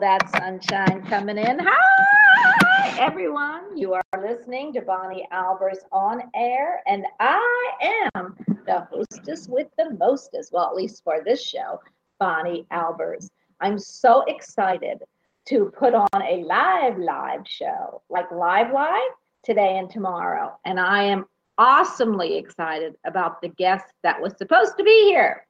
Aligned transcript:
That 0.00 0.30
sunshine 0.30 1.02
coming 1.06 1.38
in. 1.38 1.58
Hi, 1.60 2.96
everyone. 2.98 3.76
You 3.76 3.94
are 3.94 4.02
listening 4.22 4.72
to 4.74 4.80
Bonnie 4.82 5.26
Albers 5.32 5.78
on 5.90 6.22
air, 6.36 6.82
and 6.86 7.04
I 7.18 8.00
am 8.14 8.36
the 8.66 8.86
hostess 8.92 9.48
with 9.48 9.66
the 9.76 9.90
mostest, 9.98 10.52
well, 10.52 10.68
at 10.68 10.76
least 10.76 11.02
for 11.02 11.22
this 11.24 11.42
show, 11.44 11.80
Bonnie 12.20 12.64
Albers. 12.72 13.28
I'm 13.60 13.78
so 13.78 14.22
excited 14.28 14.98
to 15.48 15.72
put 15.76 15.94
on 15.94 16.22
a 16.22 16.44
live, 16.44 16.96
live 16.98 17.42
show, 17.46 18.02
like 18.08 18.30
live, 18.30 18.72
live 18.72 19.10
today 19.42 19.78
and 19.78 19.90
tomorrow. 19.90 20.56
And 20.64 20.78
I 20.78 21.02
am 21.04 21.24
awesomely 21.56 22.36
excited 22.36 22.94
about 23.04 23.42
the 23.42 23.48
guest 23.48 23.86
that 24.04 24.20
was 24.20 24.34
supposed 24.38 24.76
to 24.78 24.84
be 24.84 25.06
here. 25.06 25.44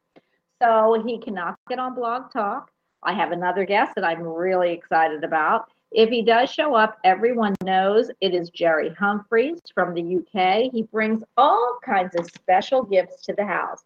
So 0.62 1.02
he 1.06 1.18
cannot 1.18 1.56
get 1.68 1.78
on 1.78 1.94
Blog 1.94 2.32
Talk. 2.32 2.70
I 3.02 3.12
have 3.12 3.32
another 3.32 3.64
guest 3.64 3.94
that 3.94 4.04
I'm 4.04 4.22
really 4.22 4.72
excited 4.72 5.24
about. 5.24 5.70
If 5.90 6.10
he 6.10 6.22
does 6.22 6.50
show 6.50 6.74
up, 6.74 6.98
everyone 7.04 7.54
knows 7.64 8.10
it 8.20 8.34
is 8.34 8.50
Jerry 8.50 8.94
Humphreys 8.94 9.60
from 9.74 9.94
the 9.94 10.16
UK. 10.16 10.70
He 10.70 10.82
brings 10.82 11.22
all 11.36 11.78
kinds 11.84 12.14
of 12.16 12.26
special 12.26 12.82
gifts 12.82 13.22
to 13.22 13.32
the 13.32 13.46
house. 13.46 13.84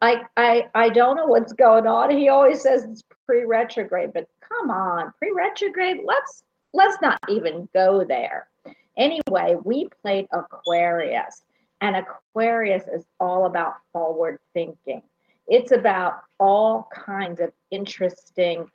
I 0.00 0.24
I 0.36 0.68
I 0.74 0.88
don't 0.88 1.16
know 1.16 1.26
what's 1.26 1.52
going 1.52 1.86
on. 1.86 2.10
He 2.10 2.28
always 2.28 2.62
says 2.62 2.84
it's 2.84 3.04
pre-retrograde, 3.26 4.12
but 4.12 4.28
come 4.40 4.70
on, 4.70 5.12
pre-retrograde, 5.18 6.00
let's 6.04 6.42
let's 6.72 7.00
not 7.02 7.20
even 7.28 7.68
go 7.74 8.04
there. 8.04 8.48
Anyway, 8.96 9.56
we 9.64 9.88
played 10.02 10.26
Aquarius, 10.32 11.42
and 11.80 11.96
Aquarius 11.96 12.84
is 12.88 13.06
all 13.20 13.46
about 13.46 13.74
forward 13.92 14.38
thinking. 14.54 15.02
It's 15.48 15.72
about 15.72 16.22
all 16.38 16.88
kinds 16.94 17.40
of 17.40 17.52
interesting 17.70 18.70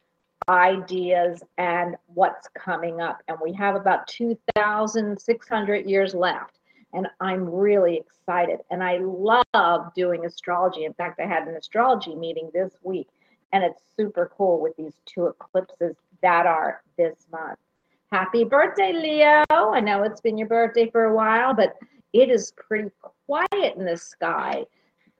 ideas 0.50 1.42
and 1.58 1.96
what's 2.08 2.48
coming 2.50 3.02
up. 3.02 3.22
And 3.28 3.38
we 3.44 3.54
have 3.54 3.76
about 3.76 4.08
2,600 4.08 5.90
years 5.90 6.14
left. 6.14 6.60
And 6.94 7.08
I'm 7.20 7.50
really 7.50 7.98
excited. 7.98 8.60
And 8.72 8.84
I 8.84 9.00
love 9.00 9.94
doing 9.94 10.26
astrology. 10.26 10.86
In 10.86 10.94
fact, 10.94 11.20
I 11.20 11.26
had 11.26 11.48
an 11.48 11.56
astrology 11.56 12.16
meeting 12.16 12.50
this 12.54 12.72
week, 12.82 13.10
and 13.52 13.64
it's 13.64 13.82
super 13.98 14.32
cool 14.38 14.62
with 14.62 14.76
these 14.78 14.94
two 15.06 15.28
eclipses 15.28 15.96
that 16.22 16.46
are 16.46 16.82
this 16.98 17.28
month. 17.32 17.60
Happy 18.12 18.46
birthday, 18.46 18.94
Leo. 18.94 19.44
I 19.50 19.82
know 19.82 20.04
it's 20.04 20.22
been 20.22 20.38
your 20.38 20.48
birthday 20.48 20.90
for 20.90 21.06
a 21.06 21.14
while, 21.14 21.54
but 21.54 21.76
it 22.14 22.30
is 22.30 22.54
pretty 22.54 22.90
quiet 23.26 23.76
in 23.76 23.84
the 23.84 23.98
sky, 23.98 24.66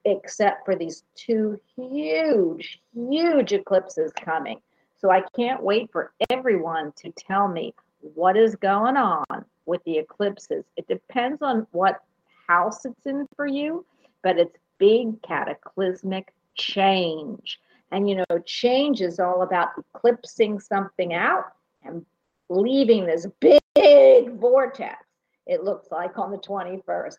except 0.08 0.66
for 0.66 0.76
these 0.76 1.04
two 1.16 1.60
huge, 1.76 2.80
huge 2.94 3.52
eclipses 3.52 4.12
coming. 4.14 4.60
So 4.96 5.12
I 5.12 5.22
can't 5.36 5.62
wait 5.62 5.92
for 5.92 6.14
everyone 6.30 6.94
to 7.04 7.12
tell 7.12 7.48
me 7.48 7.76
what 8.00 8.38
is 8.38 8.56
going 8.56 8.96
on 8.96 9.46
with 9.66 9.84
the 9.84 9.98
eclipses. 9.98 10.64
It 10.78 10.88
depends 10.88 11.42
on 11.42 11.68
what 11.72 12.02
house 12.48 12.86
it's 12.86 13.06
in 13.06 13.28
for 13.36 13.46
you, 13.46 13.86
but 14.24 14.40
it's 14.40 14.56
big 14.78 15.22
cataclysmic 15.24 16.34
change. 16.56 17.60
And 17.92 18.10
you 18.10 18.16
know, 18.16 18.40
change 18.46 19.02
is 19.02 19.20
all 19.20 19.42
about 19.42 19.70
eclipsing 19.78 20.60
something 20.60 21.14
out 21.14 21.46
and 21.84 22.06
leaving 22.50 23.06
this 23.06 23.28
big 23.42 24.32
vortex, 24.40 25.06
it 25.46 25.64
looks 25.64 25.92
like 25.92 26.18
on 26.18 26.32
the 26.32 26.38
21st, 26.38 27.18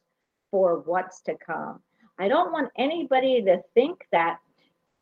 for 0.50 0.80
what's 0.80 1.20
to 1.22 1.34
come. 1.34 1.80
I 2.18 2.28
don't 2.28 2.52
want 2.52 2.70
anybody 2.76 3.42
to 3.42 3.62
think 3.74 4.06
that 4.12 4.38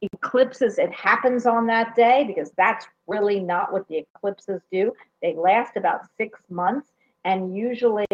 eclipses 0.03 0.79
it 0.79 0.93
happens 0.93 1.47
on 1.47 1.67
that 1.67 1.95
day 1.95 2.25
because 2.27 2.51
that's 2.57 2.87
really 3.07 3.41
not 3.41 3.73
what 3.73 3.89
the 3.89 3.99
eclipses 3.99 4.61
do. 4.71 4.93
They 5.23 5.35
last 5.35 5.77
about 5.77 6.03
six 6.19 6.39
months 6.51 6.93
and 7.25 7.57
usually 7.57 8.07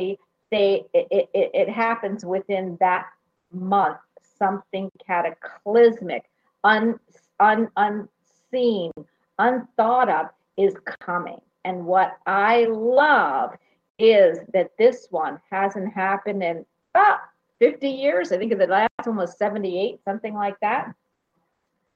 they 0.50 0.84
it, 0.94 1.08
it, 1.10 1.50
it 1.54 1.69
happens 1.69 2.25
within 2.25 2.76
that 2.81 3.06
month 3.52 3.99
something 4.38 4.90
cataclysmic 5.05 6.25
un, 6.64 6.98
un, 7.40 7.69
unseen 7.76 8.93
unthought 9.38 10.08
of 10.08 10.26
is 10.56 10.75
coming. 11.00 11.40
And 11.64 11.84
what 11.87 12.19
i 12.26 12.66
love 12.70 13.56
is 13.98 14.38
that 14.52 14.70
this 14.78 15.08
one 15.10 15.40
hasn't 15.50 15.93
happened 15.93 16.43
in 16.43 16.64
about 16.94 17.20
50 17.62 17.88
years 17.88 18.32
i 18.32 18.38
think 18.38 18.56
the 18.58 18.66
last 18.66 18.90
one 19.04 19.16
was 19.16 19.38
78 19.38 20.00
something 20.04 20.34
like 20.34 20.58
that 20.60 20.92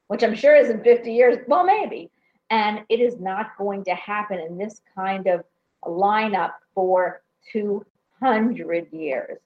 which 0.08 0.22
I'm 0.22 0.34
sure 0.34 0.54
isn't 0.54 0.84
50 0.84 1.12
years. 1.12 1.38
Well, 1.48 1.64
maybe. 1.64 2.10
And 2.50 2.80
it 2.88 3.00
is 3.00 3.18
not 3.18 3.56
going 3.58 3.84
to 3.84 3.94
happen 3.94 4.38
in 4.38 4.56
this 4.56 4.80
kind 4.94 5.26
of 5.26 5.44
lineup 5.84 6.52
for 6.74 7.22
200 7.52 8.92
years. 8.92 9.38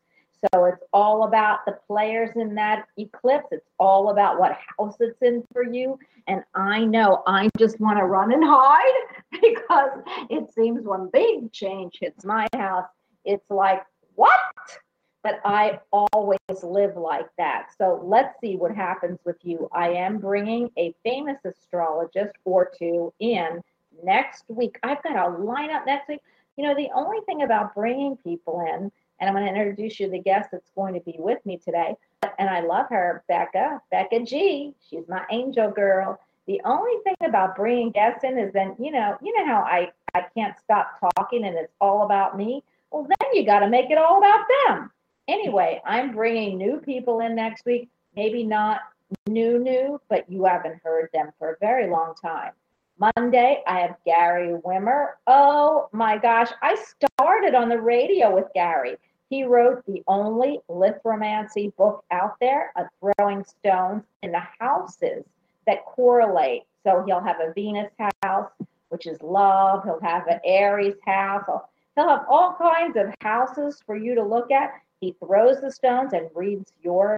So 0.55 0.64
it's 0.64 0.82
all 0.93 1.25
about 1.25 1.67
the 1.67 1.78
players 1.87 2.31
in 2.37 2.55
that 2.55 2.87
eclipse. 2.99 3.49
It's 3.50 3.69
all 3.78 4.11
about 4.11 4.38
what 4.38 4.56
house 4.78 4.96
it's 5.00 5.20
in 5.20 5.44
for 5.52 5.62
you. 5.62 5.99
And 6.28 6.43
I 6.55 6.84
know 6.84 7.22
I 7.26 7.50
just 7.58 7.78
want 7.78 7.99
to 7.99 8.05
run 8.05 8.32
and 8.32 8.43
hide 8.44 9.02
because 9.32 9.90
it 10.31 10.52
seems 10.55 10.84
when 10.84 11.11
big 11.12 11.52
change 11.52 11.99
hits 12.00 12.25
my 12.25 12.46
house, 12.55 12.88
it's 13.26 13.50
like, 13.50 13.82
what? 14.14 14.31
But 15.22 15.40
I 15.44 15.81
always 15.93 16.38
live 16.62 16.96
like 16.96 17.28
that. 17.37 17.69
So 17.76 18.00
let's 18.05 18.40
see 18.40 18.56
what 18.56 18.75
happens 18.75 19.19
with 19.25 19.37
you. 19.43 19.69
I 19.72 19.90
am 19.90 20.19
bringing 20.19 20.70
a 20.78 20.94
famous 21.05 21.38
astrologist 21.44 22.32
or 22.44 22.70
two 22.76 23.12
in 23.20 23.62
next 24.02 24.44
week. 24.49 24.78
I've 24.82 25.02
got 25.02 25.17
a 25.17 25.31
lineup 25.31 25.87
next 25.87 26.08
week. 26.08 26.20
You 26.56 26.64
know, 26.64 26.75
the 26.75 26.88
only 26.94 27.19
thing 27.26 27.43
about 27.43 27.75
bringing 27.75 28.17
people 28.17 28.61
in, 28.61 28.90
and 29.20 29.28
I'm 29.28 29.34
going 29.34 29.46
to 29.46 29.58
introduce 29.58 30.00
you 30.00 30.06
to 30.06 30.12
the 30.12 30.19
guest 30.19 30.50
that's 30.52 30.70
going 30.75 30.94
to 30.94 31.00
be 31.00 31.17
with 31.19 31.44
me 31.44 31.58
today, 31.58 31.94
and 32.38 32.49
I 32.49 32.61
love 32.61 32.87
her, 32.90 33.22
Becca, 33.28 33.81
Becca 33.90 34.25
G. 34.25 34.75
She's 34.88 35.08
my 35.08 35.25
angel 35.31 35.70
girl. 35.70 36.19
The 36.46 36.61
only 36.64 36.99
thing 37.05 37.17
about 37.22 37.56
bringing 37.56 37.90
guests 37.90 38.25
in 38.25 38.38
is 38.38 38.52
then, 38.52 38.75
you 38.78 38.90
know, 38.90 39.17
you 39.22 39.37
know 39.37 39.46
how 39.46 39.61
I 39.61 39.90
I 40.14 40.26
can't 40.34 40.58
stop 40.58 40.99
talking 41.17 41.44
and 41.44 41.56
it's 41.56 41.72
all 41.81 42.02
about 42.05 42.37
me. 42.37 42.64
Well, 42.90 43.05
then 43.05 43.34
you 43.34 43.46
got 43.46 43.61
to 43.61 43.69
make 43.69 43.90
it 43.90 43.99
all 43.99 44.19
about 44.19 44.46
them. 44.67 44.90
Anyway, 45.31 45.81
I'm 45.87 46.11
bringing 46.11 46.59
new 46.59 46.79
people 46.79 47.21
in 47.21 47.37
next 47.37 47.65
week. 47.65 47.88
Maybe 48.17 48.43
not 48.43 48.81
new, 49.29 49.61
new, 49.61 50.00
but 50.09 50.29
you 50.29 50.44
haven't 50.44 50.81
heard 50.82 51.09
them 51.15 51.31
for 51.38 51.53
a 51.53 51.56
very 51.61 51.88
long 51.88 52.15
time. 52.21 52.50
Monday, 52.99 53.62
I 53.65 53.79
have 53.79 53.94
Gary 54.05 54.59
Wimmer. 54.67 55.11
Oh 55.29 55.88
my 55.93 56.19
gosh, 56.19 56.50
I 56.62 56.75
started 56.75 57.55
on 57.55 57.69
the 57.69 57.81
radio 57.81 58.35
with 58.35 58.47
Gary. 58.55 58.97
He 59.29 59.44
wrote 59.44 59.87
the 59.87 60.03
only 60.09 60.59
lithomancy 60.69 61.77
book 61.77 62.05
out 62.11 62.35
there 62.41 62.73
of 62.75 62.88
throwing 62.99 63.44
stones 63.44 64.03
in 64.25 64.32
the 64.32 64.43
houses 64.59 65.25
that 65.65 65.85
correlate. 65.85 66.65
So 66.82 67.05
he'll 67.06 67.23
have 67.23 67.38
a 67.38 67.53
Venus 67.53 67.93
house, 68.25 68.50
which 68.88 69.06
is 69.06 69.23
love. 69.23 69.85
He'll 69.85 70.00
have 70.00 70.27
an 70.27 70.41
Aries 70.44 70.97
house. 71.06 71.62
He'll 71.94 72.09
have 72.09 72.27
all 72.29 72.56
kinds 72.61 72.97
of 72.97 73.15
houses 73.21 73.81
for 73.87 73.94
you 73.94 74.17
to 74.17 74.25
look 74.25 74.50
at. 74.50 74.73
He 75.00 75.14
throws 75.25 75.61
the 75.61 75.70
stones 75.70 76.12
and 76.12 76.29
reads 76.35 76.73
your 76.82 77.17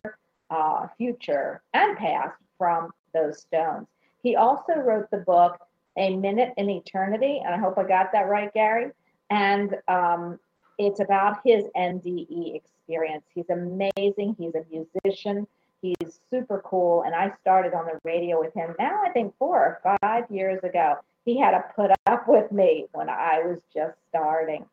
uh, 0.51 0.87
future 0.97 1.63
and 1.75 1.97
past 1.97 2.37
from 2.59 2.91
those 3.13 3.41
stones. 3.41 3.89
He 4.23 4.37
also 4.37 4.75
wrote 4.75 5.11
the 5.11 5.19
book 5.19 5.59
A 5.97 6.17
Minute 6.17 6.55
in 6.57 6.71
Eternity, 6.71 7.43
and 7.45 7.55
I 7.55 7.59
hope 7.59 7.77
I 7.79 7.85
got 7.85 8.13
that 8.13 8.29
right, 8.29 8.53
Gary. 8.55 8.93
And 9.31 9.77
um, 9.89 10.39
it's 10.79 11.01
about 11.01 11.41
his 11.45 11.65
NDE 11.77 12.55
experience. 12.57 13.25
He's 13.35 13.51
amazing. 13.51 14.37
He's 14.39 14.55
a 14.55 14.65
musician. 14.71 15.47
He's 15.81 16.21
super 16.31 16.63
cool. 16.65 17.03
And 17.03 17.15
I 17.15 17.33
started 17.41 17.75
on 17.75 17.87
the 17.87 17.99
radio 18.05 18.39
with 18.41 18.55
him 18.55 18.75
now, 18.79 19.03
I 19.05 19.11
think 19.11 19.35
four 19.39 19.81
or 19.85 19.99
five 20.01 20.31
years 20.31 20.63
ago. 20.63 20.97
He 21.25 21.39
had 21.39 21.53
to 21.53 21.65
put 21.75 21.91
up 22.07 22.29
with 22.29 22.51
me 22.53 22.87
when 22.93 23.09
I 23.09 23.43
was 23.45 23.61
just 23.75 23.97
starting. 24.09 24.65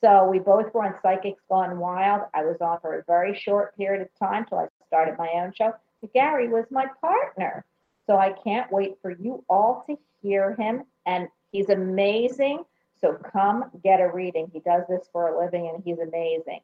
So 0.00 0.24
we 0.24 0.38
both 0.38 0.72
were 0.72 0.84
on 0.84 0.94
Psychics 1.02 1.42
Gone 1.48 1.78
Wild. 1.78 2.22
I 2.34 2.44
was 2.44 2.58
on 2.60 2.78
for 2.80 2.98
a 2.98 3.04
very 3.04 3.34
short 3.34 3.76
period 3.76 4.02
of 4.02 4.08
time 4.18 4.44
till 4.46 4.58
I 4.58 4.68
started 4.86 5.18
my 5.18 5.28
own 5.34 5.52
show. 5.52 5.74
But 6.00 6.12
Gary 6.12 6.48
was 6.48 6.66
my 6.70 6.86
partner. 7.00 7.64
So 8.06 8.16
I 8.16 8.32
can't 8.44 8.70
wait 8.70 8.96
for 9.02 9.10
you 9.10 9.44
all 9.48 9.84
to 9.88 9.98
hear 10.22 10.54
him. 10.54 10.84
And 11.06 11.28
he's 11.50 11.68
amazing. 11.68 12.64
So 13.00 13.14
come 13.14 13.70
get 13.82 14.00
a 14.00 14.08
reading. 14.08 14.50
He 14.52 14.60
does 14.60 14.84
this 14.88 15.08
for 15.12 15.28
a 15.28 15.38
living 15.38 15.68
and 15.72 15.82
he's 15.84 15.98
amazing. 15.98 16.60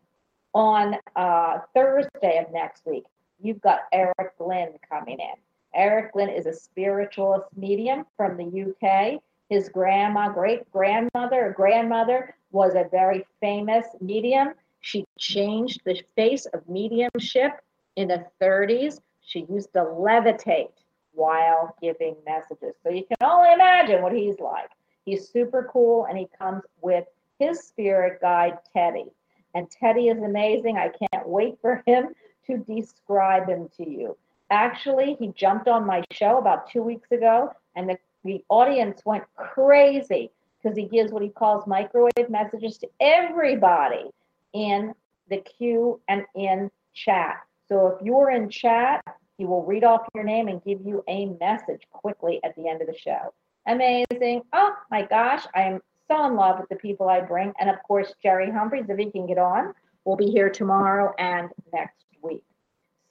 On 0.52 0.96
uh, 1.16 1.58
Thursday 1.74 2.38
of 2.38 2.52
next 2.52 2.86
week, 2.86 3.04
you've 3.40 3.60
got 3.60 3.80
Eric 3.92 4.38
Glynn 4.38 4.74
coming 4.88 5.18
in. 5.18 5.34
Eric 5.74 6.12
Glynn 6.12 6.28
is 6.28 6.46
a 6.46 6.54
spiritualist 6.54 7.46
medium 7.56 8.06
from 8.16 8.36
the 8.36 8.44
UK. 8.70 9.20
His 9.50 9.68
grandma, 9.68 10.30
great 10.30 10.70
grandmother, 10.70 11.52
grandmother 11.56 12.34
was 12.54 12.74
a 12.76 12.88
very 12.88 13.26
famous 13.40 13.84
medium. 14.00 14.54
She 14.80 15.04
changed 15.18 15.80
the 15.84 16.00
face 16.14 16.46
of 16.46 16.66
mediumship 16.68 17.60
in 17.96 18.08
the 18.08 18.24
30s. 18.40 19.00
She 19.20 19.40
used 19.50 19.72
to 19.72 19.80
levitate 19.80 20.70
while 21.12 21.74
giving 21.82 22.14
messages. 22.24 22.74
So 22.82 22.90
you 22.90 23.04
can 23.04 23.16
only 23.22 23.52
imagine 23.52 24.02
what 24.02 24.12
he's 24.12 24.38
like. 24.38 24.70
He's 25.04 25.28
super 25.28 25.68
cool 25.70 26.06
and 26.06 26.16
he 26.16 26.28
comes 26.38 26.62
with 26.80 27.04
his 27.40 27.60
spirit 27.60 28.20
guide, 28.20 28.58
Teddy. 28.72 29.06
And 29.54 29.68
Teddy 29.68 30.08
is 30.08 30.22
amazing. 30.22 30.76
I 30.76 30.90
can't 30.90 31.28
wait 31.28 31.58
for 31.60 31.82
him 31.86 32.14
to 32.46 32.58
describe 32.58 33.48
him 33.48 33.68
to 33.78 33.88
you. 33.88 34.16
Actually, 34.50 35.16
he 35.18 35.28
jumped 35.28 35.66
on 35.66 35.84
my 35.84 36.04
show 36.12 36.38
about 36.38 36.70
two 36.70 36.82
weeks 36.82 37.10
ago, 37.10 37.52
and 37.74 37.88
the, 37.88 37.96
the 38.24 38.44
audience 38.48 39.00
went 39.04 39.24
crazy 39.36 40.30
because 40.64 40.76
he 40.76 40.84
gives 40.84 41.12
what 41.12 41.22
he 41.22 41.28
calls 41.28 41.66
microwave 41.66 42.30
messages 42.30 42.78
to 42.78 42.88
everybody 43.00 44.10
in 44.54 44.94
the 45.28 45.36
queue 45.38 46.00
and 46.08 46.24
in 46.34 46.70
chat. 46.94 47.36
So 47.68 47.88
if 47.88 48.02
you're 48.04 48.30
in 48.30 48.48
chat, 48.48 49.04
he 49.36 49.44
will 49.44 49.64
read 49.64 49.84
off 49.84 50.06
your 50.14 50.24
name 50.24 50.48
and 50.48 50.62
give 50.64 50.80
you 50.84 51.04
a 51.08 51.26
message 51.40 51.82
quickly 51.90 52.40
at 52.44 52.54
the 52.56 52.68
end 52.68 52.80
of 52.80 52.86
the 52.86 52.96
show. 52.96 53.34
Amazing. 53.66 54.42
Oh 54.52 54.74
my 54.90 55.02
gosh, 55.02 55.44
I 55.54 55.62
am 55.62 55.80
so 56.08 56.26
in 56.26 56.36
love 56.36 56.60
with 56.60 56.68
the 56.68 56.76
people 56.76 57.08
I 57.08 57.20
bring. 57.20 57.52
And 57.58 57.68
of 57.68 57.76
course, 57.82 58.14
Jerry 58.22 58.50
Humphreys, 58.50 58.86
if 58.88 58.98
he 58.98 59.10
can 59.10 59.26
get 59.26 59.38
on, 59.38 59.74
will 60.04 60.16
be 60.16 60.30
here 60.30 60.50
tomorrow 60.50 61.12
and 61.18 61.48
next 61.72 62.04
week. 62.22 62.44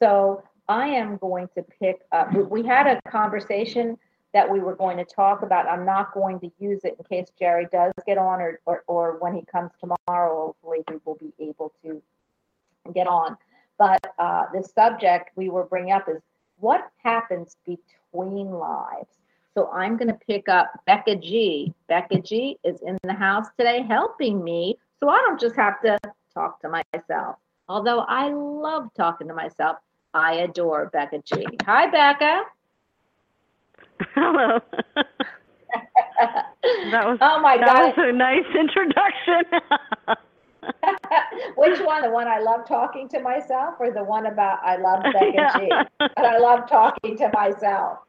So 0.01 0.43
I 0.67 0.87
am 0.87 1.17
going 1.17 1.49
to 1.55 1.63
pick 1.63 2.01
up. 2.11 2.33
We 2.33 2.65
had 2.65 2.87
a 2.87 3.01
conversation 3.09 3.97
that 4.33 4.49
we 4.49 4.59
were 4.59 4.75
going 4.75 4.97
to 4.97 5.05
talk 5.05 5.43
about. 5.43 5.67
I'm 5.67 5.85
not 5.85 6.13
going 6.13 6.39
to 6.39 6.51
use 6.59 6.81
it 6.83 6.95
in 6.97 7.05
case 7.05 7.31
Jerry 7.37 7.67
does 7.71 7.93
get 8.05 8.17
on 8.17 8.41
or, 8.41 8.59
or, 8.65 8.83
or 8.87 9.17
when 9.19 9.35
he 9.35 9.43
comes 9.45 9.71
tomorrow, 9.79 10.47
hopefully 10.47 10.83
he 10.89 10.97
will 11.05 11.15
be 11.15 11.31
able 11.39 11.73
to 11.83 12.01
get 12.93 13.07
on. 13.07 13.37
But 13.77 14.01
uh, 14.17 14.45
the 14.53 14.63
subject 14.63 15.31
we 15.35 15.49
were 15.49 15.65
bringing 15.65 15.93
up 15.93 16.07
is 16.09 16.21
what 16.59 16.91
happens 16.97 17.57
between 17.65 18.51
lives. 18.51 19.17
So 19.55 19.69
I'm 19.71 19.97
going 19.97 20.07
to 20.07 20.17
pick 20.27 20.49
up 20.49 20.71
Becca 20.87 21.17
G. 21.17 21.73
Becca 21.87 22.21
G 22.21 22.57
is 22.63 22.81
in 22.81 22.97
the 23.03 23.13
house 23.13 23.47
today 23.57 23.83
helping 23.87 24.43
me 24.43 24.77
so 24.99 25.09
I 25.09 25.17
don't 25.17 25.39
just 25.39 25.55
have 25.57 25.81
to 25.81 25.99
talk 26.33 26.61
to 26.61 26.69
myself. 26.69 27.35
Although 27.67 27.99
I 28.07 28.29
love 28.29 28.89
talking 28.95 29.27
to 29.27 29.33
myself, 29.33 29.77
I 30.13 30.35
adore 30.35 30.89
Becca 30.93 31.21
G. 31.25 31.45
Hi, 31.65 31.87
Becca. 31.87 32.43
Hello. 34.15 34.59
that 36.91 37.05
was 37.05 37.17
oh 37.21 37.39
my 37.41 37.57
gosh. 37.57 37.65
that 37.65 37.95
god. 37.95 37.97
was 37.97 38.09
a 38.09 38.13
nice 38.13 38.45
introduction. 38.57 39.43
Which 41.57 41.79
one? 41.81 42.03
The 42.03 42.09
one 42.09 42.27
I 42.27 42.39
love 42.39 42.65
talking 42.67 43.09
to 43.09 43.19
myself, 43.19 43.75
or 43.79 43.91
the 43.91 44.03
one 44.03 44.27
about 44.27 44.59
I 44.63 44.77
love 44.77 45.03
Becca 45.13 45.31
Yeah. 45.33 45.57
G? 45.59 45.69
But 45.99 46.25
I 46.25 46.37
love 46.37 46.69
talking 46.69 47.17
to 47.17 47.29
myself. 47.33 47.99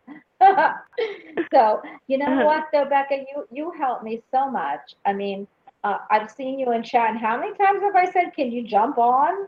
so 1.52 1.82
you 2.06 2.18
know 2.18 2.44
what, 2.44 2.66
though, 2.72 2.84
Becca, 2.84 3.16
you 3.16 3.46
you 3.50 3.72
help 3.78 4.02
me 4.02 4.22
so 4.30 4.50
much. 4.50 4.94
I 5.04 5.12
mean, 5.12 5.46
uh, 5.84 5.98
I've 6.10 6.30
seen 6.30 6.58
you 6.58 6.72
in 6.72 6.82
chat, 6.82 7.10
and 7.10 7.18
how 7.18 7.36
many 7.38 7.54
times 7.56 7.82
have 7.82 7.96
I 7.96 8.10
said, 8.12 8.34
"Can 8.34 8.52
you 8.52 8.62
jump 8.66 8.98
on?" 8.98 9.46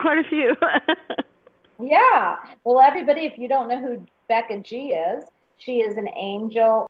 Quite 0.00 0.18
a 0.18 0.28
few. 0.28 0.56
Yeah. 1.82 2.36
Well, 2.64 2.80
everybody, 2.80 3.24
if 3.24 3.38
you 3.38 3.48
don't 3.48 3.68
know 3.68 3.80
who 3.80 4.06
Becca 4.30 4.60
G 4.60 4.92
is, 4.92 5.24
she 5.58 5.80
is 5.80 5.96
an 5.96 6.08
angel 6.16 6.88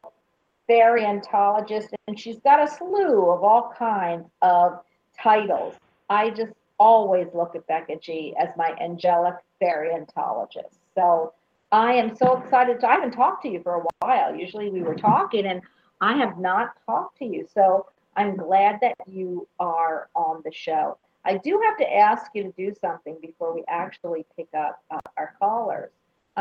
variantologist, 0.69 1.87
and 2.07 2.17
she's 2.17 2.37
got 2.41 2.61
a 2.61 2.71
slew 2.71 3.31
of 3.31 3.43
all 3.43 3.73
kinds 3.75 4.29
of 4.43 4.81
titles. 5.19 5.73
I 6.07 6.29
just 6.29 6.53
always 6.79 7.29
look 7.33 7.55
at 7.55 7.65
Becca 7.65 7.95
G 7.95 8.35
as 8.39 8.49
my 8.57 8.75
angelic 8.79 9.33
variantologist. 9.59 10.75
So 10.93 11.33
I 11.71 11.93
am 11.93 12.15
so 12.15 12.37
excited. 12.37 12.79
To, 12.81 12.87
I 12.87 12.93
haven't 12.93 13.13
talked 13.13 13.41
to 13.41 13.49
you 13.49 13.59
for 13.63 13.73
a 13.73 13.83
while. 14.05 14.35
Usually 14.35 14.69
we 14.69 14.83
were 14.83 14.93
talking, 14.93 15.47
and 15.47 15.63
I 15.99 16.17
have 16.17 16.37
not 16.37 16.77
talked 16.85 17.17
to 17.17 17.25
you. 17.25 17.47
So 17.51 17.87
I'm 18.15 18.37
glad 18.37 18.77
that 18.81 18.93
you 19.07 19.47
are 19.59 20.09
on 20.15 20.43
the 20.45 20.53
show. 20.53 20.99
I 21.25 21.37
do 21.37 21.59
have 21.65 21.77
to 21.77 21.91
ask 21.91 22.29
you 22.35 22.43
to 22.43 22.51
do 22.51 22.71
something 22.79 23.17
before 23.19 23.55
we 23.55 23.63
actually 23.67 24.27
pick 24.37 24.49
up 24.55 24.83
uh, 24.91 24.99
our 25.17 25.33
callers. 25.39 25.89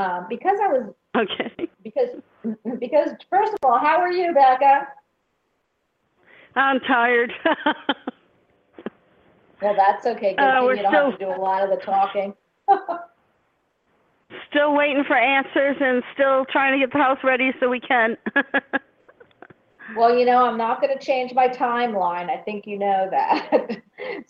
Um, 0.01 0.27
because 0.31 0.59
I 0.63 0.69
was 0.69 0.95
okay. 1.17 1.69
because 1.85 2.09
because 2.79 3.11
first 3.29 3.53
of 3.53 3.59
all, 3.63 3.79
how 3.79 3.99
are 4.01 4.11
you, 4.11 4.33
Becca? 4.33 4.89
I'm 6.57 6.81
tired. 6.81 7.33
Well, 9.63 9.75
that's 9.77 10.07
okay. 10.07 10.35
Good 10.35 10.43
Uh, 10.43 10.61
we're 10.63 10.77
you 10.77 10.83
don't 10.83 10.93
have 10.95 11.11
to 11.11 11.17
still- 11.17 11.35
do 11.35 11.39
a 11.39 11.43
lot 11.43 11.63
of 11.63 11.69
the 11.69 11.77
talking. 11.85 12.33
still 14.49 14.75
waiting 14.75 15.05
for 15.07 15.15
answers 15.17 15.77
and 15.81 16.03
still 16.15 16.47
trying 16.47 16.73
to 16.73 16.79
get 16.79 16.91
the 16.93 16.99
house 16.99 17.19
ready 17.23 17.53
so 17.61 17.69
we 17.69 17.79
can. 17.79 18.17
well, 19.97 20.17
you 20.17 20.25
know, 20.25 20.45
I'm 20.47 20.57
not 20.57 20.81
going 20.81 20.97
to 20.97 21.05
change 21.05 21.35
my 21.35 21.47
timeline. 21.49 22.31
I 22.31 22.39
think 22.39 22.67
you 22.67 22.79
know 22.79 23.09
that. 23.11 23.51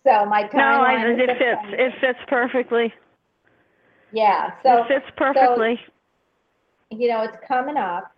so 0.05 0.27
my 0.27 0.51
no, 0.53 0.83
I, 0.83 0.95
timeline. 0.97 1.21
it 1.21 1.39
fits. 1.39 1.75
It 1.79 1.93
fits 2.01 2.19
perfectly. 2.27 2.93
Yeah. 4.13 4.53
So 4.63 4.83
it 4.83 4.89
fits 4.89 5.07
perfectly. 5.17 5.81
you 6.91 7.09
know, 7.09 7.23
it's 7.23 7.37
coming 7.47 7.77
up. 7.77 8.13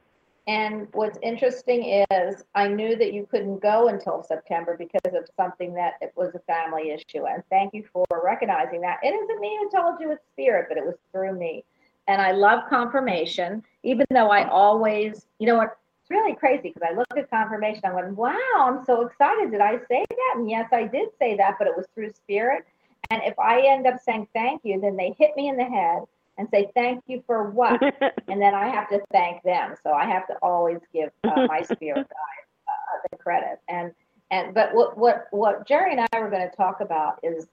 And 0.48 0.88
what's 0.92 1.18
interesting 1.22 2.04
is 2.10 2.42
I 2.54 2.66
knew 2.66 2.96
that 2.96 3.12
you 3.12 3.28
couldn't 3.30 3.62
go 3.62 3.88
until 3.88 4.24
September 4.24 4.76
because 4.76 5.14
of 5.14 5.28
something 5.36 5.72
that 5.74 5.94
it 6.00 6.12
was 6.16 6.34
a 6.34 6.40
family 6.40 6.90
issue. 6.90 7.26
And 7.26 7.44
thank 7.48 7.72
you 7.74 7.84
for 7.92 8.04
recognizing 8.24 8.80
that. 8.80 8.98
It 9.04 9.14
isn't 9.14 9.40
me 9.40 9.56
who 9.60 9.70
told 9.70 10.00
you 10.00 10.10
it's 10.10 10.24
spirit, 10.32 10.66
but 10.68 10.78
it 10.78 10.84
was 10.84 10.96
through 11.12 11.38
me. 11.38 11.64
And 12.08 12.20
I 12.20 12.32
love 12.32 12.64
confirmation, 12.68 13.62
even 13.84 14.04
though 14.10 14.30
I 14.30 14.48
always, 14.48 15.26
you 15.38 15.46
know 15.46 15.56
what, 15.56 15.76
it's 16.00 16.10
really 16.10 16.34
crazy 16.34 16.72
because 16.74 16.82
I 16.90 16.92
look 16.92 17.06
at 17.16 17.30
confirmation, 17.30 17.82
I 17.84 17.94
went, 17.94 18.16
wow, 18.16 18.34
I'm 18.58 18.84
so 18.84 19.02
excited. 19.06 19.52
Did 19.52 19.60
I 19.60 19.78
say 19.88 20.04
that? 20.10 20.34
And 20.34 20.50
yes, 20.50 20.68
I 20.72 20.88
did 20.88 21.10
say 21.20 21.36
that, 21.36 21.54
but 21.58 21.68
it 21.68 21.76
was 21.76 21.86
through 21.94 22.12
spirit. 22.14 22.66
And 23.10 23.22
if 23.24 23.38
I 23.38 23.66
end 23.66 23.86
up 23.86 24.00
saying 24.00 24.28
thank 24.34 24.62
you, 24.64 24.80
then 24.80 24.96
they 24.96 25.14
hit 25.18 25.36
me 25.36 25.48
in 25.48 25.56
the 25.56 25.64
head 25.64 26.02
and 26.38 26.48
say 26.50 26.70
thank 26.74 27.02
you 27.06 27.22
for 27.26 27.50
what? 27.50 27.80
and 28.28 28.40
then 28.40 28.54
I 28.54 28.68
have 28.68 28.88
to 28.90 29.00
thank 29.12 29.42
them. 29.42 29.74
So 29.82 29.92
I 29.92 30.06
have 30.06 30.26
to 30.28 30.34
always 30.42 30.78
give 30.92 31.10
uh, 31.24 31.46
my 31.46 31.62
spirit 31.72 32.08
guide 32.08 32.44
uh, 32.68 33.08
the 33.10 33.16
credit. 33.16 33.60
And 33.68 33.92
and 34.30 34.54
but 34.54 34.74
what 34.74 34.96
what 34.96 35.26
what 35.30 35.66
Jerry 35.66 35.92
and 35.92 36.06
I 36.12 36.20
were 36.20 36.30
going 36.30 36.48
to 36.48 36.56
talk 36.56 36.80
about 36.80 37.20
is 37.22 37.46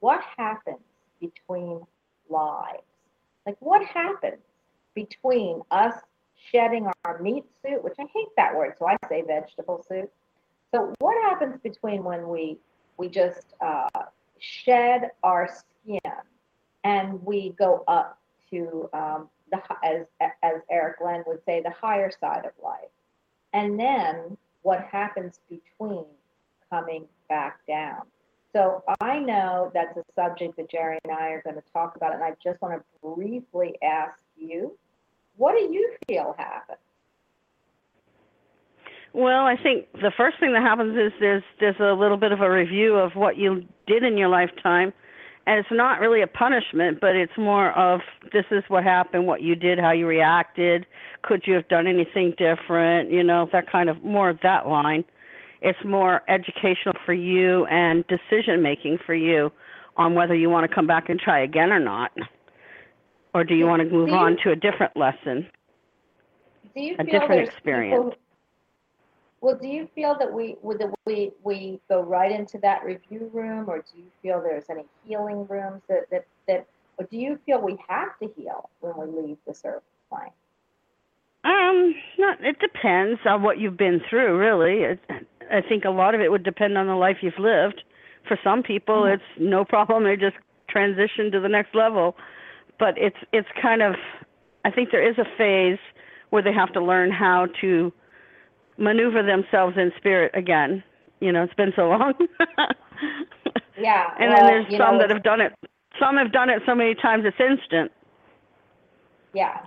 what 0.00 0.20
happens 0.36 0.78
between 1.20 1.80
lives. 2.28 2.82
Like 3.46 3.56
what 3.60 3.84
happens 3.84 4.40
between 4.94 5.60
us 5.70 5.94
shedding 6.50 6.86
our 7.04 7.20
meat 7.20 7.44
suit, 7.62 7.82
which 7.82 7.94
I 7.98 8.04
hate 8.14 8.28
that 8.36 8.54
word, 8.54 8.74
so 8.78 8.86
I 8.86 8.96
say 9.08 9.22
vegetable 9.22 9.84
suit. 9.86 10.10
So 10.72 10.94
what 10.98 11.14
happens 11.22 11.58
between 11.62 12.02
when 12.04 12.28
we 12.28 12.58
we 12.96 13.08
just 13.08 13.54
uh, 13.60 13.88
shed 14.38 15.10
our 15.22 15.48
skin 15.48 16.00
and 16.84 17.24
we 17.24 17.50
go 17.58 17.82
up 17.88 18.18
to 18.50 18.88
um, 18.92 19.28
the 19.50 19.60
as 19.82 20.06
as 20.42 20.60
Eric 20.70 20.98
Glenn 20.98 21.24
would 21.26 21.40
say 21.44 21.62
the 21.62 21.70
higher 21.70 22.10
side 22.10 22.44
of 22.44 22.52
life, 22.62 22.90
and 23.52 23.78
then 23.78 24.36
what 24.62 24.82
happens 24.84 25.40
between 25.48 26.04
coming 26.70 27.06
back 27.28 27.60
down. 27.66 28.02
So 28.52 28.84
I 29.00 29.18
know 29.18 29.72
that's 29.74 29.96
a 29.96 30.04
subject 30.14 30.56
that 30.56 30.70
Jerry 30.70 30.98
and 31.04 31.12
I 31.12 31.30
are 31.30 31.42
going 31.42 31.56
to 31.56 31.62
talk 31.72 31.96
about, 31.96 32.14
and 32.14 32.22
I 32.22 32.34
just 32.42 32.60
want 32.62 32.78
to 32.80 32.84
briefly 33.02 33.76
ask 33.82 34.18
you, 34.36 34.78
what 35.36 35.56
do 35.58 35.64
you 35.64 35.94
feel 36.06 36.36
happens? 36.38 36.78
Well, 39.14 39.46
I 39.46 39.56
think 39.56 39.86
the 39.92 40.10
first 40.16 40.40
thing 40.40 40.52
that 40.54 40.62
happens 40.62 40.96
is 40.96 41.12
there's 41.20 41.44
there's 41.60 41.78
a 41.78 41.92
little 41.92 42.16
bit 42.16 42.32
of 42.32 42.40
a 42.40 42.50
review 42.50 42.96
of 42.96 43.14
what 43.14 43.36
you 43.36 43.64
did 43.86 44.02
in 44.02 44.18
your 44.18 44.28
lifetime, 44.28 44.92
and 45.46 45.60
it's 45.60 45.70
not 45.70 46.00
really 46.00 46.20
a 46.20 46.26
punishment, 46.26 47.00
but 47.00 47.14
it's 47.14 47.32
more 47.38 47.70
of 47.78 48.00
this 48.32 48.44
is 48.50 48.64
what 48.66 48.82
happened, 48.82 49.28
what 49.28 49.40
you 49.40 49.54
did, 49.54 49.78
how 49.78 49.92
you 49.92 50.08
reacted, 50.08 50.84
could 51.22 51.42
you 51.46 51.54
have 51.54 51.68
done 51.68 51.86
anything 51.86 52.34
different, 52.36 53.12
you 53.12 53.22
know, 53.22 53.48
that 53.52 53.70
kind 53.70 53.88
of 53.88 54.02
more 54.02 54.28
of 54.30 54.38
that 54.42 54.66
line. 54.66 55.04
It's 55.62 55.78
more 55.84 56.22
educational 56.28 56.96
for 57.06 57.14
you 57.14 57.66
and 57.66 58.04
decision 58.08 58.62
making 58.62 58.98
for 59.06 59.14
you 59.14 59.52
on 59.96 60.14
whether 60.16 60.34
you 60.34 60.50
want 60.50 60.68
to 60.68 60.74
come 60.74 60.88
back 60.88 61.08
and 61.08 61.20
try 61.20 61.38
again 61.38 61.70
or 61.72 61.78
not, 61.78 62.10
or 63.32 63.44
do 63.44 63.54
you 63.54 63.66
want 63.66 63.80
to 63.80 63.88
move 63.88 64.08
you- 64.08 64.14
on 64.16 64.36
to 64.38 64.50
a 64.50 64.56
different 64.56 64.96
lesson. 64.96 65.46
Do 66.74 66.82
you 66.82 66.96
A 66.98 67.04
different 67.04 67.42
experience. 67.42 67.94
people- 67.94 68.23
well, 69.44 69.58
do 69.60 69.68
you 69.68 69.86
feel 69.94 70.16
that 70.18 70.32
we 70.32 70.56
would 70.62 70.78
that 70.78 70.94
we 71.04 71.30
we 71.44 71.78
go 71.90 72.00
right 72.00 72.32
into 72.32 72.56
that 72.62 72.82
review 72.82 73.30
room, 73.34 73.68
or 73.68 73.80
do 73.80 73.98
you 73.98 74.06
feel 74.22 74.40
there's 74.40 74.70
any 74.70 74.86
healing 75.04 75.46
rooms 75.46 75.82
that 75.86 76.08
that 76.10 76.24
that, 76.48 76.66
or 76.96 77.04
do 77.04 77.18
you 77.18 77.38
feel 77.44 77.60
we 77.60 77.76
have 77.86 78.18
to 78.20 78.32
heal 78.38 78.70
when 78.80 78.96
we 78.96 79.22
leave 79.22 79.36
this 79.46 79.60
earth 79.66 79.82
plane? 80.08 80.30
Um, 81.44 81.94
not. 82.18 82.42
It 82.42 82.58
depends 82.58 83.20
on 83.26 83.42
what 83.42 83.58
you've 83.58 83.76
been 83.76 84.00
through, 84.08 84.38
really. 84.38 84.84
It, 84.84 85.00
I 85.52 85.60
think 85.60 85.84
a 85.84 85.90
lot 85.90 86.14
of 86.14 86.22
it 86.22 86.30
would 86.30 86.42
depend 86.42 86.78
on 86.78 86.86
the 86.86 86.96
life 86.96 87.18
you've 87.20 87.38
lived. 87.38 87.84
For 88.26 88.38
some 88.42 88.62
people, 88.62 89.02
Mhm. 89.02 89.12
it's 89.12 89.38
no 89.38 89.62
problem; 89.62 90.04
they 90.04 90.16
just 90.16 90.38
transition 90.68 91.30
to 91.32 91.38
the 91.38 91.50
next 91.50 91.74
level. 91.74 92.16
But 92.78 92.96
it's 92.96 93.18
it's 93.34 93.48
kind 93.60 93.82
of. 93.82 93.94
I 94.64 94.70
think 94.70 94.90
there 94.90 95.06
is 95.06 95.18
a 95.18 95.26
phase 95.36 95.78
where 96.30 96.40
they 96.40 96.54
have 96.54 96.72
to 96.72 96.80
learn 96.80 97.10
how 97.10 97.48
to 97.60 97.92
maneuver 98.76 99.22
themselves 99.22 99.76
in 99.76 99.92
spirit 99.96 100.32
again. 100.34 100.82
You 101.20 101.32
know, 101.32 101.42
it's 101.44 101.54
been 101.54 101.72
so 101.76 101.88
long. 101.88 102.14
Yeah. 103.78 104.14
and 104.18 104.30
well, 104.30 104.38
then 104.38 104.46
there's 104.46 104.78
some 104.78 104.96
know, 104.96 105.00
that 105.00 105.10
have 105.10 105.22
done 105.22 105.40
it. 105.40 105.52
Some 105.98 106.16
have 106.16 106.32
done 106.32 106.50
it 106.50 106.62
so 106.66 106.74
many 106.74 106.94
times 106.94 107.24
it's 107.26 107.36
instant. 107.40 107.92
Yeah. 109.32 109.66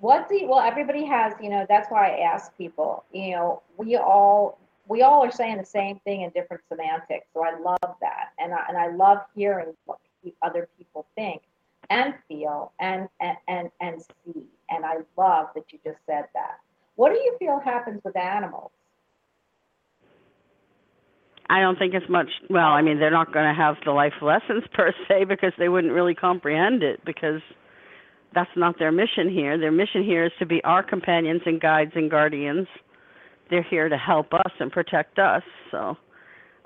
What 0.00 0.28
do 0.28 0.36
you, 0.36 0.48
well 0.48 0.60
everybody 0.60 1.04
has, 1.06 1.34
you 1.40 1.50
know, 1.50 1.66
that's 1.68 1.90
why 1.90 2.12
I 2.14 2.20
ask 2.20 2.56
people, 2.56 3.04
you 3.12 3.32
know, 3.32 3.62
we 3.76 3.96
all 3.96 4.58
we 4.88 5.02
all 5.02 5.22
are 5.22 5.30
saying 5.30 5.58
the 5.58 5.64
same 5.64 6.00
thing 6.00 6.22
in 6.22 6.30
different 6.30 6.62
semantics. 6.68 7.26
So 7.34 7.44
I 7.44 7.58
love 7.58 7.96
that. 8.00 8.30
And 8.38 8.52
I 8.52 8.64
and 8.68 8.76
I 8.76 8.88
love 8.88 9.18
hearing 9.34 9.74
what 9.84 9.98
other 10.42 10.68
people 10.78 11.06
think 11.14 11.42
and 11.90 12.14
feel 12.28 12.72
and 12.80 13.08
and 13.20 13.36
and, 13.48 13.70
and 13.80 14.02
see. 14.02 14.44
And 14.70 14.84
I 14.84 14.96
love 15.16 15.48
that 15.54 15.64
you 15.72 15.78
just 15.84 15.98
said 16.06 16.24
that. 16.34 16.58
What 16.96 17.10
do 17.10 17.18
you 17.18 17.36
feel 17.38 17.60
happens 17.64 18.00
with 18.04 18.16
animals? 18.16 18.70
I 21.48 21.60
don't 21.60 21.78
think 21.78 21.94
it's 21.94 22.08
much. 22.08 22.28
Well, 22.48 22.68
I 22.68 22.80
mean, 22.82 22.98
they're 22.98 23.10
not 23.10 23.32
going 23.32 23.46
to 23.46 23.54
have 23.54 23.76
the 23.84 23.92
life 23.92 24.14
lessons 24.22 24.64
per 24.72 24.92
se 25.08 25.24
because 25.24 25.52
they 25.58 25.68
wouldn't 25.68 25.92
really 25.92 26.14
comprehend 26.14 26.82
it 26.82 27.04
because 27.04 27.42
that's 28.34 28.50
not 28.56 28.78
their 28.78 28.92
mission 28.92 29.28
here. 29.28 29.58
Their 29.58 29.72
mission 29.72 30.02
here 30.02 30.24
is 30.24 30.32
to 30.38 30.46
be 30.46 30.64
our 30.64 30.82
companions 30.82 31.42
and 31.44 31.60
guides 31.60 31.92
and 31.94 32.10
guardians. 32.10 32.66
They're 33.50 33.62
here 33.62 33.88
to 33.90 33.98
help 33.98 34.32
us 34.32 34.52
and 34.60 34.72
protect 34.72 35.18
us. 35.18 35.42
So 35.70 35.98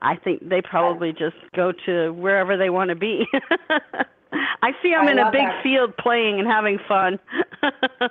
I 0.01 0.15
think 0.17 0.49
they 0.49 0.63
probably 0.63 1.11
just 1.13 1.37
go 1.57 1.73
to 1.87 2.11
wherever 2.11 2.57
they 2.57 2.71
want 2.71 2.91
to 2.91 2.97
be. 2.97 3.27
I 4.63 4.71
see 4.83 4.91
them 4.91 5.09
I 5.09 5.13
in 5.13 5.19
a 5.19 5.31
big 5.33 5.47
that. 5.47 5.63
field 5.65 5.97
playing 5.97 6.39
and 6.39 6.47
having 6.49 6.79
fun. 6.87 7.19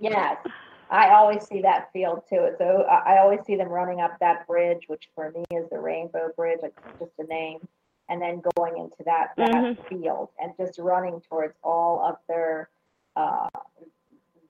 Yes. 0.00 0.36
I 0.94 1.10
always 1.10 1.44
see 1.46 1.60
that 1.62 1.90
field 1.92 2.22
too. 2.28 2.50
So 2.58 2.82
I 2.82 3.18
always 3.18 3.40
see 3.44 3.56
them 3.56 3.68
running 3.68 4.00
up 4.00 4.16
that 4.20 4.46
bridge, 4.46 4.84
which 4.86 5.08
for 5.14 5.32
me 5.32 5.44
is 5.50 5.68
the 5.70 5.78
Rainbow 5.80 6.30
Bridge, 6.36 6.60
like 6.62 6.72
just 7.00 7.10
a 7.18 7.24
name, 7.24 7.58
and 8.08 8.22
then 8.22 8.40
going 8.56 8.78
into 8.78 9.02
that 9.04 9.34
that 9.38 9.50
Mhm. 9.52 9.76
field 9.88 10.30
and 10.40 10.56
just 10.56 10.78
running 10.78 11.20
towards 11.22 11.56
all 11.64 12.00
of 12.00 12.18
their 12.28 12.70
uh, 13.16 13.48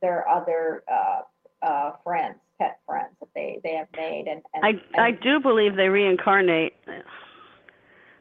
their 0.02 0.28
other 0.28 0.84
uh, 0.86 1.22
uh, 1.62 1.92
friends, 2.04 2.36
pet 2.58 2.78
friends 2.86 3.16
that 3.20 3.28
they 3.34 3.60
they 3.64 3.74
have 3.76 3.88
made, 3.96 4.26
and, 4.28 4.42
and 4.52 4.82
I 4.96 5.02
I 5.02 5.10
do 5.12 5.40
believe 5.40 5.76
they 5.76 5.88
reincarnate. 5.88 6.74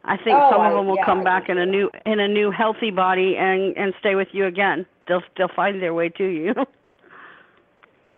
I 0.05 0.17
think 0.17 0.37
Oh, 0.37 0.49
some 0.49 0.61
of 0.65 0.73
them 0.73 0.87
will 0.87 0.95
yeah, 0.95 1.05
come 1.05 1.19
I 1.19 1.23
back 1.23 1.49
in 1.49 1.57
a 1.57 1.65
new 1.65 1.91
in 2.05 2.21
a 2.21 2.27
new 2.27 2.51
healthy 2.51 2.91
body 2.91 3.35
and 3.35 3.75
and 3.77 3.93
stay 3.99 4.15
with 4.15 4.29
you 4.31 4.45
again. 4.45 4.85
They'll 5.09 5.23
they'll 5.37 5.49
find 5.49 5.81
their 5.81 5.93
way 5.93 6.07
to 6.09 6.25
you. 6.25 6.53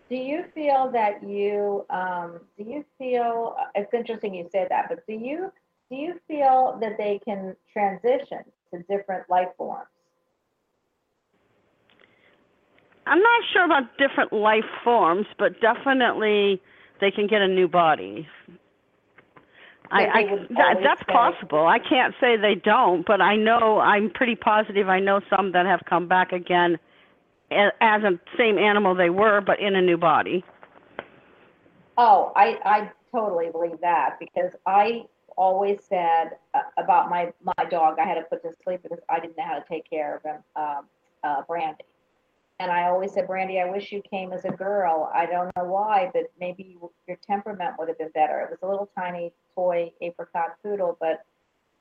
Do 0.09 0.15
you 0.15 0.45
feel 0.53 0.91
that 0.91 1.27
you, 1.27 1.85
um, 1.89 2.39
do 2.57 2.63
you 2.63 2.85
feel, 2.97 3.55
it's 3.73 3.91
interesting 3.93 4.35
you 4.35 4.47
say 4.51 4.67
that, 4.69 4.85
but 4.87 5.05
do 5.07 5.13
you, 5.13 5.51
do 5.89 5.95
you 5.95 6.19
feel 6.27 6.77
that 6.81 6.97
they 6.97 7.19
can 7.25 7.55
transition 7.73 8.43
to 8.71 8.83
different 8.87 9.27
life 9.29 9.47
forms? 9.57 9.87
I'm 13.07 13.19
not 13.19 13.43
sure 13.51 13.65
about 13.65 13.97
different 13.97 14.31
life 14.31 14.65
forms, 14.83 15.25
but 15.37 15.59
definitely 15.59 16.61
they 17.01 17.11
can 17.11 17.27
get 17.27 17.41
a 17.41 17.47
new 17.47 17.67
body. 17.67 18.27
I, 19.91 20.05
I 20.05 20.23
that, 20.49 20.77
that's 20.83 21.03
possible. 21.03 21.67
I 21.67 21.77
can't 21.77 22.15
say 22.19 22.37
they 22.37 22.55
don't, 22.55 23.05
but 23.05 23.21
I 23.21 23.35
know 23.35 23.79
I'm 23.79 24.09
pretty 24.09 24.35
positive. 24.35 24.89
I 24.89 24.99
know 24.99 25.21
some 25.29 25.51
that 25.51 25.67
have 25.67 25.81
come 25.87 26.07
back 26.07 26.31
again 26.31 26.79
as 27.51 28.03
a 28.03 28.19
same 28.37 28.57
animal 28.57 28.95
they 28.95 29.09
were, 29.09 29.41
but 29.41 29.59
in 29.59 29.75
a 29.75 29.81
new 29.81 29.97
body. 29.97 30.43
Oh, 31.97 32.33
I, 32.35 32.57
I 32.65 32.91
totally 33.11 33.49
believe 33.51 33.79
that 33.81 34.17
because 34.19 34.51
I 34.65 35.05
always 35.37 35.79
said 35.87 36.31
uh, 36.53 36.61
about 36.77 37.09
my, 37.09 37.31
my 37.43 37.65
dog, 37.69 37.97
I 37.99 38.05
had 38.05 38.15
to 38.15 38.23
put 38.23 38.41
to 38.43 38.51
sleep 38.63 38.81
because 38.83 38.99
I 39.09 39.19
didn't 39.19 39.37
know 39.37 39.45
how 39.45 39.59
to 39.59 39.65
take 39.67 39.89
care 39.89 40.15
of 40.15 40.23
him, 40.23 40.37
um, 40.55 40.85
uh, 41.23 41.41
Brandy. 41.47 41.83
And 42.59 42.71
I 42.71 42.83
always 42.83 43.13
said, 43.13 43.27
Brandy, 43.27 43.59
I 43.59 43.69
wish 43.69 43.91
you 43.91 44.01
came 44.09 44.31
as 44.31 44.45
a 44.45 44.49
girl. 44.49 45.11
I 45.13 45.25
don't 45.25 45.53
know 45.57 45.65
why, 45.65 46.09
but 46.13 46.31
maybe 46.39 46.77
your 47.07 47.17
temperament 47.27 47.75
would 47.77 47.89
have 47.89 47.97
been 47.97 48.11
better. 48.13 48.39
It 48.41 48.49
was 48.49 48.59
a 48.61 48.67
little 48.67 48.89
tiny 48.97 49.33
toy 49.53 49.91
apricot 50.01 50.55
poodle, 50.63 50.97
but 51.01 51.25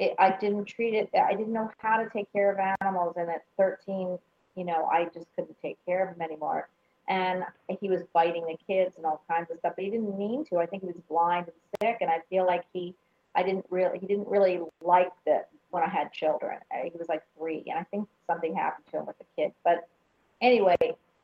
it, 0.00 0.14
I 0.18 0.37
didn't 0.40 0.64
treat 0.64 0.94
it, 0.94 1.11
I 1.14 1.35
didn't 1.35 1.52
know 1.52 1.71
how 1.78 2.02
to 2.02 2.11
take 2.11 2.33
care 2.33 2.50
of 2.50 2.59
animals. 2.80 3.14
And 3.16 3.30
at 3.30 3.44
13, 3.56 4.18
you 4.56 4.64
know, 4.64 4.87
I 4.87 5.04
just 5.12 5.26
couldn't 5.37 5.56
take 5.61 5.78
care 5.87 6.06
of 6.06 6.14
him 6.14 6.23
anymore. 6.23 6.68
And 7.08 7.44
he 7.80 7.90
was 7.90 8.02
biting 8.14 8.46
the 8.46 8.56
kids 8.66 8.96
and 8.96 9.04
all 9.04 9.23
kinds 9.28 9.50
of 9.50 9.58
stuff, 9.58 9.75
but 9.76 9.84
he 9.84 9.90
didn't 9.90 10.16
mean 10.16 10.44
to. 10.46 10.58
I 10.58 10.66
think 10.66 10.82
he 10.82 10.87
was 10.87 10.96
blind 11.08 11.46
and 11.49 11.56
sick. 11.82 11.99
And 12.00 12.11
I 12.11 12.20
feel 12.30 12.46
like 12.46 12.64
he, 12.73 12.94
I 13.34 13.42
didn't 13.42 13.66
really, 13.68 13.99
he 13.99 14.06
didn't 14.06 14.28
really 14.28 14.61
like 14.80 15.12
that 15.26 15.49
when 15.70 15.82
I 15.82 15.88
had 15.88 16.12
children. 16.12 16.58
Uh, 16.73 16.84
He 16.84 16.92
was 16.99 17.08
like 17.08 17.23
three. 17.37 17.62
And 17.66 17.78
I 17.78 17.82
think 17.84 18.08
something 18.26 18.54
happened 18.54 18.87
to 18.92 18.99
him 19.00 19.06
with 19.06 19.18
the 19.18 19.25
kid. 19.37 19.52
But 19.64 19.87
anyway, 20.40 20.76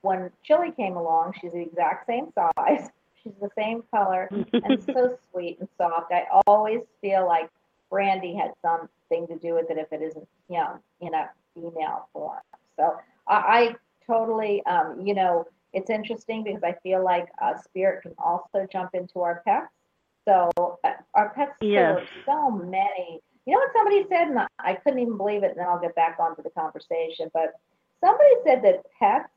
when 0.02 0.30
Chili 0.42 0.72
came 0.72 0.96
along, 0.96 1.34
she's 1.40 1.52
the 1.52 1.60
exact 1.62 2.06
same 2.06 2.28
size. 2.34 2.90
She's 3.22 3.34
the 3.38 3.50
same 3.54 3.82
color 3.90 4.30
and 4.32 4.82
so 4.94 5.18
sweet 5.30 5.58
and 5.60 5.68
soft. 5.76 6.10
I 6.10 6.24
always 6.46 6.80
feel 7.02 7.26
like 7.26 7.50
Brandy 7.90 8.34
had 8.34 8.52
something 8.62 9.26
to 9.26 9.36
do 9.36 9.52
with 9.52 9.70
it 9.70 9.76
if 9.76 9.92
it 9.92 10.00
isn't 10.00 10.26
young 10.48 10.78
in 11.02 11.12
a 11.12 11.28
female 11.54 12.08
form. 12.14 12.40
So 12.78 12.96
I, 13.30 13.34
I 13.36 13.74
totally, 14.06 14.64
um, 14.66 15.00
you 15.06 15.14
know, 15.14 15.46
it's 15.72 15.88
interesting 15.88 16.42
because 16.42 16.62
I 16.64 16.74
feel 16.82 17.02
like 17.02 17.28
uh, 17.40 17.56
spirit 17.56 18.02
can 18.02 18.12
also 18.18 18.66
jump 18.70 18.90
into 18.94 19.20
our 19.20 19.42
pets. 19.46 19.68
So 20.28 20.50
uh, 20.84 20.90
our 21.14 21.30
pets 21.30 21.52
Yes. 21.60 22.02
so 22.26 22.50
many. 22.50 23.20
You 23.46 23.54
know 23.54 23.60
what 23.60 23.70
somebody 23.74 24.04
said, 24.08 24.28
and 24.28 24.38
I, 24.38 24.46
I 24.58 24.74
couldn't 24.74 24.98
even 24.98 25.16
believe 25.16 25.42
it. 25.44 25.52
And 25.52 25.58
then 25.58 25.66
I'll 25.66 25.80
get 25.80 25.94
back 25.94 26.18
onto 26.20 26.42
the 26.42 26.50
conversation. 26.50 27.30
But 27.32 27.54
somebody 28.04 28.30
said 28.44 28.62
that 28.64 28.82
pets 28.98 29.28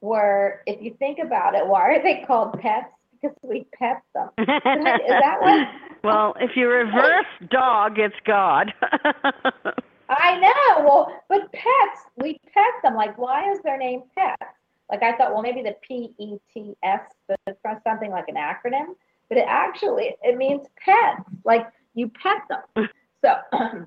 were, 0.00 0.62
if 0.66 0.82
you 0.82 0.94
think 0.98 1.18
about 1.24 1.54
it, 1.54 1.66
why 1.66 1.82
are 1.90 2.02
they 2.02 2.24
called 2.26 2.58
pets? 2.60 2.88
Because 3.20 3.36
we 3.42 3.66
pet 3.78 4.02
them. 4.14 4.30
Is 4.38 4.46
that 4.48 5.38
what? 5.40 5.68
well, 6.02 6.34
if 6.40 6.52
you 6.56 6.68
reverse 6.68 7.26
dog, 7.50 7.98
it's 7.98 8.16
God. 8.24 8.72
I 10.20 10.38
know. 10.38 10.84
Well, 10.84 11.12
but 11.28 11.50
pets, 11.52 12.00
we 12.16 12.38
pet 12.52 12.64
them. 12.82 12.94
Like, 12.94 13.16
why 13.18 13.50
is 13.50 13.60
their 13.62 13.78
name 13.78 14.02
pets? 14.16 14.42
Like, 14.90 15.02
I 15.02 15.16
thought, 15.16 15.32
well, 15.32 15.42
maybe 15.42 15.62
the 15.62 15.76
P 15.86 16.12
E 16.18 16.36
T 16.52 16.74
S 16.82 17.00
stood 17.24 17.56
for 17.62 17.80
something 17.84 18.10
like 18.10 18.26
an 18.28 18.34
acronym, 18.36 18.94
but 19.28 19.38
it 19.38 19.44
actually 19.48 20.14
it 20.22 20.36
means 20.36 20.66
pets. 20.84 21.22
Like 21.44 21.66
you 21.94 22.08
pet 22.22 22.42
them. 22.48 22.88
So 23.22 23.36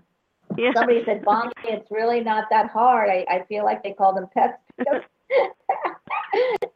yeah. 0.57 0.71
somebody 0.75 1.03
said, 1.05 1.23
Bonnie, 1.25 1.51
it's 1.65 1.89
really 1.91 2.21
not 2.21 2.45
that 2.51 2.69
hard. 2.69 3.09
I, 3.09 3.25
I 3.29 3.43
feel 3.49 3.63
like 3.65 3.83
they 3.83 3.93
call 3.93 4.13
them 4.13 4.27
pets 4.33 4.57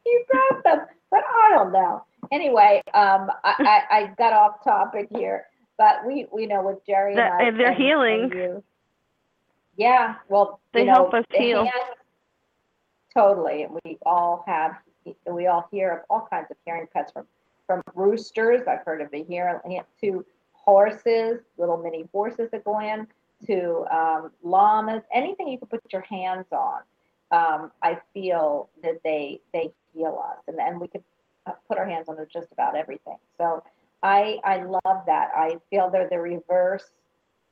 you 0.06 0.24
pet 0.32 0.62
them, 0.64 0.80
but 1.10 1.20
I 1.28 1.50
don't 1.54 1.72
know. 1.72 2.04
Anyway, 2.32 2.82
um, 2.94 3.30
I, 3.44 3.54
I, 3.90 3.96
I 3.96 4.14
got 4.18 4.32
off 4.32 4.62
topic 4.64 5.08
here, 5.16 5.46
but 5.78 6.04
we 6.06 6.26
we 6.32 6.46
know 6.46 6.62
with 6.62 6.84
Jerry 6.86 7.12
and 7.12 7.18
That- 7.20 7.32
I, 7.40 7.50
they're 7.50 7.68
and- 7.68 7.76
healing. 7.76 8.22
and 8.24 8.32
you- 8.34 8.64
yeah, 9.78 10.16
well, 10.28 10.60
They 10.74 10.84
know, 10.84 10.92
help 10.92 11.14
us 11.14 11.24
the 11.30 11.38
heal. 11.38 11.64
hands- 11.64 11.74
Totally, 13.14 13.62
and 13.62 13.78
we 13.84 13.98
all 14.04 14.44
have, 14.46 14.76
we 15.26 15.46
all 15.46 15.66
hear 15.72 15.90
of 15.90 16.00
all 16.10 16.28
kinds 16.30 16.50
of 16.50 16.56
hearing 16.66 16.86
pets 16.92 17.10
from 17.12 17.26
from 17.66 17.82
roosters. 17.94 18.66
I've 18.66 18.80
heard 18.84 19.00
of 19.00 19.10
the 19.10 19.24
here 19.24 19.60
to 20.02 20.24
horses, 20.52 21.40
little 21.56 21.76
mini 21.78 22.06
horses 22.12 22.50
that 22.52 22.64
go 22.64 22.80
in, 22.80 23.06
to 23.46 23.84
um, 23.90 24.30
llamas, 24.42 25.02
anything 25.12 25.48
you 25.48 25.58
can 25.58 25.68
put 25.68 25.80
your 25.92 26.02
hands 26.02 26.46
on. 26.52 26.80
Um, 27.30 27.72
I 27.82 27.98
feel 28.14 28.68
that 28.82 29.02
they 29.04 29.40
they 29.52 29.70
heal 29.94 30.22
us, 30.30 30.38
and 30.48 30.60
and 30.60 30.80
we 30.80 30.88
could 30.88 31.04
uh, 31.46 31.52
put 31.66 31.78
our 31.78 31.86
hands 31.86 32.08
on 32.08 32.16
just 32.32 32.48
about 32.52 32.76
everything. 32.76 33.16
So 33.38 33.62
I 34.02 34.38
I 34.44 34.62
love 34.64 35.02
that. 35.06 35.30
I 35.34 35.56
feel 35.70 35.88
they're 35.90 36.08
the 36.08 36.20
reverse 36.20 36.90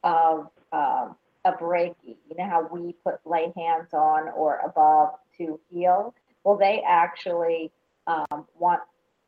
of 0.04 0.48
um, 0.72 1.16
of 1.46 1.58
Reiki. 1.60 2.16
You 2.28 2.36
know 2.36 2.48
how 2.48 2.68
we 2.70 2.94
put 3.04 3.20
lay 3.24 3.52
hands 3.56 3.92
on 3.92 4.28
or 4.36 4.60
above 4.64 5.14
to 5.38 5.58
heal. 5.70 6.14
Well, 6.44 6.56
they 6.56 6.82
actually 6.86 7.70
um, 8.06 8.46
want 8.58 8.80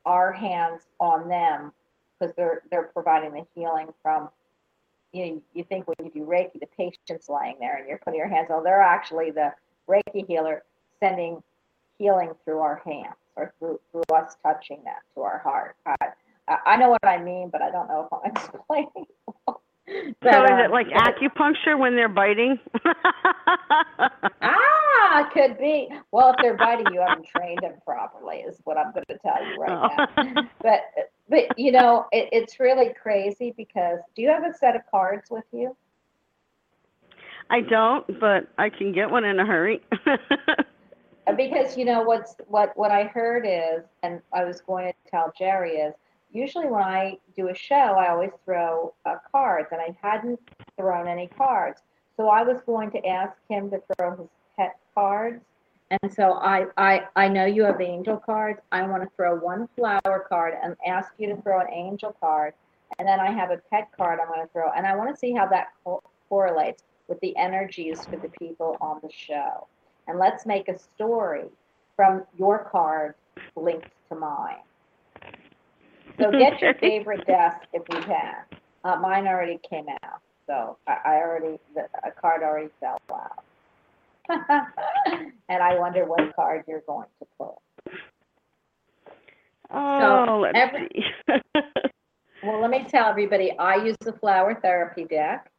our 0.04 0.32
hands 0.32 0.82
on 1.00 1.28
them 1.28 1.72
because 2.18 2.34
they're 2.36 2.62
they're 2.70 2.90
providing 2.92 3.32
the 3.32 3.44
healing 3.54 3.88
from. 4.02 4.28
You 5.12 5.26
know, 5.26 5.42
you 5.54 5.64
think 5.64 5.88
when 5.88 5.96
you 6.04 6.10
do 6.12 6.26
Reiki, 6.26 6.60
the 6.60 6.66
patient's 6.76 7.30
lying 7.30 7.56
there 7.60 7.78
and 7.78 7.88
you're 7.88 7.98
putting 7.98 8.18
your 8.18 8.28
hands 8.28 8.48
on. 8.50 8.62
They're 8.62 8.82
actually 8.82 9.30
the 9.30 9.52
Reiki 9.88 10.26
healer 10.26 10.64
sending 11.00 11.42
healing 11.98 12.32
through 12.44 12.58
our 12.58 12.82
hands 12.84 13.16
or 13.34 13.54
through 13.58 13.80
through 13.90 14.14
us 14.14 14.36
touching 14.42 14.80
that 14.84 15.00
to 15.14 15.22
our 15.22 15.38
heart. 15.38 15.76
I 15.86 15.94
I 16.66 16.76
know 16.76 16.90
what 16.90 17.06
I 17.06 17.22
mean, 17.22 17.48
but 17.50 17.62
I 17.62 17.70
don't 17.70 17.88
know 17.88 18.08
if 18.10 18.18
I'm 18.18 18.30
explaining. 18.54 19.06
But, 20.20 20.32
so 20.32 20.44
is 20.44 20.50
um, 20.50 20.58
it 20.60 20.70
like 20.70 20.86
but- 20.92 21.16
acupuncture 21.16 21.78
when 21.78 21.96
they're 21.96 22.08
biting? 22.08 22.58
Ah, 25.10 25.30
could 25.32 25.58
be. 25.58 25.88
Well, 26.12 26.30
if 26.30 26.36
they're 26.42 26.56
biting 26.56 26.92
you, 26.92 27.00
haven't 27.00 27.26
trained 27.26 27.60
them 27.62 27.74
properly, 27.84 28.38
is 28.38 28.60
what 28.64 28.76
I'm 28.76 28.92
going 28.92 29.04
to 29.08 29.18
tell 29.18 29.42
you 29.42 29.56
right 29.58 30.06
now. 30.16 30.48
But, 30.62 30.80
but 31.28 31.58
you 31.58 31.72
know, 31.72 32.06
it, 32.12 32.28
it's 32.32 32.60
really 32.60 32.92
crazy 33.00 33.54
because 33.56 34.00
do 34.14 34.22
you 34.22 34.28
have 34.28 34.44
a 34.44 34.52
set 34.52 34.76
of 34.76 34.82
cards 34.90 35.30
with 35.30 35.44
you? 35.52 35.74
I 37.48 37.60
don't, 37.62 38.20
but 38.20 38.48
I 38.58 38.68
can 38.68 38.92
get 38.92 39.10
one 39.10 39.24
in 39.24 39.38
a 39.40 39.46
hurry. 39.46 39.80
Uh, 41.28 41.32
Because 41.32 41.76
you 41.76 41.84
know 41.84 42.02
what's 42.02 42.34
what 42.46 42.76
what 42.76 42.90
I 42.90 43.04
heard 43.04 43.46
is, 43.46 43.84
and 44.02 44.20
I 44.32 44.44
was 44.44 44.60
going 44.60 44.86
to 44.86 45.10
tell 45.10 45.32
Jerry 45.38 45.76
is, 45.76 45.94
usually 46.32 46.66
when 46.66 46.82
I 46.82 47.18
do 47.36 47.48
a 47.48 47.54
show, 47.54 47.74
I 47.74 48.10
always 48.10 48.30
throw 48.44 48.94
uh, 49.06 49.16
cards, 49.32 49.68
and 49.72 49.80
I 49.80 49.96
hadn't 50.02 50.38
thrown 50.76 51.08
any 51.08 51.26
cards, 51.26 51.80
so 52.16 52.28
I 52.28 52.42
was 52.42 52.60
going 52.62 52.90
to 52.92 53.06
ask 53.06 53.36
him 53.48 53.70
to 53.70 53.80
throw 53.96 54.16
his 54.16 54.28
pet 54.56 54.76
cards, 54.94 55.42
and 55.90 56.12
so 56.12 56.34
I 56.34 56.66
I 56.76 57.02
I 57.16 57.28
know 57.28 57.46
you 57.46 57.64
have 57.64 57.80
angel 57.80 58.16
cards. 58.16 58.60
I 58.72 58.82
want 58.86 59.02
to 59.02 59.08
throw 59.16 59.36
one 59.36 59.68
flower 59.76 60.26
card 60.28 60.54
and 60.62 60.76
ask 60.86 61.12
you 61.18 61.28
to 61.34 61.40
throw 61.42 61.60
an 61.60 61.72
angel 61.72 62.14
card, 62.20 62.54
and 62.98 63.06
then 63.06 63.20
I 63.20 63.30
have 63.30 63.50
a 63.50 63.58
pet 63.70 63.88
card 63.96 64.20
I'm 64.20 64.28
going 64.28 64.40
to 64.40 64.52
throw, 64.52 64.70
and 64.72 64.86
I 64.86 64.96
want 64.96 65.10
to 65.10 65.16
see 65.16 65.32
how 65.32 65.46
that 65.46 65.68
co- 65.84 66.02
correlates 66.28 66.82
with 67.08 67.20
the 67.20 67.36
energies 67.36 68.04
for 68.04 68.16
the 68.16 68.28
people 68.28 68.76
on 68.80 69.00
the 69.02 69.10
show. 69.10 69.66
And 70.06 70.18
let's 70.18 70.46
make 70.46 70.68
a 70.68 70.78
story 70.78 71.44
from 71.96 72.24
your 72.38 72.68
card 72.70 73.14
linked 73.56 73.90
to 74.08 74.14
mine. 74.14 74.56
So 76.18 76.30
get 76.32 76.60
your 76.60 76.74
favorite 76.80 77.26
desk 77.26 77.58
if 77.72 77.82
you 77.92 78.00
can. 78.00 78.34
Uh, 78.84 78.96
mine 78.96 79.26
already 79.26 79.58
came 79.68 79.86
out, 80.02 80.20
so 80.46 80.78
I, 80.86 80.96
I 81.04 81.14
already 81.16 81.58
the 81.74 81.82
a 82.04 82.10
card 82.10 82.42
already 82.42 82.70
fell 82.80 82.98
out, 83.12 83.44
and 85.48 85.62
I 85.62 85.78
wonder 85.78 86.04
what 86.04 86.34
card 86.34 86.64
you're 86.68 86.82
going 86.86 87.08
to 87.20 87.26
pull. 87.36 87.62
Oh, 89.70 90.40
let's 90.42 90.56
every- 90.56 90.88
see. 90.94 91.60
Well, 92.42 92.60
let 92.60 92.70
me 92.70 92.84
tell 92.88 93.06
everybody, 93.08 93.50
I 93.58 93.76
use 93.84 93.96
the 94.00 94.12
flower 94.12 94.54
therapy 94.54 95.04
deck. 95.04 95.50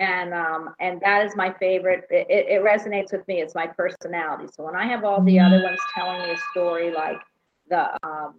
And 0.00 0.32
um, 0.32 0.74
and 0.78 1.00
that 1.00 1.26
is 1.26 1.34
my 1.34 1.52
favorite. 1.58 2.06
It, 2.10 2.28
it 2.30 2.46
it 2.48 2.62
resonates 2.62 3.10
with 3.10 3.26
me. 3.26 3.40
It's 3.40 3.56
my 3.56 3.66
personality. 3.66 4.46
So 4.54 4.62
when 4.62 4.76
I 4.76 4.86
have 4.86 5.02
all 5.04 5.20
the 5.20 5.40
other 5.40 5.60
ones 5.60 5.80
telling 5.92 6.22
me 6.22 6.30
a 6.30 6.36
story, 6.52 6.92
like 6.92 7.18
the 7.68 8.06
um, 8.06 8.34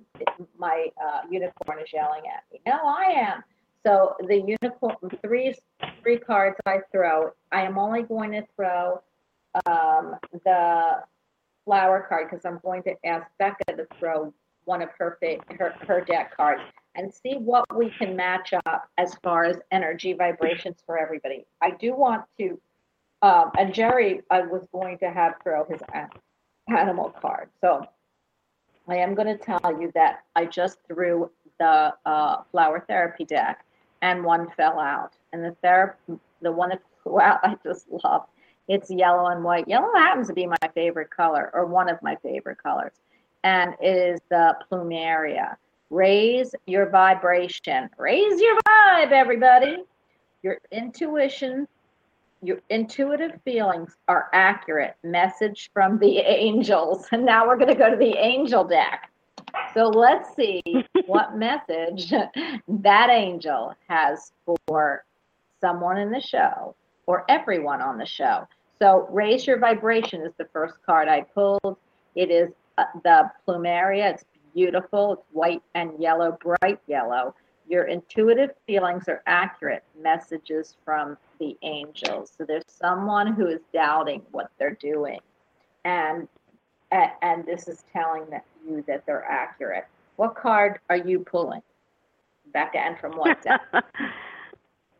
my 0.57 0.87
uh, 1.01 1.21
unicorn 1.29 1.79
is 1.79 1.91
yelling 1.93 2.23
at 2.27 2.43
me. 2.51 2.61
No, 2.65 2.79
I 2.83 3.11
am. 3.15 3.43
So 3.85 4.15
the 4.27 4.35
unicorn, 4.61 4.95
three 5.23 5.55
three 6.01 6.17
cards 6.17 6.57
I 6.65 6.79
throw. 6.91 7.31
I 7.51 7.61
am 7.61 7.77
only 7.77 8.03
going 8.03 8.31
to 8.31 8.43
throw 8.55 9.01
um, 9.65 10.15
the 10.45 11.03
flower 11.65 12.05
card 12.07 12.29
because 12.29 12.45
I'm 12.45 12.59
going 12.63 12.83
to 12.83 12.95
ask 13.05 13.25
Becca 13.37 13.77
to 13.77 13.87
throw 13.99 14.33
one 14.65 14.81
of 14.81 14.89
her 14.97 15.17
her 15.57 15.73
her 15.87 16.01
deck 16.01 16.35
cards 16.35 16.61
and 16.95 17.13
see 17.13 17.35
what 17.35 17.65
we 17.75 17.89
can 17.97 18.15
match 18.15 18.53
up 18.65 18.89
as 18.97 19.15
far 19.23 19.45
as 19.45 19.57
energy 19.71 20.13
vibrations 20.13 20.77
for 20.85 20.97
everybody. 20.97 21.45
I 21.61 21.71
do 21.71 21.95
want 21.95 22.23
to, 22.39 22.59
um, 23.21 23.51
and 23.57 23.73
Jerry, 23.73 24.21
I 24.29 24.41
was 24.41 24.67
going 24.71 24.97
to 24.99 25.09
have 25.09 25.35
throw 25.43 25.65
his 25.65 25.79
animal 26.67 27.15
card. 27.21 27.49
So 27.61 27.85
I 28.89 28.97
am 28.97 29.13
going 29.13 29.27
to 29.27 29.37
tell 29.37 29.79
you 29.79 29.91
that 29.93 30.23
I 30.35 30.45
just 30.45 30.79
threw 30.87 31.29
the 31.59 31.93
uh, 32.05 32.43
flower 32.51 32.83
therapy 32.87 33.25
deck, 33.25 33.63
and 34.01 34.23
one 34.23 34.49
fell 34.57 34.79
out. 34.79 35.13
And 35.31 35.43
the 35.43 35.55
ther- 35.61 35.97
the 36.41 36.51
one 36.51 36.69
that 36.69 36.81
flew 37.03 37.19
out, 37.21 37.39
I 37.43 37.55
just 37.63 37.85
love. 38.03 38.25
It's 38.67 38.89
yellow 38.89 39.27
and 39.27 39.43
white. 39.43 39.67
Yellow 39.67 39.91
happens 39.95 40.27
to 40.27 40.33
be 40.33 40.45
my 40.45 40.57
favorite 40.73 41.09
color, 41.09 41.49
or 41.53 41.65
one 41.65 41.89
of 41.89 42.01
my 42.01 42.15
favorite 42.23 42.61
colors, 42.61 42.93
and 43.43 43.73
it 43.81 43.95
is 43.95 44.19
the 44.29 44.55
plumeria. 44.71 45.55
Raise 45.89 46.53
your 46.67 46.87
vibration. 46.89 47.89
Raise 47.97 48.39
your 48.39 48.57
vibe, 48.67 49.11
everybody. 49.11 49.77
Your 50.43 50.59
intuition, 50.71 51.67
your 52.41 52.59
intuitive 52.69 53.39
feelings 53.43 53.95
are 54.07 54.29
accurate. 54.33 54.95
Message 55.03 55.69
from 55.73 55.99
the 55.99 56.17
angels. 56.25 57.07
And 57.11 57.25
now 57.25 57.47
we're 57.47 57.57
going 57.57 57.69
to 57.69 57.75
go 57.75 57.89
to 57.89 57.97
the 57.97 58.15
angel 58.17 58.63
deck. 58.63 59.11
So 59.73 59.87
let's 59.87 60.35
see 60.35 60.61
what 61.05 61.35
message 61.35 62.09
that 62.09 63.09
angel 63.09 63.73
has 63.87 64.31
for 64.67 65.03
someone 65.61 65.97
in 65.97 66.11
the 66.11 66.21
show 66.21 66.75
or 67.05 67.25
everyone 67.29 67.81
on 67.81 67.97
the 67.97 68.05
show. 68.05 68.47
So 68.79 69.07
raise 69.11 69.45
your 69.45 69.59
vibration 69.59 70.21
is 70.21 70.33
the 70.37 70.47
first 70.53 70.75
card 70.85 71.07
I 71.07 71.21
pulled. 71.21 71.77
It 72.15 72.31
is 72.31 72.49
uh, 72.77 72.85
the 73.03 73.29
plumeria. 73.47 74.13
It's 74.13 74.23
beautiful. 74.53 75.13
It's 75.13 75.23
white 75.31 75.61
and 75.75 75.99
yellow, 75.99 76.37
bright 76.41 76.79
yellow. 76.87 77.35
Your 77.69 77.83
intuitive 77.83 78.49
feelings 78.65 79.07
are 79.07 79.21
accurate. 79.27 79.83
Messages 80.01 80.75
from 80.83 81.17
the 81.39 81.55
angels. 81.61 82.33
So 82.35 82.43
there's 82.43 82.63
someone 82.67 83.33
who 83.33 83.45
is 83.45 83.61
doubting 83.71 84.23
what 84.31 84.49
they're 84.57 84.77
doing, 84.81 85.19
and 85.85 86.27
and, 86.91 87.45
this 87.45 87.67
is 87.67 87.83
telling 87.93 88.25
that 88.31 88.43
you 88.67 88.83
that 88.87 89.05
they're 89.05 89.23
accurate. 89.23 89.85
What 90.15 90.35
card 90.35 90.79
are 90.89 90.97
you 90.97 91.19
pulling, 91.19 91.61
Becca, 92.51 92.79
and 92.79 92.97
from 92.97 93.13
what 93.13 93.39
deck? 93.43 93.61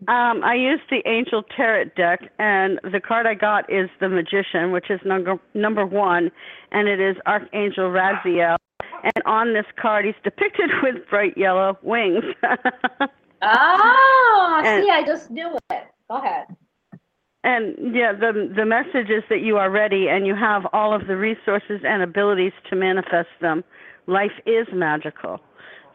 um, 0.07 0.43
I 0.43 0.53
used 0.53 0.83
the 0.91 1.01
Angel 1.07 1.41
Tarot 1.57 1.85
deck, 1.97 2.31
and 2.37 2.79
the 2.83 2.99
card 2.99 3.25
I 3.25 3.33
got 3.33 3.67
is 3.71 3.89
the 3.99 4.09
Magician, 4.09 4.71
which 4.71 4.91
is 4.91 4.99
number 5.03 5.39
number 5.55 5.87
one, 5.87 6.29
and 6.71 6.87
it 6.87 6.99
is 6.99 7.15
Archangel 7.25 7.89
Raziel. 7.89 8.57
And 9.03 9.23
on 9.25 9.53
this 9.53 9.65
card, 9.79 10.05
he's 10.05 10.15
depicted 10.23 10.69
with 10.83 11.07
bright 11.09 11.37
yellow 11.37 11.77
wings. 11.81 12.23
oh, 13.41 14.61
And- 14.65 14.83
see, 14.83 14.89
I 14.91 15.03
just 15.05 15.29
knew 15.31 15.57
it. 15.71 15.83
Go 16.09 16.17
ahead. 16.17 16.47
and 17.43 17.95
yeah, 17.95 18.11
the 18.13 18.51
the 18.55 18.65
message 18.65 19.09
is 19.09 19.23
that 19.29 19.41
you 19.41 19.57
are 19.57 19.69
ready 19.69 20.07
and 20.09 20.25
you 20.25 20.35
have 20.35 20.65
all 20.73 20.93
of 20.93 21.05
the 21.07 21.15
resources 21.15 21.81
and 21.87 22.01
abilities 22.01 22.53
to 22.69 22.75
manifest 22.75 23.29
them. 23.41 23.63
Life 24.07 24.31
is 24.47 24.67
magical. 24.73 25.39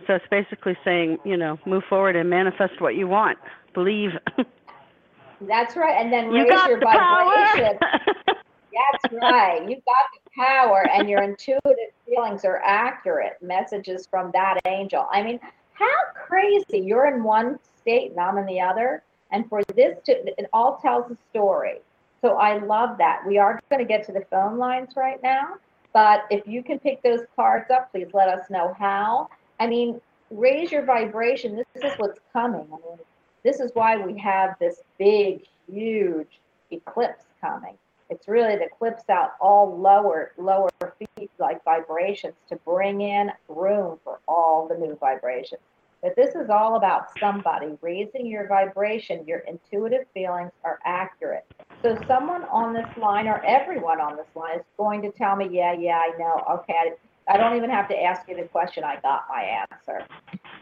So 0.07 0.15
it's 0.15 0.25
basically 0.31 0.77
saying, 0.85 1.19
you 1.25 1.37
know, 1.37 1.59
move 1.67 1.83
forward 1.89 2.15
and 2.15 2.31
manifest 2.31 2.81
what 2.81 2.95
you 2.95 3.09
want. 3.09 3.39
Believe. 3.75 4.11
That's 5.49 5.77
right. 5.77 6.01
And 6.01 6.13
then 6.13 6.31
you 6.33 6.43
raise 6.45 6.51
got 6.51 6.69
your 6.71 6.79
the 6.81 6.87
power. 6.87 7.25
vibration. 7.25 7.79
That's 7.81 9.15
right. 9.21 9.63
You 9.69 9.77
got 9.77 10.07
the 10.15 10.31
power, 10.37 10.87
and 10.93 11.09
your 11.09 11.23
intuitive 11.23 11.94
feelings 12.15 12.45
are 12.45 12.61
accurate. 12.65 13.39
Messages 13.43 14.07
from 14.07 14.31
that 14.33 14.61
angel. 14.67 15.07
I 15.13 15.23
mean, 15.23 15.41
how 15.73 15.97
crazy! 16.15 16.79
You're 16.79 17.07
in 17.07 17.23
one 17.23 17.59
state 17.81 18.13
and 18.13 18.21
I'm 18.21 18.39
in 18.39 18.47
the 18.47 18.61
other, 18.61 19.03
and 19.33 19.49
for 19.49 19.63
this 19.75 19.99
to, 20.07 20.13
it 20.39 20.49
all 20.53 20.79
tells 20.79 21.11
a 21.11 21.17
story. 21.31 21.81
So 22.23 22.37
I 22.37 22.59
love 22.59 22.97
that. 22.99 23.23
We 23.27 23.39
are 23.39 23.61
going 23.71 23.81
to 23.81 23.89
get 23.89 24.07
to 24.07 24.13
the 24.13 24.25
phone 24.31 24.57
lines 24.57 24.91
right 24.97 25.23
now, 25.23 25.57
but 25.93 26.25
if 26.31 26.47
you 26.47 26.63
can 26.63 26.79
pick 26.79 27.03
those 27.03 27.21
cards 27.37 27.71
up, 27.71 27.91
please 27.91 28.09
let 28.15 28.29
us 28.29 28.49
know 28.49 28.75
how. 28.79 29.29
I 29.61 29.67
mean, 29.67 30.01
raise 30.31 30.73
your 30.73 30.85
vibration. 30.85 31.57
This 31.57 31.85
is 31.93 31.93
what's 31.99 32.21
coming. 32.33 32.67
I 32.73 32.77
mean, 32.77 32.99
this 33.45 33.61
is 33.61 33.71
why 33.75 33.99
we 33.99 34.19
have 34.19 34.57
this 34.59 34.81
big, 34.99 35.43
huge 35.71 36.41
eclipse 36.71 37.25
coming. 37.41 37.77
It's 38.11 38.29
really 38.29 38.57
to 38.57 38.69
clips 38.69 39.09
out 39.09 39.33
all 39.41 39.79
lower, 39.79 40.33
lower 40.37 40.71
feet 40.99 41.31
like 41.39 41.65
vibrations 41.65 42.35
to 42.49 42.57
bring 42.57 43.01
in 43.01 43.33
room 43.49 43.99
for 44.05 44.21
all 44.29 44.69
the 44.69 44.77
new 44.77 44.97
vibrations. 45.01 45.61
But 46.05 46.17
this 46.17 46.35
is 46.35 46.51
all 46.51 46.77
about 46.77 47.07
somebody 47.19 47.79
raising 47.81 48.27
your 48.27 48.47
vibration. 48.47 49.27
Your 49.27 49.39
intuitive 49.39 50.07
feelings 50.13 50.53
are 50.63 50.79
accurate. 50.85 51.47
So 51.83 51.99
someone 52.07 52.45
on 52.45 52.75
this 52.75 52.87
line 52.99 53.27
or 53.27 53.43
everyone 53.43 54.03
on 54.03 54.17
this 54.17 54.27
line 54.35 54.59
is 54.59 54.67
going 54.77 55.01
to 55.01 55.11
tell 55.11 55.35
me, 55.35 55.49
yeah, 55.51 55.73
yeah, 55.73 55.97
I 55.97 56.13
know. 56.19 56.45
Okay, 56.59 56.93
I, 57.27 57.39
don't 57.39 57.57
even 57.57 57.71
have 57.71 57.89
to 57.89 58.03
ask 58.03 58.29
you 58.29 58.37
the 58.37 58.43
question. 58.43 58.85
I 58.85 59.01
got 59.01 59.25
my 59.31 59.65
answer. 59.73 60.07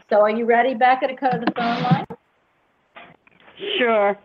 So 0.09 0.21
are 0.21 0.29
you 0.29 0.45
ready, 0.45 0.75
Becca, 0.75 1.07
to 1.07 1.13
go 1.13 1.29
the 1.31 1.51
phone 1.57 1.83
line? 1.83 2.05
Sure. 3.77 4.17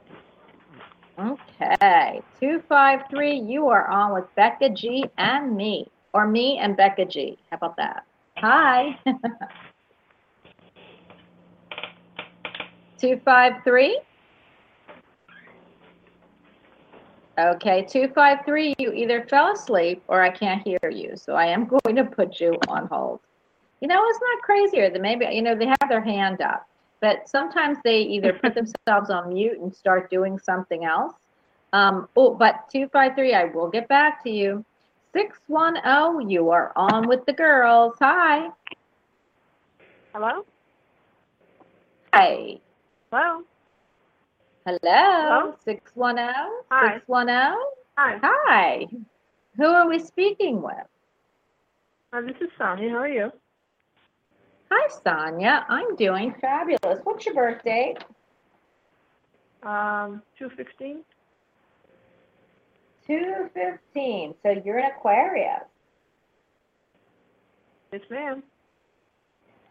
Okay, 1.18 2.22
253, 2.38 3.40
you 3.40 3.66
are 3.66 3.88
on 3.88 4.14
with 4.14 4.32
Becca 4.36 4.70
G 4.70 5.04
and 5.18 5.56
me, 5.56 5.90
or 6.12 6.28
me 6.28 6.58
and 6.58 6.76
Becca 6.76 7.06
G. 7.06 7.36
How 7.50 7.56
about 7.56 7.76
that? 7.76 8.04
Hi. 8.36 8.96
253. 12.98 14.00
Okay, 17.38 17.82
253, 17.82 18.74
you 18.78 18.92
either 18.92 19.24
fell 19.28 19.52
asleep 19.52 20.02
or 20.06 20.22
I 20.22 20.30
can't 20.30 20.62
hear 20.62 20.78
you, 20.90 21.16
so 21.16 21.34
I 21.34 21.46
am 21.46 21.66
going 21.84 21.96
to 21.96 22.04
put 22.04 22.40
you 22.40 22.56
on 22.68 22.86
hold. 22.86 23.20
You 23.80 23.88
know, 23.88 24.00
it's 24.06 24.20
not 24.20 24.42
crazier 24.42 24.90
than 24.90 25.02
maybe, 25.02 25.26
you 25.32 25.42
know, 25.42 25.56
they 25.56 25.66
have 25.66 25.88
their 25.88 26.00
hand 26.00 26.40
up, 26.40 26.68
but 27.00 27.28
sometimes 27.28 27.78
they 27.84 28.00
either 28.00 28.32
put 28.32 28.54
themselves 28.56 29.10
on 29.10 29.32
mute 29.32 29.58
and 29.60 29.74
start 29.74 30.10
doing 30.10 30.38
something 30.38 30.84
else. 30.84 31.14
Um, 31.72 32.08
oh, 32.16 32.34
but 32.34 32.68
253, 32.70 33.34
I 33.34 33.44
will 33.44 33.68
get 33.68 33.88
back 33.88 34.22
to 34.24 34.30
you. 34.30 34.64
610, 35.14 36.30
you 36.30 36.50
are 36.50 36.72
on 36.76 37.08
with 37.08 37.24
the 37.26 37.32
girls. 37.32 37.94
Hi. 38.00 38.48
Hello? 40.12 40.44
Hi. 42.12 42.58
Hello? 43.10 43.42
Hello. 44.64 44.78
Hello? 44.82 45.54
610. 45.64 46.34
Hi. 46.70 46.94
610. 46.94 47.56
Hi. 47.96 48.18
Hi. 48.22 48.86
Who 49.56 49.64
are 49.64 49.88
we 49.88 49.98
speaking 49.98 50.62
with? 50.62 50.74
Uh, 52.12 52.20
this 52.22 52.36
is 52.40 52.48
Sonia. 52.56 52.90
How 52.90 52.98
are 52.98 53.08
you? 53.08 53.32
Hi, 54.70 54.88
Sonia. 55.04 55.64
I'm 55.68 55.96
doing 55.96 56.34
fabulous. 56.40 57.00
What's 57.04 57.24
your 57.24 57.34
birthday? 57.34 57.94
Um, 59.62 60.22
216? 60.38 61.02
215. 63.06 64.34
So 64.42 64.62
you're 64.64 64.78
an 64.78 64.90
Aquarius. 64.96 65.62
Yes, 67.92 68.02
ma'am. 68.10 68.42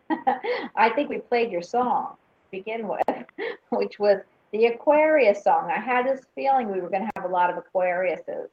I 0.75 0.89
think 0.89 1.09
we 1.09 1.19
played 1.19 1.51
your 1.51 1.61
song 1.61 2.15
to 2.15 2.57
begin 2.57 2.87
with, 2.87 3.25
which 3.69 3.99
was 3.99 4.19
the 4.51 4.65
Aquarius 4.65 5.43
song. 5.43 5.69
I 5.69 5.79
had 5.79 6.07
this 6.07 6.21
feeling 6.33 6.71
we 6.71 6.81
were 6.81 6.89
going 6.89 7.03
to 7.03 7.11
have 7.15 7.25
a 7.25 7.31
lot 7.31 7.55
of 7.55 7.63
Aquariuses. 7.63 8.47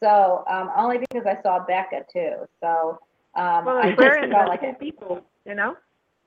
So 0.00 0.44
um, 0.50 0.70
only 0.76 0.98
because 0.98 1.26
I 1.26 1.40
saw 1.42 1.64
Becca 1.64 2.04
too. 2.10 2.48
So 2.60 2.98
um, 3.34 3.66
Well, 3.66 3.76
I 3.76 3.90
just 3.90 4.00
Aquarius 4.00 4.32
felt 4.32 4.48
like 4.48 4.80
people, 4.80 5.22
you 5.44 5.54
know? 5.54 5.76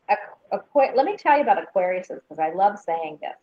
Aqu- 0.10 0.96
let 0.96 1.06
me 1.06 1.18
tell 1.18 1.38
you 1.38 1.44
about 1.44 1.58
Aquariuses 1.58 2.22
because 2.22 2.40
I 2.40 2.52
love 2.54 2.78
saying 2.78 3.20
this. 3.22 3.38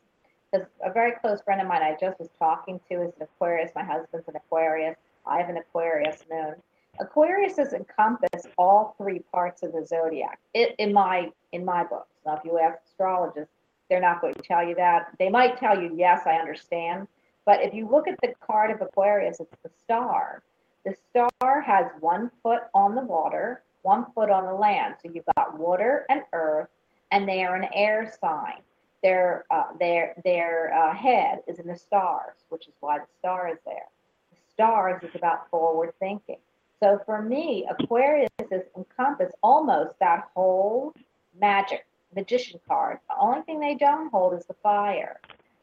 Because 0.51 0.67
a 0.85 0.93
very 0.93 1.13
close 1.13 1.41
friend 1.43 1.61
of 1.61 1.67
mine 1.67 1.83
I 1.83 1.97
just 1.99 2.19
was 2.19 2.29
talking 2.39 2.79
to 2.91 3.03
is 3.03 3.13
an 3.17 3.23
Aquarius. 3.23 3.73
My 3.75 3.83
husband's 3.83 4.29
an 4.29 4.37
Aquarius. 4.37 4.97
I 5.27 5.39
have 5.39 5.49
an 5.49 5.57
Aquarius 5.57 6.25
moon. 6.31 6.55
Aquariuses 7.01 7.73
encompass 7.73 8.47
all 8.59 8.95
three 8.99 9.21
parts 9.33 9.63
of 9.63 9.73
the 9.73 9.85
zodiac. 9.87 10.39
It, 10.53 10.75
in 10.79 10.93
my 10.93 11.31
in 11.53 11.65
my 11.65 11.85
books. 11.85 12.15
Now, 12.27 12.37
if 12.37 12.45
you 12.45 12.59
ask 12.59 12.79
astrologists, 12.87 13.55
they're 13.89 14.01
not 14.01 14.21
going 14.21 14.35
to 14.35 14.43
tell 14.43 14.67
you 14.67 14.75
that. 14.77 15.09
They 15.19 15.31
might 15.31 15.59
tell 15.59 15.81
you, 15.81 15.95
yes, 15.97 16.23
I 16.27 16.35
understand. 16.35 17.09
But 17.45 17.63
if 17.63 17.75
you 17.75 17.89
look 17.89 18.07
at 18.07 18.19
the 18.23 18.33
card 18.47 18.71
of 18.71 18.81
Aquarius, 18.81 19.41
it's 19.41 19.57
the 19.63 19.71
star. 19.83 20.43
The 20.85 20.95
star 21.11 21.61
has 21.61 21.87
one 22.01 22.31
foot 22.43 22.63
on 22.75 22.95
the 22.95 23.03
water, 23.03 23.63
one 23.83 24.07
foot 24.15 24.31
on 24.31 24.47
the 24.47 24.55
land. 24.55 24.97
So 25.03 25.11
you've 25.13 25.25
got 25.37 25.59
water 25.59 26.07
and 26.09 26.23
earth, 26.33 26.69
and 27.11 27.29
they 27.29 27.45
are 27.45 27.55
an 27.55 27.69
air 27.75 28.13
sign. 28.21 28.63
Their 29.03 29.45
uh, 29.51 29.77
their 29.79 30.15
their 30.25 30.73
uh, 30.75 30.95
head 30.95 31.43
is 31.47 31.59
in 31.59 31.67
the 31.67 31.77
stars, 31.77 32.37
which 32.49 32.69
is 32.69 32.75
why 32.81 32.99
the 32.99 33.07
star 33.19 33.49
is 33.49 33.59
there. 33.65 33.89
The 34.31 34.39
stars 34.53 35.03
is 35.03 35.15
about 35.15 35.51
forward 35.51 35.93
thinking. 35.99 36.39
So 36.81 37.01
for 37.07 37.23
me, 37.23 37.67
Aquarius 37.71 38.31
is 38.51 38.63
encompass 38.77 39.33
almost 39.43 39.99
that 40.01 40.29
whole 40.35 40.93
magic 41.41 41.87
magician 42.15 42.61
card. 42.67 42.99
The 43.09 43.17
only 43.19 43.43
thing 43.43 43.61
they 43.61 43.75
don't 43.75 44.11
hold 44.11 44.35
is 44.35 44.45
the 44.47 44.55
fire. 44.63 45.21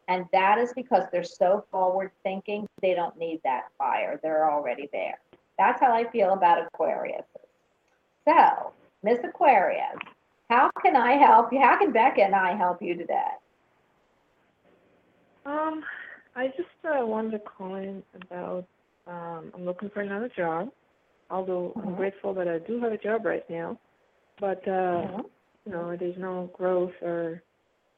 And 0.09 0.25
that 0.33 0.57
is 0.57 0.73
because 0.73 1.03
they're 1.11 1.23
so 1.23 1.65
forward 1.71 2.11
thinking, 2.23 2.67
they 2.81 2.95
don't 2.95 3.15
need 3.17 3.41
that 3.43 3.65
fire. 3.77 4.19
They're 4.23 4.49
already 4.51 4.89
there. 4.91 5.19
That's 5.57 5.79
how 5.79 5.93
I 5.93 6.09
feel 6.11 6.33
about 6.33 6.65
Aquarius. 6.65 7.25
So, 8.27 8.73
Miss 9.03 9.19
Aquarius, 9.23 9.97
how 10.49 10.71
can 10.81 10.95
I 10.95 11.13
help 11.13 11.53
you? 11.53 11.61
How 11.61 11.77
can 11.77 11.91
Becca 11.93 12.23
and 12.23 12.35
I 12.35 12.55
help 12.55 12.81
you 12.81 12.95
today? 12.95 13.31
Um, 15.45 15.83
I 16.35 16.47
just 16.47 16.69
uh, 16.85 17.05
wanted 17.05 17.31
to 17.31 17.39
call 17.39 17.75
in 17.75 18.03
about 18.15 18.65
um, 19.07 19.51
I'm 19.53 19.65
looking 19.65 19.89
for 19.89 20.01
another 20.01 20.29
job. 20.35 20.69
Although 21.29 21.73
I'm 21.83 21.89
Mhm. 21.89 21.97
grateful 21.97 22.33
that 22.33 22.47
I 22.47 22.59
do 22.59 22.79
have 22.81 22.91
a 22.91 22.97
job 22.97 23.25
right 23.25 23.47
now, 23.49 23.79
but 24.39 24.67
uh, 24.67 25.07
Mhm. 25.07 25.25
you 25.65 25.71
know 25.71 25.95
there's 25.95 26.17
no 26.17 26.49
growth 26.57 26.93
or 27.01 27.43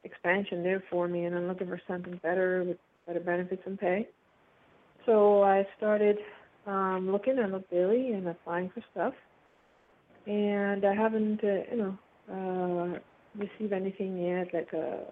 expansion 0.03 0.63
there 0.63 0.83
for 0.89 1.07
me, 1.07 1.25
and 1.25 1.35
I'm 1.35 1.47
looking 1.47 1.67
for 1.67 1.81
something 1.87 2.19
better 2.23 2.63
with 2.63 2.77
better 3.07 3.19
benefits 3.19 3.61
and 3.65 3.79
pay. 3.79 4.07
So 5.05 5.43
I 5.43 5.67
started 5.77 6.17
um, 6.67 7.11
looking. 7.11 7.39
I 7.39 7.47
look 7.47 7.69
daily 7.69 8.11
and 8.11 8.27
applying 8.27 8.69
for 8.69 8.83
stuff, 8.91 9.13
and 10.27 10.85
I 10.85 10.93
haven't 10.93 11.43
uh, 11.43 11.71
you 11.71 11.77
know 11.77 11.97
uh, 12.31 12.99
received 13.35 13.73
anything 13.73 14.17
yet, 14.17 14.53
like 14.53 14.71
a 14.73 15.03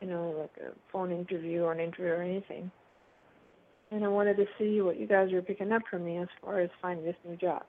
you 0.00 0.08
know 0.08 0.34
like 0.40 0.66
a 0.66 0.72
phone 0.92 1.10
interview 1.10 1.62
or 1.62 1.72
an 1.72 1.80
interview 1.80 2.12
or 2.12 2.22
anything. 2.22 2.70
And 3.92 4.04
I 4.04 4.08
wanted 4.08 4.36
to 4.36 4.46
see 4.56 4.80
what 4.80 5.00
you 5.00 5.08
guys 5.08 5.32
are 5.32 5.42
picking 5.42 5.72
up 5.72 5.82
from 5.90 6.04
me 6.04 6.18
as 6.18 6.28
far 6.40 6.60
as 6.60 6.70
finding 6.80 7.04
this 7.04 7.16
new 7.26 7.36
job. 7.36 7.64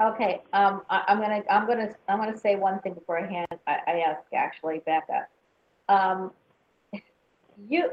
Okay, 0.00 0.42
um, 0.52 0.82
I, 0.90 1.04
I'm 1.06 1.20
gonna, 1.20 1.42
I'm 1.48 1.66
gonna, 1.66 1.94
I'm 2.08 2.18
gonna 2.18 2.36
say 2.36 2.56
one 2.56 2.80
thing 2.80 2.94
before 2.94 3.18
I 3.18 3.26
hand, 3.26 3.46
I, 3.66 3.78
I 3.86 3.92
ask 4.00 4.22
actually 4.34 4.80
Becca. 4.84 5.28
Um, 5.88 6.32
you, 7.68 7.90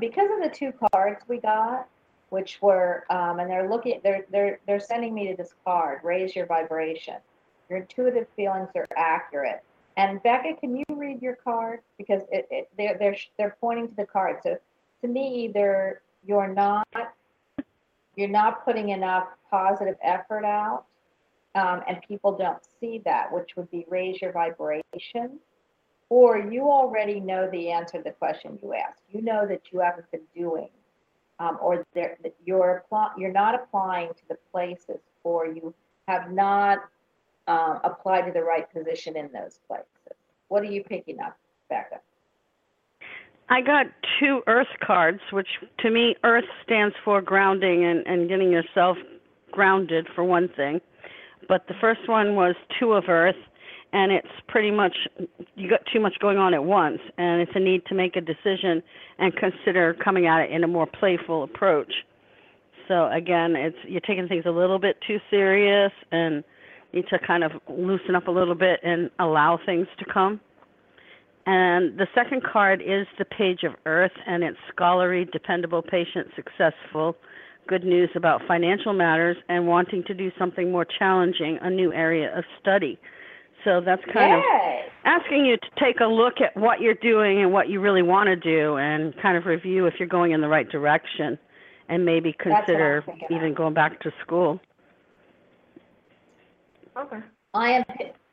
because 0.00 0.28
of 0.30 0.42
the 0.42 0.48
two 0.48 0.72
cards 0.92 1.20
we 1.28 1.38
got, 1.38 1.88
which 2.30 2.58
were, 2.62 3.04
um, 3.10 3.38
and 3.38 3.50
they're 3.50 3.68
looking, 3.68 4.00
they're, 4.02 4.24
they're, 4.32 4.60
they're 4.66 4.80
sending 4.80 5.14
me 5.14 5.28
to 5.28 5.36
this 5.36 5.54
card, 5.64 6.00
raise 6.02 6.34
your 6.34 6.46
vibration. 6.46 7.16
Your 7.68 7.80
intuitive 7.80 8.26
feelings 8.34 8.70
are 8.74 8.86
accurate. 8.96 9.62
And 9.98 10.22
Becca, 10.22 10.54
can 10.58 10.76
you 10.76 10.84
read 10.90 11.20
your 11.20 11.36
card? 11.36 11.80
Because 11.98 12.22
it, 12.32 12.46
it, 12.50 12.68
they're, 12.78 12.96
they're, 12.98 13.16
they're 13.36 13.56
pointing 13.60 13.88
to 13.88 13.96
the 13.96 14.06
card. 14.06 14.38
So 14.42 14.56
to 15.02 15.08
me, 15.08 15.44
either 15.44 16.00
you're 16.26 16.48
not, 16.48 16.86
you're 18.14 18.28
not 18.28 18.64
putting 18.64 18.90
enough 18.90 19.28
positive 19.50 19.96
effort 20.02 20.44
out 20.44 20.86
um, 21.56 21.80
and 21.88 21.98
people 22.06 22.36
don't 22.36 22.62
see 22.78 23.00
that, 23.04 23.32
which 23.32 23.56
would 23.56 23.70
be 23.70 23.86
raise 23.88 24.20
your 24.20 24.32
vibration, 24.32 25.40
or 26.10 26.38
you 26.38 26.70
already 26.70 27.18
know 27.18 27.48
the 27.50 27.70
answer 27.70 27.98
to 27.98 28.04
the 28.04 28.10
question 28.10 28.58
you 28.62 28.74
asked. 28.74 29.00
You 29.10 29.22
know 29.22 29.46
that 29.46 29.62
you 29.72 29.80
haven't 29.80 30.10
been 30.12 30.26
doing, 30.36 30.68
um, 31.38 31.58
or 31.60 31.84
that 31.94 32.18
you're 32.44 32.84
you're 33.16 33.32
not 33.32 33.54
applying 33.54 34.08
to 34.10 34.28
the 34.28 34.36
places, 34.52 35.00
or 35.24 35.46
you 35.46 35.74
have 36.06 36.30
not 36.30 36.78
um, 37.48 37.80
applied 37.84 38.26
to 38.26 38.32
the 38.32 38.42
right 38.42 38.70
position 38.72 39.16
in 39.16 39.30
those 39.32 39.58
places. 39.66 39.86
What 40.48 40.62
are 40.62 40.70
you 40.70 40.84
picking 40.84 41.20
up, 41.20 41.36
Becca? 41.70 42.00
I 43.48 43.60
got 43.62 43.86
two 44.20 44.42
Earth 44.46 44.66
cards, 44.84 45.20
which 45.32 45.48
to 45.78 45.90
me, 45.90 46.16
Earth 46.24 46.44
stands 46.64 46.94
for 47.04 47.22
grounding 47.22 47.84
and, 47.84 48.06
and 48.06 48.28
getting 48.28 48.50
yourself 48.50 48.98
grounded, 49.52 50.06
for 50.14 50.24
one 50.24 50.48
thing. 50.48 50.80
But 51.48 51.66
the 51.68 51.74
first 51.80 52.08
one 52.08 52.34
was 52.34 52.54
Two 52.78 52.92
of 52.92 53.04
Earth, 53.08 53.36
and 53.92 54.10
it's 54.12 54.26
pretty 54.48 54.70
much 54.70 54.96
you 55.54 55.70
got 55.70 55.80
too 55.92 56.00
much 56.00 56.14
going 56.20 56.38
on 56.38 56.54
at 56.54 56.64
once, 56.64 56.98
and 57.18 57.40
it's 57.40 57.52
a 57.54 57.60
need 57.60 57.84
to 57.86 57.94
make 57.94 58.16
a 58.16 58.20
decision 58.20 58.82
and 59.18 59.34
consider 59.36 59.94
coming 59.94 60.26
at 60.26 60.42
it 60.42 60.50
in 60.50 60.64
a 60.64 60.68
more 60.68 60.86
playful 60.86 61.44
approach. 61.44 61.92
So 62.88 63.10
again, 63.10 63.56
it's 63.56 63.76
you're 63.86 64.00
taking 64.00 64.28
things 64.28 64.44
a 64.46 64.50
little 64.50 64.78
bit 64.78 64.96
too 65.06 65.18
serious 65.30 65.92
and 66.12 66.44
need 66.92 67.06
to 67.10 67.18
kind 67.18 67.44
of 67.44 67.52
loosen 67.68 68.14
up 68.14 68.28
a 68.28 68.30
little 68.30 68.54
bit 68.54 68.80
and 68.82 69.10
allow 69.18 69.58
things 69.64 69.86
to 69.98 70.04
come. 70.12 70.40
And 71.46 71.96
the 71.96 72.08
second 72.12 72.42
card 72.42 72.82
is 72.82 73.06
the 73.18 73.24
Page 73.24 73.62
of 73.62 73.74
Earth, 73.86 74.12
and 74.26 74.42
it's 74.42 74.58
scholarly, 74.72 75.26
dependable, 75.32 75.80
patient, 75.80 76.26
successful, 76.34 77.16
good 77.66 77.84
news 77.84 78.10
about 78.14 78.42
financial 78.46 78.92
matters, 78.92 79.36
and 79.48 79.66
wanting 79.66 80.04
to 80.04 80.14
do 80.14 80.30
something 80.38 80.70
more 80.70 80.84
challenging, 80.84 81.58
a 81.62 81.70
new 81.70 81.92
area 81.92 82.36
of 82.36 82.44
study. 82.60 82.98
So 83.64 83.80
that's 83.84 84.02
kind 84.12 84.34
of 84.34 84.42
asking 85.04 85.44
you 85.46 85.56
to 85.56 85.68
take 85.80 86.00
a 86.00 86.06
look 86.06 86.34
at 86.40 86.56
what 86.56 86.80
you're 86.80 86.94
doing 86.94 87.42
and 87.42 87.52
what 87.52 87.68
you 87.68 87.80
really 87.80 88.02
want 88.02 88.28
to 88.28 88.36
do, 88.36 88.76
and 88.76 89.14
kind 89.20 89.36
of 89.36 89.46
review 89.46 89.86
if 89.86 89.94
you're 89.98 90.08
going 90.08 90.32
in 90.32 90.40
the 90.40 90.48
right 90.48 90.68
direction, 90.68 91.38
and 91.88 92.04
maybe 92.04 92.32
consider 92.32 93.04
even 93.30 93.50
of. 93.50 93.56
going 93.56 93.74
back 93.74 94.00
to 94.00 94.12
school. 94.22 94.60
Okay. 96.96 97.18
I 97.54 97.70
am, 97.70 97.84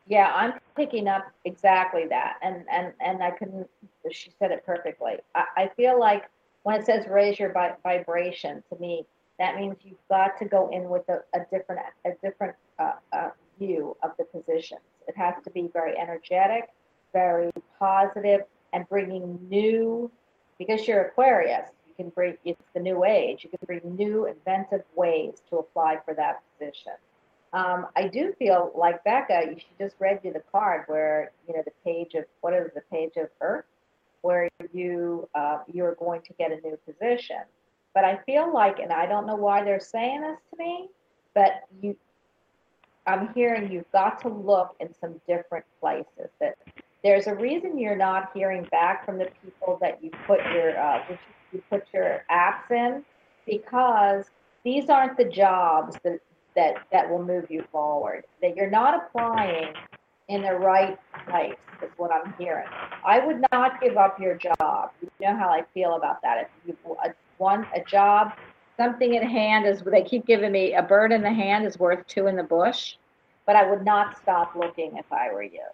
yeah, 0.08 0.32
I'm 0.36 0.54
picking 0.76 1.08
up 1.08 1.24
exactly 1.46 2.06
that, 2.10 2.36
and 2.44 2.66
and 2.72 2.94
and 3.00 3.24
I 3.24 3.32
couldn't. 3.32 3.68
She 4.12 4.32
said 4.38 4.52
it 4.52 4.66
perfectly. 4.66 5.14
I, 5.34 5.46
I 5.58 5.72
feel 5.76 6.00
like 6.00 6.26
when 6.64 6.80
it 6.80 6.86
says 6.86 7.06
raise 7.10 7.40
your 7.40 7.54
vibration, 7.84 8.64
to 8.70 8.80
me, 8.80 9.06
that 9.40 9.56
means 9.56 9.76
you've 9.84 10.08
got 10.10 10.38
to 10.40 10.46
go 10.46 10.70
in 10.70 10.90
with 10.90 11.08
a, 11.10 11.20
a 11.36 11.46
different 11.52 11.82
a 12.06 12.12
different 12.24 12.56
uh, 12.80 12.94
uh, 13.12 13.30
view 13.60 13.96
of 14.04 14.12
the 14.18 14.26
positions. 14.26 14.82
It 15.08 15.18
has 15.18 15.36
to 15.44 15.50
be 15.52 15.70
very 15.74 15.98
energetic, 15.98 16.70
very 17.12 17.52
positive, 17.80 18.42
and 18.74 18.88
bringing 18.90 19.40
new. 19.50 20.12
Because 20.60 20.88
you're 20.88 21.02
Aquarius, 21.02 21.70
you 21.88 21.94
can 21.96 22.10
bring. 22.10 22.38
It's 22.46 22.62
the 22.74 22.80
new 22.80 23.04
age. 23.04 23.44
You 23.44 23.50
can 23.50 23.60
bring 23.66 23.96
new, 23.96 24.28
inventive 24.28 24.84
ways 24.96 25.42
to 25.50 25.58
apply 25.58 25.98
for 26.06 26.14
that 26.14 26.42
position. 26.58 26.94
Um, 27.54 27.88
I 27.96 28.08
do 28.08 28.34
feel 28.40 28.72
like 28.76 29.04
Becca, 29.04 29.44
you 29.48 29.60
should 29.60 29.78
just 29.80 29.96
read 30.00 30.20
you 30.24 30.34
the 30.34 30.44
card 30.52 30.84
where 30.88 31.32
you 31.48 31.56
know 31.56 31.64
the 31.64 31.72
page 31.84 32.14
of 32.16 32.26
what 32.42 32.54
is 32.54 32.72
the 32.74 32.82
page 32.92 33.14
of 33.18 33.30
Earth, 33.42 33.66
where 34.22 34.50
you 34.72 35.28
uh, 35.36 35.60
you're 35.72 35.96
going 35.96 36.22
to 36.22 36.34
get 36.34 36.52
a 36.52 36.56
new 36.62 36.78
position. 36.86 37.42
But 37.94 38.04
I 38.04 38.18
feel 38.26 38.52
like, 38.54 38.80
and 38.80 38.92
I 38.92 39.06
don't 39.06 39.28
know 39.28 39.36
why 39.36 39.64
they're 39.64 39.80
saying 39.80 40.22
this 40.22 40.38
to 40.52 40.58
me, 40.58 40.90
but 41.36 41.64
you, 41.82 41.96
I'm 43.06 43.34
hearing 43.34 43.72
you've 43.72 43.92
got 43.92 44.22
to 44.22 44.30
look 44.30 44.76
in 44.80 44.94
some 44.94 45.22
different 45.28 45.66
places. 45.80 46.30
That 46.40 46.56
there's 47.04 47.28
a 47.28 47.36
reason 47.36 47.78
you're 47.78 47.96
not 47.96 48.32
hearing 48.34 48.66
back 48.72 49.06
from 49.06 49.18
the 49.18 49.28
people 49.44 49.78
that 49.82 50.04
you 50.04 50.10
put 50.26 50.40
your 50.54 50.80
uh, 50.80 51.04
you 51.52 51.62
put 51.70 51.84
your 51.94 52.24
apps 52.32 52.72
in, 52.72 53.04
because 53.46 54.26
these 54.64 54.90
aren't 54.90 55.18
the 55.18 55.26
jobs 55.26 55.98
that 56.04 56.20
that 56.56 56.76
that 56.92 57.10
will 57.10 57.24
move 57.24 57.46
you 57.50 57.64
forward. 57.72 58.24
That 58.42 58.56
you're 58.56 58.70
not 58.70 59.04
applying 59.04 59.74
in 60.30 60.42
the 60.42 60.54
right 60.54 60.98
place 61.28 61.56
is 61.84 61.92
what 61.98 62.12
I'm 62.12 62.34
hearing. 62.40 62.68
I 63.06 63.20
would 63.20 63.44
not 63.52 63.82
give 63.82 63.98
up 63.98 64.20
your 64.20 64.36
job. 64.36 64.92
You 65.02 65.10
know 65.20 65.36
how 65.38 65.50
I 65.50 65.64
feel 65.74 65.96
about 65.96 66.22
that. 66.22 66.38
If 66.40 66.48
you 66.66 66.78
want 67.44 67.68
a 67.76 67.84
job, 67.84 68.34
something 68.78 69.14
in 69.16 69.24
hand 69.24 69.66
is 69.66 69.82
they 69.82 70.02
keep 70.02 70.26
giving 70.26 70.52
me 70.52 70.74
a 70.74 70.82
bird 70.82 71.12
in 71.12 71.22
the 71.22 71.34
hand 71.34 71.66
is 71.66 71.78
worth 71.78 72.06
two 72.08 72.28
in 72.28 72.36
the 72.36 72.44
bush, 72.44 72.96
but 73.46 73.56
I 73.56 73.70
would 73.70 73.84
not 73.84 74.18
stop 74.18 74.56
looking 74.56 74.98
if 74.98 75.12
I 75.12 75.32
were 75.32 75.44
you. 75.44 75.66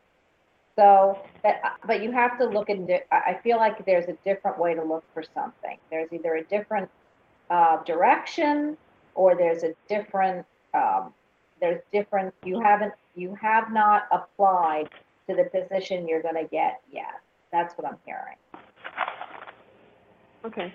So, 0.75 1.19
but 1.43 1.62
but 1.86 2.01
you 2.01 2.12
have 2.12 2.38
to 2.39 2.45
look 2.45 2.69
I 2.69 3.01
I 3.12 3.39
feel 3.43 3.58
like 3.58 3.86
there's 3.86 4.08
a 4.08 4.17
different 4.25 4.58
way 4.58 4.73
to 4.73 4.84
look 4.84 5.03
for 5.13 5.23
something. 5.34 5.77
There's 5.91 6.12
either 6.12 6.36
a 6.36 6.43
different 6.43 6.89
uh, 7.49 7.84
direction 7.84 8.77
or 9.15 9.36
there's 9.36 9.63
a 9.63 9.73
different 9.88 10.45
um, 10.73 11.13
there's 11.62 11.82
different 11.91 12.34
you 12.45 12.60
haven't 12.62 12.93
you 13.15 13.36
have 13.36 13.71
not 13.71 14.03
applied 14.12 14.89
to 15.27 15.36
the 15.36 15.45
position 15.45 16.08
you're 16.08 16.21
going 16.21 16.36
to 16.36 16.49
get 16.49 16.82
yet 16.91 17.19
that's 17.51 17.73
what 17.77 17.86
i'm 17.88 17.97
hearing 18.05 18.38
Okay. 20.45 20.73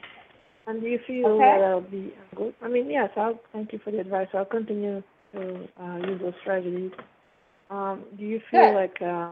And 0.66 0.80
do 0.80 0.86
you 0.86 0.98
feel 1.06 1.26
Okay. 1.26 1.58
that 1.58 1.64
I'll 1.64 1.80
be 1.80 2.14
good? 2.34 2.54
I 2.62 2.68
mean, 2.68 2.90
yes, 2.90 3.10
I'll 3.16 3.38
thank 3.52 3.72
you 3.72 3.80
for 3.84 3.90
the 3.90 4.00
advice. 4.00 4.28
I'll 4.32 4.44
continue 4.44 5.02
to 5.32 5.68
uh, 5.80 5.96
use 5.96 6.20
those 6.20 6.32
strategies. 6.40 6.92
Um, 7.70 8.04
do 8.16 8.24
you 8.24 8.40
feel 8.50 8.60
Good. 8.60 8.74
like 8.74 8.96
uh, 9.02 9.30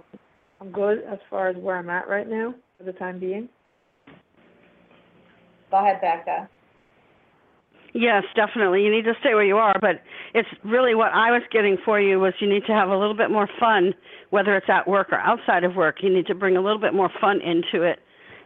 I'm 0.61 0.73
good 0.73 1.05
as 1.11 1.19
far 1.31 1.49
as 1.49 1.57
where 1.57 1.79
I'm 1.79 1.91
at 1.91 2.09
right 2.09 2.29
now 2.29 2.55
for 2.77 2.85
the 2.85 2.93
time 2.93 3.19
being? 3.19 3.49
Go 5.71 5.79
ahead, 5.79 6.01
Becca. 6.01 6.49
Yes, 7.95 8.25
definitely. 8.35 8.83
You 8.85 8.91
need 8.91 9.05
to 9.05 9.15
stay 9.21 9.35
where 9.35 9.45
you 9.45 9.59
are, 9.59 9.77
but 9.81 10.03
it's 10.35 10.49
really 10.65 10.95
what 10.95 11.13
I 11.13 11.31
was 11.31 11.43
getting 11.51 11.77
for 11.85 12.01
you 12.01 12.19
was 12.21 12.33
you 12.41 12.49
need 12.49 12.65
to 12.67 12.73
have 12.73 12.89
a 12.89 12.97
little 12.97 13.15
bit 13.15 13.31
more 13.31 13.49
fun, 13.61 13.95
whether 14.31 14.57
it's 14.57 14.69
at 14.69 14.89
work 14.89 15.13
or 15.13 15.19
outside 15.19 15.63
of 15.63 15.77
work. 15.77 15.97
You 16.03 16.13
need 16.13 16.27
to 16.27 16.35
bring 16.35 16.57
a 16.57 16.61
little 16.61 16.81
bit 16.81 16.95
more 16.95 17.11
fun 17.21 17.41
into 17.43 17.83
it 17.83 18.01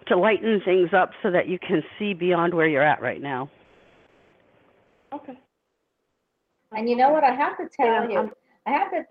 to 0.06 0.16
lighten 0.16 0.60
things 0.64 0.90
up 0.92 1.10
so 1.22 1.30
that 1.30 1.48
you 1.48 1.58
can 1.58 1.82
see 1.98 2.14
beyond 2.14 2.54
where 2.54 2.68
you're 2.68 2.82
at 2.82 3.00
right 3.00 3.20
now. 3.20 3.50
Okay. 5.12 5.38
And 6.72 6.88
you 6.88 6.96
know 6.96 7.10
what? 7.10 7.24
I 7.24 7.32
have 7.34 7.56
to 7.58 7.68
tell 7.68 7.86
Yeah, 7.86 8.08
you, 8.08 8.18
I'm- 8.18 8.32
I 8.66 8.70
have 8.72 8.90
to, 8.90 9.06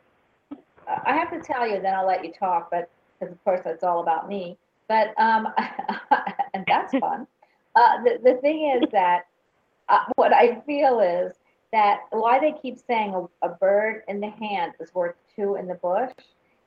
I 0.87 1.13
have 1.15 1.31
to 1.31 1.39
tell 1.41 1.67
you, 1.67 1.81
then 1.81 1.93
I'll 1.93 2.05
let 2.05 2.23
you 2.23 2.31
talk, 2.33 2.69
but, 2.69 2.89
because 3.19 3.31
of 3.33 3.43
course 3.43 3.61
that's 3.63 3.83
all 3.83 4.01
about 4.01 4.27
me. 4.27 4.57
But, 4.87 5.19
um, 5.19 5.47
and 6.53 6.63
that's 6.67 6.93
fun. 6.97 7.25
Uh, 7.75 8.03
the, 8.03 8.19
the 8.23 8.33
thing 8.41 8.77
is 8.81 8.89
that, 8.91 9.27
uh, 9.89 10.03
what 10.15 10.33
I 10.33 10.61
feel 10.65 10.99
is 10.99 11.33
that 11.71 12.01
why 12.11 12.39
they 12.39 12.53
keep 12.61 12.77
saying 12.87 13.13
a, 13.13 13.47
a 13.47 13.49
bird 13.55 14.03
in 14.07 14.19
the 14.19 14.29
hand 14.29 14.73
is 14.79 14.93
worth 14.93 15.15
two 15.35 15.55
in 15.55 15.67
the 15.67 15.75
bush 15.75 16.11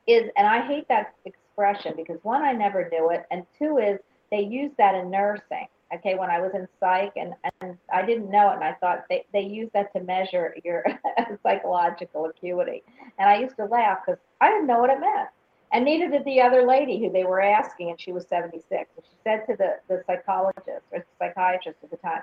is, 0.06 0.30
and 0.36 0.46
I 0.46 0.66
hate 0.66 0.88
that 0.88 1.14
expression 1.24 1.94
because 1.96 2.18
one, 2.22 2.42
I 2.42 2.52
never 2.52 2.88
knew 2.90 3.10
it, 3.10 3.24
and 3.30 3.44
two 3.58 3.78
is 3.78 3.98
they 4.30 4.40
use 4.40 4.72
that 4.78 4.94
in 4.94 5.10
nursing. 5.10 5.68
Okay, 5.94 6.16
when 6.16 6.28
I 6.28 6.38
was 6.38 6.50
in 6.54 6.68
psych 6.78 7.12
and, 7.16 7.32
and 7.62 7.78
I 7.90 8.04
didn't 8.04 8.30
know 8.30 8.50
it, 8.50 8.56
and 8.56 8.64
I 8.64 8.74
thought 8.74 9.04
they, 9.08 9.24
they 9.32 9.40
use 9.40 9.70
that 9.72 9.90
to 9.94 10.00
measure 10.00 10.54
your 10.62 10.84
psychological 11.42 12.26
acuity. 12.26 12.82
And 13.18 13.30
I 13.30 13.38
used 13.38 13.56
to 13.56 13.64
laugh 13.64 14.00
because 14.04 14.20
I 14.42 14.50
didn't 14.50 14.66
know 14.66 14.80
what 14.80 14.90
it 14.90 15.00
meant. 15.00 15.30
And 15.72 15.84
neither 15.84 16.10
did 16.10 16.24
the 16.26 16.42
other 16.42 16.66
lady 16.66 16.98
who 16.98 17.10
they 17.10 17.24
were 17.24 17.40
asking, 17.40 17.90
and 17.90 18.00
she 18.00 18.12
was 18.12 18.26
76. 18.28 18.68
And 18.70 19.04
she 19.04 19.16
said 19.24 19.46
to 19.46 19.56
the, 19.56 19.76
the 19.88 20.02
psychologist 20.06 20.84
or 20.92 21.04
psychiatrist 21.18 21.78
at 21.82 21.90
the 21.90 21.96
time, 21.96 22.22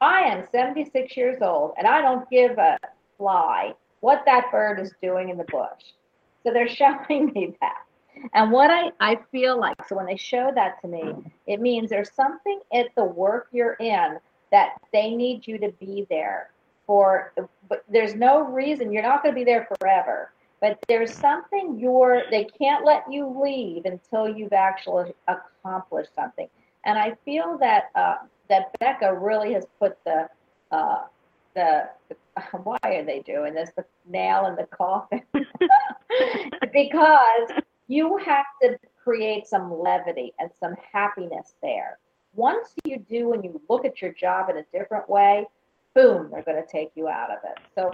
I 0.00 0.20
am 0.20 0.46
76 0.52 1.16
years 1.16 1.38
old 1.40 1.72
and 1.78 1.86
I 1.86 2.02
don't 2.02 2.28
give 2.28 2.58
a 2.58 2.78
fly 3.16 3.74
what 4.00 4.22
that 4.26 4.50
bird 4.50 4.78
is 4.78 4.92
doing 5.02 5.30
in 5.30 5.38
the 5.38 5.44
bush. 5.44 5.94
So 6.44 6.52
they're 6.52 6.68
showing 7.08 7.32
me 7.34 7.56
that. 7.60 7.82
And 8.34 8.50
what 8.50 8.70
I, 8.70 8.90
I 9.00 9.18
feel 9.30 9.58
like, 9.58 9.76
so 9.88 9.96
when 9.96 10.06
they 10.06 10.16
show 10.16 10.50
that 10.54 10.80
to 10.82 10.88
me, 10.88 11.14
it 11.46 11.60
means 11.60 11.90
there's 11.90 12.12
something 12.12 12.60
at 12.72 12.86
the 12.96 13.04
work 13.04 13.48
you're 13.52 13.74
in 13.74 14.18
that 14.50 14.80
they 14.92 15.10
need 15.10 15.46
you 15.46 15.58
to 15.58 15.72
be 15.80 16.06
there 16.08 16.50
for, 16.86 17.32
but 17.68 17.84
there's 17.88 18.14
no 18.14 18.42
reason, 18.42 18.92
you're 18.92 19.02
not 19.02 19.22
going 19.22 19.34
to 19.34 19.38
be 19.38 19.44
there 19.44 19.68
forever. 19.78 20.32
But 20.60 20.78
there's 20.88 21.12
something 21.12 21.78
you're, 21.78 22.22
they 22.30 22.44
can't 22.44 22.84
let 22.84 23.04
you 23.10 23.26
leave 23.42 23.84
until 23.84 24.28
you've 24.28 24.54
actually 24.54 25.12
accomplished 25.28 26.10
something. 26.14 26.48
And 26.84 26.98
I 26.98 27.16
feel 27.24 27.58
that, 27.58 27.90
uh, 27.94 28.16
that 28.48 28.78
Becca 28.78 29.14
really 29.14 29.52
has 29.52 29.66
put 29.78 29.98
the, 30.04 30.28
uh, 30.70 31.02
the, 31.54 31.88
why 32.62 32.78
are 32.84 33.04
they 33.04 33.20
doing 33.20 33.52
this? 33.52 33.70
The 33.76 33.84
nail 34.08 34.46
in 34.46 34.56
the 34.56 34.64
coffin. 34.64 35.22
because 36.72 37.50
you 37.88 38.16
have 38.18 38.46
to 38.62 38.78
create 39.02 39.46
some 39.46 39.72
levity 39.72 40.32
and 40.38 40.50
some 40.58 40.74
happiness 40.92 41.54
there. 41.62 41.98
Once 42.34 42.74
you 42.84 42.98
do 42.98 43.32
and 43.32 43.44
you 43.44 43.60
look 43.68 43.84
at 43.84 44.02
your 44.02 44.12
job 44.12 44.50
in 44.50 44.58
a 44.58 44.64
different 44.72 45.08
way, 45.08 45.46
boom, 45.94 46.28
they're 46.30 46.42
going 46.42 46.62
to 46.62 46.70
take 46.70 46.90
you 46.94 47.08
out 47.08 47.30
of 47.30 47.38
it. 47.44 47.58
So 47.74 47.90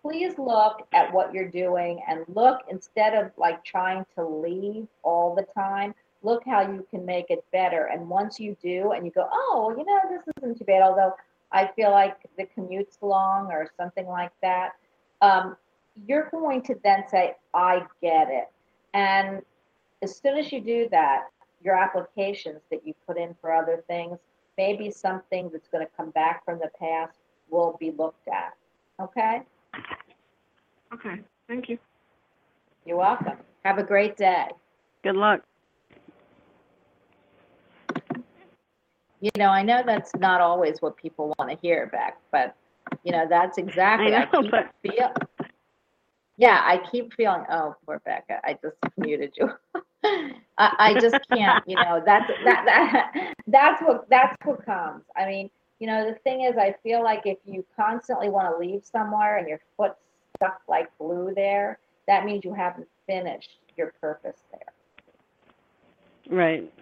please 0.00 0.38
look 0.38 0.86
at 0.92 1.12
what 1.12 1.34
you're 1.34 1.50
doing 1.50 2.00
and 2.08 2.24
look 2.28 2.60
instead 2.70 3.14
of 3.14 3.30
like 3.36 3.62
trying 3.62 4.06
to 4.14 4.26
leave 4.26 4.86
all 5.02 5.34
the 5.34 5.46
time, 5.54 5.94
look 6.22 6.42
how 6.46 6.62
you 6.62 6.86
can 6.90 7.04
make 7.04 7.26
it 7.28 7.44
better. 7.52 7.90
And 7.92 8.08
once 8.08 8.40
you 8.40 8.56
do 8.62 8.92
and 8.92 9.04
you 9.04 9.12
go, 9.12 9.28
oh, 9.30 9.74
you 9.76 9.84
know, 9.84 10.00
this 10.08 10.22
isn't 10.38 10.58
too 10.58 10.64
bad, 10.64 10.82
although 10.82 11.14
I 11.52 11.70
feel 11.76 11.90
like 11.90 12.16
the 12.38 12.46
commute's 12.46 12.96
long 13.02 13.52
or 13.52 13.68
something 13.76 14.06
like 14.06 14.32
that, 14.40 14.70
um, 15.20 15.56
you're 16.06 16.30
going 16.30 16.62
to 16.62 16.76
then 16.82 17.04
say, 17.10 17.34
I 17.52 17.82
get 18.00 18.28
it. 18.30 18.48
And 18.94 19.42
as 20.02 20.16
soon 20.18 20.36
as 20.38 20.52
you 20.52 20.60
do 20.60 20.88
that, 20.90 21.28
your 21.64 21.76
applications 21.76 22.60
that 22.70 22.86
you 22.86 22.94
put 23.06 23.16
in 23.16 23.34
for 23.40 23.52
other 23.52 23.82
things, 23.86 24.18
maybe 24.58 24.90
something 24.90 25.48
that's 25.52 25.68
going 25.68 25.84
to 25.84 25.90
come 25.96 26.10
back 26.10 26.44
from 26.44 26.58
the 26.58 26.70
past 26.78 27.18
will 27.50 27.76
be 27.78 27.92
looked 27.92 28.28
at. 28.28 28.54
Okay? 29.00 29.42
Okay. 30.92 31.20
Thank 31.48 31.68
you. 31.68 31.78
You're 32.84 32.96
welcome. 32.96 33.38
Have 33.64 33.78
a 33.78 33.82
great 33.82 34.16
day. 34.16 34.48
Good 35.04 35.16
luck. 35.16 35.42
You 39.20 39.30
know, 39.38 39.50
I 39.50 39.62
know 39.62 39.82
that's 39.86 40.14
not 40.16 40.40
always 40.40 40.82
what 40.82 40.96
people 40.96 41.32
want 41.38 41.48
to 41.50 41.56
hear 41.62 41.86
back, 41.86 42.18
but 42.32 42.56
you 43.04 43.12
know, 43.12 43.24
that's 43.28 43.56
exactly 43.56 44.14
I 44.14 44.24
know, 44.32 44.42
keep 44.42 44.50
but- 44.50 44.72
feel 44.82 45.12
Yeah, 46.36 46.60
I 46.64 46.78
keep 46.90 47.12
feeling 47.14 47.44
oh 47.50 47.76
poor 47.86 48.00
Becca, 48.04 48.40
I 48.44 48.54
just 48.62 48.76
muted 48.96 49.34
you. 49.36 49.50
I, 50.58 50.74
I 50.78 50.94
just 51.00 51.16
can't, 51.32 51.62
you 51.68 51.76
know, 51.76 52.02
that's 52.04 52.30
that 52.44 52.64
that 52.66 53.34
that's 53.46 53.82
what 53.82 54.08
that's 54.10 54.36
what 54.44 54.64
comes. 54.64 55.04
I 55.16 55.26
mean, 55.26 55.50
you 55.78 55.86
know, 55.86 56.08
the 56.08 56.18
thing 56.20 56.42
is 56.42 56.56
I 56.56 56.74
feel 56.82 57.02
like 57.02 57.22
if 57.26 57.38
you 57.44 57.64
constantly 57.76 58.28
want 58.28 58.52
to 58.52 58.58
leave 58.58 58.84
somewhere 58.84 59.38
and 59.38 59.48
your 59.48 59.60
foot's 59.76 60.00
stuck 60.36 60.60
like 60.68 60.88
glue 60.98 61.32
there, 61.34 61.78
that 62.08 62.24
means 62.24 62.44
you 62.44 62.54
haven't 62.54 62.88
finished 63.06 63.58
your 63.76 63.92
purpose 64.00 64.42
there. 64.50 64.72
Right. 66.30 66.72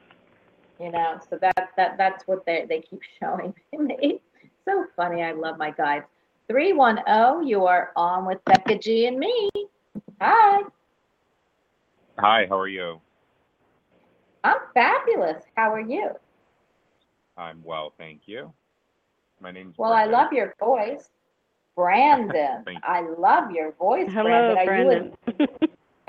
you 0.78 0.90
know 0.90 1.18
so 1.28 1.38
that 1.40 1.70
that 1.76 1.96
that's 1.98 2.26
what 2.26 2.44
they 2.46 2.66
they 2.68 2.80
keep 2.80 3.00
showing 3.20 3.54
me 3.78 4.20
so 4.64 4.86
funny 4.96 5.22
i 5.22 5.32
love 5.32 5.58
my 5.58 5.70
guides 5.70 6.06
310 6.50 7.46
you 7.46 7.64
are 7.64 7.92
on 7.94 8.26
with 8.26 8.44
becca 8.44 8.76
g 8.76 9.06
and 9.06 9.18
me. 9.18 9.48
Hi. 10.20 10.62
Hi, 12.18 12.46
how 12.48 12.58
are 12.58 12.68
you? 12.68 13.00
i'm 14.42 14.56
fabulous. 14.74 15.44
How 15.56 15.72
are 15.72 15.80
you? 15.80 16.10
I'm 17.36 17.62
well, 17.62 17.92
thank 17.98 18.22
you. 18.26 18.52
My 19.40 19.52
name's 19.52 19.78
well 19.78 19.92
i 19.92 20.06
love 20.06 20.32
your 20.32 20.54
voice. 20.58 21.08
Brandon 21.76 22.64
i 22.82 23.00
love 23.16 23.52
your 23.52 23.70
voice 23.72 24.10
Hello, 24.10 24.24
brandon. 24.24 24.58
Are 24.58 24.64
Brandon. 24.64 25.12
you 25.38 25.46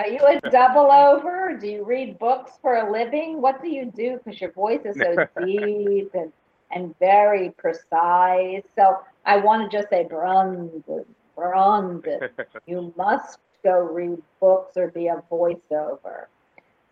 are 0.00 0.08
you 0.08 0.38
a 0.44 0.50
double 0.50 0.90
over? 0.90 1.56
Do 1.60 1.68
you 1.68 1.84
read 1.84 2.18
books 2.18 2.52
for 2.60 2.78
a 2.78 2.90
living? 2.90 3.40
What 3.40 3.62
do 3.62 3.68
you 3.68 3.92
do? 3.94 4.18
Because 4.18 4.40
your 4.40 4.50
voice 4.50 4.80
is 4.84 4.96
so 4.96 5.24
deep 5.46 6.10
and 6.14 6.32
and 6.74 6.94
very 6.98 7.50
precise 7.50 8.62
so 8.76 8.98
i 9.26 9.36
want 9.36 9.70
to 9.70 9.76
just 9.76 9.88
say 9.90 10.04
brandon 10.04 10.82
brandon 11.34 12.20
you 12.66 12.92
must 12.96 13.38
go 13.62 13.80
read 13.80 14.18
books 14.40 14.76
or 14.76 14.88
be 14.88 15.08
a 15.08 15.22
voiceover. 15.30 16.26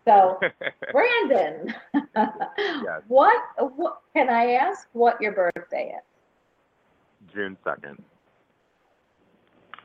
So, 0.05 0.39
Brandon, 0.91 1.73
what, 3.07 3.37
what 3.75 4.01
can 4.15 4.29
I 4.29 4.53
ask 4.53 4.87
what 4.93 5.21
your 5.21 5.33
birthday 5.33 5.95
is? 5.95 7.31
June 7.33 7.57
2nd. 7.65 7.99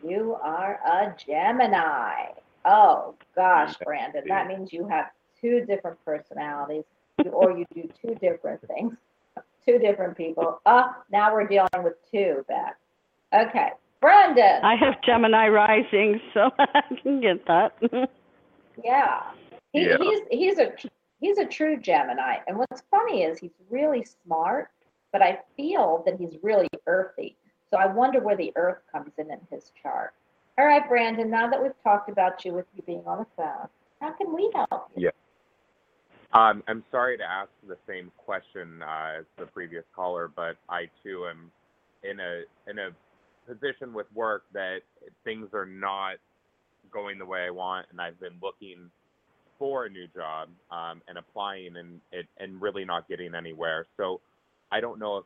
You 0.06 0.37
are 0.42 0.80
a 0.87 1.14
Gemini. 1.18 2.32
Oh 2.64 3.14
gosh, 3.35 3.74
Brandon, 3.85 4.24
that 4.28 4.46
means 4.46 4.72
you 4.72 4.87
have 4.88 5.06
two 5.40 5.64
different 5.66 6.02
personalities, 6.04 6.85
or 7.30 7.56
you 7.56 7.66
do 7.74 7.88
two 8.02 8.14
different 8.16 8.61
things, 8.66 8.94
two 9.66 9.79
different 9.79 10.16
people. 10.16 10.61
Ah, 10.66 10.97
now 11.11 11.32
we're 11.32 11.47
dealing 11.47 11.68
with 11.82 11.95
two, 12.11 12.45
Beth. 12.49 12.76
Okay, 13.34 13.70
Brandon. 14.01 14.64
I 14.64 14.76
have 14.76 14.95
Gemini 15.05 15.49
rising, 15.49 16.20
so 16.32 16.51
I 16.59 16.82
can 17.03 17.20
get 17.20 17.47
that. 17.47 17.76
Yeah. 18.82 19.22
He, 19.72 19.86
Yeah. 19.86 19.97
He's 19.99 20.20
he's 20.30 20.59
a 20.59 20.72
he's 21.20 21.38
a 21.38 21.45
true 21.45 21.76
Gemini, 21.76 22.36
and 22.47 22.59
what's 22.59 22.82
funny 22.91 23.22
is 23.22 23.38
he's 23.38 23.55
really 23.70 24.05
smart, 24.24 24.70
but 25.12 25.22
I 25.22 25.41
feel 25.57 26.03
that 26.07 26.16
he's 26.18 26.36
really 26.43 26.68
earthy. 26.86 27.36
So 27.70 27.78
I 27.78 27.86
wonder 27.86 28.20
where 28.20 28.36
the 28.36 28.53
earth 28.57 28.78
comes 28.93 29.12
in 29.18 29.30
in 29.30 29.41
his 29.51 29.72
chart. 29.82 30.14
All 30.59 30.64
right, 30.64 30.88
Brandon. 30.88 31.28
Now 31.28 31.51
that 31.51 31.62
we've 31.62 31.72
talked 31.82 32.09
about 32.09 32.45
you 32.45 32.53
with 32.55 32.66
you 32.74 32.82
being 32.82 33.03
on 33.07 33.18
the 33.18 33.26
phone, 33.36 33.68
how 34.01 34.12
can 34.12 34.32
we 34.32 34.51
help 34.55 34.91
you? 34.95 35.11
Um, 36.35 36.62
I'm 36.68 36.85
sorry 36.91 37.18
to 37.18 37.24
ask 37.24 37.51
the 37.68 37.79
same 37.89 38.12
question 38.18 38.83
uh, 38.83 39.20
as 39.20 39.24
the 39.39 39.47
previous 39.47 39.85
caller, 39.97 40.31
but 40.35 40.57
I 40.68 40.91
too 41.05 41.27
am 41.31 41.51
in 42.05 42.20
a 42.20 42.43
in 42.70 42.79
a 42.79 42.91
position 43.49 43.95
with 43.95 44.07
work 44.14 44.45
that 44.53 44.79
things 45.24 45.49
are 45.55 45.66
not 45.66 46.16
going 46.93 47.18
the 47.18 47.27
way 47.27 47.43
I 47.47 47.51
want, 47.51 47.87
and 47.91 48.01
I've 48.01 48.20
been 48.20 48.39
looking 48.43 48.91
for 49.59 49.87
a 49.87 49.91
new 49.91 50.07
job 50.14 50.49
um, 50.70 51.03
and 51.09 51.18
applying 51.18 51.77
and 51.77 52.01
and 52.39 52.62
really 52.62 52.85
not 52.85 53.09
getting 53.09 53.35
anywhere. 53.35 53.87
So 53.97 54.20
I 54.72 54.81
don't 54.81 54.99
know 55.01 55.18
if 55.18 55.24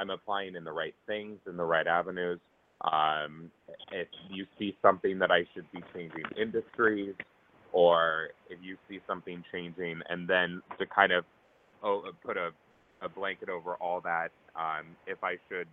I'm 0.00 0.10
applying 0.10 0.56
in 0.56 0.64
the 0.64 0.72
right 0.72 0.94
things 1.06 1.38
in 1.48 1.56
the 1.56 1.64
right 1.64 1.86
avenues. 1.86 2.40
Um, 2.82 3.50
if 3.92 4.08
you 4.30 4.46
see 4.58 4.76
something 4.82 5.18
that 5.20 5.30
I 5.30 5.46
should 5.54 5.70
be 5.72 5.80
changing 5.94 6.24
industries, 6.40 7.14
or 7.72 8.30
if 8.48 8.58
you 8.62 8.76
see 8.88 9.00
something 9.06 9.44
changing, 9.52 10.00
and 10.08 10.28
then 10.28 10.62
to 10.78 10.86
kind 10.86 11.12
of 11.12 11.24
oh, 11.82 12.04
put 12.24 12.36
a, 12.36 12.50
a 13.02 13.08
blanket 13.08 13.48
over 13.48 13.74
all 13.74 14.00
that, 14.00 14.30
um, 14.56 14.86
if 15.06 15.22
I 15.22 15.36
should 15.48 15.68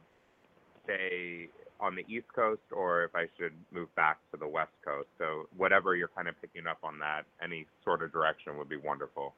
stay 0.83 1.49
on 1.79 1.95
the 1.95 2.05
East 2.07 2.27
Coast 2.33 2.61
or 2.71 3.03
if 3.03 3.15
I 3.15 3.27
should 3.37 3.53
move 3.73 3.93
back 3.95 4.19
to 4.31 4.37
the 4.37 4.47
West 4.47 4.71
Coast. 4.83 5.07
So 5.17 5.47
whatever 5.57 5.95
you're 5.95 6.09
kind 6.15 6.27
of 6.27 6.35
picking 6.41 6.67
up 6.67 6.77
on 6.83 6.99
that, 6.99 7.23
any 7.43 7.65
sort 7.83 8.01
of 8.01 8.11
direction 8.11 8.57
would 8.57 8.69
be 8.69 8.77
wonderful. 8.77 9.33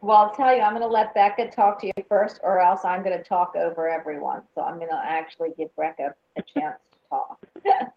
Well, 0.00 0.16
I'll 0.16 0.30
tell 0.30 0.54
you, 0.54 0.62
I'm 0.62 0.72
going 0.72 0.82
to 0.82 0.86
let 0.86 1.12
Becca 1.12 1.50
talk 1.50 1.80
to 1.80 1.88
you 1.88 2.04
first, 2.08 2.38
or 2.44 2.60
else 2.60 2.84
I'm 2.84 3.02
going 3.02 3.18
to 3.18 3.24
talk 3.24 3.56
over 3.56 3.88
everyone. 3.88 4.42
So 4.54 4.62
I'm 4.62 4.76
going 4.76 4.90
to 4.90 5.02
actually 5.02 5.50
give 5.58 5.74
Becca 5.76 6.14
a 6.36 6.42
chance 6.42 6.78
to 6.92 6.98
talk. 7.10 7.38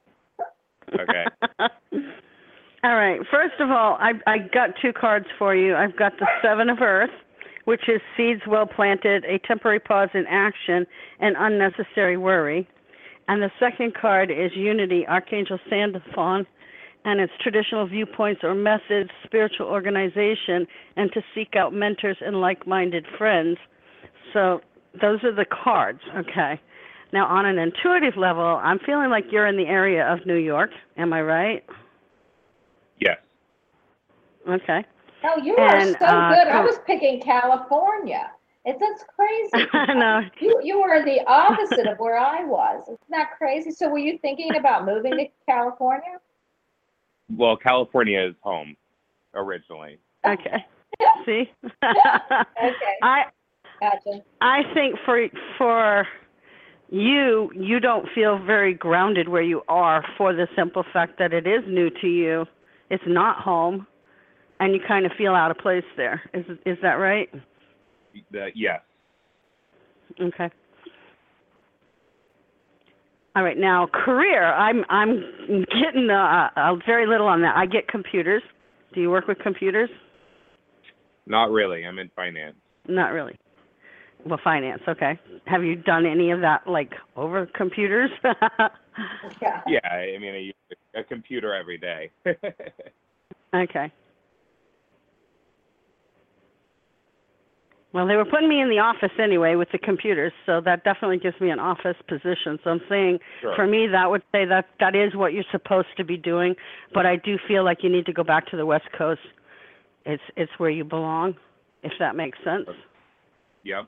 Okay. 0.99 1.26
all 2.84 2.95
right. 2.95 3.19
First 3.29 3.59
of 3.59 3.69
all, 3.69 3.97
I 3.99 4.13
I 4.25 4.38
got 4.39 4.71
two 4.82 4.93
cards 4.93 5.27
for 5.38 5.55
you. 5.55 5.75
I've 5.75 5.95
got 5.95 6.13
the 6.19 6.27
Seven 6.41 6.69
of 6.69 6.79
Earth, 6.82 7.11
which 7.65 7.82
is 7.88 8.01
seeds 8.17 8.41
well 8.47 8.65
planted, 8.65 9.23
a 9.25 9.39
temporary 9.47 9.79
pause 9.79 10.09
in 10.13 10.25
action, 10.27 10.86
and 11.19 11.36
unnecessary 11.38 12.17
worry. 12.17 12.67
And 13.27 13.41
the 13.41 13.51
second 13.59 13.93
card 13.93 14.32
is 14.32 14.51
Unity, 14.55 15.05
Archangel 15.07 15.59
Sandalphon, 15.69 16.45
and 17.05 17.19
its 17.19 17.32
traditional 17.41 17.88
viewpoints 17.88 18.41
or 18.43 18.55
methods, 18.55 19.09
spiritual 19.23 19.67
organization, 19.67 20.67
and 20.95 21.11
to 21.13 21.21
seek 21.34 21.55
out 21.55 21.73
mentors 21.73 22.17
and 22.21 22.41
like 22.41 22.67
minded 22.67 23.05
friends. 23.17 23.57
So 24.34 24.61
those 24.99 25.23
are 25.23 25.34
the 25.34 25.45
cards, 25.45 26.01
okay? 26.17 26.59
Now, 27.13 27.27
on 27.27 27.45
an 27.45 27.57
intuitive 27.57 28.17
level, 28.17 28.59
I'm 28.63 28.79
feeling 28.79 29.09
like 29.09 29.25
you're 29.32 29.47
in 29.47 29.57
the 29.57 29.67
area 29.67 30.05
of 30.11 30.25
New 30.25 30.38
York. 30.38 30.71
Am 30.97 31.13
I 31.13 31.21
right? 31.21 31.63
Yes. 33.02 33.18
Okay. 34.47 34.86
Oh, 35.24 35.41
you 35.43 35.58
are 35.58 35.76
And, 35.76 35.95
so 35.99 36.06
uh, 36.06 36.30
good. 36.30 36.47
I 36.47 36.62
was 36.62 36.80
picking 36.86 37.22
California. 37.22 38.32
It's 38.64 38.80
that's 38.80 39.04
crazy. 39.16 39.68
I 39.74 39.93
know. 39.93 40.22
You 40.39 40.62
you 40.64 40.82
were 40.82 41.04
the 41.04 41.22
opposite 41.28 41.88
of 41.88 41.97
where 41.97 42.18
I 42.18 42.43
was. 42.45 42.84
Isn't 42.84 42.99
that 43.10 43.32
crazy? 43.38 43.72
So 43.72 43.89
were 43.89 43.97
you 43.97 44.18
thinking 44.20 44.56
about 44.56 44.86
moving 44.86 45.18
to 45.18 45.26
California? 45.47 46.20
Well, 47.36 47.58
California 47.58 48.22
is 48.22 48.36
home 48.41 48.76
originally. 49.34 49.99
Okay. 50.26 50.66
See? 51.26 51.52
Okay. 52.64 52.97
I 53.02 53.24
Gotcha. 53.82 54.22
I 54.41 54.62
think 54.76 54.95
for 55.04 55.28
for 55.58 56.08
you, 56.89 57.52
you 57.56 57.80
don't 57.80 58.08
feel 58.14 58.38
very 58.38 58.76
grounded 58.76 59.28
where 59.28 59.41
you 59.41 59.64
are 59.68 60.06
for 60.18 60.34
the 60.34 60.47
simple 60.56 60.84
fact 60.93 61.18
that 61.18 61.34
it 61.34 61.47
is 61.47 61.64
new 61.68 61.89
to 61.89 62.08
you. 62.08 62.45
It's 62.92 63.04
not 63.08 63.38
home, 63.38 63.88
and 64.60 64.74
you 64.74 64.82
kind 64.86 65.06
of 65.06 65.14
feel 65.18 65.34
out 65.34 65.50
of 65.50 65.58
place 65.58 65.86
there. 65.96 66.22
Is 66.34 66.46
is 66.66 66.78
that 66.82 66.96
right? 66.96 67.30
The, 68.32 68.50
yes. 68.54 68.82
Okay. 70.20 70.50
All 73.34 73.44
right. 73.44 73.58
Now, 73.58 73.88
career. 73.88 74.44
I'm 74.44 74.84
I'm 74.89 75.24
getting 75.48 76.10
uh, 76.10 76.50
uh, 76.58 76.76
very 76.86 77.08
little 77.08 77.28
on 77.28 77.42
that. 77.44 77.56
I 77.56 77.66
get 77.66 77.88
computers. 77.88 78.44
Do 78.94 79.00
you 79.00 79.10
work 79.10 79.26
with 79.26 79.39
computers? 79.39 79.89
Not 81.26 81.50
really. 81.50 81.86
I'm 81.86 81.98
in 81.98 82.12
finance. 82.14 82.58
Not 82.89 83.14
really. 83.14 83.39
Well, 84.26 84.39
finance. 84.43 84.82
Okay. 84.88 85.19
Have 85.45 85.63
you 85.63 85.76
done 85.76 86.05
any 86.05 86.32
of 86.32 86.41
that, 86.41 86.67
like 86.67 86.91
over 87.15 87.47
computers? 87.55 88.09
Yeah. 89.41 89.61
Yeah, 89.67 89.88
I 89.88 90.17
mean, 90.19 90.34
I 90.34 90.38
use 90.38 90.53
a 90.95 91.03
computer 91.03 91.53
every 91.53 91.78
day. 91.78 92.11
okay. 93.55 93.91
Well, 97.93 98.07
they 98.07 98.15
were 98.15 98.26
putting 98.26 98.47
me 98.47 98.61
in 98.61 98.69
the 98.69 98.80
office 98.80 99.11
anyway 99.22 99.55
with 99.55 99.67
the 99.72 99.78
computers, 99.78 100.32
so 100.45 100.61
that 100.63 100.84
definitely 100.84 101.17
gives 101.17 101.39
me 101.41 101.49
an 101.49 101.59
office 101.59 101.97
position. 102.07 102.57
So 102.63 102.69
I'm 102.69 102.82
saying, 102.88 103.19
Sure. 103.41 103.55
for 103.55 103.67
me, 103.67 103.88
that 103.88 104.09
would 104.09 104.24
say 104.32 104.45
that 104.45 104.69
that 104.80 104.95
is 104.95 105.13
what 105.15 105.34
you're 105.34 105.43
supposed 105.51 105.89
to 105.97 106.03
be 106.05 106.15
doing. 106.15 106.55
But 106.93 107.05
I 107.05 107.17
do 107.17 107.38
feel 107.47 107.65
like 107.65 107.80
you 107.84 107.89
need 107.89 108.05
to 108.05 108.13
go 108.13 108.24
back 108.24 108.47
to 108.47 108.57
the 108.57 108.65
West 108.65 108.88
Coast. 108.97 109.22
It's 110.05 110.24
it's 110.38 110.51
where 110.57 110.69
you 110.69 110.84
belong, 110.84 111.36
if 111.84 111.91
that 111.99 112.15
makes 112.15 112.38
sense. 112.43 112.67
yep. 113.63 113.88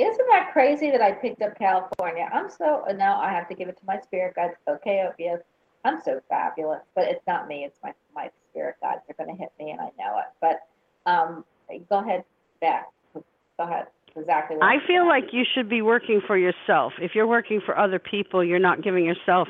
Isn't 0.00 0.26
that 0.30 0.50
crazy 0.52 0.90
that 0.90 1.02
I 1.02 1.12
picked 1.12 1.42
up 1.42 1.58
California? 1.58 2.26
I'm 2.32 2.48
so 2.48 2.84
uh, 2.88 2.92
now 2.92 3.20
I 3.20 3.30
have 3.32 3.48
to 3.48 3.54
give 3.54 3.68
it 3.68 3.76
to 3.78 3.84
my 3.86 4.00
spirit 4.00 4.34
guides. 4.34 4.54
Okay, 4.68 5.06
Ophias. 5.06 5.40
I'm 5.84 6.00
so 6.02 6.20
fabulous, 6.28 6.80
but 6.94 7.04
it's 7.04 7.22
not 7.26 7.48
me. 7.48 7.64
It's 7.64 7.78
my 7.82 7.92
my 8.14 8.30
spirit 8.50 8.76
guides. 8.80 9.02
They're 9.06 9.26
going 9.26 9.36
to 9.36 9.40
hit 9.40 9.52
me, 9.58 9.72
and 9.72 9.80
I 9.80 9.90
know 9.98 10.18
it. 10.18 10.24
But 10.40 11.10
um, 11.10 11.44
go 11.90 11.98
ahead, 11.98 12.24
back. 12.62 12.88
Go 13.14 13.22
ahead. 13.58 13.86
Exactly. 14.16 14.56
What 14.56 14.64
I 14.64 14.76
feel 14.86 15.06
like 15.06 15.24
you 15.32 15.44
should 15.54 15.68
be 15.68 15.82
working 15.82 16.20
for 16.26 16.36
yourself. 16.36 16.94
If 17.00 17.14
you're 17.14 17.26
working 17.26 17.60
for 17.64 17.78
other 17.78 17.98
people, 17.98 18.42
you're 18.42 18.58
not 18.58 18.82
giving 18.82 19.04
yourself 19.04 19.48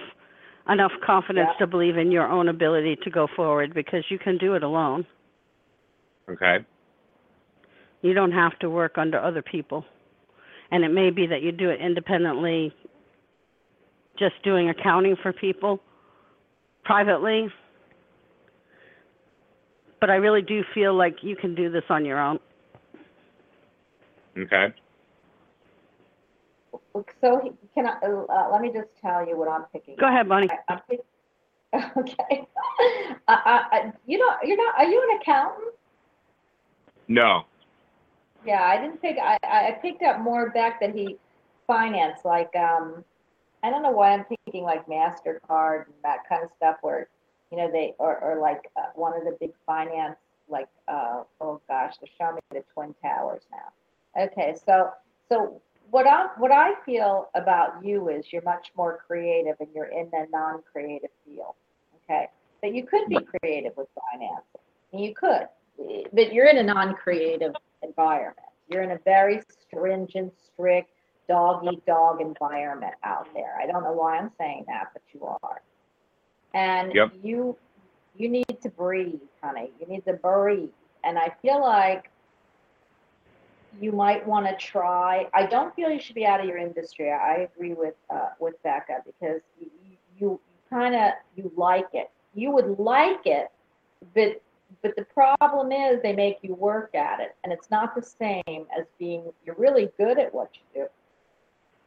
enough 0.68 0.92
confidence 1.04 1.50
Yeah. 1.54 1.64
to 1.64 1.66
believe 1.66 1.96
in 1.96 2.10
your 2.10 2.28
own 2.28 2.48
ability 2.48 2.96
to 3.04 3.10
go 3.10 3.26
forward 3.36 3.72
because 3.72 4.04
you 4.10 4.18
can 4.18 4.36
do 4.36 4.54
it 4.54 4.62
alone. 4.62 5.06
Okay. 6.28 6.58
You 8.02 8.14
don't 8.14 8.32
have 8.32 8.58
to 8.60 8.68
work 8.68 8.98
under 8.98 9.18
other 9.18 9.42
people. 9.42 9.84
And 10.72 10.84
it 10.84 10.90
may 10.90 11.10
be 11.10 11.26
that 11.26 11.42
you 11.42 11.52
do 11.52 11.70
it 11.70 11.80
independently, 11.80 12.72
just 14.18 14.34
doing 14.44 14.68
accounting 14.68 15.16
for 15.22 15.32
people 15.32 15.80
privately. 16.84 17.48
But 20.00 20.10
I 20.10 20.14
really 20.16 20.42
do 20.42 20.62
feel 20.72 20.94
like 20.94 21.16
you 21.22 21.36
can 21.36 21.54
do 21.54 21.70
this 21.70 21.84
on 21.90 22.04
your 22.04 22.18
own. 22.18 22.38
Okay. 24.38 24.72
So 27.20 27.56
can 27.74 27.86
I? 27.86 27.98
Uh, 28.02 28.48
let 28.50 28.60
me 28.60 28.70
just 28.72 28.88
tell 29.00 29.26
you 29.26 29.36
what 29.36 29.48
I'm 29.48 29.64
picking. 29.72 29.96
Go 29.98 30.06
ahead, 30.06 30.28
Bonnie. 30.28 30.48
I, 30.68 30.72
I'm 30.72 30.80
pick, 30.88 31.00
okay. 31.96 32.14
I, 33.28 33.34
I, 33.44 33.62
I, 33.72 33.92
you 34.06 34.18
know, 34.18 34.28
you're 34.44 34.56
not. 34.56 34.74
Are 34.78 34.84
you 34.84 35.08
an 35.10 35.20
accountant? 35.20 35.74
No. 37.08 37.44
Yeah, 38.44 38.62
I 38.62 38.80
didn't 38.80 39.02
pick. 39.02 39.16
I, 39.22 39.38
I 39.42 39.78
picked 39.82 40.02
up 40.02 40.20
more 40.20 40.50
back 40.50 40.80
that 40.80 40.94
he 40.94 41.16
financed. 41.66 42.24
Like, 42.24 42.54
um, 42.56 43.04
I 43.62 43.70
don't 43.70 43.82
know 43.82 43.90
why 43.90 44.12
I'm 44.12 44.24
thinking 44.24 44.64
like 44.64 44.86
Mastercard 44.86 45.86
and 45.86 45.94
that 46.02 46.28
kind 46.28 46.42
of 46.42 46.50
stuff. 46.56 46.76
Where, 46.80 47.08
you 47.50 47.58
know, 47.58 47.70
they 47.70 47.94
or 47.98 48.18
or 48.18 48.40
like 48.40 48.70
uh, 48.76 48.90
one 48.94 49.16
of 49.16 49.24
the 49.24 49.36
big 49.40 49.52
finance, 49.66 50.16
like, 50.48 50.68
uh, 50.88 51.22
oh 51.40 51.60
gosh, 51.68 51.94
they're 52.00 52.10
showing 52.18 52.36
me 52.36 52.40
the 52.52 52.64
Twin 52.72 52.94
Towers 53.02 53.42
now. 53.50 54.24
Okay, 54.24 54.56
so 54.66 54.90
so 55.28 55.60
what 55.90 56.06
I 56.06 56.28
what 56.38 56.52
I 56.52 56.72
feel 56.86 57.28
about 57.34 57.84
you 57.84 58.08
is 58.08 58.32
you're 58.32 58.42
much 58.42 58.72
more 58.76 59.04
creative 59.06 59.56
and 59.60 59.68
you're 59.74 59.86
in 59.86 60.08
the 60.10 60.26
non-creative 60.32 61.10
field. 61.26 61.54
Okay, 62.04 62.28
but 62.62 62.74
you 62.74 62.86
could 62.86 63.08
be 63.08 63.18
creative 63.20 63.76
with 63.76 63.88
finance. 64.10 64.44
You 64.92 65.14
could, 65.14 65.46
but 66.12 66.32
you're 66.32 66.46
in 66.46 66.58
a 66.58 66.62
non-creative 66.62 67.52
environment. 67.82 68.46
You're 68.68 68.82
in 68.82 68.92
a 68.92 68.98
very 69.04 69.40
stringent, 69.48 70.32
strict, 70.38 70.90
dog 71.28 71.64
eat 71.72 71.84
dog 71.86 72.20
environment 72.20 72.94
out 73.04 73.28
there. 73.34 73.56
I 73.60 73.66
don't 73.66 73.84
know 73.84 73.92
why 73.92 74.18
I'm 74.18 74.30
saying 74.38 74.64
that, 74.66 74.88
but 74.92 75.02
you 75.12 75.24
are. 75.42 75.62
And 76.54 76.92
Yep. 76.94 77.12
you 77.22 77.56
you 78.16 78.28
need 78.28 78.60
to 78.62 78.68
breathe, 78.68 79.20
honey. 79.42 79.72
You 79.80 79.86
need 79.86 80.04
to 80.06 80.14
breathe. 80.14 80.70
And 81.04 81.18
I 81.18 81.30
feel 81.40 81.60
like 81.60 82.10
you 83.80 83.92
might 83.92 84.26
want 84.26 84.46
to 84.46 84.56
try. 84.56 85.28
I 85.32 85.46
don't 85.46 85.74
feel 85.74 85.90
you 85.90 86.00
should 86.00 86.16
be 86.16 86.26
out 86.26 86.40
of 86.40 86.46
your 86.46 86.58
industry. 86.58 87.10
I 87.10 87.48
agree 87.52 87.74
with 87.74 87.94
uh, 88.10 88.30
with 88.40 88.60
Becca 88.62 89.02
because 89.06 89.40
you 89.58 89.70
you 90.18 90.40
kind 90.68 90.94
of 90.94 91.12
you 91.36 91.50
like 91.56 91.88
it. 91.92 92.10
You 92.34 92.50
would 92.50 92.78
like 92.78 93.26
it, 93.26 93.48
but 94.14 94.40
but 94.82 94.96
the 94.96 95.04
problem 95.04 95.72
is 95.72 96.00
they 96.02 96.14
make 96.14 96.38
you 96.42 96.54
work 96.54 96.94
at 96.94 97.20
it, 97.20 97.36
and 97.44 97.52
it's 97.52 97.70
not 97.70 97.94
the 97.94 98.02
same 98.02 98.66
as 98.76 98.86
being 98.98 99.32
you're 99.44 99.56
really 99.56 99.90
good 99.98 100.18
at 100.18 100.32
what 100.34 100.50
you 100.54 100.82
do, 100.82 100.88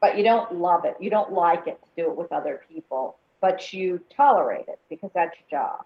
but 0.01 0.17
you 0.17 0.23
don't 0.23 0.55
love 0.55 0.85
it. 0.85 0.95
You 0.99 1.09
don't 1.09 1.31
like 1.33 1.67
it 1.67 1.79
to 1.81 2.03
do 2.03 2.09
it 2.11 2.15
with 2.15 2.31
other 2.31 2.61
people, 2.71 3.17
but 3.41 3.73
you 3.73 3.99
tolerate 4.15 4.65
it 4.67 4.79
because 4.89 5.09
that's 5.13 5.35
your 5.39 5.61
job. 5.61 5.85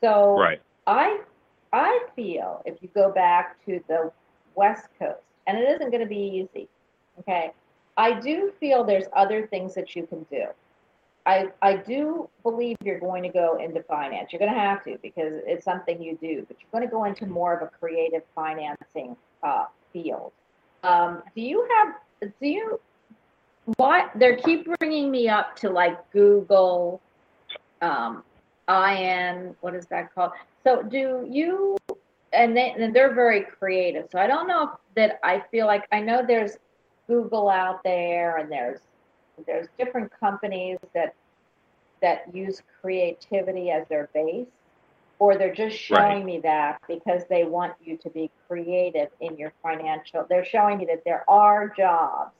So 0.00 0.38
Right. 0.38 0.62
I 0.86 1.20
I 1.72 2.06
feel 2.14 2.62
if 2.64 2.80
you 2.82 2.88
go 2.94 3.10
back 3.12 3.62
to 3.66 3.80
the 3.88 4.10
West 4.54 4.88
Coast, 4.98 5.20
and 5.46 5.58
it 5.58 5.68
isn't 5.68 5.90
going 5.90 6.02
to 6.02 6.06
be 6.08 6.46
easy, 6.50 6.68
okay. 7.20 7.52
I 7.98 8.18
do 8.20 8.52
feel 8.60 8.84
there's 8.84 9.06
other 9.14 9.46
things 9.46 9.74
that 9.74 9.96
you 9.96 10.06
can 10.06 10.24
do. 10.30 10.44
I 11.26 11.48
I 11.60 11.76
do 11.76 12.28
believe 12.42 12.76
you're 12.82 13.00
going 13.00 13.22
to 13.24 13.28
go 13.28 13.58
into 13.58 13.82
finance. 13.82 14.32
You're 14.32 14.38
going 14.38 14.52
to 14.52 14.58
have 14.58 14.84
to 14.84 14.96
because 15.02 15.42
it's 15.44 15.64
something 15.64 16.00
you 16.00 16.16
do, 16.20 16.44
but 16.46 16.56
you're 16.60 16.70
going 16.70 16.88
to 16.88 16.90
go 16.90 17.04
into 17.04 17.26
more 17.26 17.54
of 17.54 17.62
a 17.62 17.70
creative 17.78 18.22
financing 18.34 19.16
uh, 19.42 19.64
field. 19.92 20.32
Um, 20.84 21.22
do 21.34 21.42
you 21.42 21.68
have, 21.74 22.30
do 22.40 22.46
you, 22.46 22.80
what, 23.76 24.12
they 24.14 24.36
keep 24.36 24.68
bringing 24.78 25.10
me 25.10 25.28
up 25.28 25.56
to 25.56 25.68
like 25.68 25.98
Google, 26.12 27.00
um, 27.82 28.22
IN, 28.68 29.56
what 29.62 29.74
is 29.74 29.86
that 29.86 30.14
called? 30.14 30.30
So 30.62 30.82
do 30.82 31.26
you, 31.28 31.76
and 32.32 32.56
they, 32.56 32.70
and 32.78 32.94
they're 32.94 33.14
very 33.14 33.42
creative. 33.42 34.06
So 34.12 34.20
I 34.20 34.28
don't 34.28 34.46
know 34.46 34.78
that 34.94 35.18
I 35.24 35.42
feel 35.50 35.66
like, 35.66 35.84
I 35.90 36.00
know 36.00 36.24
there's 36.24 36.56
Google 37.08 37.48
out 37.48 37.82
there 37.82 38.36
and 38.36 38.50
there's, 38.50 38.80
there's 39.44 39.66
different 39.78 40.12
companies 40.18 40.78
that, 40.94 41.14
that 42.02 42.34
use 42.34 42.62
creativity 42.80 43.70
as 43.70 43.86
their 43.88 44.08
base. 44.14 44.46
Or 45.18 45.38
they're 45.38 45.54
just 45.54 45.78
showing 45.78 46.26
me 46.26 46.40
that 46.40 46.78
because 46.86 47.22
they 47.30 47.44
want 47.44 47.72
you 47.82 47.96
to 47.96 48.10
be 48.10 48.30
creative 48.46 49.08
in 49.22 49.38
your 49.38 49.50
financial, 49.62 50.26
they're 50.28 50.44
showing 50.44 50.76
me 50.76 50.84
that 50.86 51.04
there 51.06 51.24
are 51.26 51.72
jobs 51.74 52.32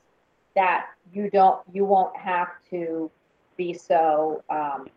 that 0.54 0.88
you 1.10 1.30
don't, 1.30 1.60
you 1.72 1.86
won't 1.86 2.14
have 2.16 2.48
to 2.70 3.10
be 3.56 3.72
so, 3.72 4.42
um, 4.50 4.88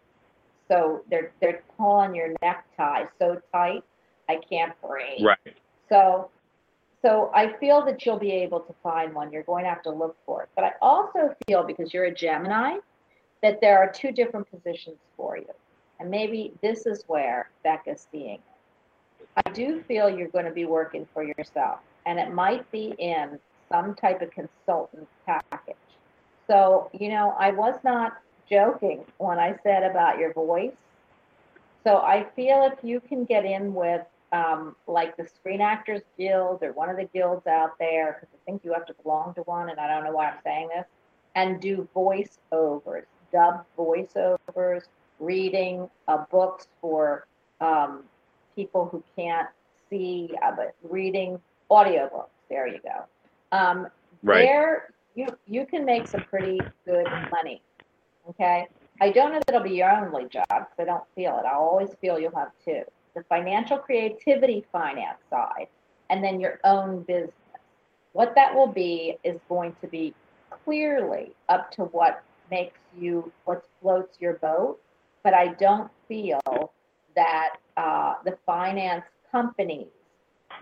so 0.68 1.04
they're, 1.10 1.32
they're 1.40 1.64
pulling 1.78 2.14
your 2.14 2.34
necktie 2.42 3.06
so 3.18 3.42
tight, 3.54 3.84
I 4.28 4.40
can't 4.50 4.74
breathe. 4.82 5.26
Right. 5.26 5.56
So, 5.88 6.30
so 7.02 7.32
I 7.34 7.54
feel 7.60 7.86
that 7.86 8.06
you'll 8.06 8.20
be 8.20 8.32
able 8.32 8.60
to 8.62 8.74
find 8.84 9.14
one. 9.14 9.32
You're 9.32 9.44
going 9.44 9.64
to 9.64 9.70
have 9.70 9.84
to 9.84 9.92
look 9.92 10.18
for 10.26 10.44
it. 10.44 10.50
But 10.56 10.66
I 10.66 10.72
also 10.82 11.36
feel 11.48 11.64
because 11.64 11.94
you're 11.94 12.06
a 12.06 12.14
Gemini, 12.14 12.78
that 13.42 13.62
there 13.62 13.80
are 13.80 13.90
two 13.90 14.12
different 14.12 14.50
positions 14.52 14.98
for 15.16 15.38
you. 15.38 15.48
And 16.00 16.10
maybe 16.10 16.54
this 16.62 16.86
is 16.86 17.04
where 17.08 17.50
Becca's 17.64 18.08
seeing 18.12 18.36
it. 18.36 19.28
I 19.46 19.50
do 19.52 19.82
feel 19.88 20.10
you're 20.10 20.28
going 20.30 20.46
to 20.46 20.52
be 20.52 20.66
working 20.66 21.08
for 21.14 21.24
yourself, 21.24 21.80
and 22.06 22.20
it 22.20 22.34
might 22.34 22.70
be 22.72 22.96
in 22.98 23.40
some 23.72 23.96
type 23.96 24.22
of 24.22 24.32
consultant 24.32 25.08
package. 25.26 25.76
So, 26.48 26.90
you 26.98 27.10
know, 27.10 27.36
I 27.38 27.52
was 27.52 27.76
not 27.84 28.18
joking 28.50 29.06
when 29.18 29.38
I 29.38 29.56
said 29.64 29.84
about 29.84 30.18
your 30.18 30.34
voice. 30.34 30.74
So 31.84 31.98
I 31.98 32.26
feel 32.36 32.70
if 32.74 32.84
you 32.84 33.00
can 33.00 33.24
get 33.24 33.46
in 33.46 33.74
with 33.74 34.02
um, 34.32 34.76
like 34.88 35.18
the 35.18 35.26
Screen 35.26 35.62
Actors 35.62 36.02
Guild 36.18 36.64
or 36.64 36.72
one 36.74 36.90
of 36.90 36.98
the 36.98 37.06
guilds 37.06 37.48
out 37.48 37.78
there, 37.80 38.18
because 38.20 38.30
I 38.34 38.40
think 38.46 38.64
you 38.64 38.74
have 38.74 38.86
to 38.88 38.94
belong 39.04 39.34
to 39.36 39.42
one, 39.42 39.70
and 39.70 39.80
I 39.80 39.88
don't 39.88 40.04
know 40.04 40.12
why 40.12 40.30
I'm 40.30 40.38
saying 40.44 40.70
this, 40.76 40.86
and 41.36 41.62
do 41.62 41.88
voiceovers, 41.96 43.06
dub 43.32 43.66
voiceovers, 43.78 44.84
reading 45.20 45.90
uh, 46.08 46.26
books 46.32 46.68
for 46.82 47.26
um, 47.62 48.04
people 48.56 48.86
who 48.86 49.04
can't 49.16 49.48
see, 49.90 50.30
uh, 50.44 50.52
but 50.56 50.76
reading 50.84 51.40
audiobooks. 51.72 52.30
There 52.50 52.68
you 52.68 52.80
go. 52.84 53.06
Um, 53.52 53.88
Right. 54.24 54.46
There, 54.46 54.94
you 55.16 55.28
you 55.48 55.66
can 55.66 55.86
make 55.86 56.08
some 56.08 56.22
pretty 56.22 56.60
good 56.86 57.08
money. 57.32 57.62
Okay. 58.30 58.68
I 59.02 59.12
don't 59.12 59.32
know 59.32 59.40
that 59.40 59.56
it'll 59.56 59.64
be 59.64 59.76
your 59.76 59.90
only 59.92 60.28
job 60.28 60.46
because 60.50 60.76
I 60.78 60.84
don't 60.84 61.04
feel 61.16 61.40
it. 61.40 61.46
I 61.46 61.54
always 61.54 61.90
feel 62.02 62.20
you'll 62.20 62.36
have 62.36 62.52
two: 62.64 62.84
the 63.20 63.26
financial 63.26 63.78
creativity 63.78 64.66
finance 64.72 65.20
side, 65.30 65.68
and 66.10 66.24
then 66.24 66.40
your 66.40 66.60
own 66.64 67.04
business. 67.04 67.34
What 68.14 68.34
that 68.36 68.54
will 68.56 68.68
be 68.68 69.18
is 69.24 69.40
going 69.48 69.76
to 69.82 69.88
be 69.88 70.16
clearly 70.64 71.32
up 71.48 71.72
to 71.74 71.84
what 71.86 72.24
makes 72.50 72.80
you 72.98 73.32
what 73.46 73.66
floats 73.82 74.18
your 74.20 74.34
boat. 74.34 74.80
But 75.24 75.34
I 75.34 75.50
don't 75.60 75.92
feel 76.08 76.42
that 77.16 77.58
uh, 77.78 78.16
the 78.24 78.38
finance 78.46 79.04
companies 79.32 79.88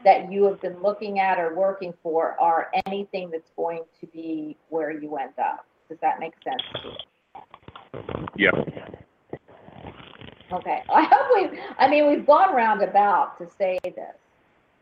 that 0.03 0.31
you 0.31 0.43
have 0.43 0.61
been 0.61 0.81
looking 0.81 1.19
at 1.19 1.39
or 1.39 1.55
working 1.55 1.93
for 2.03 2.35
are 2.39 2.69
anything 2.85 3.29
that's 3.31 3.51
going 3.55 3.83
to 4.01 4.07
be 4.07 4.57
where 4.69 4.91
you 4.91 5.15
end 5.17 5.33
up. 5.39 5.65
Does 5.89 5.97
that 6.01 6.19
make 6.19 6.33
sense? 6.43 6.61
Yeah. 8.35 8.51
Okay, 10.51 10.83
I 10.89 11.03
hope 11.03 11.51
we, 11.51 11.59
I 11.77 11.87
mean, 11.87 12.07
we've 12.07 12.25
gone 12.25 12.55
roundabout 12.55 13.37
to 13.39 13.47
say 13.57 13.79
this. 13.83 14.15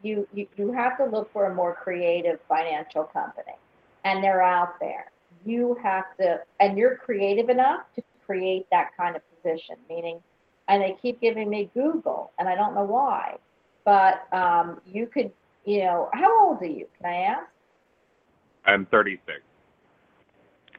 You, 0.01 0.27
you, 0.33 0.47
you 0.55 0.71
have 0.71 0.97
to 0.97 1.05
look 1.05 1.31
for 1.33 1.47
a 1.47 1.53
more 1.53 1.73
creative 1.73 2.39
financial 2.47 3.05
company, 3.05 3.55
and 4.03 4.23
they're 4.23 4.43
out 4.43 4.79
there. 4.79 5.11
You 5.45 5.77
have 5.81 6.05
to, 6.19 6.41
and 6.59 6.77
you're 6.77 6.97
creative 6.97 7.49
enough 7.49 7.81
to 7.95 8.03
create 8.25 8.67
that 8.71 8.91
kind 8.97 9.15
of 9.15 9.21
position, 9.35 9.75
meaning, 9.89 10.19
and 10.67 10.81
they 10.81 10.95
keep 11.01 11.21
giving 11.21 11.49
me 11.49 11.69
Google, 11.73 12.31
and 12.37 12.47
I 12.47 12.55
don't 12.55 12.75
know 12.75 12.83
why, 12.83 13.37
but 13.83 14.31
um, 14.31 14.81
you 14.85 15.07
could, 15.07 15.31
you 15.65 15.79
know, 15.79 16.09
how 16.13 16.49
old 16.49 16.61
are 16.61 16.65
you? 16.65 16.87
Can 17.01 17.11
I 17.11 17.17
ask? 17.23 17.47
I'm 18.65 18.85
36. 18.87 19.39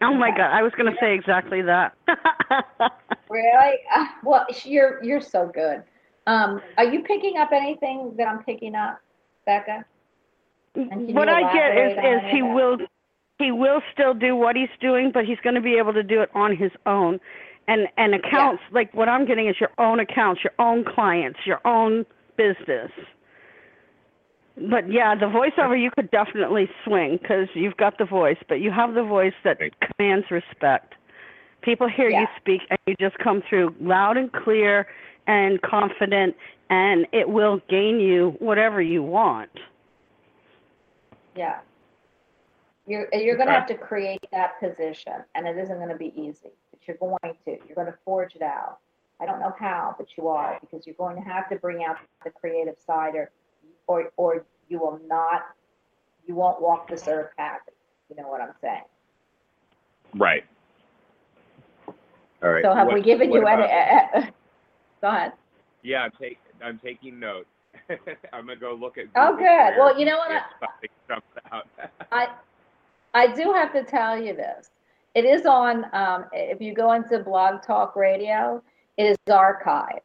Oh 0.02 0.14
my 0.14 0.30
God, 0.30 0.50
I 0.52 0.62
was 0.62 0.72
going 0.76 0.92
to 0.92 0.98
say 1.00 1.14
exactly 1.14 1.62
that. 1.62 1.94
Really? 3.28 3.78
Uh, 3.94 4.06
well, 4.24 4.46
you're 4.64 5.02
you're 5.02 5.20
so 5.20 5.50
good. 5.52 5.82
Um, 6.26 6.60
are 6.76 6.84
you 6.84 7.02
picking 7.02 7.36
up 7.38 7.50
anything 7.52 8.14
that 8.16 8.26
I'm 8.26 8.42
picking 8.42 8.74
up, 8.74 9.00
Becca? 9.46 9.84
can 10.74 11.14
what 11.14 11.28
I 11.28 11.52
get 11.52 11.76
is, 11.76 11.92
is 11.92 12.30
he 12.30 12.42
that? 12.42 12.54
will, 12.54 12.78
he 13.38 13.50
will 13.50 13.80
still 13.92 14.14
do 14.14 14.36
what 14.36 14.56
he's 14.56 14.68
doing, 14.80 15.10
but 15.12 15.24
he's 15.24 15.38
going 15.42 15.54
to 15.54 15.60
be 15.60 15.74
able 15.74 15.92
to 15.94 16.02
do 16.02 16.20
it 16.20 16.30
on 16.34 16.56
his 16.56 16.72
own. 16.84 17.20
And 17.68 17.88
and 17.96 18.14
accounts 18.14 18.62
like 18.70 18.94
what 18.94 19.08
I'm 19.08 19.26
getting 19.26 19.48
is 19.48 19.56
your 19.58 19.72
own 19.78 19.98
accounts, 19.98 20.42
your 20.44 20.52
own 20.58 20.84
clients, 20.84 21.40
your 21.44 21.60
own 21.66 22.06
business. 22.36 22.92
But 24.56 24.90
yeah, 24.90 25.14
the 25.14 25.26
voiceover 25.26 25.80
you 25.80 25.90
could 25.90 26.10
definitely 26.10 26.68
swing 26.84 27.18
because 27.20 27.48
you've 27.54 27.76
got 27.76 27.98
the 27.98 28.04
voice, 28.04 28.38
but 28.48 28.60
you 28.60 28.70
have 28.70 28.94
the 28.94 29.02
voice 29.02 29.34
that 29.44 29.58
commands 29.80 30.26
respect. 30.30 30.94
People 31.66 31.88
hear 31.88 32.08
you 32.08 32.28
speak 32.36 32.62
and 32.70 32.78
you 32.86 32.94
just 33.00 33.18
come 33.18 33.42
through 33.48 33.74
loud 33.80 34.16
and 34.16 34.32
clear 34.32 34.86
and 35.26 35.60
confident, 35.62 36.36
and 36.70 37.08
it 37.12 37.28
will 37.28 37.60
gain 37.68 37.98
you 37.98 38.36
whatever 38.38 38.80
you 38.80 39.02
want. 39.02 39.50
Yeah. 41.34 41.58
You're 42.86 43.08
you're 43.12 43.34
going 43.34 43.48
to 43.48 43.52
have 43.52 43.66
to 43.66 43.74
create 43.74 44.24
that 44.30 44.60
position, 44.60 45.14
and 45.34 45.48
it 45.48 45.58
isn't 45.58 45.76
going 45.76 45.88
to 45.88 45.96
be 45.96 46.12
easy, 46.16 46.52
but 46.70 46.78
you're 46.86 46.96
going 46.98 47.34
to. 47.44 47.58
You're 47.66 47.74
going 47.74 47.88
to 47.88 47.98
forge 48.04 48.36
it 48.36 48.42
out. 48.42 48.78
I 49.20 49.26
don't 49.26 49.40
know 49.40 49.52
how, 49.58 49.96
but 49.98 50.06
you 50.16 50.28
are 50.28 50.58
because 50.60 50.86
you're 50.86 50.94
going 50.94 51.16
to 51.16 51.28
have 51.28 51.48
to 51.48 51.56
bring 51.56 51.82
out 51.82 51.96
the 52.22 52.30
creative 52.30 52.76
side, 52.86 53.16
or 53.16 53.32
or 53.88 54.12
or 54.16 54.46
you 54.68 54.78
will 54.78 55.00
not. 55.08 55.46
You 56.28 56.36
won't 56.36 56.62
walk 56.62 56.88
this 56.88 57.08
earth 57.08 57.30
happy. 57.36 57.72
You 58.08 58.14
know 58.22 58.28
what 58.28 58.40
I'm 58.40 58.54
saying? 58.60 58.82
Right. 60.14 60.44
All 62.42 62.50
right. 62.50 62.62
So 62.62 62.74
have 62.74 62.86
What- 62.86 62.94
we 62.94 63.02
given 63.02 63.32
you 63.32 63.46
any? 63.46 63.64
about- 63.64 64.32
go 65.00 65.08
ahead. 65.08 65.32
Yeah, 65.82 66.02
I'm, 66.02 66.10
take, 66.20 66.38
I'm 66.62 66.78
taking 66.78 67.18
notes. 67.20 67.48
I'm 68.32 68.46
gonna 68.46 68.56
go 68.56 68.74
look 68.74 68.98
at. 68.98 69.06
Oh, 69.14 69.36
good. 69.36 69.78
Well, 69.78 69.98
you 69.98 70.04
know 70.06 70.18
what 70.18 70.30
I- 70.32 71.14
out. 71.52 71.66
I, 72.12 72.28
I 73.14 73.26
do 73.34 73.52
have 73.52 73.72
to 73.72 73.84
tell 73.84 74.20
you 74.20 74.34
this. 74.34 74.70
It 75.14 75.24
is 75.24 75.46
on, 75.46 75.86
um, 75.94 76.26
if 76.32 76.60
you 76.60 76.74
go 76.74 76.92
into 76.92 77.18
Blog 77.20 77.62
Talk 77.62 77.96
Radio, 77.96 78.62
it 78.96 79.04
is 79.04 79.16
archived. 79.28 80.00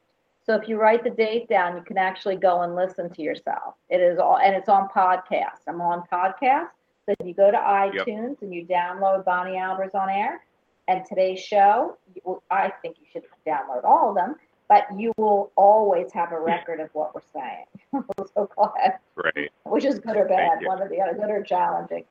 So 0.45 0.55
if 0.55 0.67
you 0.67 0.79
write 0.79 1.03
the 1.03 1.09
date 1.09 1.47
down, 1.49 1.75
you 1.75 1.83
can 1.83 1.97
actually 1.97 2.35
go 2.35 2.61
and 2.61 2.75
listen 2.75 3.09
to 3.09 3.21
yourself. 3.21 3.75
It 3.89 3.99
is 4.01 4.19
all, 4.19 4.37
and 4.37 4.55
it's 4.55 4.69
on 4.69 4.89
podcast. 4.89 5.59
I'm 5.67 5.81
on 5.81 6.03
podcast. 6.11 6.69
So 7.05 7.15
if 7.19 7.25
you 7.27 7.33
go 7.33 7.51
to 7.51 7.57
iTunes 7.57 8.41
and 8.41 8.53
you 8.53 8.65
download 8.65 9.25
Bonnie 9.25 9.57
Albers 9.57 9.93
on 9.95 10.09
air 10.09 10.43
and 10.91 11.05
today's 11.05 11.39
show, 11.39 11.97
I 12.49 12.71
think 12.81 12.97
you 12.99 13.05
should 13.11 13.23
download 13.47 13.83
all 13.85 14.09
of 14.09 14.15
them, 14.15 14.35
but 14.67 14.85
you 14.97 15.13
will 15.17 15.51
always 15.55 16.11
have 16.11 16.31
a 16.31 16.39
record 16.39 16.79
of 16.79 16.89
what 16.93 17.15
we're 17.15 17.21
saying. 17.33 17.65
so 18.33 18.49
go 18.55 18.73
ahead 18.75 18.93
right. 19.15 19.49
which 19.63 19.85
is 19.85 19.99
good 19.99 20.17
or 20.17 20.25
bad, 20.25 20.59
one 20.65 20.81
or 20.81 20.89
the 20.89 20.99
other, 20.99 21.13
good 21.13 21.29
or 21.29 21.43
challenging. 21.43 22.03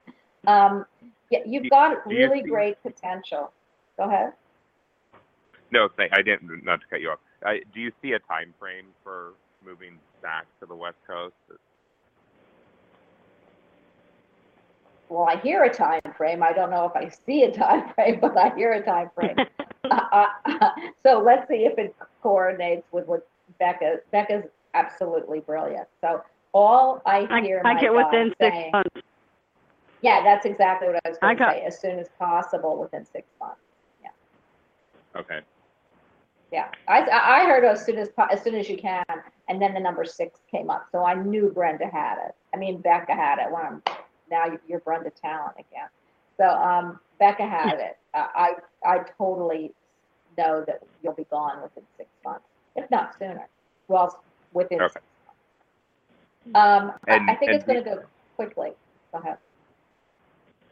Um, 0.47 0.87
yeah, 1.31 1.41
you've 1.47 1.65
Do- 1.65 1.71
got 1.71 2.09
do 2.09 2.15
you 2.15 2.29
really 2.29 2.43
see- 2.43 2.49
great 2.49 2.83
potential. 2.83 3.53
Go 3.99 4.05
ahead. 4.05 4.33
No, 5.71 5.89
I 5.99 6.23
didn't. 6.23 6.65
Not 6.65 6.81
to 6.81 6.87
cut 6.89 7.01
you 7.01 7.11
off. 7.11 7.19
Uh, 7.47 7.53
do 7.73 7.81
you 7.81 7.93
see 8.03 8.13
a 8.13 8.19
time 8.19 8.53
frame 8.59 8.87
for 9.05 9.35
moving 9.65 9.99
back 10.21 10.47
to 10.59 10.67
the 10.67 10.75
West 10.75 10.97
Coast? 11.07 11.35
Well, 15.11 15.27
I 15.29 15.37
hear 15.41 15.65
a 15.65 15.75
time 15.75 16.01
frame. 16.17 16.41
I 16.41 16.53
don't 16.53 16.71
know 16.71 16.85
if 16.87 16.95
I 16.95 17.09
see 17.09 17.43
a 17.43 17.51
time 17.53 17.93
frame, 17.95 18.21
but 18.21 18.37
I 18.39 18.55
hear 18.55 18.73
a 18.73 18.83
time 18.83 19.11
frame. 19.15 19.37
uh, 19.91 20.01
uh, 20.13 20.71
so 21.03 21.19
let's 21.19 21.49
see 21.49 21.67
if 21.67 21.77
it 21.79 21.95
coordinates 22.23 22.87
with 22.93 23.07
what 23.07 23.29
Becca. 23.59 23.99
Becca's 24.13 24.45
absolutely 24.75 25.41
brilliant. 25.41 25.89
So 26.01 26.23
all 26.53 27.03
I 27.05 27.27
I, 27.29 27.41
hear 27.43 27.61
I 27.65 27.75
my 27.75 27.81
get 27.81 27.93
God 27.93 28.07
within 28.07 28.35
six 28.41 28.57
months. 28.73 28.91
yeah, 30.01 30.23
that's 30.23 30.47
exactly 30.47 30.89
what 30.89 31.01
I 31.05 31.09
was 31.09 31.19
I 31.23 31.35
going 31.35 31.39
to 31.39 31.57
say. 31.57 31.65
As 31.67 31.81
soon 31.81 31.99
as 31.99 32.09
possible, 32.17 32.81
within 32.81 33.05
six 33.05 33.27
months. 33.41 33.61
Yeah. 34.01 34.11
Okay. 35.19 35.41
Yeah, 36.53 36.69
I, 36.87 37.01
I 37.03 37.43
I 37.43 37.45
heard 37.47 37.65
as 37.65 37.85
soon 37.85 37.99
as 37.99 38.11
as 38.31 38.43
soon 38.43 38.55
as 38.55 38.69
you 38.69 38.77
can, 38.77 39.05
and 39.49 39.61
then 39.61 39.75
the 39.75 39.81
number 39.81 40.05
six 40.05 40.39
came 40.51 40.71
up, 40.71 40.87
so 40.93 41.05
I 41.05 41.15
knew 41.15 41.51
Brenda 41.53 41.87
had 41.87 42.17
it. 42.27 42.35
I 42.55 42.59
mean 42.59 42.81
Becca 42.81 43.15
had 43.15 43.39
it 43.39 43.51
when 43.51 43.63
I'm 43.65 43.83
now 44.31 44.47
you- 44.47 44.61
you're 44.67 44.81
Brenda 44.81 45.11
Talent 45.11 45.57
again. 45.59 45.89
So 46.39 46.49
um, 46.49 47.01
Becca 47.19 47.47
had 47.47 47.79
it. 47.79 47.99
I 48.15 48.55
I 48.85 48.91
I 48.95 48.99
totally 49.19 49.75
know 50.39 50.65
that 50.67 50.81
you'll 51.03 51.15
be 51.15 51.25
gone 51.25 51.63
within 51.63 51.85
six 51.97 52.09
months, 52.25 52.47
if 52.77 52.91
not 52.91 53.17
sooner. 53.19 53.49
Well, 53.89 54.23
within. 54.53 54.81
Okay. 54.81 54.93
Six 54.95 55.05
months. 56.55 56.83
Um, 56.85 56.99
I- 57.09 57.17
And- 57.17 57.31
I 57.31 57.35
think 57.35 57.53
it's 57.53 57.65
going 57.65 57.85
to 57.85 57.91
go 57.91 58.03
quickly. 58.37 58.73
Go 59.13 59.19
ahead. 59.19 59.39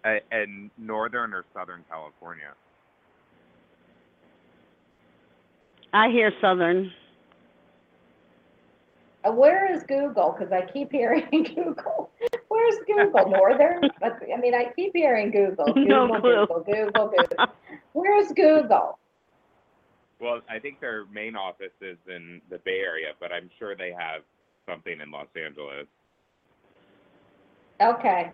Uh, 0.05 0.21
and 0.31 0.71
northern 0.79 1.35
or 1.35 1.45
southern 1.53 1.85
California? 1.91 2.55
I 5.93 6.09
hear 6.11 6.33
Southern. 6.41 6.93
Uh, 9.25 9.33
where 9.33 9.73
is 9.73 9.83
Google? 9.83 10.35
Because 10.37 10.53
I 10.53 10.63
keep 10.63 10.93
hearing 10.93 11.27
Google. 11.31 12.11
Where's 12.49 12.77
Google? 12.87 13.31
Northern? 13.31 13.83
But 14.01 14.21
I 14.33 14.41
mean, 14.41 14.55
I 14.55 14.73
keep 14.77 14.93
hearing 14.95 15.31
Google. 15.31 15.67
Google, 15.67 15.85
No 15.87 16.21
clue. 16.21 16.47
Google, 16.47 16.65
Google, 16.65 17.09
Google. 17.17 17.47
Where's 17.93 18.29
Google? 18.33 18.99
Well, 20.21 20.41
I 20.51 20.59
think 20.59 20.81
their 20.81 21.05
main 21.13 21.37
office 21.37 21.73
is 21.81 21.99
in 22.09 22.41
the 22.51 22.59
Bay 22.59 22.81
Area, 22.81 23.13
but 23.21 23.33
I'm 23.33 23.51
sure 23.59 23.77
they 23.77 23.93
have 23.93 24.23
something 24.69 25.01
in 25.01 25.11
Los 25.11 25.29
Angeles. 25.37 25.87
Okay. 27.81 28.33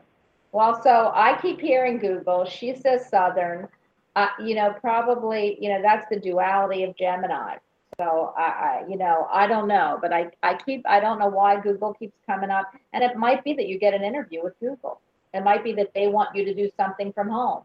Well, 0.52 0.80
so 0.82 1.10
I 1.14 1.38
keep 1.42 1.60
hearing 1.60 1.98
Google. 1.98 2.44
She 2.44 2.74
says 2.74 3.08
Southern. 3.08 3.68
Uh, 4.16 4.28
you 4.42 4.54
know, 4.54 4.72
probably, 4.80 5.58
you 5.60 5.68
know, 5.68 5.82
that's 5.82 6.06
the 6.08 6.18
duality 6.20 6.84
of 6.84 6.96
Gemini. 6.96 7.56
So 7.98 8.32
I, 8.36 8.42
I, 8.42 8.84
you 8.88 8.96
know, 8.96 9.28
I 9.32 9.46
don't 9.46 9.68
know, 9.68 9.98
but 10.00 10.12
I, 10.12 10.30
I 10.42 10.54
keep, 10.54 10.84
I 10.86 11.00
don't 11.00 11.18
know 11.18 11.28
why 11.28 11.60
Google 11.60 11.94
keeps 11.94 12.16
coming 12.26 12.50
up. 12.50 12.72
And 12.92 13.04
it 13.04 13.16
might 13.16 13.44
be 13.44 13.52
that 13.54 13.68
you 13.68 13.78
get 13.78 13.94
an 13.94 14.02
interview 14.02 14.42
with 14.42 14.58
Google. 14.60 15.00
It 15.32 15.42
might 15.44 15.64
be 15.64 15.72
that 15.74 15.92
they 15.94 16.06
want 16.06 16.34
you 16.34 16.44
to 16.44 16.54
do 16.54 16.70
something 16.76 17.12
from 17.12 17.28
home. 17.28 17.62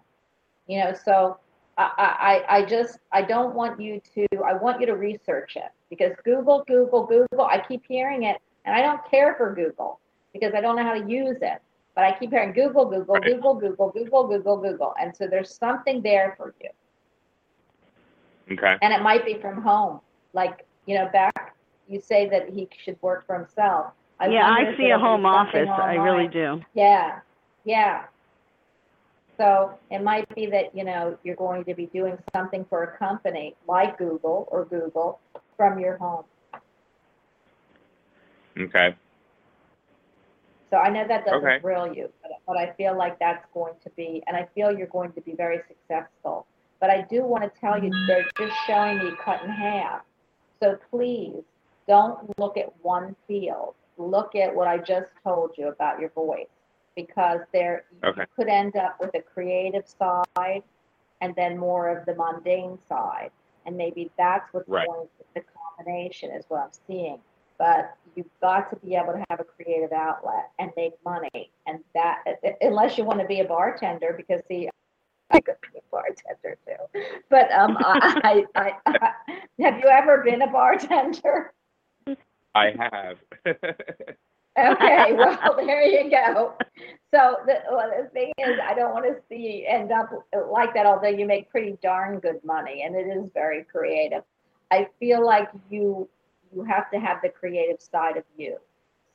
You 0.68 0.80
know, 0.80 0.94
so 1.06 1.38
I, 1.78 2.44
I, 2.48 2.58
I 2.58 2.66
just, 2.66 3.00
I 3.12 3.22
don't 3.22 3.56
want 3.56 3.80
you 3.80 4.02
to, 4.16 4.28
I 4.46 4.54
want 4.54 4.80
you 4.80 4.86
to 4.88 4.96
research 4.96 5.56
it 5.56 5.72
because 5.90 6.12
Google, 6.24 6.64
Google, 6.68 7.06
Google, 7.06 7.46
I 7.46 7.64
keep 7.68 7.84
hearing 7.88 8.24
it 8.24 8.38
and 8.66 8.76
I 8.76 8.82
don't 8.82 9.02
care 9.10 9.36
for 9.36 9.54
Google 9.56 10.00
because 10.34 10.54
I 10.54 10.62
don't 10.62 10.76
know 10.76 10.84
how 10.84 10.94
to 10.94 11.10
use 11.10 11.38
it. 11.42 11.62
But 11.96 12.04
I 12.04 12.18
keep 12.18 12.30
hearing 12.30 12.54
Google, 12.54 12.86
Google, 12.86 13.16
Right. 13.16 13.24
Google, 13.24 13.56
Google, 13.56 13.90
Google, 13.90 14.28
Google, 14.28 14.58
Google. 14.58 14.94
And 15.02 15.16
so 15.16 15.28
there's 15.28 15.54
something 15.54 16.02
there 16.02 16.36
for 16.38 16.54
you. 16.62 16.70
Okay. 18.54 18.78
And 18.82 18.94
it 18.94 19.02
might 19.02 19.26
be 19.26 19.36
from 19.36 19.62
home. 19.62 20.00
Like, 20.34 20.66
you 20.86 20.96
know, 20.96 21.10
back, 21.12 21.56
you 21.88 22.00
say 22.00 22.30
that 22.30 22.50
he 22.50 22.68
should 22.84 23.02
work 23.02 23.26
for 23.26 23.38
himself. 23.38 23.94
yeah, 24.22 24.46
I 24.46 24.76
see 24.78 24.90
a 24.92 24.98
home 24.98 25.24
something 25.24 25.68
office. 25.68 25.70
I 25.70 25.96
really 25.96 26.28
do. 26.28 26.62
Yeah, 26.74 27.20
yeah. 27.66 28.04
So 29.38 29.74
it 29.90 30.04
might 30.04 30.28
be 30.36 30.48
that, 30.48 30.76
you 30.76 30.84
know, 30.84 31.18
you're 31.24 31.36
going 31.36 31.64
to 31.64 31.74
be 31.74 31.86
doing 31.88 32.18
something 32.36 32.66
for 32.66 32.84
a 32.84 32.98
company 32.98 33.56
like 33.68 33.98
Google 33.98 34.48
or 34.52 34.66
Google 34.66 35.20
from 35.56 35.80
your 35.80 35.98
home. 35.98 36.26
Okay. 38.60 38.96
So 40.70 40.78
I 40.78 40.90
know 40.90 41.08
that 41.08 41.26
doesn't 41.26 41.42
Okay. 41.44 41.60
thrill 41.60 41.94
you, 41.94 42.12
but, 42.22 42.32
but 42.46 42.58
I 42.58 42.74
feel 42.74 42.98
like 42.98 43.18
that's 43.18 43.46
going 43.54 43.74
to 43.84 43.90
be, 43.92 44.22
and 44.28 44.36
I 44.36 44.48
feel 44.54 44.78
you're 44.78 44.88
going 44.88 45.14
to 45.14 45.22
be 45.22 45.34
very 45.34 45.62
successful. 45.68 46.46
But 46.80 46.90
I 46.90 47.02
do 47.10 47.24
want 47.24 47.44
to 47.44 47.60
tell 47.60 47.82
you, 47.82 47.92
they're 48.08 48.28
just 48.38 48.54
showing 48.68 49.00
me 49.00 49.12
cut 49.24 49.42
in 49.44 49.50
half. 49.50 50.02
So 50.62 50.78
please 50.89 51.43
don't 51.88 52.38
look 52.38 52.57
at 52.57 52.74
one 52.82 53.16
field. 53.28 53.76
Look 53.97 54.36
at 54.36 54.53
what 54.53 54.68
I 54.68 54.78
just 54.78 55.12
told 55.24 55.57
you 55.57 55.68
about 55.68 55.99
your 55.99 56.10
voice, 56.10 56.47
because 56.95 57.41
there 57.51 57.86
Okay. 58.03 58.22
you 58.22 58.28
could 58.36 58.47
end 58.47 58.76
up 58.76 58.99
with 58.99 59.14
a 59.16 59.22
creative 59.22 59.86
side, 59.88 60.64
and 61.22 61.36
then 61.36 61.57
more 61.57 61.89
of 61.89 62.05
the 62.05 62.16
mundane 62.16 62.78
side, 62.88 63.32
and 63.66 63.76
maybe 63.76 64.10
that's 64.18 64.53
what's 64.53 64.70
Right. 64.70 64.88
going. 64.88 65.07
The 65.34 65.43
combination 65.78 66.32
is 66.32 66.45
what 66.49 66.62
I'm 66.62 66.72
seeing 66.88 67.22
but 67.60 67.93
you've 68.16 68.26
got 68.41 68.70
to 68.72 68.76
be 68.78 68.95
able 68.95 69.14
to 69.14 69.24
have 69.30 69.39
a 69.39 69.43
creative 69.43 69.91
outlet 69.91 70.49
and 70.57 70.72
make 70.76 70.93
money. 71.05 71.51
And 71.68 71.80
that, 71.93 72.24
unless 72.62 72.97
you 72.97 73.03
want 73.03 73.20
to 73.20 73.28
be 73.28 73.41
a 73.41 73.45
bartender, 73.45 74.14
because 74.18 74.41
see, 74.47 74.70
I 75.32 75.40
could 75.40 75.56
be 75.62 75.78
a 75.78 75.82
bartender 75.92 76.58
too. 76.66 77.02
But 77.30 77.52
um, 77.52 77.78
I, 77.80 78.46
I, 78.56 78.74
I, 78.86 79.14
have 79.60 79.80
you 79.80 79.88
ever 79.90 80.24
been 80.24 80.42
a 80.42 80.48
bartender? 80.48 81.54
I 82.56 82.74
have. 82.80 83.18
Okay, 84.58 85.14
well, 85.18 85.56
there 85.58 85.84
you 85.84 86.10
go. 86.10 86.54
So 87.14 87.38
the, 87.46 87.62
well, 87.72 87.90
the 87.90 88.10
thing 88.10 88.32
is, 88.38 88.60
I 88.64 88.74
don't 88.74 88.94
want 88.94 89.06
to 89.06 89.16
see 89.30 89.62
you 89.62 89.66
end 89.68 89.92
up 89.92 90.10
like 90.52 90.74
that, 90.74 90.86
although 90.86 91.10
you 91.10 91.26
make 91.26 91.50
pretty 91.50 91.78
darn 91.82 92.20
good 92.20 92.44
money 92.44 92.84
and 92.84 92.96
it 92.96 93.08
is 93.08 93.30
very 93.34 93.64
creative. 93.64 94.24
I 94.72 94.88
feel 95.00 95.26
like 95.26 95.50
you 95.70 96.08
you 96.54 96.64
have 96.64 96.90
to 96.92 97.00
have 97.00 97.18
the 97.22 97.30
creative 97.30 97.80
side 97.80 98.18
of 98.18 98.24
you. 98.36 98.58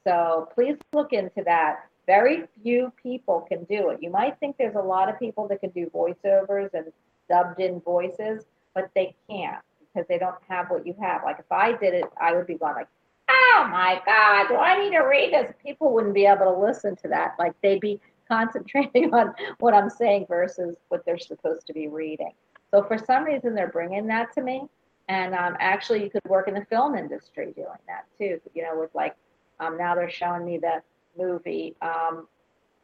So 0.05 0.49
please 0.55 0.77
look 0.93 1.13
into 1.13 1.43
that. 1.45 1.87
Very 2.07 2.45
few 2.63 2.93
people 3.03 3.47
can 3.49 3.65
do 3.65 3.91
it. 3.91 4.03
You 4.03 4.11
might 4.11 4.39
think 4.39 4.57
there's 4.57 4.75
a 4.75 4.83
lot 4.83 5.09
of 5.09 5.19
people 5.19 5.49
that 5.49 5.61
can 5.61 5.71
do 5.71 5.91
voiceovers 5.95 6.75
and 6.75 6.93
dubbed 7.29 7.61
in 7.61 7.81
voices, 7.81 8.45
but 8.75 8.91
they 8.95 9.15
can't 9.29 9.63
because 9.95 10.07
they 10.09 10.19
don't 10.19 10.37
have 10.49 10.71
what 10.71 10.87
you 10.87 10.95
have. 11.01 11.23
Like 11.25 11.39
if 11.39 11.51
I 11.51 11.73
did 11.73 11.95
it, 11.95 12.05
I 12.21 12.35
would 12.35 12.47
be 12.47 12.55
going 12.55 12.75
like, 12.75 12.89
oh 13.29 13.69
my 13.71 14.01
God, 14.05 14.49
do 14.49 14.57
I 14.57 14.83
need 14.83 14.91
to 14.91 15.01
read 15.01 15.33
this? 15.33 15.53
People 15.63 15.93
wouldn't 15.93 16.15
be 16.15 16.27
able 16.27 16.45
to 16.45 16.59
listen 16.59 16.97
to 16.97 17.09
that. 17.09 17.37
Like 17.39 17.55
they'd 17.63 17.81
be 17.81 18.01
concentrating 18.29 19.13
on 19.15 19.35
what 19.61 19.75
I'm 19.75 19.91
saying 19.91 20.27
versus 20.29 20.77
what 20.89 21.05
they're 21.05 21.19
supposed 21.19 21.67
to 21.67 21.73
be 21.73 21.89
reading. 21.89 22.33
So 22.71 22.83
for 22.83 22.99
some 22.99 23.25
reason, 23.25 23.55
they're 23.55 23.69
bringing 23.69 24.07
that 24.09 24.33
to 24.35 24.43
me. 24.43 24.63
And 25.09 25.35
um, 25.35 25.57
actually, 25.61 26.03
you 26.03 26.11
could 26.11 26.23
work 26.27 26.49
in 26.49 26.55
the 26.55 26.65
film 26.65 26.97
industry 26.97 27.53
doing 27.55 27.69
that 27.87 28.07
too. 28.19 28.41
You 28.55 28.63
know, 28.63 28.81
with 28.81 28.95
like 28.95 29.15
um, 29.61 29.77
now 29.77 29.95
they're 29.95 30.11
showing 30.11 30.45
me 30.45 30.59
the 30.59 30.83
movie 31.19 31.75
um, 31.83 32.27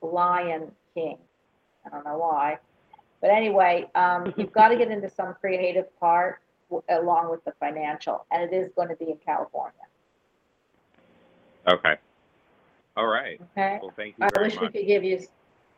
Lion 0.03 0.70
King. 0.95 1.18
I 1.87 1.91
don't 1.91 2.05
know 2.05 2.18
why, 2.18 2.59
but 3.20 3.31
anyway, 3.31 3.89
um, 3.95 4.33
you've 4.37 4.53
got 4.53 4.68
to 4.68 4.76
get 4.76 4.91
into 4.91 5.09
some 5.09 5.35
creative 5.41 5.87
part 5.99 6.41
w- 6.70 6.83
along 6.91 7.31
with 7.31 7.45
the 7.45 7.53
financial, 7.61 8.26
and 8.31 8.43
it 8.43 8.55
is 8.55 8.70
going 8.76 8.89
to 8.89 8.97
be 8.97 9.11
in 9.11 9.18
California. 9.24 9.72
okay. 11.68 11.97
All 12.97 13.07
right. 13.07 13.41
Okay. 13.57 13.78
Well, 13.81 13.93
thank 13.97 14.16
you 14.18 14.24
I 14.24 14.43
wish 14.43 14.61
we 14.61 14.68
could 14.68 14.87
give 14.87 15.05
you. 15.05 15.20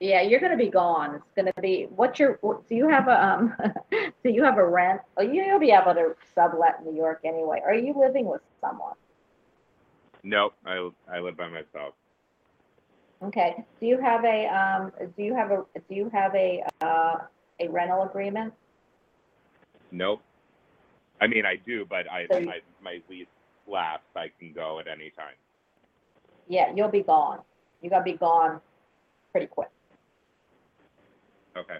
Yeah, 0.00 0.22
you're 0.22 0.40
going 0.40 0.50
to 0.50 0.58
be 0.58 0.70
gone. 0.70 1.14
It's 1.14 1.30
going 1.36 1.52
to 1.54 1.60
be. 1.60 1.86
What's 1.94 2.18
your? 2.18 2.38
Do 2.42 2.74
you 2.74 2.88
have 2.88 3.06
a 3.06 3.24
um? 3.24 3.54
do 3.90 4.30
you 4.30 4.42
have 4.42 4.58
a 4.58 4.66
rent? 4.66 5.00
Oh, 5.16 5.22
you- 5.22 5.44
you'll 5.44 5.60
be 5.60 5.70
able 5.70 5.94
to 5.94 6.16
sublet 6.34 6.78
in 6.80 6.92
New 6.92 6.96
York 6.96 7.20
anyway. 7.24 7.60
Are 7.64 7.74
you 7.74 7.94
living 7.96 8.24
with 8.24 8.40
someone? 8.60 8.94
Nope. 10.24 10.54
I 10.66 10.88
I 11.08 11.20
live 11.20 11.36
by 11.36 11.48
myself. 11.48 11.94
Okay. 13.24 13.64
Do 13.80 13.86
you 13.86 14.00
have 14.00 14.24
a 14.24 14.46
um? 14.48 14.92
Do 15.16 15.22
you 15.22 15.34
have 15.34 15.50
a? 15.50 15.64
Do 15.88 15.94
you 15.94 16.10
have 16.12 16.34
a 16.34 16.62
uh 16.80 17.18
a 17.60 17.68
rental 17.68 18.02
agreement? 18.02 18.52
Nope. 19.90 20.22
I 21.20 21.26
mean, 21.28 21.46
I 21.46 21.56
do, 21.56 21.84
but 21.84 22.10
I 22.10 22.26
So 22.26 22.38
you- 22.38 22.46
my 22.46 22.60
my 22.82 23.00
lease 23.08 23.26
lapsed. 23.66 24.16
I 24.16 24.30
can 24.38 24.52
go 24.52 24.80
at 24.80 24.88
any 24.88 25.10
time. 25.10 25.34
Yeah, 26.48 26.72
you'll 26.74 26.88
be 26.88 27.02
gone. 27.02 27.40
You're 27.80 27.90
gonna 27.90 28.02
be 28.02 28.14
gone 28.14 28.60
pretty 29.30 29.46
quick. 29.46 29.70
Okay. 31.56 31.78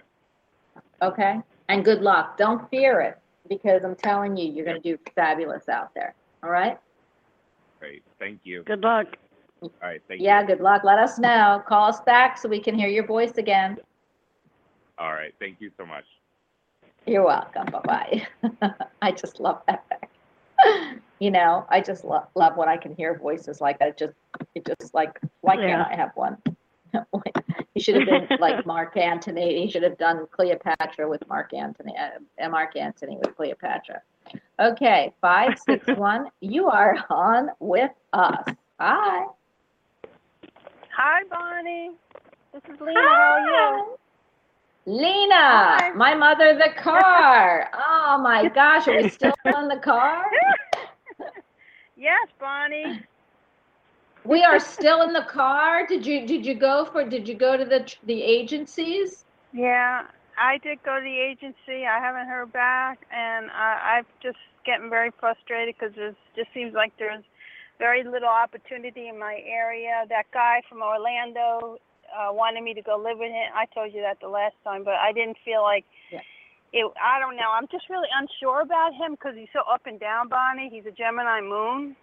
Okay. 1.01 1.41
And 1.67 1.83
good 1.83 2.01
luck. 2.01 2.37
Don't 2.37 2.69
fear 2.69 3.01
it 3.01 3.17
because 3.49 3.83
I'm 3.83 3.95
telling 3.95 4.37
you, 4.37 4.49
you're 4.51 4.65
gonna 4.65 4.79
do 4.79 4.97
fabulous 5.15 5.67
out 5.67 5.93
there. 5.93 6.15
All 6.41 6.49
right. 6.49 6.77
Great. 7.79 8.03
Thank 8.19 8.41
you. 8.43 8.63
Good 8.63 8.81
luck. 8.81 9.07
All 9.63 9.71
right. 9.81 10.01
Thank 10.07 10.21
Yeah. 10.21 10.41
you. 10.41 10.47
Good 10.47 10.61
luck. 10.61 10.83
Let 10.83 10.99
us 10.99 11.17
know. 11.19 11.63
Call 11.67 11.85
us 11.89 12.01
back 12.01 12.37
so 12.37 12.49
we 12.49 12.59
can 12.59 12.75
hear 12.77 12.89
your 12.89 13.05
voice 13.05 13.37
again. 13.37 13.77
All 14.97 15.13
right. 15.13 15.33
Thank 15.39 15.61
you 15.61 15.71
so 15.77 15.85
much. 15.85 16.05
You're 17.05 17.25
welcome. 17.25 17.65
Bye 17.65 18.25
bye. 18.41 18.71
I 19.01 19.11
just 19.11 19.39
love 19.39 19.61
that 19.67 19.83
fact. 19.89 20.11
You 21.19 21.31
know, 21.31 21.65
I 21.69 21.81
just 21.81 22.05
love 22.05 22.27
love 22.35 22.55
when 22.57 22.69
I 22.69 22.77
can 22.77 22.95
hear 22.95 23.17
voices 23.17 23.59
like 23.59 23.79
that. 23.79 23.89
It 23.89 23.97
just, 23.97 24.13
it 24.55 24.65
just 24.65 24.93
like, 24.93 25.19
why 25.41 25.57
can't 25.57 25.85
I 25.85 25.95
have 25.95 26.11
one? 26.15 26.37
he 27.73 27.79
should 27.79 27.95
have 27.95 28.05
been 28.05 28.37
like 28.39 28.65
Mark 28.65 28.95
Antony. 28.97 29.61
He 29.65 29.69
should 29.69 29.83
have 29.83 29.97
done 29.97 30.25
Cleopatra 30.31 31.09
with 31.09 31.27
Mark 31.27 31.53
Antony. 31.53 31.93
Uh, 31.97 32.49
Mark 32.49 32.75
Antony 32.75 33.17
with 33.17 33.35
Cleopatra. 33.35 34.01
Okay, 34.59 35.13
five 35.21 35.59
six 35.59 35.85
one. 35.97 36.29
You 36.39 36.67
are 36.67 36.97
on 37.09 37.49
with 37.59 37.91
us. 38.13 38.45
Hi. 38.79 39.25
Hi, 40.95 41.23
Bonnie. 41.29 41.91
This 42.53 42.61
is 42.71 42.79
Lena. 42.79 42.93
How 43.01 43.33
are 43.33 43.39
you? 43.39 43.97
Lena, 44.85 45.35
Hi. 45.35 45.91
my 45.95 46.13
mother, 46.13 46.53
the 46.55 46.69
car. 46.79 47.69
Oh 47.73 48.19
my 48.21 48.47
gosh, 48.55 48.87
are 48.87 48.97
we 48.97 49.09
still 49.09 49.33
in 49.45 49.67
the 49.67 49.79
car? 49.83 50.25
Yes, 51.95 52.27
Bonnie. 52.39 52.99
We 54.25 54.43
are 54.43 54.59
still 54.59 55.03
in 55.03 55.13
the 55.13 55.23
car. 55.29 55.85
Did 55.87 56.05
you 56.05 56.25
did 56.25 56.45
you 56.45 56.55
go 56.55 56.85
for 56.91 57.07
did 57.07 57.27
you 57.27 57.35
go 57.35 57.55
to 57.55 57.63
the 57.65 57.85
the 58.05 58.21
agencies? 58.21 59.25
Yeah, 59.53 60.07
I 60.37 60.57
did 60.57 60.83
go 60.83 60.95
to 60.97 61.01
the 61.03 61.19
agency. 61.19 61.85
I 61.85 61.99
haven't 61.99 62.27
heard 62.27 62.51
back, 62.51 63.05
and 63.11 63.51
I, 63.51 63.97
I'm 63.97 64.05
just 64.21 64.37
getting 64.65 64.89
very 64.89 65.11
frustrated 65.19 65.75
because 65.79 65.95
it 65.97 66.15
just 66.35 66.53
seems 66.53 66.73
like 66.73 66.93
there's 66.97 67.23
very 67.79 68.03
little 68.03 68.29
opportunity 68.29 69.07
in 69.09 69.17
my 69.19 69.39
area. 69.45 70.03
That 70.09 70.25
guy 70.33 70.61
from 70.69 70.81
Orlando 70.81 71.77
uh, 72.13 72.31
wanted 72.31 72.63
me 72.63 72.73
to 72.73 72.81
go 72.81 72.97
live 72.97 73.17
with 73.17 73.31
him. 73.31 73.51
I 73.55 73.65
told 73.73 73.93
you 73.93 74.01
that 74.01 74.17
the 74.21 74.27
last 74.29 74.55
time, 74.63 74.83
but 74.83 74.95
I 74.95 75.11
didn't 75.11 75.37
feel 75.43 75.61
like 75.63 75.85
Yeah. 76.11 76.19
it. 76.71 76.91
I 77.03 77.19
don't 77.19 77.35
know. 77.35 77.49
I'm 77.51 77.67
just 77.71 77.89
really 77.89 78.07
unsure 78.19 78.61
about 78.61 78.93
him 78.93 79.11
because 79.11 79.35
he's 79.35 79.47
so 79.53 79.61
up 79.71 79.81
and 79.85 79.99
down, 79.99 80.27
Bonnie. 80.29 80.69
He's 80.71 80.85
a 80.85 80.91
Gemini 80.91 81.41
moon, 81.41 81.95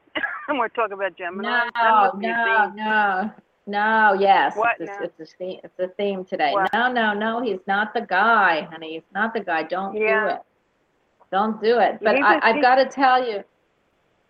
and 0.49 0.59
we're 0.59 0.69
talking 0.69 0.95
about 0.95 1.17
Gemini. 1.17 1.49
No, 1.49 1.71
That 1.75 1.91
must 1.91 2.19
be 2.19 2.27
a 2.27 2.31
no, 2.31 2.73
no, 2.75 3.31
no. 3.67 4.17
Yes, 4.21 4.57
What 4.57 4.77
it's, 4.81 4.91
a, 4.91 4.93
now? 4.93 4.99
it's 5.05 5.21
a 5.33 5.37
theme. 5.37 5.61
It's 5.63 5.79
a 5.79 5.89
theme 5.97 6.25
today. 6.25 6.53
What? 6.53 6.73
No, 6.73 6.91
no, 6.93 7.15
no. 7.15 7.41
He's 7.43 7.61
not 7.67 7.95
the 7.95 8.01
guy, 8.03 8.63
honey. 8.71 8.95
He's 8.95 9.03
not 9.15 9.33
the 9.33 9.41
guy. 9.41 9.63
Don't 9.63 9.93
do 9.95 10.01
Yeah. 10.01 10.35
it. 10.37 10.41
Don't 11.31 11.63
do 11.63 11.79
it. 11.79 12.01
But 12.03 12.17
He's 12.17 12.25
I, 12.25 12.35
a- 12.35 12.41
I've 12.43 12.61
got 12.63 12.75
to 12.77 12.87
tell 12.87 13.25
you- 13.25 13.45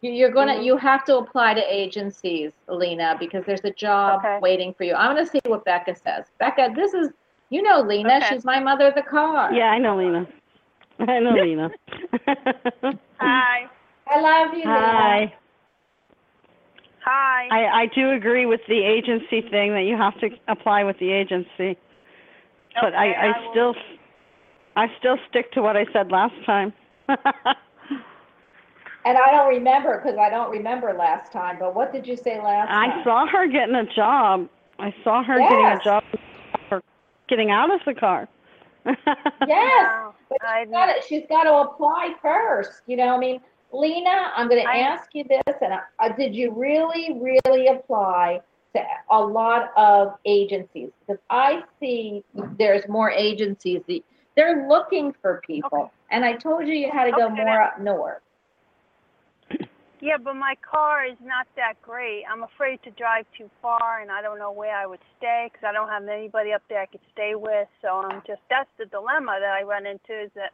you're 0.03 0.30
gonna 0.30 0.55
Mhm. 0.55 0.64
you 0.64 0.76
have 0.78 1.05
to 1.05 1.18
apply 1.18 1.55
to 1.55 1.74
agencies, 1.74 2.53
Lena, 2.68 3.16
because 3.18 3.44
there's 3.44 3.64
a 3.64 3.70
job 3.72 4.20
Okay. 4.20 4.38
waiting 4.40 4.72
for 4.74 4.84
you. 4.84 4.94
I'm 4.94 5.14
gonna 5.14 5.26
see 5.26 5.40
what 5.46 5.64
Becca 5.64 5.94
says. 5.94 6.30
Becca, 6.38 6.72
this 6.74 6.94
is 6.94 7.12
you 7.51 7.62
know 7.62 7.80
Lena. 7.80 8.16
Okay. 8.16 8.26
She's 8.30 8.44
my 8.44 8.61
mother 8.61 8.86
of 8.86 8.94
the 8.94 9.03
car. 9.03 9.53
Yeah, 9.53 9.70
I 9.70 9.78
know 9.78 9.96
Lena. 9.96 10.26
I 11.01 11.18
know 11.18 11.32
Lena. 11.44 11.70
Hi, 13.18 13.68
I 14.07 14.20
love 14.20 14.55
you, 14.55 14.61
Lena. 14.61 14.68
Hi. 14.68 15.34
hi. 17.01 17.48
I, 17.51 17.82
I 17.82 17.86
do 17.86 18.11
agree 18.12 18.46
with 18.46 18.61
the 18.68 18.82
agency 18.82 19.42
thing 19.42 19.72
that 19.74 19.82
you 19.84 19.96
have 19.96 20.18
to 20.20 20.30
apply 20.48 20.84
with 20.84 20.98
the 20.98 21.11
agency. 21.11 21.51
Okay, 21.59 21.76
But 22.80 22.94
I, 22.94 23.11
Okay, 23.11 23.16
I, 23.20 23.40
will- 23.40 23.51
still 23.51 23.74
I 24.76 24.86
still 24.98 25.18
stick 25.28 25.51
to 25.53 25.62
what 25.62 25.76
I 25.76 25.84
said 25.92 26.11
last 26.11 26.34
time. 26.46 26.72
And 29.05 29.16
I 29.16 29.30
don't 29.30 29.48
remember 29.48 29.98
because 30.03 30.18
I 30.18 30.28
don't 30.28 30.51
remember 30.51 30.92
last 30.92 31.32
time. 31.32 31.57
But 31.59 31.74
what 31.74 31.92
did 31.92 32.07
you 32.07 32.16
say 32.16 32.38
last 32.40 32.68
time? 32.68 32.90
I 32.90 33.05
saw 33.05 33.26
her 33.26 33.46
getting 33.46 33.74
a 33.74 33.86
job. 33.94 34.48
I 34.78 34.94
saw 35.03 35.22
her 35.22 35.38
getting 35.38 35.66
a 35.66 35.80
job 35.82 36.05
for 36.68 36.82
getting 37.28 37.51
out 37.51 37.72
of 37.72 37.80
the 37.86 37.94
car. 37.94 38.28
Yes. 39.46 39.90
No, 39.90 40.14
But 40.28 40.44
I 40.46 40.64
she's 40.64 40.70
got 40.70 40.86
to, 40.86 41.03
she's 41.09 41.22
got 41.28 41.44
to 41.44 41.53
apply 41.68 42.14
first. 42.22 42.82
You 42.86 42.96
know, 42.96 43.09
I 43.14 43.18
mean, 43.18 43.40
Lena, 43.72 44.32
I'm 44.36 44.48
going 44.48 44.62
to 44.62 44.68
ask 44.70 45.09
you 45.14 45.24
this, 45.24 45.55
and 45.62 45.72
uh, 45.98 46.09
did 46.16 46.34
you 46.34 46.53
really, 46.53 47.18
really 47.20 47.68
apply 47.68 48.40
to 48.74 48.82
a 49.11 49.18
lot 49.20 49.70
of 49.76 50.14
agencies? 50.26 50.90
Because 51.01 51.20
I 51.30 51.62
see 51.80 52.22
there's 52.59 52.86
more 52.88 53.11
agencies. 53.11 53.80
that- 53.88 54.03
They're 54.36 54.68
looking 54.68 55.12
for 55.22 55.40
people, 55.46 55.90
and 56.11 56.24
I 56.24 56.34
told 56.34 56.66
you 56.66 56.74
you 56.74 56.90
had 56.90 57.05
to 57.05 57.12
go 57.12 57.26
Okay. 57.26 57.42
more 57.44 57.61
up 57.62 57.80
north. 57.80 58.20
Yeah, 60.01 60.16
but 60.16 60.34
my 60.34 60.55
car 60.62 61.05
is 61.05 61.18
not 61.22 61.46
that 61.57 61.74
great. 61.82 62.24
I'm 62.30 62.42
afraid 62.42 62.82
to 62.84 62.90
drive 62.92 63.26
too 63.36 63.51
far, 63.61 64.01
and 64.01 64.11
I 64.11 64.22
don't 64.22 64.38
know 64.38 64.51
where 64.51 64.74
I 64.74 64.86
would 64.86 65.01
stay 65.18 65.51
because 65.53 65.66
I 65.68 65.72
don't 65.72 65.88
have 65.88 66.09
anybody 66.09 66.53
up 66.53 66.62
there 66.70 66.80
I 66.80 66.86
could 66.86 67.05
stay 67.12 67.34
with. 67.34 67.68
So 67.82 67.88
I'm 67.88 68.22
just 68.26 68.40
that's 68.48 68.70
the 68.78 68.86
dilemma 68.86 69.36
that 69.40 69.53
I 69.53 69.62
run 69.62 69.86
into 69.86 70.18
is 70.24 70.30
that 70.34 70.53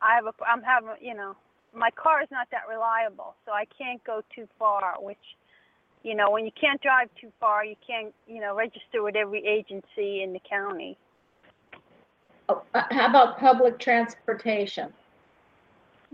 I 0.00 0.14
have 0.14 0.26
a 0.26 0.32
I'm 0.46 0.62
having 0.62 0.90
you 1.00 1.14
know 1.14 1.34
my 1.74 1.90
car 1.90 2.22
is 2.22 2.28
not 2.30 2.46
that 2.52 2.68
reliable, 2.68 3.34
so 3.44 3.52
I 3.52 3.64
can't 3.76 4.02
go 4.04 4.22
too 4.34 4.46
far. 4.60 4.94
Which 5.00 5.18
you 6.04 6.14
know 6.14 6.30
when 6.30 6.44
you 6.44 6.52
can't 6.58 6.80
drive 6.80 7.08
too 7.20 7.32
far, 7.40 7.64
you 7.64 7.76
can't 7.84 8.14
you 8.28 8.40
know 8.40 8.54
register 8.54 9.02
with 9.02 9.16
every 9.16 9.44
agency 9.44 10.22
in 10.22 10.32
the 10.32 10.40
county. 10.48 10.96
Oh, 12.48 12.62
uh, 12.74 12.84
How 12.90 13.08
about 13.08 13.38
public 13.38 13.78
transportation? 13.80 14.92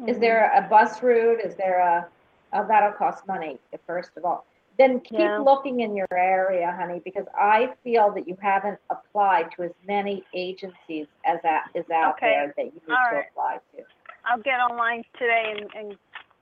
Is 0.06 0.16
Mhm. 0.16 0.20
there 0.20 0.52
a 0.54 0.62
bus 0.62 1.02
route? 1.02 1.40
Is 1.40 1.54
there 1.56 1.78
a, 1.78 2.08
oh, 2.54 2.66
that'll 2.66 2.92
cost 2.92 3.26
money, 3.26 3.58
first 3.86 4.10
of 4.16 4.24
all. 4.24 4.46
Then 4.78 5.00
keep 5.00 5.20
Yeah. 5.20 5.38
looking 5.38 5.80
in 5.80 5.94
your 5.94 6.08
area, 6.12 6.72
honey, 6.72 7.00
because 7.04 7.26
I 7.34 7.74
feel 7.84 8.10
that 8.12 8.26
you 8.26 8.36
haven't 8.40 8.80
applied 8.90 9.52
to 9.52 9.64
as 9.64 9.72
many 9.86 10.24
agencies 10.32 11.06
as 11.24 11.40
that 11.42 11.68
is 11.74 11.88
out 11.90 12.14
Okay. 12.14 12.30
there 12.30 12.54
that 12.56 12.64
you 12.66 12.80
need 12.86 12.94
All 12.94 13.10
to 13.10 13.16
right. 13.16 13.26
apply 13.30 13.60
to. 13.76 13.84
I'll 14.24 14.38
get 14.38 14.58
online 14.58 15.04
today 15.18 15.54
and, 15.56 15.74
and 15.74 15.98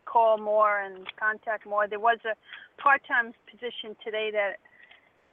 call 0.06 0.38
more 0.38 0.80
and 0.80 1.06
contact 1.16 1.66
more. 1.66 1.86
There 1.88 2.00
was 2.00 2.18
a 2.24 2.34
part-time 2.80 3.34
position 3.50 3.96
today 4.02 4.30
that 4.30 4.58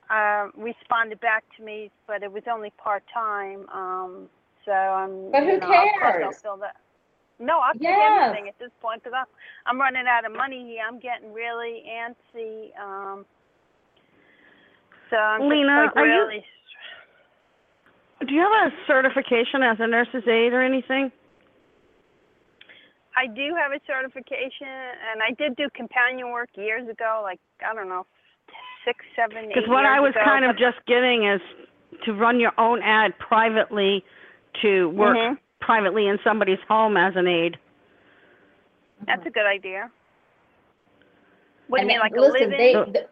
uh, 0.10 0.50
responded 0.58 1.20
back 1.22 1.46
to 1.58 1.64
me, 1.64 1.92
but 2.08 2.24
it 2.24 2.32
was 2.32 2.44
only 2.52 2.72
part-time. 2.72 3.70
Um, 3.70 4.30
so 4.66 4.72
I'm. 4.72 5.32
But 5.32 5.44
who 5.44 5.52
you 5.52 5.60
know, 5.60 5.68
cares? 6.02 6.44
No, 7.40 7.60
I'll 7.60 7.74
take 7.74 7.88
everything 7.88 8.50
at 8.50 8.60
this 8.60 8.72
point 8.82 9.02
because 9.02 9.16
I'm 9.16 9.28
I'm 9.66 9.80
running 9.80 10.06
out 10.08 10.26
of 10.26 10.36
money 10.36 10.66
here. 10.68 10.84
I'm 10.86 11.00
getting 11.00 11.32
really 11.34 11.84
antsy. 11.88 12.78
Um, 12.78 13.26
so 15.10 15.16
I'm 15.16 15.42
just, 15.42 15.50
Lena, 15.50 15.88
like 15.88 15.96
are 15.96 16.06
you- 16.06 16.42
Do 18.28 18.34
you 18.34 18.42
have 18.42 18.74
a 18.74 18.76
certification 18.86 19.64
as 19.64 19.78
a 19.80 19.88
nurse's 19.88 20.28
aide 20.28 20.52
or 20.54 20.62
anything? 20.62 21.12
I 23.16 23.28
do 23.28 23.56
have 23.56 23.72
a 23.72 23.80
certification, 23.88 24.68
and 24.68 25.24
I 25.24 25.32
did 25.32 25.56
do 25.56 25.68
companion 25.74 26.32
work 26.32 26.50
years 26.56 26.88
ago, 26.88 27.22
like 27.24 27.40
I 27.66 27.74
don't 27.74 27.90
know, 27.90 28.06
six, 28.86 29.00
seven, 29.16 29.46
eight 29.46 29.56
Because 29.56 29.70
what 29.70 29.86
I 29.86 30.00
was 30.00 30.12
ago, 30.12 30.22
kind 30.24 30.46
of 30.46 30.58
just 30.58 30.78
getting 30.86 31.26
is 31.26 31.42
to 32.06 32.14
run 32.14 32.40
your 32.40 32.54
own 32.58 32.82
ad 32.82 33.18
privately 33.18 34.04
to 34.62 34.90
work 34.90 35.18
Mhm. 35.18 35.38
Privately 35.62 36.08
in 36.08 36.18
somebody's 36.24 36.60
home 36.68 36.98
as 36.98 37.14
an 37.16 37.28
aide. 37.28 37.58
That's 39.06 39.26
a 39.26 39.30
good 39.30 39.46
idea. 39.46 39.90
What 41.68 41.82
And 41.82 41.90
do 41.90 41.94
you 41.94 42.00
mean, 42.00 42.10
like 42.12 42.18
a 42.18 42.22
listen, 42.22 42.50
live-in? 42.52 42.58
they, 42.58 43.00
th- 43.00 43.08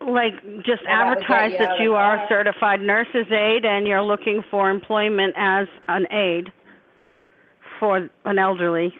Like 0.00 0.34
just 0.64 0.82
Well, 0.88 0.98
that 0.98 1.16
would 1.16 1.26
get 1.28 1.30
advertise 1.30 1.52
you 1.52 1.56
out 1.58 1.60
that 1.60 1.74
of 1.76 1.80
you 1.82 1.90
the 1.90 1.96
are 1.96 2.14
a 2.14 2.18
car. 2.18 2.28
certified 2.28 2.80
nurse's 2.80 3.30
aide 3.30 3.64
and 3.64 3.86
you're 3.86 4.02
looking 4.02 4.42
for 4.50 4.70
employment 4.70 5.34
as 5.36 5.66
an 5.88 6.06
aide 6.12 6.52
for 7.78 8.08
an 8.24 8.38
elderly 8.38 8.92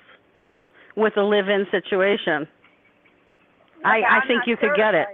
with 0.97 1.17
a 1.17 1.23
live-in 1.23 1.67
situation. 1.71 2.47
I, 3.85 3.97
Okay, 3.99 4.05
I 4.05 4.19
I'm 4.21 4.29
think 4.29 4.39
not 4.41 4.49
you 4.49 4.57
could 4.57 4.77
get 4.77 4.95
it. 4.95 5.07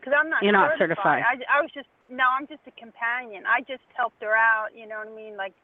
Because 0.00 0.14
I'm 0.18 0.30
not 0.30 0.42
You're 0.42 0.52
not 0.52 0.78
certified. 0.78 1.22
certified. 1.24 1.46
I, 1.50 1.58
I 1.58 1.62
was 1.62 1.70
just 1.74 1.88
no, 2.10 2.24
I'm 2.28 2.46
just 2.46 2.60
a 2.66 2.74
companion. 2.78 3.44
I 3.46 3.60
just 3.60 3.84
helped 3.96 4.22
her 4.22 4.36
out. 4.36 4.76
You 4.76 4.86
know 4.86 4.98
what 5.00 5.08
I 5.08 5.16
mean? 5.16 5.36
Like, 5.36 5.54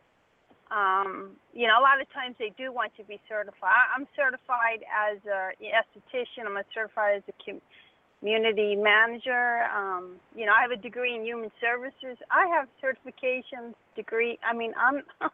um, 0.70 1.36
you 1.52 1.66
know, 1.66 1.78
a 1.78 1.84
lot 1.84 2.00
of 2.00 2.06
times 2.12 2.36
they 2.38 2.52
do 2.56 2.72
want 2.72 2.92
you 2.96 3.04
to 3.04 3.08
be 3.08 3.20
certified. 3.28 3.90
I'm 3.94 4.06
certified 4.16 4.86
as 4.88 5.18
a 5.26 5.52
esthetician. 5.60 6.46
I'm 6.46 6.56
a 6.56 6.64
certified 6.72 7.18
as 7.18 7.24
a 7.28 7.36
community 7.42 8.76
manager. 8.76 9.64
Um, 9.74 10.16
you 10.34 10.46
know, 10.46 10.52
I 10.52 10.62
have 10.62 10.70
a 10.70 10.80
degree 10.80 11.14
in 11.14 11.24
human 11.24 11.50
services. 11.60 12.16
I 12.30 12.46
have 12.48 12.68
certifications, 12.78 13.74
degree. 13.96 14.38
I 14.44 14.54
mean, 14.54 14.72
I'm 14.78 15.02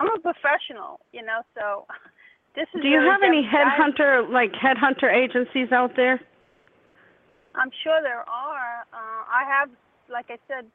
I'm 0.00 0.08
a 0.14 0.20
professional. 0.20 1.00
You 1.12 1.24
know, 1.24 1.40
so 1.54 1.86
this 2.54 2.66
is. 2.74 2.82
Do 2.82 2.88
you 2.88 2.98
really 2.98 3.10
have 3.10 3.22
any 3.22 3.42
headhunter 3.42 4.28
like 4.28 4.52
headhunter 4.52 5.08
agencies 5.08 5.72
out 5.72 5.94
there? 5.96 6.20
I'm 7.56 7.70
sure 7.82 8.00
there 8.02 8.24
are. 8.28 8.84
Uh, 8.92 9.22
I 9.24 9.42
have, 9.48 9.70
like 10.10 10.26
I 10.30 10.38
said, 10.48 10.66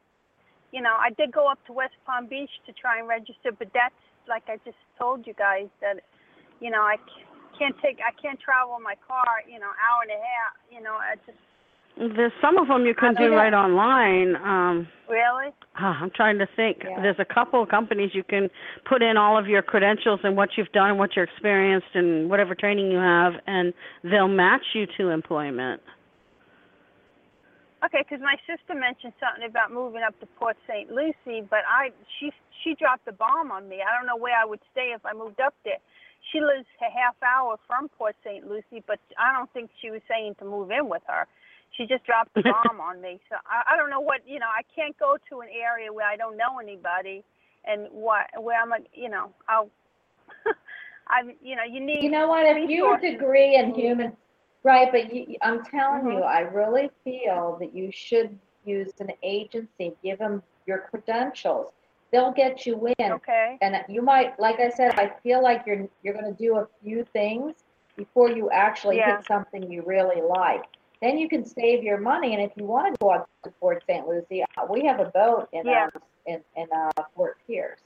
you 0.72 0.80
know, 0.80 0.96
I 0.98 1.10
did 1.10 1.32
go 1.32 1.50
up 1.50 1.58
to 1.66 1.72
West 1.72 1.94
Palm 2.06 2.26
Beach 2.26 2.50
to 2.66 2.72
try 2.72 2.98
and 2.98 3.08
register, 3.08 3.52
but 3.52 3.68
that's 3.74 3.94
like 4.28 4.44
I 4.48 4.56
just 4.64 4.78
told 4.98 5.26
you 5.26 5.34
guys 5.34 5.68
that, 5.80 6.00
you 6.60 6.70
know, 6.70 6.80
I 6.80 6.96
can't 7.58 7.74
take, 7.82 7.98
I 8.00 8.12
can't 8.20 8.40
travel 8.40 8.76
in 8.76 8.82
my 8.82 8.94
car, 9.06 9.42
you 9.46 9.58
know, 9.58 9.66
hour 9.68 10.00
and 10.02 10.12
a 10.12 10.20
half. 10.20 10.52
You 10.70 10.82
know, 10.82 10.94
I 10.94 11.16
just 11.26 11.38
There's 12.16 12.32
some 12.40 12.56
of 12.56 12.68
them 12.68 12.86
you 12.86 12.94
can 12.94 13.14
don't 13.14 13.30
know. 13.30 13.36
right 13.36 13.52
online. 13.52 14.36
Um, 14.36 14.88
really. 15.08 15.50
I'm 15.74 16.10
trying 16.14 16.38
to 16.38 16.46
think. 16.56 16.78
Yeah. 16.84 17.00
There's 17.02 17.18
a 17.18 17.24
couple 17.24 17.62
of 17.62 17.68
companies 17.68 18.10
you 18.14 18.24
can 18.24 18.48
put 18.88 19.02
in 19.02 19.16
all 19.16 19.38
of 19.38 19.46
your 19.46 19.62
credentials 19.62 20.20
and 20.22 20.36
what 20.36 20.50
you've 20.56 20.72
done, 20.72 20.90
and 20.90 20.98
what 20.98 21.10
you're 21.16 21.24
experienced, 21.26 21.94
and 21.94 22.30
whatever 22.30 22.54
training 22.54 22.90
you 22.90 22.98
have, 22.98 23.34
and 23.46 23.74
they'll 24.02 24.28
match 24.28 24.64
you 24.74 24.86
to 24.96 25.10
employment. 25.10 25.82
Okay, 27.84 28.06
because 28.06 28.22
my 28.22 28.38
sister 28.46 28.78
mentioned 28.78 29.12
something 29.18 29.42
about 29.42 29.74
moving 29.74 30.06
up 30.06 30.14
to 30.20 30.26
Port 30.38 30.56
St. 30.70 30.86
Lucie, 30.90 31.42
but 31.42 31.66
I 31.66 31.90
she 32.18 32.30
she 32.62 32.74
dropped 32.78 33.04
the 33.06 33.12
bomb 33.12 33.50
on 33.50 33.68
me. 33.68 33.82
I 33.82 33.90
don't 33.98 34.06
know 34.06 34.16
where 34.16 34.38
I 34.38 34.44
would 34.44 34.60
stay 34.70 34.94
if 34.94 35.04
I 35.04 35.12
moved 35.12 35.40
up 35.40 35.54
there. 35.64 35.82
She 36.30 36.38
lives 36.38 36.66
a 36.78 36.86
half 36.86 37.18
hour 37.26 37.58
from 37.66 37.88
Port 37.88 38.14
St. 38.22 38.46
Lucie, 38.46 38.84
but 38.86 39.00
I 39.18 39.34
don't 39.34 39.50
think 39.52 39.70
she 39.82 39.90
was 39.90 40.00
saying 40.08 40.36
to 40.38 40.44
move 40.44 40.70
in 40.70 40.88
with 40.88 41.02
her. 41.08 41.26
She 41.76 41.86
just 41.86 42.06
dropped 42.06 42.34
the 42.34 42.42
bomb 42.46 42.80
on 42.80 43.02
me. 43.02 43.18
So 43.28 43.34
I, 43.50 43.74
I 43.74 43.76
don't 43.76 43.90
know 43.90 44.00
what 44.00 44.22
you 44.26 44.38
know. 44.38 44.46
I 44.46 44.62
can't 44.74 44.96
go 44.96 45.16
to 45.30 45.40
an 45.40 45.48
area 45.50 45.92
where 45.92 46.06
I 46.06 46.14
don't 46.16 46.36
know 46.36 46.62
anybody, 46.62 47.24
and 47.64 47.88
what 47.90 48.30
where 48.38 48.62
I'm 48.62 48.70
like 48.70 48.86
you 48.94 49.08
know 49.08 49.34
I'll. 49.48 49.70
I'm 51.08 51.34
you 51.42 51.56
know 51.56 51.64
you 51.68 51.80
need 51.80 52.04
you 52.04 52.10
know 52.10 52.28
what, 52.28 52.46
if 52.46 52.70
your 52.70 52.94
resources. 52.94 53.18
degree 53.18 53.56
in 53.56 53.74
human, 53.74 54.16
Right, 54.64 54.90
but 54.92 55.12
you, 55.12 55.36
I'm 55.42 55.64
telling 55.64 56.02
Mhm. 56.04 56.12
you, 56.14 56.22
I 56.22 56.40
really 56.40 56.90
feel 57.04 57.56
that 57.60 57.74
you 57.74 57.90
should 57.90 58.38
use 58.64 58.92
an 59.00 59.10
agency, 59.22 59.96
give 60.02 60.18
them 60.18 60.42
your 60.66 60.78
credentials. 60.78 61.72
They'll 62.12 62.30
get 62.32 62.66
you 62.66 62.92
in. 62.98 63.12
Okay. 63.12 63.58
And 63.60 63.82
you 63.88 64.02
might, 64.02 64.38
like 64.38 64.60
I 64.60 64.68
said, 64.68 64.98
I 64.98 65.08
feel 65.22 65.42
like 65.42 65.66
you're, 65.66 65.88
you're 66.02 66.14
gonna 66.14 66.32
do 66.32 66.58
a 66.58 66.68
few 66.82 67.04
things 67.04 67.64
before 67.96 68.30
you 68.30 68.50
actually 68.50 68.98
Yeah. 68.98 69.16
hit 69.16 69.26
something 69.26 69.70
you 69.70 69.82
really 69.82 70.20
like. 70.20 70.64
Then 71.00 71.18
you 71.18 71.28
can 71.28 71.44
save 71.44 71.82
your 71.82 71.98
money, 71.98 72.32
and 72.34 72.42
if 72.42 72.52
you 72.56 72.64
wanna 72.64 72.94
go 73.00 73.10
out 73.12 73.28
to 73.42 73.50
Port 73.50 73.82
St. 73.88 74.06
Lucie, 74.06 74.44
uh, 74.56 74.66
we 74.68 74.84
have 74.86 75.00
a 75.00 75.06
boat 75.06 75.48
in, 75.52 75.66
Yeah. 75.66 75.86
um, 75.94 76.02
in, 76.26 76.44
in, 76.54 76.68
uh, 76.72 76.92
Fort 77.16 77.38
Pierce. 77.46 77.80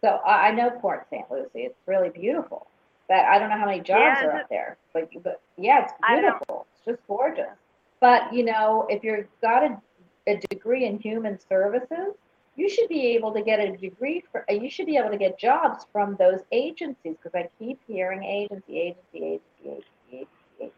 So 0.00 0.20
I, 0.24 0.48
I 0.48 0.50
know 0.52 0.70
Port 0.70 1.06
St. 1.10 1.30
Lucie, 1.30 1.64
it's 1.66 1.78
really 1.86 2.08
beautiful, 2.08 2.66
but 3.08 3.18
I 3.18 3.38
don't 3.38 3.50
know 3.50 3.58
how 3.58 3.66
many 3.66 3.80
jobs 3.80 4.20
Yeah, 4.20 4.26
are 4.26 4.36
up 4.40 4.48
there, 4.48 4.76
but, 4.92 5.08
but, 5.22 5.40
yeah, 5.56 5.84
it's 5.84 5.92
beautiful, 6.08 6.66
it's 6.74 6.84
just 6.84 7.06
gorgeous. 7.06 7.56
But, 8.00 8.32
you 8.32 8.44
know, 8.44 8.86
if 8.90 9.02
you've 9.04 9.26
got 9.40 9.62
a, 9.64 9.80
a 10.26 10.36
degree 10.50 10.84
in 10.86 10.98
human 10.98 11.38
services, 11.48 12.14
you 12.56 12.68
should 12.68 12.88
be 12.88 13.06
able 13.08 13.32
to 13.34 13.42
get 13.42 13.60
a 13.60 13.76
degree 13.76 14.22
for, 14.32 14.44
uh, 14.50 14.54
you 14.54 14.68
should 14.70 14.86
be 14.86 14.96
able 14.96 15.10
to 15.10 15.18
get 15.18 15.38
jobs 15.38 15.86
from 15.92 16.16
those 16.16 16.40
agencies, 16.52 17.16
because 17.22 17.34
I 17.34 17.48
keep 17.58 17.80
hearing 17.86 18.22
agency, 18.24 18.78
agency, 18.80 19.02
agency, 19.14 19.42
agency, 19.64 19.86
agency, 20.12 20.28
agency. 20.60 20.74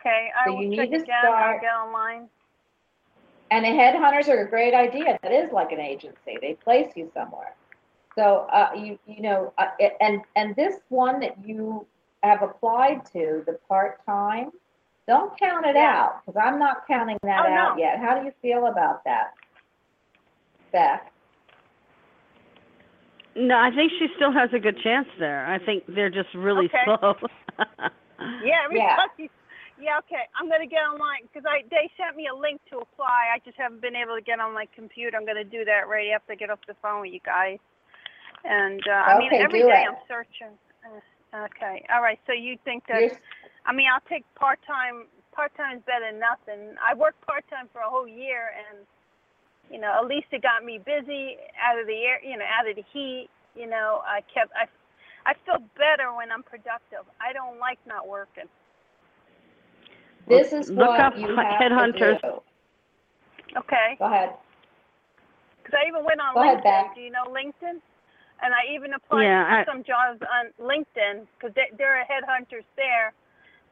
Okay. 0.00 0.30
I 0.40 0.46
So 0.46 0.54
will 0.54 0.62
you 0.62 0.68
need 0.68 0.90
to 0.90 0.96
again. 0.96 1.16
I'll 1.24 1.32
start- 1.32 1.60
get 1.62 1.72
online. 1.74 2.28
And 3.50 3.64
the 3.64 3.68
headhunters 3.68 4.28
are 4.28 4.40
a 4.40 4.48
great 4.48 4.74
idea. 4.74 5.18
That 5.22 5.30
is 5.32 5.52
like 5.52 5.70
an 5.70 5.78
agency. 5.78 6.36
They 6.40 6.54
place 6.54 6.92
you 6.96 7.10
somewhere. 7.14 7.54
So 8.16 8.46
uh, 8.52 8.70
you 8.74 8.98
you 9.06 9.20
know, 9.22 9.52
uh, 9.58 9.66
and 10.00 10.22
and 10.36 10.56
this 10.56 10.76
one 10.88 11.20
that 11.20 11.36
you 11.44 11.86
have 12.22 12.42
applied 12.42 13.04
to, 13.12 13.42
the 13.46 13.58
part 13.68 14.04
time, 14.06 14.50
don't 15.06 15.38
count 15.38 15.66
it 15.66 15.76
Yeah. 15.76 15.92
out 16.06 16.22
because 16.26 16.40
I'm 16.42 16.58
not 16.58 16.86
counting 16.86 17.18
that 17.22 17.44
Oh, 17.46 17.48
no. 17.54 17.60
out 17.72 17.78
yet. 17.78 17.98
How 17.98 18.18
do 18.18 18.24
you 18.24 18.32
feel 18.42 18.66
about 18.66 19.04
that, 19.04 19.34
Beth? 20.72 21.02
No, 23.36 23.58
I 23.58 23.70
think 23.70 23.92
she 23.98 24.08
still 24.16 24.32
has 24.32 24.48
a 24.54 24.58
good 24.58 24.78
chance 24.82 25.06
there. 25.18 25.46
I 25.46 25.58
think 25.58 25.84
they're 25.88 26.10
just 26.10 26.32
really 26.34 26.68
Okay. 26.68 26.78
slow. 26.84 27.16
Yeah, 28.40 28.64
Yeah. 28.70 28.96
everybody's. 28.96 29.30
Yeah, 29.78 29.98
okay. 29.98 30.24
I'm 30.34 30.48
gonna 30.48 30.66
get 30.66 30.80
online 30.88 31.28
because 31.28 31.44
I 31.46 31.62
they 31.68 31.90
sent 32.00 32.16
me 32.16 32.28
a 32.28 32.34
link 32.34 32.60
to 32.70 32.78
apply. 32.78 33.28
I 33.34 33.40
just 33.44 33.58
haven't 33.58 33.82
been 33.82 33.94
able 33.94 34.16
to 34.16 34.22
get 34.22 34.40
on 34.40 34.54
my 34.54 34.66
computer. 34.74 35.18
I'm 35.18 35.26
gonna 35.26 35.44
do 35.44 35.66
that 35.66 35.86
right 35.86 36.08
after 36.14 36.32
I 36.32 36.36
get 36.36 36.48
off 36.48 36.60
the 36.66 36.74
phone 36.80 37.02
with 37.02 37.12
you 37.12 37.20
guys. 37.20 37.58
And 38.48 38.80
uh, 38.88 38.92
I 38.92 39.18
mean, 39.18 39.28
Okay, 39.28 39.42
every 39.42 39.60
do 39.60 39.68
it. 39.68 39.72
I'm 39.74 39.96
searching. 40.06 40.54
Uh, 40.86 41.44
okay, 41.46 41.84
all 41.92 42.00
right. 42.02 42.18
So 42.26 42.32
you 42.32 42.56
think 42.64 42.84
that? 42.88 43.00
You're- 43.00 43.16
I 43.66 43.72
mean, 43.74 43.86
I'll 43.92 44.04
take 44.08 44.24
part 44.36 44.60
time. 44.66 45.06
Part 45.34 45.54
time 45.56 45.78
is 45.78 45.82
better 45.84 46.06
than 46.10 46.20
nothing. 46.20 46.76
I 46.80 46.94
worked 46.94 47.20
part 47.26 47.44
time 47.50 47.68
for 47.72 47.80
a 47.80 47.90
whole 47.90 48.06
year, 48.06 48.50
and 48.70 48.86
you 49.70 49.80
know, 49.80 49.92
at 49.98 50.06
least 50.06 50.28
it 50.30 50.42
got 50.42 50.64
me 50.64 50.78
busy 50.78 51.36
out 51.60 51.78
of 51.78 51.86
the 51.88 51.98
air. 52.04 52.22
You 52.24 52.38
know, 52.38 52.44
out 52.46 52.68
of 52.70 52.76
the 52.76 52.84
heat. 52.92 53.28
You 53.56 53.66
know, 53.66 54.00
I 54.06 54.20
kept. 54.32 54.52
I 54.54 54.66
I 55.28 55.34
feel 55.44 55.58
better 55.76 56.14
when 56.14 56.30
I'm 56.30 56.44
productive. 56.44 57.02
I 57.20 57.32
don't 57.32 57.58
like 57.58 57.78
not 57.86 58.06
working. 58.06 58.46
this 60.28 60.52
is 60.52 60.70
Look 60.70 60.88
what 60.88 61.00
up 61.00 61.18
you 61.18 61.26
Hu- 61.26 61.36
have 61.36 61.60
headhunters. 61.60 62.20
to 62.20 62.28
do. 62.28 62.42
Okay. 63.58 63.96
Go 63.98 64.04
ahead. 64.04 64.34
Because 65.62 65.80
I 65.84 65.88
even 65.88 66.04
went 66.04 66.20
on 66.20 66.34
Go 66.34 66.42
ahead, 66.42 66.58
LinkedIn. 66.58 66.62
Beth. 66.62 66.94
Do 66.94 67.00
you 67.00 67.10
know 67.10 67.24
LinkedIn? 67.26 67.80
And 68.42 68.52
I 68.52 68.74
even 68.74 68.92
applied 68.94 69.24
Yeah, 69.24 69.44
for 69.44 69.58
I- 69.60 69.64
some 69.64 69.82
jobs 69.82 70.20
on 70.22 70.52
LinkedIn 70.60 71.26
because 71.38 71.54
there 71.54 71.96
are 71.96 72.04
headhunters 72.04 72.64
there 72.76 73.12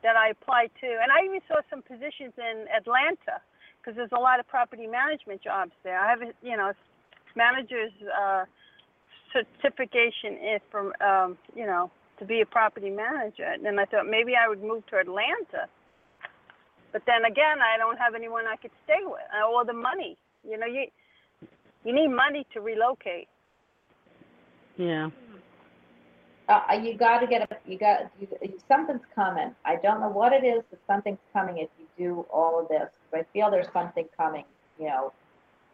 that 0.02 0.16
I 0.16 0.28
applied 0.30 0.70
to. 0.80 0.86
And 0.86 1.12
I 1.12 1.24
even 1.24 1.40
saw 1.48 1.60
some 1.70 1.82
positions 1.82 2.32
in 2.38 2.66
Atlanta 2.74 3.40
because 3.78 3.96
there's 3.96 4.12
a 4.12 4.20
lot 4.20 4.40
of 4.40 4.48
property 4.48 4.86
management 4.86 5.42
jobs 5.42 5.72
there. 5.82 5.98
I 6.00 6.08
have, 6.08 6.22
a 6.22 6.32
you 6.42 6.56
know, 6.56 6.72
manager's 7.36 7.92
uh, 8.08 8.44
certification 9.32 10.38
is 10.54 10.60
from, 10.70 10.92
um, 11.00 11.36
you 11.54 11.66
know, 11.66 11.90
to 12.18 12.24
be 12.24 12.40
a 12.40 12.46
property 12.46 12.90
manager. 12.90 13.44
And 13.44 13.64
then 13.64 13.78
I 13.78 13.84
thought 13.84 14.06
maybe 14.06 14.34
I 14.36 14.48
would 14.48 14.62
move 14.62 14.86
to 14.86 14.98
Atlanta. 14.98 15.68
But 16.92 17.02
then 17.06 17.24
again, 17.24 17.58
I 17.60 17.76
don't 17.76 17.98
have 17.98 18.14
anyone 18.14 18.46
I 18.46 18.56
could 18.56 18.70
stay 18.84 19.02
with 19.02 19.20
or 19.50 19.64
the 19.64 19.72
money. 19.72 20.16
You 20.48 20.58
know, 20.58 20.66
you 20.66 20.86
you 21.84 21.92
need 21.92 22.08
money 22.08 22.46
to 22.54 22.60
relocate. 22.60 23.28
Yeah. 24.76 25.10
Uh, 26.48 26.78
you 26.82 26.94
got 26.94 27.20
to 27.20 27.26
get 27.26 27.42
a, 27.50 27.56
you 27.66 27.78
got, 27.78 28.10
you, 28.20 28.28
something's 28.68 29.00
coming. 29.14 29.54
I 29.64 29.76
don't 29.76 30.00
know 30.00 30.10
what 30.10 30.32
it 30.32 30.44
is, 30.44 30.62
but 30.70 30.78
something's 30.86 31.18
coming 31.32 31.58
if 31.58 31.70
you 31.78 31.86
do 31.96 32.26
all 32.30 32.60
of 32.60 32.68
this. 32.68 32.90
I 33.14 33.24
feel 33.32 33.50
there's 33.50 33.72
something 33.72 34.06
coming, 34.16 34.44
you 34.78 34.86
know, 34.88 35.12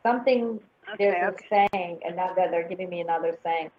something, 0.04 0.60
Okay, 0.94 1.10
there's 1.10 1.34
okay. 1.34 1.66
a 1.66 1.68
saying, 1.72 2.00
and 2.06 2.14
now 2.16 2.32
that 2.34 2.50
they're 2.50 2.68
giving 2.68 2.88
me 2.88 3.00
another 3.00 3.36
saying, 3.42 3.70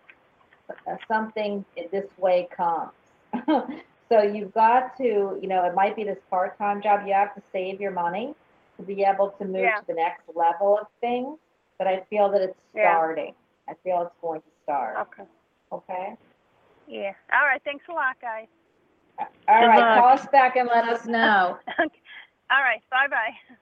uh, 0.69 0.95
something 1.07 1.63
this 1.91 2.05
way 2.17 2.47
comes. 2.55 2.91
so 4.09 4.22
you've 4.22 4.53
got 4.53 4.97
to, 4.97 5.38
you 5.41 5.47
know, 5.47 5.63
it 5.65 5.74
might 5.74 5.95
be 5.95 6.03
this 6.03 6.19
part-time 6.30 6.82
job. 6.82 7.01
You 7.07 7.13
have 7.13 7.34
to 7.36 7.41
save 7.53 7.80
your 7.80 7.91
money 7.91 8.34
to 8.78 8.84
be 8.84 9.03
able 9.03 9.30
to 9.39 9.45
move 9.45 9.61
Yeah. 9.61 9.80
to 9.80 9.88
the 9.88 9.93
next 9.93 10.24
level 10.36 10.78
of 10.80 10.88
things. 10.99 11.38
But 11.78 11.88
I 11.88 12.01
feel 12.09 12.30
that 12.32 12.41
it's 12.41 12.59
Yeah. 12.76 12.95
starting. 12.95 13.34
I 13.67 13.74
feel 13.84 14.01
it's 14.03 14.15
going 14.22 14.41
to 14.41 14.47
start. 14.72 15.07
Okay. 15.07 15.30
Okay. 15.72 16.15
Yeah. 16.88 17.11
All 17.34 17.45
right. 17.45 17.61
Thanks 17.63 17.86
a 17.89 17.93
lot, 17.93 18.15
guys. 18.22 18.47
All 19.47 19.61
Good 19.61 19.67
right, 19.67 19.80
luck. 19.80 19.99
call 19.99 20.13
us 20.13 20.28
back 20.32 20.55
and 20.55 20.67
let 20.67 20.86
us 20.86 21.05
know. 21.05 21.57
All 21.80 22.61
right. 22.61 22.82
Bye 22.89 23.07
bye. 23.09 23.55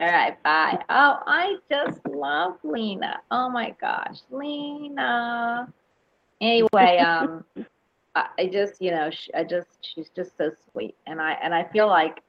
All 0.00 0.10
right, 0.10 0.42
bye. 0.42 0.78
Oh, 0.88 1.18
I 1.26 1.56
just 1.70 2.00
love 2.08 2.56
Lena. 2.62 3.20
Oh 3.30 3.50
my 3.50 3.74
gosh, 3.80 4.20
Lena. 4.30 5.70
Anyway, 6.40 6.68
um, 6.98 7.44
I, 8.14 8.26
I 8.38 8.46
just, 8.46 8.80
you 8.80 8.92
know, 8.92 9.10
sh 9.10 9.28
I 9.34 9.44
just, 9.44 9.68
she's 9.82 10.08
just 10.16 10.38
so 10.38 10.50
sweet, 10.72 10.96
and 11.06 11.20
I, 11.20 11.32
and 11.42 11.54
I 11.54 11.64
feel 11.64 11.86
like 11.86 12.22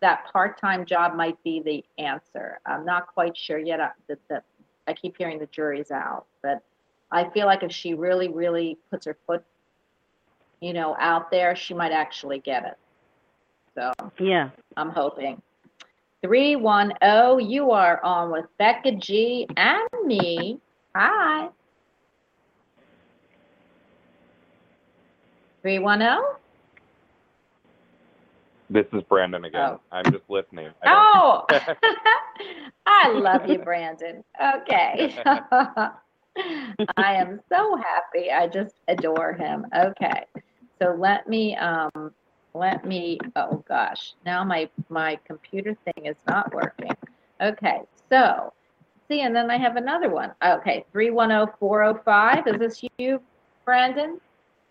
that 0.00 0.24
part-time 0.32 0.84
job 0.84 1.14
might 1.14 1.40
be 1.44 1.62
the 1.62 1.84
answer. 2.02 2.58
I'm 2.66 2.84
not 2.84 3.06
quite 3.06 3.36
sure 3.36 3.58
yet. 3.58 3.80
I, 3.80 3.90
that, 4.08 4.18
that 4.28 4.44
I 4.88 4.92
keep 4.92 5.16
hearing 5.16 5.38
the 5.38 5.46
jury's 5.46 5.92
out, 5.92 6.26
but 6.42 6.60
I 7.12 7.28
feel 7.30 7.46
like 7.46 7.62
if 7.62 7.70
she 7.70 7.92
really, 7.92 8.28
really 8.28 8.78
puts 8.90 9.04
her 9.04 9.16
foot, 9.26 9.44
you 10.60 10.72
know, 10.72 10.96
out 10.98 11.30
there, 11.30 11.54
she 11.54 11.74
might 11.74 11.92
actually 11.92 12.38
get 12.38 12.64
it. 12.64 12.78
So. 13.74 14.10
Yeah. 14.18 14.50
I'm 14.76 14.90
hoping. 14.90 15.40
310, 16.22 17.50
you 17.50 17.70
are 17.70 18.02
on 18.02 18.32
with 18.32 18.46
Becca 18.58 18.92
G 18.92 19.46
and 19.56 19.88
me. 20.06 20.58
Hi. 20.96 21.48
310? 25.62 26.22
This 28.70 28.86
is 28.94 29.02
Brandon 29.02 29.44
again. 29.44 29.72
Oh. 29.72 29.80
I'm 29.92 30.10
just 30.10 30.24
listening. 30.30 30.70
I 30.82 30.86
Oh, 30.86 31.44
I 32.86 33.10
love 33.10 33.46
you, 33.46 33.58
Brandon. 33.58 34.24
Okay. 34.42 35.14
I 36.96 37.14
am 37.14 37.40
so 37.48 37.76
happy. 37.76 38.30
I 38.30 38.46
just 38.48 38.74
adore 38.88 39.34
him. 39.34 39.66
Okay. 39.76 40.24
So 40.80 40.96
let 40.98 41.28
me, 41.28 41.56
um, 41.56 42.12
let 42.54 42.84
me, 42.84 43.18
oh 43.36 43.62
gosh, 43.68 44.14
now 44.26 44.44
my, 44.44 44.68
my 44.88 45.18
computer 45.24 45.76
thing 45.84 46.06
is 46.06 46.16
not 46.28 46.52
working. 46.52 46.90
Okay, 47.40 47.80
so, 48.10 48.52
see, 49.08 49.22
and 49.22 49.34
then 49.34 49.50
I 49.50 49.58
have 49.58 49.76
another 49.76 50.08
one. 50.08 50.32
Okay, 50.44 50.84
310405, 50.92 52.46
is 52.46 52.58
this 52.58 52.84
you, 52.98 53.20
Brandon? 53.64 54.20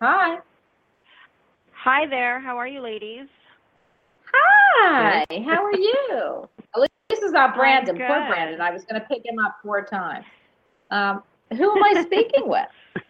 Hi. 0.01 0.39
Hi 1.74 2.05
there. 2.05 2.39
How 2.39 2.57
are 2.57 2.68
you, 2.68 2.82
ladies? 2.82 3.28
Hi, 4.34 5.26
how 5.30 5.66
are 5.66 5.76
you? 5.76 6.49
At 6.76 6.82
least 6.82 6.91
this 7.09 7.20
is 7.20 7.32
not 7.32 7.55
Brandon, 7.55 7.97
poor. 7.97 8.07
Brandon. 8.07 8.62
I 8.62 8.72
was 8.72 8.86
gonna 8.86 9.05
pick 9.09 9.26
him 9.26 9.39
up 9.39 9.57
four 9.64 9.84
times. 9.84 10.26
Um, 10.91 11.24
who 11.58 11.72
am 11.72 11.84
I 11.84 12.04
speaking 12.04 12.47
with? 12.47 12.68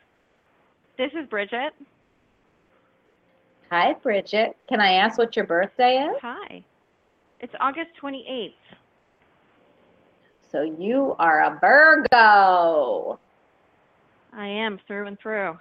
This 0.97 1.13
is 1.13 1.25
Bridget. 1.29 1.73
Hi, 3.71 3.93
Bridget. 4.03 4.55
Can 4.69 4.79
I 4.79 4.91
ask 4.91 5.17
what 5.17 5.35
your 5.35 5.45
birthday 5.45 5.97
is? 5.97 6.17
Hi. 6.21 6.63
It's 7.39 7.55
August 7.59 7.89
28th. 7.99 8.53
So 10.51 10.61
you 10.61 11.15
are 11.17 11.43
a 11.45 11.57
Virgo. 11.59 13.17
I 14.33 14.47
am 14.47 14.79
through 14.85 15.07
and 15.07 15.17
through. 15.19 15.57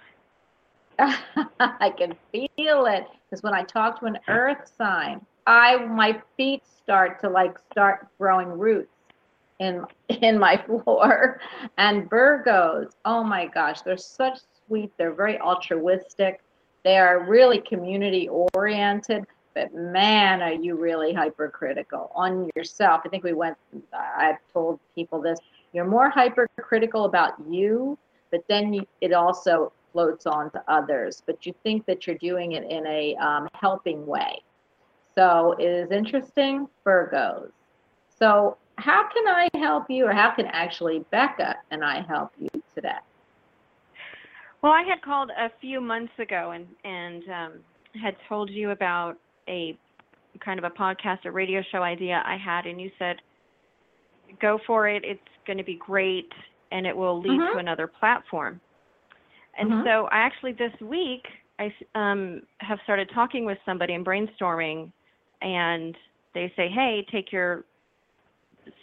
I 0.99 1.91
can 1.97 2.13
feel 2.31 2.85
it 2.85 3.07
because 3.29 3.41
when 3.41 3.53
I 3.55 3.63
talk 3.63 3.99
to 4.01 4.05
an 4.05 4.19
earth 4.27 4.71
sign, 4.77 5.25
I 5.47 5.77
my 5.77 6.21
feet 6.37 6.63
start 6.67 7.19
to 7.21 7.29
like 7.29 7.57
start 7.71 8.09
growing 8.19 8.49
roots 8.49 8.93
in 9.61 9.85
in 10.09 10.37
my 10.37 10.57
floor. 10.65 11.39
And 11.77 12.09
Virgos, 12.09 12.91
oh 13.05 13.23
my 13.23 13.45
gosh, 13.45 13.81
they're 13.81 13.95
such 13.95 14.39
sweet. 14.67 14.91
They're 14.97 15.13
very 15.13 15.39
altruistic. 15.39 16.41
They 16.83 16.97
are 16.97 17.23
really 17.23 17.59
community 17.59 18.27
oriented. 18.53 19.25
but 19.53 19.73
man, 19.73 20.41
are 20.41 20.53
you 20.53 20.75
really 20.75 21.13
hypercritical 21.13 22.11
on 22.15 22.49
yourself? 22.55 23.01
I 23.05 23.09
think 23.09 23.23
we 23.23 23.33
went, 23.33 23.57
I've 23.93 24.37
told 24.51 24.79
people 24.95 25.21
this. 25.21 25.39
You're 25.73 25.85
more 25.85 26.09
hypercritical 26.09 27.05
about 27.05 27.33
you, 27.47 27.97
but 28.31 28.41
then 28.47 28.73
you, 28.73 28.85
it 29.01 29.13
also 29.13 29.71
floats 29.91 30.25
on 30.25 30.51
to 30.51 30.63
others. 30.67 31.21
But 31.25 31.45
you 31.45 31.53
think 31.63 31.85
that 31.85 32.07
you're 32.07 32.17
doing 32.17 32.53
it 32.53 32.63
in 32.63 32.85
a 32.87 33.15
um, 33.17 33.47
helping 33.53 34.05
way. 34.07 34.41
So 35.15 35.55
it 35.59 35.65
is 35.65 35.91
interesting, 35.91 36.67
Virgos. 36.85 37.51
So, 38.17 38.57
how 38.81 39.07
can 39.13 39.27
I 39.27 39.47
help 39.57 39.85
you, 39.89 40.05
or 40.07 40.13
how 40.13 40.31
can 40.31 40.47
actually 40.47 41.05
Becca 41.11 41.55
and 41.69 41.83
I 41.83 42.01
help 42.07 42.31
you 42.39 42.49
today? 42.73 42.89
Well, 44.61 44.71
I 44.71 44.83
had 44.83 45.01
called 45.01 45.31
a 45.31 45.49
few 45.59 45.81
months 45.81 46.13
ago 46.19 46.51
and 46.51 46.67
and 46.83 47.23
um, 47.29 47.53
had 48.01 48.15
told 48.27 48.49
you 48.49 48.71
about 48.71 49.15
a 49.47 49.77
kind 50.43 50.59
of 50.59 50.65
a 50.65 50.69
podcast, 50.69 51.25
a 51.25 51.31
radio 51.31 51.61
show 51.71 51.83
idea 51.83 52.23
I 52.25 52.37
had, 52.37 52.65
and 52.65 52.79
you 52.79 52.91
said, 52.97 53.17
"Go 54.39 54.59
for 54.65 54.87
it. 54.87 55.03
It's 55.03 55.19
going 55.45 55.57
to 55.57 55.63
be 55.63 55.75
great, 55.75 56.31
and 56.71 56.85
it 56.87 56.95
will 56.95 57.19
lead 57.19 57.39
Mhm. 57.39 57.51
to 57.53 57.57
another 57.59 57.87
platform." 57.87 58.59
And 59.57 59.71
Mhm. 59.71 59.83
so, 59.83 60.05
I 60.07 60.17
actually 60.19 60.53
this 60.53 60.79
week 60.79 61.27
I 61.59 61.73
um, 61.95 62.41
have 62.59 62.79
started 62.83 63.09
talking 63.13 63.45
with 63.45 63.59
somebody 63.65 63.93
and 63.93 64.05
brainstorming, 64.05 64.91
and 65.41 65.95
they 66.33 66.51
say, 66.55 66.69
"Hey, 66.69 67.05
take 67.11 67.31
your 67.31 67.65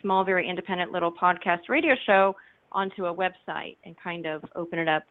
small, 0.03 0.25
very 0.25 0.49
independent 0.49 0.93
little 0.93 1.13
podcast 1.13 1.69
radio 1.69 1.95
show 2.07 2.35
onto 2.73 3.07
a 3.07 3.15
website 3.15 3.77
and 3.85 3.97
kind 4.03 4.27
of 4.27 4.45
open 4.57 4.79
it 4.79 4.89
up 4.89 5.05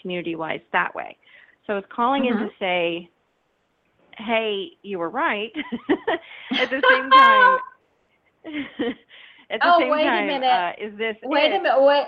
community 0.00 0.36
wise 0.36 0.60
that 0.72 0.94
way. 0.94 1.16
So 1.66 1.74
I 1.74 1.76
was 1.76 1.84
calling 1.94 2.26
in 2.26 2.34
Mhm. 2.34 2.48
to 2.48 2.50
say, 2.58 3.10
hey, 4.18 4.70
you 4.82 4.98
were 4.98 5.10
right. 5.10 5.52
At 6.58 6.70
the 6.70 6.82
same 6.90 7.10
time, 7.10 7.58
at 9.50 9.60
the 9.60 9.72
Oh, 9.74 9.78
same 9.80 9.90
wait 9.90 10.02
a 10.06 10.10
time, 10.10 10.26
minute. 10.26 10.46
Uh, 10.46 10.72
is 10.78 10.96
this 10.98 11.16
Wait 11.22 11.50
it? 11.52 11.56
a 11.56 11.62
minute. 11.62 11.82
Wait. 11.82 12.06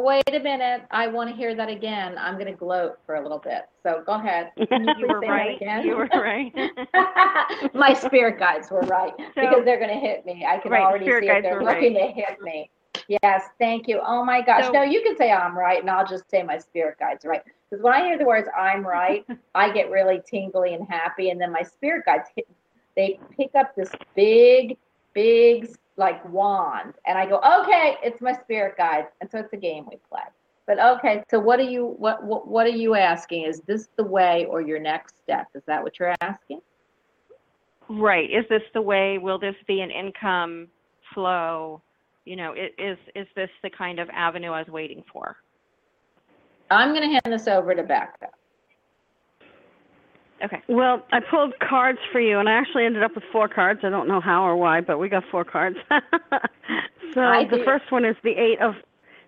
Wait 0.00 0.22
a 0.32 0.38
minute. 0.38 0.82
I 0.92 1.08
want 1.08 1.28
to 1.28 1.34
hear 1.34 1.56
that 1.56 1.68
again. 1.68 2.16
I'm 2.18 2.34
going 2.34 2.46
to 2.46 2.52
gloat 2.52 3.00
for 3.04 3.16
a 3.16 3.20
little 3.22 3.40
bit. 3.40 3.62
So 3.82 4.04
go 4.06 4.12
ahead. 4.12 4.52
You 4.56 4.66
You 4.96 5.06
were 5.08 5.20
say 5.20 5.26
that 5.26 5.32
right. 5.32 5.56
again? 5.56 5.84
You 5.84 5.96
were 5.96 6.06
right. 6.14 6.54
My 7.74 7.94
spirit 7.94 8.38
guides 8.38 8.70
were 8.70 8.82
right 8.82 9.12
So- 9.18 9.24
because 9.40 9.64
they're 9.64 9.80
going 9.80 9.90
to 9.92 9.98
hit 9.98 10.24
me. 10.24 10.46
I 10.46 10.58
can 10.58 10.70
Right, 10.70 10.82
already 10.84 11.04
see 11.06 11.26
it. 11.26 11.42
They're 11.42 11.56
were 11.56 11.64
looking 11.64 11.94
to 11.94 12.06
hit 12.06 12.40
me. 12.40 12.70
Yes, 13.08 13.46
thank 13.58 13.88
you. 13.88 14.00
Oh 14.06 14.24
my 14.24 14.40
gosh. 14.40 14.66
So- 14.66 14.70
no, 14.72 14.82
you 14.82 15.02
can 15.02 15.16
say 15.16 15.32
I'm 15.32 15.58
right, 15.58 15.80
and 15.80 15.90
I'll 15.90 16.06
just 16.06 16.30
say 16.30 16.44
my 16.44 16.58
spirit 16.58 16.98
guides 17.00 17.24
are 17.24 17.30
right. 17.30 17.42
Because 17.68 17.82
when 17.82 17.92
I 17.92 18.04
hear 18.04 18.16
the 18.18 18.24
words 18.24 18.48
"I'm 18.56 18.86
right," 18.86 19.26
I 19.56 19.72
get 19.72 19.90
really 19.90 20.22
tingly 20.30 20.74
and 20.74 20.86
happy, 20.88 21.30
and 21.30 21.40
then 21.40 21.50
my 21.50 21.62
spirit 21.62 22.04
guides 22.06 22.28
hit. 22.36 22.46
They 22.94 23.18
pick 23.36 23.50
up 23.56 23.74
this 23.74 23.90
big, 24.14 24.76
big 25.12 25.70
like 25.98 26.26
wand, 26.30 26.94
and 27.06 27.18
I 27.18 27.26
go, 27.26 27.36
"Okay, 27.38 27.96
it's 28.02 28.20
my 28.22 28.32
spirit 28.32 28.76
guide," 28.76 29.08
and 29.20 29.30
so 29.30 29.38
it's 29.38 29.52
a 29.52 29.56
game 29.56 29.86
we 29.90 29.98
play. 30.08 30.22
But 30.66 30.78
okay, 30.78 31.24
so 31.30 31.38
what 31.38 31.58
are 31.58 31.70
you 31.70 31.96
what 31.98 32.22
what 32.22 32.46
what 32.46 32.66
are 32.66 32.70
you 32.70 32.94
asking? 32.94 33.44
Is 33.44 33.60
this 33.62 33.88
the 33.96 34.04
way 34.04 34.46
or 34.46 34.60
your 34.60 34.78
next 34.78 35.16
step? 35.22 35.48
Is 35.54 35.62
that 35.66 35.82
what 35.82 35.98
you're 35.98 36.14
asking? 36.20 36.60
Right. 37.88 38.30
Is 38.30 38.44
this 38.50 38.62
the 38.74 38.82
way? 38.82 39.18
Will 39.18 39.38
this 39.38 39.54
be 39.66 39.80
an 39.80 39.90
income 39.90 40.68
flow? 41.14 41.82
You 42.26 42.36
know, 42.36 42.52
is 42.52 42.98
is 43.14 43.26
this 43.34 43.50
the 43.62 43.70
kind 43.70 43.98
of 43.98 44.08
avenue 44.10 44.52
I 44.52 44.60
was 44.60 44.68
waiting 44.68 45.02
for? 45.10 45.36
I'm 46.70 46.90
going 46.90 47.02
to 47.02 47.08
hand 47.08 47.32
this 47.32 47.48
over 47.48 47.74
to 47.74 47.82
Becca. 47.82 48.28
Okay. 50.44 50.62
Well, 50.68 51.04
I 51.10 51.18
pulled 51.20 51.54
cards 51.58 51.98
for 52.12 52.20
you, 52.20 52.38
and 52.38 52.48
I 52.48 52.52
actually 52.52 52.84
ended 52.84 53.02
up 53.02 53.14
with 53.14 53.24
four 53.32 53.48
cards. 53.48 53.80
I 53.82 53.90
don't 53.90 54.06
know 54.06 54.20
how 54.20 54.44
or 54.44 54.56
why, 54.56 54.80
but 54.80 54.98
we 54.98 55.08
got 55.08 55.24
four 55.30 55.44
cards. 55.44 55.76
so 57.14 57.20
I 57.20 57.44
the 57.44 57.58
do. 57.58 57.64
first 57.64 57.90
one 57.90 58.04
is 58.04 58.16
the 58.22 58.30
eight 58.30 58.60
of 58.60 58.74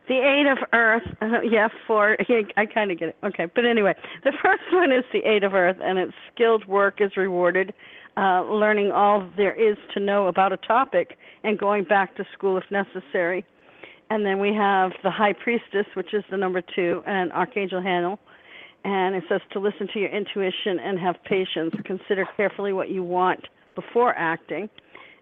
the 0.09 0.17
eight 0.17 0.47
of 0.51 0.59
Earth. 0.73 1.03
Uh, 1.21 1.41
yeah, 1.51 1.69
four. 1.87 2.17
I 2.57 2.67
kind 2.67 2.91
of 2.91 2.99
get 2.99 3.11
it. 3.11 3.17
Okay, 3.25 3.47
but 3.55 3.65
anyway, 3.65 3.95
the 4.25 4.33
first 4.43 4.63
one 4.73 4.93
is 4.93 5.05
the 5.13 5.21
eight 5.29 5.43
of 5.43 5.55
Earth, 5.55 5.77
and 5.83 5.99
it's 5.99 6.13
skilled 6.33 6.67
work 6.67 7.01
is 7.01 7.17
rewarded. 7.17 7.73
Uh, 8.17 8.43
learning 8.43 8.91
all 8.91 9.29
there 9.37 9.55
is 9.55 9.79
to 9.95 10.01
know 10.01 10.27
about 10.27 10.53
a 10.53 10.57
topic 10.59 11.17
and 11.45 11.59
going 11.59 11.85
back 11.85 12.17
to 12.17 12.25
school 12.33 12.57
if 12.57 12.65
necessary. 12.71 13.45
And 14.11 14.27
then 14.27 14.41
we 14.41 14.53
have 14.53 14.91
the 15.05 15.11
High 15.11 15.33
Priestess, 15.33 15.87
which 15.95 16.13
is 16.13 16.25
the 16.31 16.37
number 16.37 16.61
two, 16.61 17.03
and 17.07 17.33
Archangel 17.33 17.81
Haniel 17.81 18.19
and 18.85 19.15
it 19.15 19.25
says 19.29 19.41
to 19.53 19.59
listen 19.59 19.89
to 19.93 20.01
your 20.01 20.11
intuition 20.11 20.79
and 20.83 20.99
have 20.99 21.17
patience. 21.25 21.75
Consider 21.85 22.27
carefully 22.37 22.73
what 22.73 22.91
you 22.91 23.03
want 23.03 23.47
before 23.75 24.15
acting. 24.17 24.69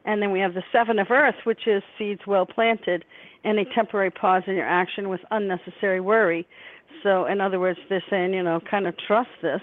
And 0.05 0.23
then 0.23 0.31
we 0.33 0.41
have 0.41 0.55
the 0.55 0.63
seven 0.73 0.99
of 0.99 1.11
earth, 1.11 1.35
which 1.45 1.67
is 1.67 1.83
seeds 1.99 2.21
well 2.27 2.47
planted, 2.47 3.05
and 3.45 3.59
a 3.59 3.65
temporary 3.75 4.11
pause 4.11 4.43
in 4.47 4.55
your 4.55 4.67
action 4.67 5.09
with 5.09 5.21
unnecessary 5.31 6.01
worry. 6.01 6.47
So, 7.03 7.27
in 7.27 7.41
other 7.41 7.61
words, 7.61 7.79
they're 7.89 8.03
saying, 8.09 8.33
you 8.33 8.43
know, 8.43 8.61
kind 8.71 8.87
of 8.87 8.95
trust 9.07 9.31
this. 9.43 9.61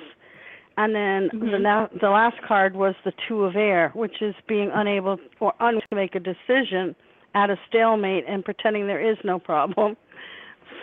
And 0.77 0.93
then 0.93 1.29
the 1.31 1.45
mm-hmm. 1.45 1.63
now 1.63 1.89
the 2.01 2.09
last 2.09 2.35
card 2.45 2.75
was 2.75 2.95
the 3.05 3.13
two 3.27 3.43
of 3.43 3.55
air, 3.55 3.91
which 3.95 4.21
is 4.21 4.35
being 4.47 4.71
unable 4.73 5.17
or 5.39 5.53
unable 5.59 5.81
to 5.89 5.95
make 5.95 6.15
a 6.15 6.19
decision 6.19 6.95
at 7.33 7.49
a 7.49 7.55
stalemate 7.67 8.25
and 8.27 8.43
pretending 8.43 8.85
there 8.85 9.11
is 9.11 9.17
no 9.23 9.39
problem. 9.39 9.95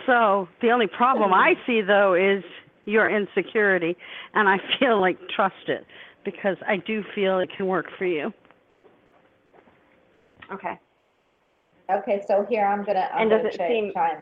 So 0.07 0.47
the 0.61 0.71
only 0.71 0.87
problem 0.87 1.31
I 1.31 1.53
mm-hmm. 1.53 1.71
see 1.71 1.81
though 1.81 2.15
is 2.15 2.43
your 2.85 3.09
insecurity, 3.09 3.95
and 4.33 4.49
I 4.49 4.57
feel 4.79 4.99
like 4.99 5.17
trust 5.29 5.67
it 5.67 5.85
because 6.25 6.57
I 6.67 6.77
do 6.77 7.03
feel 7.15 7.39
it 7.39 7.49
can 7.55 7.67
work 7.67 7.85
for 7.97 8.05
you. 8.05 8.33
Okay. 10.51 10.77
Okay, 11.91 12.23
so 12.27 12.45
here 12.49 12.65
I'm 12.65 12.83
gonna, 12.83 13.09
I'm 13.13 13.21
And 13.23 13.29
gonna 13.29 13.43
does 13.43 13.53
it 13.53 13.57
chi- 13.57 13.67
seem- 13.67 13.91
chime. 13.93 14.21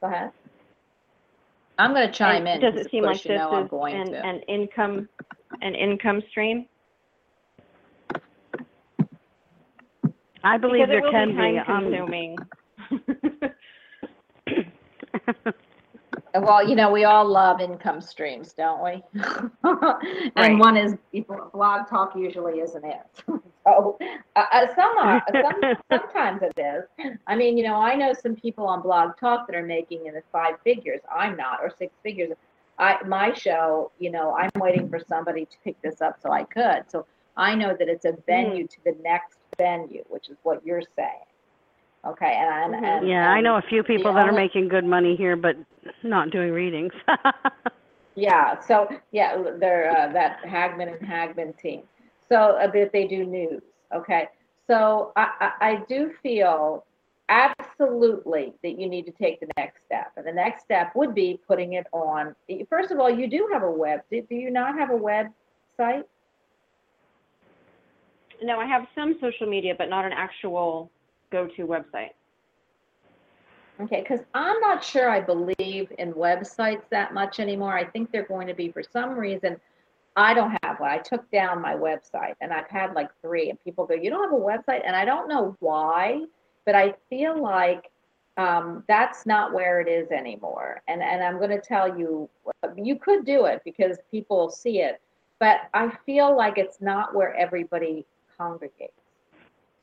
Go 0.00 0.06
ahead. 0.08 0.30
I'm 1.78 1.92
gonna 1.92 2.10
chime 2.12 2.46
And 2.46 2.62
in. 2.62 2.72
Does 2.72 2.78
'cause 2.78 2.86
it 2.86 2.90
seem 2.90 3.04
like 3.04 3.12
course 3.14 3.22
this 3.24 3.38
know 3.38 3.50
I'm 3.50 3.64
is 3.64 3.70
going 3.70 3.96
an, 3.96 4.06
to. 4.12 4.24
an 4.26 4.40
income 4.48 5.08
an 5.62 5.74
income 5.74 6.22
stream? 6.30 6.66
I 10.44 10.56
believe 10.56 10.86
because 10.88 10.88
there 10.88 11.02
will 11.02 11.10
can 11.10 11.28
be 11.28 11.32
be. 11.34 11.38
time 11.38 11.58
um, 11.68 11.90
consuming. 11.90 12.36
Well, 16.40 16.68
you 16.68 16.74
know, 16.74 16.90
we 16.90 17.04
all 17.04 17.26
love 17.26 17.60
income 17.60 18.00
streams, 18.00 18.52
don't 18.52 18.82
we? 18.82 19.02
Right. 20.36 20.52
And 20.52 20.58
one 20.60 20.76
is, 20.76 20.94
blog 21.52 21.88
talk 21.88 22.14
usually 22.16 22.60
isn't 22.60 22.84
it. 22.84 23.00
So, 23.64 23.98
uh, 24.34 24.44
uh, 24.50 24.66
some 24.74 24.96
are, 24.96 25.22
some, 25.30 25.74
sometimes 25.92 26.40
it 26.40 26.58
is. 26.58 27.14
I 27.26 27.36
mean, 27.36 27.58
you 27.58 27.64
know, 27.64 27.74
I 27.74 27.96
know 27.96 28.14
some 28.14 28.34
people 28.34 28.66
on 28.66 28.80
blog 28.80 29.18
talk 29.18 29.46
that 29.46 29.54
are 29.54 29.66
making 29.66 30.06
in 30.06 30.14
the 30.14 30.22
five 30.32 30.54
figures. 30.64 31.00
I'm 31.14 31.36
not, 31.36 31.58
or 31.60 31.68
six 31.68 31.92
figures. 32.02 32.32
I, 32.78 32.96
my 33.06 33.34
show, 33.34 33.92
you 33.98 34.10
know, 34.10 34.34
I'm 34.34 34.50
waiting 34.56 34.88
for 34.88 34.98
somebody 34.98 35.44
to 35.44 35.56
pick 35.64 35.80
this 35.82 36.00
up 36.00 36.16
so 36.22 36.32
I 36.32 36.44
could. 36.44 36.84
So 36.88 37.04
I 37.36 37.54
know 37.54 37.76
that 37.78 37.88
it's 37.88 38.06
a 38.06 38.16
venue 38.26 38.66
to 38.66 38.76
the 38.86 38.96
next 39.02 39.38
venue, 39.58 40.04
which 40.08 40.30
is 40.30 40.38
what 40.44 40.64
you're 40.64 40.82
saying. 40.96 41.27
Okay, 42.08 42.34
and, 42.38 42.74
and, 42.74 42.84
and 42.84 43.08
yeah, 43.08 43.30
I 43.30 43.40
know 43.40 43.56
a 43.56 43.62
few 43.62 43.82
people 43.82 44.12
the 44.12 44.20
that 44.20 44.28
are 44.28 44.32
making 44.32 44.68
good 44.68 44.84
money 44.84 45.14
here, 45.14 45.36
but 45.36 45.56
not 46.02 46.30
doing 46.30 46.52
readings. 46.52 46.92
Yeah, 48.18 48.58
so 48.58 48.88
yeah, 49.12 49.40
they're 49.60 49.96
uh, 49.96 50.12
that 50.12 50.42
Hagman 50.44 50.92
and 50.92 51.08
Hagman 51.08 51.56
team. 51.56 51.82
So 52.28 52.34
uh, 52.34 52.68
that 52.72 52.90
they 52.92 53.06
do 53.06 53.24
news. 53.24 53.62
Okay, 53.94 54.26
so 54.66 55.12
I, 55.14 55.28
I, 55.40 55.68
I 55.68 55.84
do 55.88 56.10
feel 56.20 56.84
absolutely 57.28 58.54
that 58.64 58.76
you 58.76 58.88
need 58.88 59.06
to 59.06 59.12
take 59.12 59.38
the 59.38 59.46
next 59.56 59.84
step, 59.86 60.10
and 60.16 60.26
the 60.26 60.32
next 60.32 60.64
step 60.64 60.90
would 60.96 61.14
be 61.14 61.38
putting 61.46 61.74
it 61.74 61.86
on. 61.92 62.34
First 62.68 62.90
of 62.90 62.98
all, 62.98 63.08
you 63.08 63.30
do 63.30 63.48
have 63.52 63.62
a 63.62 63.70
web. 63.70 64.00
Do, 64.10 64.20
do 64.22 64.34
you 64.34 64.50
not 64.50 64.76
have 64.76 64.90
a 64.90 64.98
website? 64.98 66.02
no, 68.42 68.58
I 68.58 68.66
have 68.66 68.86
some 68.94 69.16
social 69.20 69.46
media, 69.46 69.74
but 69.76 69.88
not 69.88 70.04
an 70.04 70.12
actual 70.12 70.90
go-to 71.30 71.66
website. 71.66 72.10
Okay, 73.80 74.00
because 74.00 74.20
I'm 74.34 74.58
not 74.60 74.82
sure 74.82 75.08
I 75.08 75.20
believe 75.20 75.92
in 75.98 76.12
websites 76.12 76.82
that 76.90 77.14
much 77.14 77.38
anymore. 77.38 77.76
I 77.76 77.84
think 77.84 78.10
they're 78.10 78.26
going 78.26 78.48
to 78.48 78.54
be, 78.54 78.72
for 78.72 78.82
some 78.82 79.16
reason, 79.16 79.56
I 80.16 80.34
don't 80.34 80.58
have 80.64 80.80
one. 80.80 80.90
I 80.90 80.98
took 80.98 81.30
down 81.30 81.62
my 81.62 81.74
website 81.74 82.34
and 82.40 82.52
I've 82.52 82.66
had 82.68 82.94
like 82.94 83.08
three, 83.22 83.50
and 83.50 83.62
people 83.62 83.86
go, 83.86 83.94
You 83.94 84.10
don't 84.10 84.24
have 84.24 84.32
a 84.32 84.42
website? 84.42 84.82
And 84.84 84.96
I 84.96 85.04
don't 85.04 85.28
know 85.28 85.56
why, 85.60 86.24
but 86.66 86.74
I 86.74 86.94
feel 87.08 87.40
like 87.40 87.88
um, 88.36 88.82
that's 88.88 89.26
not 89.26 89.52
where 89.52 89.80
it 89.80 89.88
is 89.88 90.10
anymore. 90.10 90.82
And, 90.88 91.02
and 91.02 91.22
I'm 91.22 91.38
going 91.38 91.50
to 91.50 91.60
tell 91.60 91.96
you, 91.96 92.28
you 92.76 92.96
could 92.96 93.24
do 93.24 93.46
it 93.46 93.62
because 93.64 93.98
people 94.10 94.50
see 94.50 94.80
it, 94.80 95.00
but 95.38 95.68
I 95.72 95.90
feel 96.04 96.36
like 96.36 96.58
it's 96.58 96.80
not 96.80 97.14
where 97.14 97.34
everybody 97.34 98.04
congregates. 98.36 98.97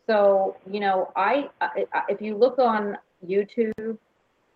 So, 0.07 0.57
you 0.69 0.79
know, 0.79 1.11
I, 1.15 1.49
I 1.61 1.85
if 2.09 2.21
you 2.21 2.35
look 2.35 2.59
on 2.59 2.97
YouTube 3.27 3.97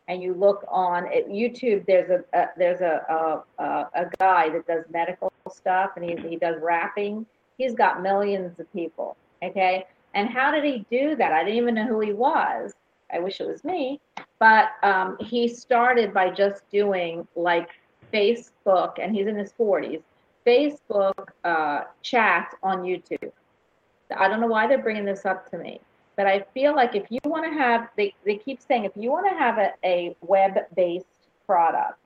and 0.08 0.22
you 0.22 0.34
look 0.34 0.64
on 0.68 1.06
YouTube, 1.06 1.86
there's 1.86 2.10
a, 2.10 2.24
a 2.38 2.48
there's 2.58 2.82
a 2.82 3.44
a 3.60 3.64
a 3.94 4.06
guy 4.20 4.50
that 4.50 4.68
does 4.68 4.86
medical 4.92 5.32
stuff 5.52 5.92
and 5.96 6.06
he 6.06 6.16
he 6.30 6.36
does 6.36 6.56
rapping 6.62 7.26
he's 7.60 7.76
got 7.76 8.02
millions 8.02 8.60
of 8.60 8.74
people. 8.74 9.16
Okay. 9.44 9.86
And 10.16 10.28
how 10.28 10.50
did 10.50 10.64
he 10.64 10.86
do 10.90 11.16
that? 11.18 11.32
I 11.32 11.44
didn't 11.44 11.58
even 11.58 11.76
know 11.76 11.86
who 11.86 12.00
he 12.00 12.14
was. 12.14 12.74
I 13.14 13.20
wish 13.20 13.40
it 13.40 13.48
was 13.48 13.64
me. 13.64 14.00
But 14.40 14.70
um, 14.82 15.18
he 15.20 15.48
started 15.48 16.12
by 16.12 16.32
just 16.32 16.68
doing 16.72 17.28
like 17.36 17.70
Facebook, 18.12 18.94
and 19.00 19.14
he's 19.14 19.28
in 19.28 19.36
his 19.36 19.54
40s, 19.54 20.02
Facebook 20.48 21.28
uh, 21.44 21.84
chat 22.02 22.56
on 22.64 22.80
YouTube. 22.80 23.32
I 24.16 24.28
don't 24.28 24.42
know 24.42 24.48
why 24.48 24.68
they're 24.68 24.82
bringing 24.82 25.06
this 25.06 25.26
up 25.26 25.50
to 25.52 25.58
me, 25.58 25.80
but 26.16 26.28
I 26.28 26.46
feel 26.54 26.76
like 26.76 26.96
if 26.96 27.06
you 27.10 27.20
want 27.26 27.46
to 27.46 27.58
have, 27.58 27.90
they, 27.96 28.14
they 28.26 28.38
keep 28.38 28.62
saying, 28.62 28.86
if 28.86 28.92
you 28.96 29.12
want 29.12 29.28
to 29.30 29.38
have 29.38 29.58
a, 29.58 29.74
a 29.84 30.16
web 30.22 30.58
based 30.76 31.06
product, 31.46 32.00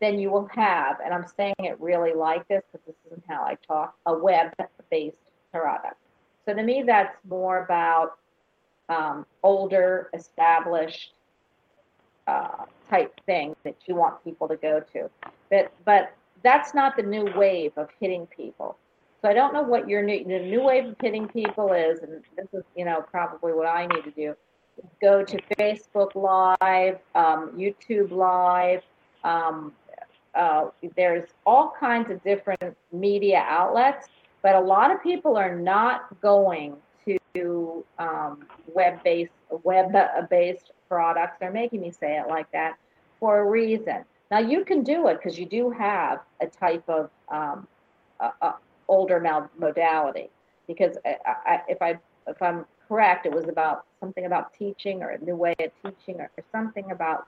then 0.00 0.18
you 0.18 0.30
will 0.30 0.48
have, 0.54 0.98
and 1.04 1.12
I'm 1.12 1.26
saying 1.36 1.54
it 1.58 1.80
really 1.80 2.12
like 2.12 2.46
this 2.48 2.62
because 2.70 2.86
this 2.86 2.96
isn't 3.06 3.24
how 3.28 3.42
I 3.42 3.56
talk, 3.66 3.96
a 4.06 4.16
web 4.16 4.52
based 4.90 5.18
product. 5.52 5.96
So 6.46 6.54
to 6.54 6.62
me, 6.62 6.82
that's 6.86 7.16
more 7.28 7.64
about 7.64 8.18
um, 8.88 9.26
older, 9.42 10.08
established 10.14 11.12
uh, 12.26 12.64
type 12.88 13.12
thing 13.26 13.56
that 13.64 13.76
you 13.86 13.94
want 13.94 14.22
people 14.24 14.48
to 14.48 14.56
go 14.56 14.80
to. 14.92 15.10
But 15.50 15.72
but 15.84 16.14
that's 16.42 16.74
not 16.74 16.96
the 16.96 17.02
new 17.02 17.30
wave 17.36 17.72
of 17.76 17.88
hitting 18.00 18.26
people. 18.26 18.76
So 19.20 19.28
I 19.28 19.34
don't 19.34 19.52
know 19.52 19.62
what 19.62 19.88
your 19.88 20.02
new 20.02 20.24
the 20.24 20.38
new 20.38 20.62
wave 20.62 20.86
of 20.86 20.96
hitting 21.00 21.26
people 21.28 21.72
is, 21.72 22.00
and 22.00 22.22
this 22.36 22.46
is 22.52 22.62
you 22.76 22.84
know 22.84 23.04
probably 23.10 23.52
what 23.52 23.66
I 23.66 23.86
need 23.86 24.04
to 24.04 24.10
do. 24.12 24.34
Go 25.02 25.24
to 25.24 25.36
Facebook 25.58 26.14
Live, 26.14 26.98
um, 27.14 27.50
YouTube 27.56 28.12
Live. 28.12 28.82
Um, 29.24 29.72
uh, 30.34 30.66
there's 30.96 31.28
all 31.44 31.74
kinds 31.80 32.12
of 32.12 32.22
different 32.22 32.76
media 32.92 33.44
outlets, 33.48 34.06
but 34.42 34.54
a 34.54 34.60
lot 34.60 34.92
of 34.92 35.02
people 35.02 35.36
are 35.36 35.56
not 35.56 36.20
going 36.20 36.76
to 37.34 37.84
um, 37.98 38.46
web-based 38.72 39.32
web-based 39.64 40.70
products. 40.88 41.36
They're 41.40 41.50
making 41.50 41.80
me 41.80 41.90
say 41.90 42.18
it 42.18 42.28
like 42.28 42.50
that 42.52 42.76
for 43.18 43.40
a 43.40 43.44
reason. 43.44 44.04
Now 44.30 44.38
you 44.38 44.64
can 44.64 44.84
do 44.84 45.08
it 45.08 45.18
because 45.18 45.38
you 45.38 45.46
do 45.46 45.70
have 45.70 46.20
a 46.40 46.46
type 46.46 46.84
of 46.88 47.10
um, 47.30 47.66
a, 48.20 48.30
a 48.42 48.54
older 48.88 49.20
modality. 49.58 50.30
Because 50.66 50.96
I, 51.04 51.16
I, 51.46 51.60
if 51.68 51.80
I 51.80 51.98
if 52.26 52.42
I'm 52.42 52.66
correct, 52.86 53.26
it 53.26 53.32
was 53.32 53.48
about 53.48 53.84
something 54.00 54.26
about 54.26 54.52
teaching 54.54 55.02
or 55.02 55.10
a 55.10 55.18
new 55.24 55.36
way 55.36 55.54
of 55.60 55.70
teaching 55.82 56.20
or, 56.20 56.30
or 56.36 56.44
something 56.52 56.90
about 56.90 57.26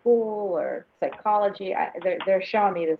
school 0.00 0.56
or 0.56 0.86
psychology. 1.00 1.74
I, 1.74 1.90
they're, 2.02 2.18
they're 2.26 2.42
showing 2.42 2.74
me 2.74 2.86
this, 2.86 2.98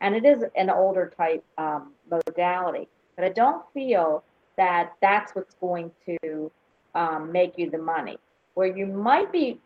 and 0.00 0.14
it 0.14 0.24
is 0.24 0.44
an 0.56 0.70
older 0.70 1.12
type 1.16 1.44
um, 1.58 1.92
modality. 2.10 2.88
But 3.16 3.24
I 3.24 3.28
don't 3.30 3.64
feel 3.72 4.24
that 4.56 4.92
that's 5.00 5.34
what's 5.34 5.54
going 5.54 5.90
to 6.06 6.50
um, 6.94 7.32
make 7.32 7.54
you 7.56 7.70
the 7.70 7.78
money. 7.78 8.18
Where 8.54 8.74
you 8.74 8.86
might 8.86 9.32
be 9.32 9.60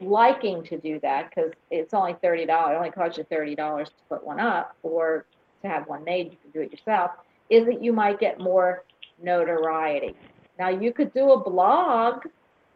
liking 0.00 0.62
to 0.64 0.78
do 0.78 1.00
that 1.00 1.30
because 1.30 1.52
it's 1.70 1.94
only 1.94 2.14
thirty 2.22 2.46
dollars. 2.46 2.74
It 2.74 2.76
only 2.78 2.90
costs 2.90 3.18
you 3.18 3.24
thirty 3.24 3.54
dollars 3.56 3.88
to 3.88 3.94
put 4.08 4.24
one 4.24 4.38
up, 4.38 4.76
or 4.82 5.26
to 5.62 5.68
have 5.68 5.88
one 5.88 6.04
made. 6.04 6.32
You 6.32 6.38
can 6.42 6.50
do 6.52 6.60
it 6.60 6.72
yourself. 6.72 7.12
Is 7.50 7.66
that 7.66 7.82
you 7.82 7.92
might 7.92 8.20
get 8.20 8.38
more 8.40 8.84
notoriety. 9.22 10.14
Now 10.58 10.68
you 10.68 10.92
could 10.92 11.12
do 11.12 11.32
a 11.32 11.40
blog, 11.40 12.24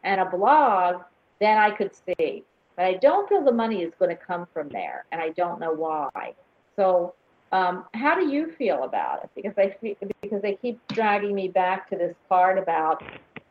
and 0.07 0.21
a 0.21 0.25
blog, 0.25 1.03
then 1.41 1.59
I 1.59 1.71
could 1.71 1.91
see. 1.95 2.45
But 2.77 2.85
I 2.85 2.95
don't 2.95 3.29
feel 3.29 3.45
the 3.45 3.53
money 3.53 3.83
is 3.83 3.93
going 3.99 4.11
to 4.17 4.23
come 4.23 4.47
from 4.55 4.69
there, 4.69 5.05
and 5.13 5.21
I 5.21 5.31
don't 5.31 5.61
know 5.61 5.73
why. 5.73 6.35
So 6.77 7.15
um, 7.53 7.85
how 7.95 8.15
do 8.15 8.29
you 8.29 8.53
feel 8.53 8.85
about 8.85 9.25
it? 9.25 9.31
Because 9.35 9.55
I 9.59 9.75
because 10.23 10.43
they 10.43 10.55
keep 10.55 10.81
dragging 10.89 11.35
me 11.35 11.49
back 11.49 11.89
to 11.91 11.97
this 11.97 12.15
part 12.29 12.59
about 12.59 13.03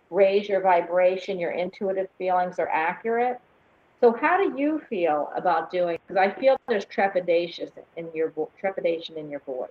raise 0.10 0.48
your 0.48 0.62
vibration, 0.62 1.40
your 1.40 1.52
intuitive 1.52 2.08
feelings 2.18 2.58
are 2.60 2.70
accurate. 2.70 3.40
So 4.02 4.16
how 4.20 4.38
do 4.38 4.60
you 4.60 4.82
feel 4.90 5.32
about 5.36 5.72
doing? 5.72 5.98
Because 6.06 6.22
I 6.22 6.40
feel 6.40 6.58
there's 6.68 6.86
trepidation 6.86 7.70
in 7.98 8.10
your 8.14 8.34
trepidation 8.60 9.18
in 9.18 9.30
your 9.30 9.40
voice. 9.42 9.70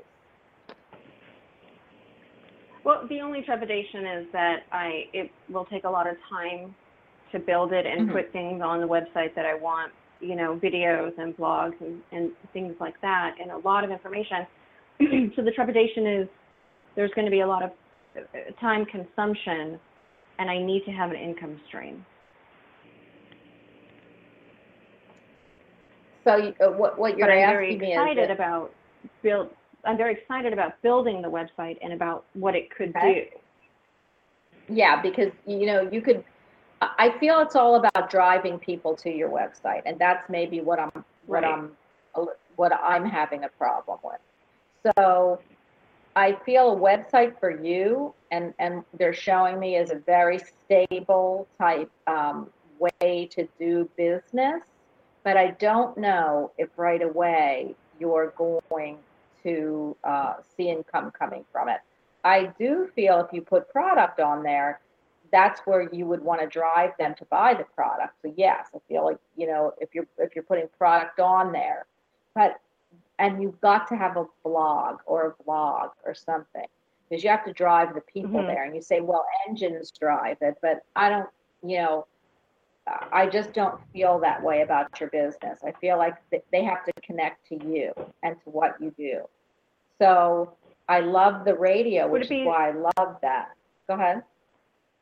Well, 2.84 3.06
the 3.08 3.20
only 3.20 3.42
trepidation 3.42 4.06
is 4.06 4.26
that 4.32 4.64
I 4.72 5.06
it 5.12 5.30
will 5.48 5.64
take 5.64 5.84
a 5.84 5.90
lot 5.90 6.08
of 6.08 6.16
time 6.28 6.74
to 7.32 7.38
build 7.38 7.72
it 7.72 7.86
and 7.86 8.02
mm-hmm. 8.02 8.16
put 8.16 8.32
things 8.32 8.62
on 8.62 8.80
the 8.80 8.88
website 8.88 9.34
that 9.34 9.46
I 9.46 9.54
want 9.54 9.92
you 10.24 10.36
know, 10.36 10.58
videos 10.62 11.12
and 11.18 11.36
blogs 11.36 11.78
and, 11.80 12.00
and 12.12 12.30
things 12.52 12.74
like 12.80 13.00
that, 13.02 13.36
and 13.40 13.50
a 13.50 13.58
lot 13.58 13.84
of 13.84 13.90
information. 13.90 14.46
so 15.36 15.42
the 15.42 15.50
trepidation 15.50 16.06
is 16.06 16.28
there's 16.96 17.10
going 17.14 17.26
to 17.26 17.30
be 17.30 17.40
a 17.40 17.46
lot 17.46 17.62
of 17.62 17.70
uh, 18.16 18.50
time 18.60 18.86
consumption, 18.86 19.78
and 20.38 20.50
I 20.50 20.58
need 20.58 20.84
to 20.86 20.92
have 20.92 21.10
an 21.10 21.16
income 21.16 21.60
stream. 21.68 22.04
So 26.24 26.54
uh, 26.60 26.70
what 26.70 26.98
what 26.98 27.16
you're 27.18 27.28
but 27.28 27.34
I'm 27.34 27.38
asking 27.38 27.78
very 27.78 27.92
excited 27.92 28.24
is 28.24 28.30
about 28.30 28.72
build. 29.22 29.50
I'm 29.84 29.96
very 29.98 30.14
excited 30.14 30.52
about 30.52 30.80
building 30.82 31.20
the 31.20 31.28
website 31.28 31.76
and 31.82 31.92
about 31.92 32.24
what 32.32 32.56
it 32.56 32.74
could 32.74 32.96
okay. 32.96 33.30
do. 33.32 34.74
Yeah, 34.74 35.00
because 35.02 35.30
you 35.46 35.66
know 35.66 35.88
you 35.92 36.00
could 36.00 36.24
I 36.98 37.14
feel 37.18 37.40
it's 37.40 37.56
all 37.56 37.76
about 37.76 38.10
driving 38.10 38.58
people 38.58 38.94
to 38.96 39.10
your 39.10 39.28
website, 39.28 39.82
and 39.86 39.98
that's 39.98 40.28
maybe 40.28 40.60
what 40.60 40.78
I'm 40.78 41.04
what 41.26 41.42
right. 41.42 41.52
I'm 41.52 42.28
what 42.56 42.72
I'm 42.72 43.04
having 43.04 43.44
a 43.44 43.48
problem 43.48 43.98
with. 44.02 44.94
So 44.96 45.40
I 46.16 46.32
feel 46.44 46.72
a 46.72 46.76
website 46.76 47.38
for 47.40 47.50
you, 47.50 48.14
and 48.30 48.54
and 48.58 48.84
they're 48.98 49.14
showing 49.14 49.58
me 49.58 49.76
as 49.76 49.90
a 49.90 49.96
very 49.96 50.38
stable 50.38 51.46
type 51.58 51.90
um, 52.06 52.50
way 52.78 53.28
to 53.32 53.48
do 53.58 53.88
business, 53.96 54.62
but 55.24 55.36
I 55.36 55.52
don't 55.52 55.96
know 55.98 56.52
if 56.58 56.68
right 56.76 57.02
away 57.02 57.74
you're 57.98 58.32
going 58.36 58.98
to 59.42 59.96
uh, 60.04 60.34
see 60.56 60.70
income 60.70 61.10
coming 61.18 61.44
from 61.50 61.68
it. 61.68 61.80
I 62.22 62.52
do 62.58 62.88
feel 62.94 63.20
if 63.20 63.32
you 63.32 63.42
put 63.42 63.68
product 63.70 64.20
on 64.20 64.42
there, 64.42 64.80
that's 65.32 65.60
where 65.64 65.92
you 65.92 66.06
would 66.06 66.22
want 66.22 66.40
to 66.40 66.46
drive 66.46 66.92
them 66.98 67.14
to 67.18 67.24
buy 67.24 67.54
the 67.54 67.64
product. 67.74 68.14
So 68.22 68.32
yes, 68.36 68.68
I 68.74 68.78
feel 68.88 69.04
like 69.04 69.18
you 69.36 69.46
know 69.46 69.72
if 69.80 69.94
you're 69.94 70.06
if 70.18 70.34
you're 70.34 70.44
putting 70.44 70.68
product 70.78 71.18
on 71.18 71.52
there, 71.52 71.86
but 72.34 72.60
and 73.18 73.42
you've 73.42 73.60
got 73.60 73.88
to 73.88 73.96
have 73.96 74.16
a 74.16 74.26
blog 74.44 74.98
or 75.06 75.26
a 75.38 75.42
blog 75.44 75.90
or 76.04 76.14
something 76.14 76.66
because 77.08 77.24
you 77.24 77.30
have 77.30 77.44
to 77.44 77.52
drive 77.52 77.94
the 77.94 78.00
people 78.00 78.30
mm-hmm. 78.30 78.46
there. 78.46 78.64
And 78.64 78.74
you 78.74 78.82
say, 78.82 79.00
well, 79.00 79.24
engines 79.48 79.92
drive 79.98 80.36
it, 80.40 80.54
but 80.62 80.84
I 80.96 81.08
don't. 81.08 81.28
You 81.62 81.78
know, 81.78 82.06
I 82.86 83.26
just 83.26 83.54
don't 83.54 83.80
feel 83.92 84.18
that 84.20 84.42
way 84.42 84.60
about 84.60 85.00
your 85.00 85.08
business. 85.08 85.60
I 85.64 85.72
feel 85.80 85.96
like 85.96 86.16
they 86.52 86.64
have 86.64 86.84
to 86.84 86.92
connect 87.02 87.48
to 87.48 87.54
you 87.66 87.92
and 88.22 88.36
to 88.44 88.50
what 88.50 88.76
you 88.80 88.92
do. 88.96 89.22
So 89.98 90.52
I 90.88 91.00
love 91.00 91.44
the 91.46 91.54
radio, 91.54 92.06
which 92.06 92.28
be, 92.28 92.40
is 92.40 92.46
why 92.46 92.68
I 92.68 92.72
love 92.72 93.16
that. 93.22 93.52
Go 93.88 93.94
ahead. 93.94 94.22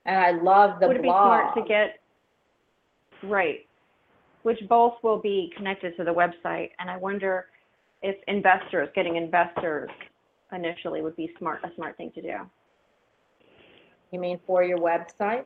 And 0.04 0.16
I 0.16 0.30
love 0.30 0.78
the 0.80 0.86
Would 0.86 0.96
it 0.96 1.02
be 1.02 1.08
smart 1.08 1.54
to 1.56 1.62
get 1.62 2.00
right, 3.22 3.66
which 4.42 4.58
both 4.68 4.94
will 5.02 5.18
be 5.18 5.52
connected 5.56 5.96
to 5.96 6.04
the 6.04 6.12
website, 6.12 6.70
and 6.78 6.90
I 6.90 6.96
wonder 6.96 7.46
if 8.02 8.16
investors, 8.26 8.88
getting 8.94 9.16
investors 9.16 9.90
initially 10.52 11.02
would 11.02 11.16
be 11.16 11.32
smart, 11.38 11.60
a 11.64 11.74
smart 11.76 11.96
thing 11.96 12.10
to 12.12 12.22
do. 12.22 12.36
You 14.10 14.20
mean 14.20 14.40
for 14.46 14.62
your 14.62 14.78
website? 14.78 15.44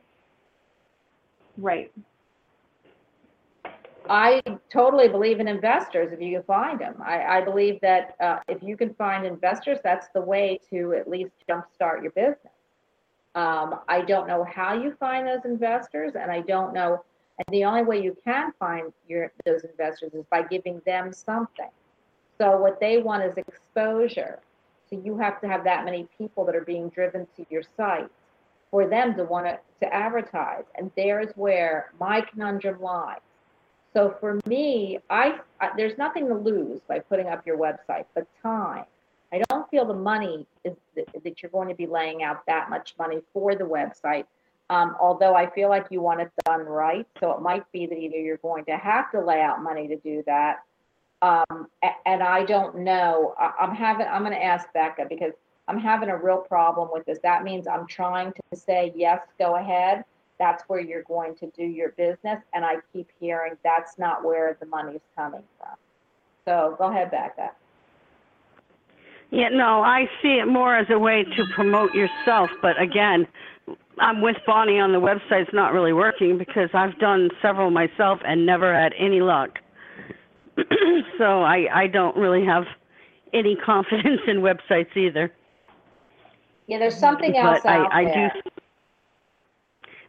Right. 1.57 1.91
I 4.09 4.41
totally 4.71 5.07
believe 5.07 5.39
in 5.39 5.47
investors 5.47 6.11
if 6.11 6.21
you 6.21 6.37
can 6.37 6.43
find 6.43 6.79
them. 6.79 6.95
I, 7.03 7.39
I 7.39 7.41
believe 7.41 7.79
that 7.81 8.15
uh, 8.19 8.39
if 8.47 8.61
you 8.61 8.77
can 8.77 8.93
find 8.93 9.25
investors, 9.25 9.79
that's 9.83 10.07
the 10.13 10.21
way 10.21 10.59
to 10.69 10.93
at 10.93 11.09
least 11.09 11.31
jumpstart 11.49 12.01
your 12.01 12.11
business. 12.11 12.53
Um, 13.35 13.79
I 13.87 14.01
don't 14.01 14.27
know 14.27 14.43
how 14.43 14.73
you 14.73 14.95
find 14.99 15.27
those 15.27 15.45
investors, 15.45 16.13
and 16.19 16.31
I 16.31 16.41
don't 16.41 16.73
know. 16.73 17.03
And 17.37 17.45
the 17.53 17.65
only 17.65 17.83
way 17.83 18.01
you 18.01 18.17
can 18.23 18.51
find 18.59 18.91
your 19.07 19.31
those 19.45 19.63
investors 19.63 20.13
is 20.13 20.25
by 20.31 20.41
giving 20.41 20.81
them 20.85 21.13
something. 21.13 21.69
So 22.39 22.57
what 22.57 22.79
they 22.79 22.97
want 22.97 23.23
is 23.23 23.37
exposure. 23.37 24.39
So 24.89 25.01
you 25.03 25.17
have 25.17 25.39
to 25.41 25.47
have 25.47 25.63
that 25.65 25.85
many 25.85 26.07
people 26.17 26.45
that 26.45 26.55
are 26.55 26.65
being 26.65 26.89
driven 26.89 27.27
to 27.35 27.45
your 27.49 27.63
site 27.75 28.09
for 28.71 28.87
them 28.87 29.15
to 29.17 29.23
want 29.23 29.45
to, 29.45 29.59
to 29.81 29.93
advertise. 29.93 30.63
And 30.75 30.91
there's 30.95 31.31
where 31.35 31.91
my 31.99 32.21
conundrum 32.21 32.81
lies. 32.81 33.19
So 33.97 34.15
for 34.19 34.39
me, 34.45 34.99
I, 35.09 35.39
I 35.59 35.71
there's 35.75 35.97
nothing 35.97 36.27
to 36.27 36.35
lose 36.35 36.81
by 36.87 36.99
putting 36.99 37.29
up 37.29 37.47
your 37.47 37.57
website, 37.57 38.05
but 38.13 38.27
time. 38.43 38.85
I 39.33 39.41
don't 39.49 39.67
feel 39.71 39.85
the 39.85 39.95
money 39.95 40.45
is 40.63 40.75
that 40.95 41.41
you're 41.41 41.49
going 41.49 41.67
to 41.69 41.73
be 41.73 41.87
laying 41.87 42.21
out 42.21 42.45
that 42.45 42.69
much 42.69 42.93
money 42.99 43.21
for 43.33 43.55
the 43.55 43.63
website. 43.63 44.25
Um, 44.69 44.95
although 45.01 45.33
I 45.33 45.49
feel 45.49 45.69
like 45.69 45.87
you 45.89 45.99
want 45.99 46.21
it 46.21 46.29
done 46.45 46.61
right, 46.61 47.07
so 47.19 47.31
it 47.31 47.41
might 47.41 47.69
be 47.71 47.87
that 47.87 47.97
either 47.97 48.17
you're 48.17 48.37
going 48.37 48.65
to 48.65 48.77
have 48.77 49.11
to 49.13 49.19
lay 49.19 49.41
out 49.41 49.63
money 49.63 49.87
to 49.87 49.95
do 49.95 50.23
that, 50.27 50.57
um, 51.23 51.67
and 52.05 52.21
I 52.21 52.45
don't 52.45 52.77
know. 52.77 53.33
I, 53.39 53.63
am 53.63 53.73
having. 53.73 54.05
I'm 54.05 54.21
going 54.21 54.35
to 54.35 54.43
ask 54.43 54.71
Becca 54.73 55.07
because 55.09 55.33
I'm 55.67 55.79
having 55.79 56.09
a 56.09 56.17
real 56.17 56.37
problem 56.37 56.89
with 56.93 57.03
this. 57.07 57.17
That 57.23 57.43
means 57.43 57.65
I'm 57.67 57.87
trying 57.87 58.31
to 58.31 58.59
say, 58.59 58.93
yes, 58.95 59.21
go 59.39 59.55
ahead. 59.55 60.05
That's 60.39 60.63
where 60.67 60.79
you're 60.79 61.03
going 61.03 61.35
to 61.37 61.47
do 61.55 61.63
your 61.63 61.89
business. 61.89 62.39
And 62.53 62.63
I 62.63 62.75
keep 62.93 63.09
hearing 63.19 63.53
that's 63.63 63.97
not 63.97 64.23
where 64.23 64.57
the 64.59 64.65
money's 64.65 65.01
coming 65.15 65.43
from. 65.57 65.75
So 66.45 66.75
go 66.77 66.89
ahead, 66.91 67.11
Becca. 67.11 67.51
Yeah, 69.29 69.49
no, 69.49 69.81
I 69.81 70.05
see 70.21 70.39
it 70.41 70.47
more 70.47 70.75
as 70.75 70.87
a 70.89 70.97
way 70.97 71.23
to 71.23 71.45
promote 71.53 71.93
yourself. 71.93 72.49
But 72.61 72.81
again, 72.81 73.27
I'm 73.99 74.21
with 74.21 74.37
Bonnie 74.45 74.79
on 74.79 74.93
the 74.93 75.01
website. 75.01 75.41
It's 75.41 75.53
not 75.53 75.73
really 75.73 75.91
working 75.91 76.37
because 76.37 76.69
I've 76.73 76.97
done 76.99 77.29
several 77.41 77.69
myself 77.69 78.19
and 78.25 78.45
never 78.45 78.73
had 78.73 78.93
any 78.97 79.19
luck. 79.19 79.59
so 81.17 81.43
I 81.43 81.67
I 81.73 81.87
don't 81.87 82.15
really 82.15 82.45
have 82.45 82.63
any 83.33 83.55
confidence 83.65 84.21
in 84.27 84.37
websites 84.37 84.95
either. 84.95 85.31
Yeah, 86.67 86.79
there's 86.79 86.97
something 86.97 87.35
else 87.35 87.61
but 87.63 87.71
out 87.71 87.93
I, 87.93 88.01
I 88.01 88.05
there. 88.05 88.33
do. 88.33 88.51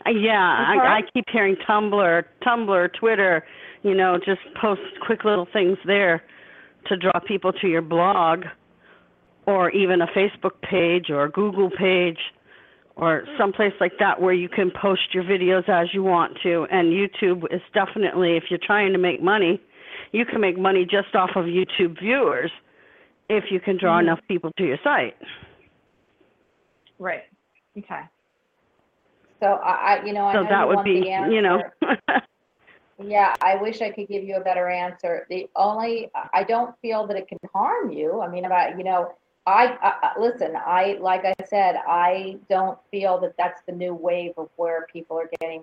Uh, 0.09 0.18
Yeah, 0.18 0.40
I, 0.40 0.98
I 0.98 1.01
keep 1.12 1.24
hearing 1.30 1.56
Tumblr, 1.68 2.24
Tumblr, 2.44 2.89
Twitter. 2.98 3.44
You 3.82 3.94
know, 3.94 4.18
just 4.18 4.40
post 4.60 4.80
quick 5.06 5.24
little 5.24 5.47
things 5.52 5.78
there 5.86 6.22
to 6.86 6.97
draw 6.97 7.18
people 7.26 7.52
to 7.52 7.68
your 7.68 7.82
blog, 7.82 8.44
or 9.47 9.70
even 9.70 10.01
a 10.02 10.06
Facebook 10.09 10.60
page 10.62 11.10
or 11.10 11.24
a 11.24 11.30
Google 11.30 11.70
page, 11.70 12.18
or 12.97 13.24
someplace 13.39 13.72
like 13.80 13.93
that 14.01 14.20
where 14.20 14.32
you 14.32 14.48
can 14.48 14.70
post 14.70 15.14
your 15.14 15.24
videos 15.24 15.68
as 15.68 15.89
you 15.94 16.02
want 16.02 16.36
to. 16.43 16.66
And 16.70 16.93
YouTube 16.93 17.44
is 17.55 17.60
definitely, 17.72 18.36
if 18.36 18.44
you're 18.51 18.59
trying 18.62 18.93
to 18.93 18.98
make 18.98 19.22
money, 19.22 19.60
you 20.12 20.24
can 20.24 20.40
make 20.40 20.59
money 20.59 20.85
just 20.85 21.14
off 21.14 21.30
of 21.36 21.44
YouTube 21.44 22.01
viewers 22.01 22.51
if 23.28 23.44
you 23.51 23.60
can 23.60 23.76
draw 23.78 23.98
enough 23.98 24.20
people 24.26 24.51
to 24.56 24.64
your 24.64 24.78
site. 24.82 25.14
Right. 26.98 27.22
Okay. 27.76 28.01
So 29.40 29.47
I, 29.47 29.97
I 29.97 30.05
you 30.05 30.12
know, 30.12 30.27
I 30.27 30.35
So 30.35 30.43
know 30.43 30.48
that 30.48 30.69
would 30.69 30.85
be, 30.85 31.09
you 31.09 31.43
know. 31.43 31.62
Yeah, 33.01 33.36
I 33.40 33.55
wish 33.55 33.81
I 33.81 33.90
could 33.90 34.09
give 34.09 34.24
you 34.24 34.36
a 34.36 34.40
better 34.40 34.69
answer. 34.69 35.24
The 35.31 35.48
only, 35.55 36.10
I 36.32 36.43
don't 36.43 36.74
feel 36.82 37.06
that 37.06 37.16
it 37.16 37.28
can 37.28 37.39
harm 37.55 37.93
you. 37.93 38.20
I 38.20 38.28
mean, 38.28 38.44
about, 38.44 38.77
you 38.77 38.82
know, 38.82 39.15
I, 39.47 39.78
I, 39.81 40.19
listen, 40.19 40.56
I, 40.56 40.98
like 41.01 41.24
I 41.24 41.35
said, 41.48 41.77
I 41.86 42.39
don't 42.51 42.77
feel 42.90 43.19
that 43.20 43.35
that's 43.39 43.62
the 43.66 43.73
new 43.73 43.94
wave 43.94 44.32
of 44.36 44.48
where 44.56 44.86
people 44.93 45.16
are 45.16 45.31
getting, 45.40 45.62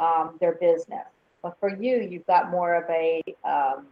um, 0.00 0.36
their 0.40 0.54
business. 0.54 1.06
But 1.40 1.56
for 1.60 1.68
you, 1.68 2.00
you've 2.00 2.26
got 2.26 2.50
more 2.50 2.74
of 2.74 2.90
a, 2.90 3.22
um, 3.44 3.86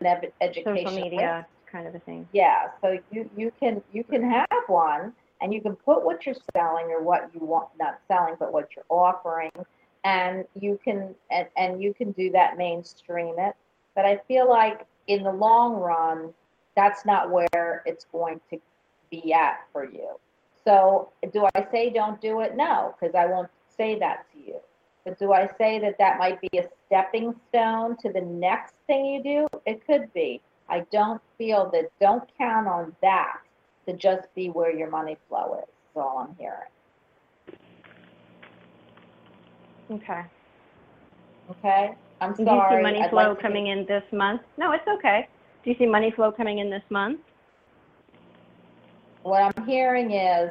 an 0.00 0.06
ed- 0.06 0.32
education. 0.42 0.86
Social 0.86 1.02
media 1.02 1.46
kind 1.70 1.86
of 1.86 1.94
a 1.94 1.98
thing. 2.00 2.28
Yeah, 2.32 2.68
so 2.82 2.98
you, 3.10 3.28
you 3.34 3.52
can, 3.58 3.82
you 3.90 4.04
can 4.04 4.22
have 4.22 4.46
one 4.66 5.14
and 5.42 5.52
you 5.52 5.60
can 5.60 5.74
put 5.74 6.04
what 6.04 6.24
you're 6.24 6.36
selling 6.54 6.86
or 6.86 7.02
what 7.02 7.28
you 7.34 7.40
want, 7.40 7.68
not 7.78 7.98
selling, 8.06 8.36
but 8.38 8.52
what 8.52 8.68
you're 8.76 8.84
offering. 8.88 9.50
And 10.04 10.44
you 10.58 10.78
can, 10.82 11.14
and, 11.30 11.48
and 11.56 11.82
you 11.82 11.92
can 11.92 12.12
do 12.12 12.30
that 12.30 12.56
mainstream 12.56 13.34
it. 13.38 13.54
But 13.94 14.06
I 14.06 14.20
feel 14.28 14.48
like 14.48 14.86
in 15.08 15.24
the 15.24 15.32
long 15.32 15.74
run, 15.74 16.32
that's 16.76 17.04
not 17.04 17.30
where 17.30 17.82
it's 17.84 18.06
going 18.12 18.40
to 18.50 18.58
be 19.10 19.32
at 19.32 19.60
for 19.72 19.84
you. 19.84 20.10
So 20.64 21.10
do 21.32 21.48
I 21.54 21.66
say 21.72 21.90
don't 21.90 22.20
do 22.20 22.40
it? 22.40 22.56
No, 22.56 22.94
because 22.98 23.14
I 23.16 23.26
won't 23.26 23.50
say 23.76 23.98
that 23.98 24.26
to 24.32 24.38
you. 24.38 24.60
But 25.04 25.18
do 25.18 25.32
I 25.32 25.50
say 25.58 25.80
that 25.80 25.98
that 25.98 26.18
might 26.18 26.40
be 26.40 26.50
a 26.58 26.68
stepping 26.86 27.34
stone 27.48 27.96
to 27.98 28.12
the 28.12 28.20
next 28.20 28.74
thing 28.86 29.04
you 29.06 29.22
do? 29.22 29.58
It 29.66 29.84
could 29.84 30.12
be. 30.14 30.40
I 30.68 30.84
don't 30.92 31.20
feel 31.36 31.68
that, 31.72 31.90
don't 32.00 32.22
count 32.38 32.68
on 32.68 32.94
that 33.02 33.38
to 33.86 33.96
just 33.96 34.32
be 34.34 34.48
where 34.48 34.74
your 34.74 34.90
money 34.90 35.16
flow 35.28 35.58
is, 35.62 35.68
is 35.68 35.96
all 35.96 36.26
I'm 36.28 36.36
hearing. 36.36 36.70
Okay. 39.90 40.22
Okay? 41.50 41.94
I'm 42.20 42.34
sorry. 42.36 42.46
Do 42.46 42.52
you 42.52 42.62
see 42.70 42.82
money 42.82 43.02
I'd 43.02 43.10
flow 43.10 43.28
like 43.28 43.36
to 43.36 43.42
coming 43.42 43.66
in 43.66 43.84
this 43.86 44.04
month? 44.12 44.42
No, 44.56 44.72
it's 44.72 44.86
okay. 44.86 45.28
Do 45.64 45.70
you 45.70 45.76
see 45.78 45.86
money 45.86 46.10
flow 46.10 46.32
coming 46.32 46.58
in 46.58 46.70
this 46.70 46.82
month? 46.90 47.20
What 49.22 49.42
I'm 49.42 49.66
hearing 49.66 50.12
is 50.12 50.50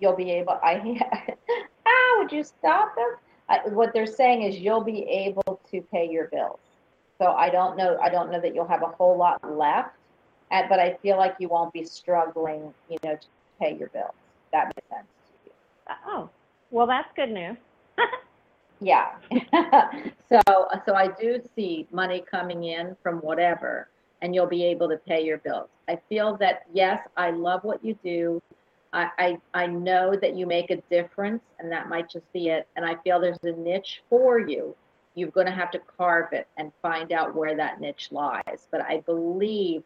you'll 0.00 0.16
be 0.16 0.30
able, 0.30 0.58
I, 0.62 0.98
ah, 1.86 2.18
would 2.18 2.32
you 2.32 2.44
stop 2.44 2.94
them? 2.94 3.16
I, 3.48 3.68
what 3.68 3.92
they're 3.92 4.06
saying 4.06 4.42
is 4.42 4.58
you'll 4.58 4.84
be 4.84 5.02
able 5.02 5.60
to 5.70 5.80
pay 5.92 6.08
your 6.08 6.28
bills. 6.28 6.60
So 7.18 7.32
I 7.32 7.48
don't 7.48 7.76
know, 7.76 7.98
I 8.02 8.10
don't 8.10 8.30
know 8.30 8.40
that 8.40 8.54
you'll 8.54 8.68
have 8.68 8.82
a 8.82 8.88
whole 8.88 9.16
lot 9.16 9.40
left, 9.56 9.96
and, 10.50 10.68
but 10.68 10.78
I 10.78 10.94
feel 11.02 11.16
like 11.16 11.36
you 11.38 11.48
won't 11.48 11.72
be 11.72 11.84
struggling, 11.84 12.72
you 12.88 12.98
know, 13.04 13.16
to 13.16 13.26
pay 13.60 13.76
your 13.76 13.88
bills. 13.88 14.14
That 14.52 14.66
makes 14.68 14.88
sense 14.88 15.06
to 15.26 15.32
you. 15.46 15.52
Oh, 16.06 16.30
well, 16.70 16.86
that's 16.86 17.08
good 17.14 17.30
news. 17.30 17.56
Yeah. 18.80 19.12
so, 20.28 20.40
so 20.84 20.94
I 20.94 21.08
do 21.08 21.40
see 21.54 21.86
money 21.90 22.22
coming 22.30 22.64
in 22.64 22.96
from 23.02 23.18
whatever, 23.18 23.88
and 24.22 24.34
you'll 24.34 24.46
be 24.46 24.64
able 24.64 24.88
to 24.88 24.96
pay 24.96 25.24
your 25.24 25.38
bills. 25.38 25.68
I 25.88 25.98
feel 26.08 26.36
that 26.38 26.62
yes, 26.72 27.00
I 27.16 27.30
love 27.30 27.64
what 27.64 27.84
you 27.84 27.98
do. 28.04 28.42
I, 28.92 29.10
I, 29.18 29.38
I 29.54 29.66
know 29.66 30.14
that 30.16 30.36
you 30.36 30.46
make 30.46 30.70
a 30.70 30.76
difference, 30.90 31.42
and 31.58 31.70
that 31.72 31.88
might 31.88 32.10
just 32.10 32.30
be 32.32 32.48
it. 32.48 32.66
And 32.76 32.84
I 32.84 32.96
feel 32.96 33.20
there's 33.20 33.42
a 33.44 33.52
niche 33.52 34.02
for 34.08 34.38
you. 34.38 34.74
You're 35.14 35.30
going 35.30 35.46
to 35.46 35.52
have 35.52 35.70
to 35.70 35.80
carve 35.96 36.32
it 36.32 36.46
and 36.58 36.70
find 36.82 37.12
out 37.12 37.34
where 37.34 37.56
that 37.56 37.80
niche 37.80 38.08
lies. 38.10 38.68
But 38.70 38.82
I 38.82 38.98
believe 39.06 39.82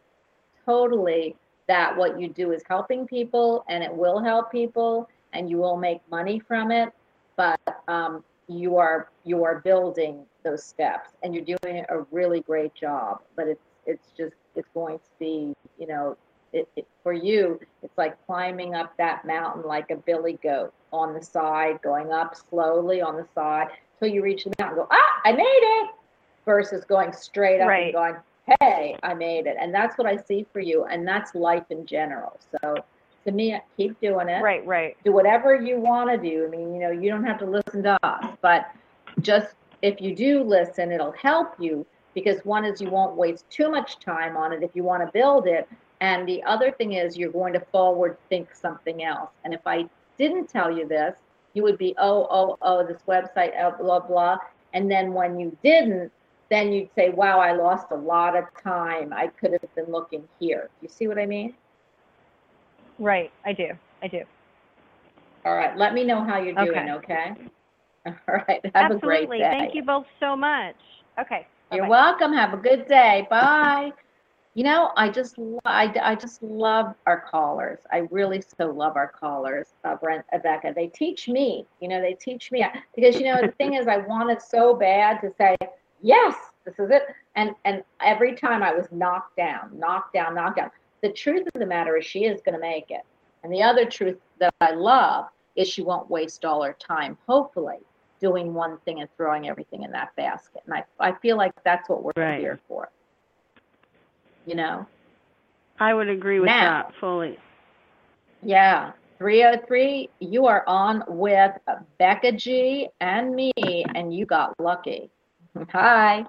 totally 0.71 1.37
that 1.67 1.97
what 1.97 2.21
you 2.21 2.29
do 2.29 2.53
is 2.53 2.63
helping 2.69 3.07
people, 3.07 3.65
and 3.69 3.83
it 3.83 3.95
will 4.03 4.21
help 4.23 4.51
people, 4.51 5.09
and 5.33 5.49
you 5.51 5.57
will 5.57 5.77
make 5.77 6.01
money 6.11 6.41
from 6.49 6.71
it. 6.71 6.89
But 7.37 7.61
um, 7.89 8.25
you 8.49 8.77
are 8.77 9.09
you 9.25 9.45
are 9.45 9.61
building 9.61 10.25
those 10.43 10.65
steps 10.65 11.11
and 11.23 11.35
you're 11.35 11.45
doing 11.63 11.85
a 11.89 12.01
really 12.11 12.41
great 12.41 12.75
job 12.75 13.21
but 13.37 13.47
it's 13.47 13.63
it's 13.87 14.09
just 14.17 14.35
it's 14.57 14.69
going 14.75 14.99
to 14.99 15.05
be 15.21 15.55
you 15.79 15.87
know 15.87 16.17
it, 16.53 16.69
it, 16.77 16.87
for 17.05 17.13
you 17.13 17.61
it's 17.83 17.97
like 17.97 18.15
climbing 18.27 18.75
up 18.75 18.93
that 18.97 19.25
mountain 19.25 19.63
like 19.65 19.91
a 19.91 19.97
billy 19.97 20.39
goat 20.43 20.73
on 20.93 21.15
the 21.15 21.23
side 21.23 21.79
going 21.83 22.11
up 22.11 22.35
slowly 22.51 23.01
on 23.01 23.17
the 23.17 23.27
side 23.35 23.69
till 24.01 24.09
you 24.09 24.21
reach 24.21 24.43
the 24.45 24.53
mountain 24.59 24.79
go 24.79 24.89
ah 24.91 25.21
i 25.25 25.31
made 25.33 25.45
it 25.45 25.91
versus 26.45 26.85
going 26.85 27.13
straight 27.13 27.61
up 27.61 27.69
Right. 27.69 27.85
and 27.85 27.93
going 27.95 28.17
hey 28.61 28.97
i 29.03 29.15
made 29.15 29.47
it 29.47 29.57
and 29.61 29.75
that's 29.75 29.97
what 29.99 30.07
i 30.07 30.17
see 30.17 30.47
for 30.53 30.61
you 30.61 30.85
and 30.85 31.07
that's 31.07 31.35
life 31.35 31.65
in 31.71 31.87
general 31.87 32.39
so 32.51 32.75
to 33.25 33.33
me 33.33 33.59
keep 33.77 33.99
doing 34.01 34.29
it 34.29 34.43
Right, 34.43 34.67
right. 34.67 34.97
do 35.05 35.13
whatever 35.13 35.55
you 35.61 35.79
want 35.79 36.11
to 36.11 36.17
do. 36.17 36.47
I 36.47 36.49
mean, 36.49 36.75
you 36.75 36.81
know, 36.81 36.91
you 36.91 37.11
don't 37.11 37.25
have 37.25 37.39
to 37.41 37.45
listen 37.45 37.83
to 37.83 37.99
us, 38.03 38.25
but 38.41 38.71
just 39.21 39.55
if 39.83 40.01
you 40.01 40.15
do 40.15 40.43
listen, 40.43 40.91
it'll 40.91 41.13
help 41.13 41.55
you 41.59 41.85
because 42.15 42.41
one 42.45 42.65
is 42.65 42.81
you 42.81 42.91
won't 42.91 43.17
waste 43.17 43.45
too 43.51 43.71
much 43.71 43.99
time 44.01 44.37
on 44.37 44.53
it 44.53 44.63
if 44.63 44.71
you 44.75 44.83
want 44.83 45.05
to 45.05 45.13
build 45.13 45.47
it. 45.47 45.69
And 46.01 46.27
the 46.27 46.43
other 46.45 46.73
thing 46.73 46.95
is 46.95 47.17
you're 47.17 47.31
going 47.31 47.53
to 47.53 47.61
forward 47.61 48.17
think 48.31 48.55
something 48.55 49.05
else. 49.05 49.31
And 49.45 49.53
if 49.53 49.61
I 49.67 49.85
didn't 50.19 50.49
tell 50.49 50.71
you 50.75 50.89
this, 50.89 51.15
you 51.53 51.63
would 51.63 51.77
be, 51.79 51.95
oh, 51.99 52.27
oh, 52.31 52.59
oh, 52.63 52.87
this 52.87 53.03
website, 53.07 53.53
oh, 53.61 53.75
blah, 53.79 54.01
blah. 54.01 54.39
And 54.73 54.91
then 54.91 55.13
when 55.13 55.39
you 55.39 55.57
didn't, 55.63 56.11
then 56.51 56.73
you'd 56.73 56.91
say, 56.95 57.11
wow, 57.11 57.39
I 57.39 57.53
lost 57.53 57.87
a 57.93 57.97
lot 57.97 58.37
of 58.37 58.45
time. 58.63 59.13
I 59.13 59.29
could 59.29 59.53
have 59.53 59.75
been 59.75 59.91
looking 59.91 60.25
here. 60.39 60.69
You 60.83 60.89
see 60.89 61.07
what 61.07 61.19
I 61.19 61.27
mean? 61.27 61.55
Right, 62.99 63.31
I 63.45 63.53
do. 63.53 63.69
I 64.03 64.09
do. 64.09 64.23
All 65.45 65.55
right. 65.55 65.77
Let 65.77 65.95
me 65.95 66.05
know 66.05 66.23
how 66.23 66.39
you're 66.39 66.55
doing, 66.55 66.91
okay? 66.91 67.35
All 68.07 68.15
right. 68.29 68.61
Have 68.75 68.91
a 68.91 68.97
great 68.97 69.23
Absolutely. 69.23 69.39
day. 69.39 69.51
Thank 69.59 69.75
you 69.75 69.83
both 69.83 70.07
so 70.19 70.37
much. 70.37 70.77
Okay. 71.19 71.47
You're 71.73 71.89
welcome. 71.89 72.33
Have 72.33 72.53
a 72.53 72.57
good 72.57 72.87
day. 72.89 73.27
Bye. 73.31 73.93
You 74.55 74.65
know, 74.65 74.91
I 74.97 75.09
just, 75.09 75.37
I, 75.65 75.95
I 76.03 76.15
just 76.17 76.43
love 76.43 76.95
our 77.07 77.21
callers. 77.21 77.79
I 77.93 77.99
really 78.11 78.43
so 78.59 78.67
love 78.67 78.97
our 78.97 79.09
callers, 79.09 79.69
uh, 79.85 79.95
Brent, 79.95 80.25
Becca. 80.43 80.73
They 80.75 80.89
teach 80.89 81.29
me, 81.29 81.65
you 81.81 81.89
know, 81.89 82.01
they 82.01 82.15
teach 82.15 82.51
me 82.51 82.65
because, 82.95 83.15
you 83.15 83.27
know, 83.27 83.41
the 83.41 83.53
thing 83.53 83.75
is 83.75 83.87
I 83.87 83.99
wanted 83.99 84.43
so 84.43 84.75
bad 84.75 85.21
to 85.21 85.31
say, 85.39 85.57
yes, 86.03 86.35
this 86.65 86.79
is 86.79 86.91
it. 86.91 87.03
And, 87.37 87.55
and 87.65 87.83
every 88.01 88.35
time 88.35 88.63
I 88.63 88.73
was 88.73 88.87
knocked 88.91 89.37
down, 89.37 89.71
knocked 89.79 90.15
down, 90.15 90.35
knocked 90.35 90.57
down. 90.57 90.71
The 91.03 91.13
truth 91.13 91.47
of 91.55 91.61
the 91.61 91.67
matter 91.67 91.97
is 91.97 92.05
she 92.05 92.25
is 92.25 92.41
going 92.43 92.55
to 92.55 92.61
make 92.61 92.91
it. 92.91 93.03
And 93.43 93.53
the 93.53 93.63
other 93.63 93.87
truth 93.87 94.19
that 94.39 94.55
I 94.61 94.73
love 94.73 95.27
is 95.57 95.69
she 95.69 95.83
won't 95.83 96.11
waste 96.11 96.45
all 96.45 96.63
her 96.63 96.77
time, 96.79 97.17
hopefully, 97.27 97.79
doing 98.21 98.53
one 98.53 98.79
thing 98.85 99.01
and 99.01 99.09
throwing 99.17 99.49
everything 99.49 99.83
in 99.83 99.91
that 99.93 100.15
basket. 100.17 100.63
And 100.67 100.75
I, 100.75 100.85
I 100.99 101.13
feel 101.21 101.37
like 101.37 101.53
that's 101.65 101.89
what 101.89 102.03
we're 102.03 102.13
Right. 102.17 102.39
here 102.41 102.61
for. 102.69 102.91
You 104.47 104.57
know? 104.57 104.87
I 105.79 105.95
would 105.95 106.09
agree 106.09 106.41
with 106.41 106.47
Now- 106.49 106.83
that 106.83 106.95
fully. 107.01 107.39
Yeah. 108.43 108.93
303, 109.19 110.09
you 110.21 110.47
are 110.47 110.65
on 110.67 111.05
with 111.07 111.53
Becca 111.99 112.33
G 112.33 112.89
and 113.01 113.35
me, 113.35 113.53
and 113.95 114.15
you 114.15 114.25
got 114.25 114.59
lucky. 114.59 115.11
Hi. 115.57 116.25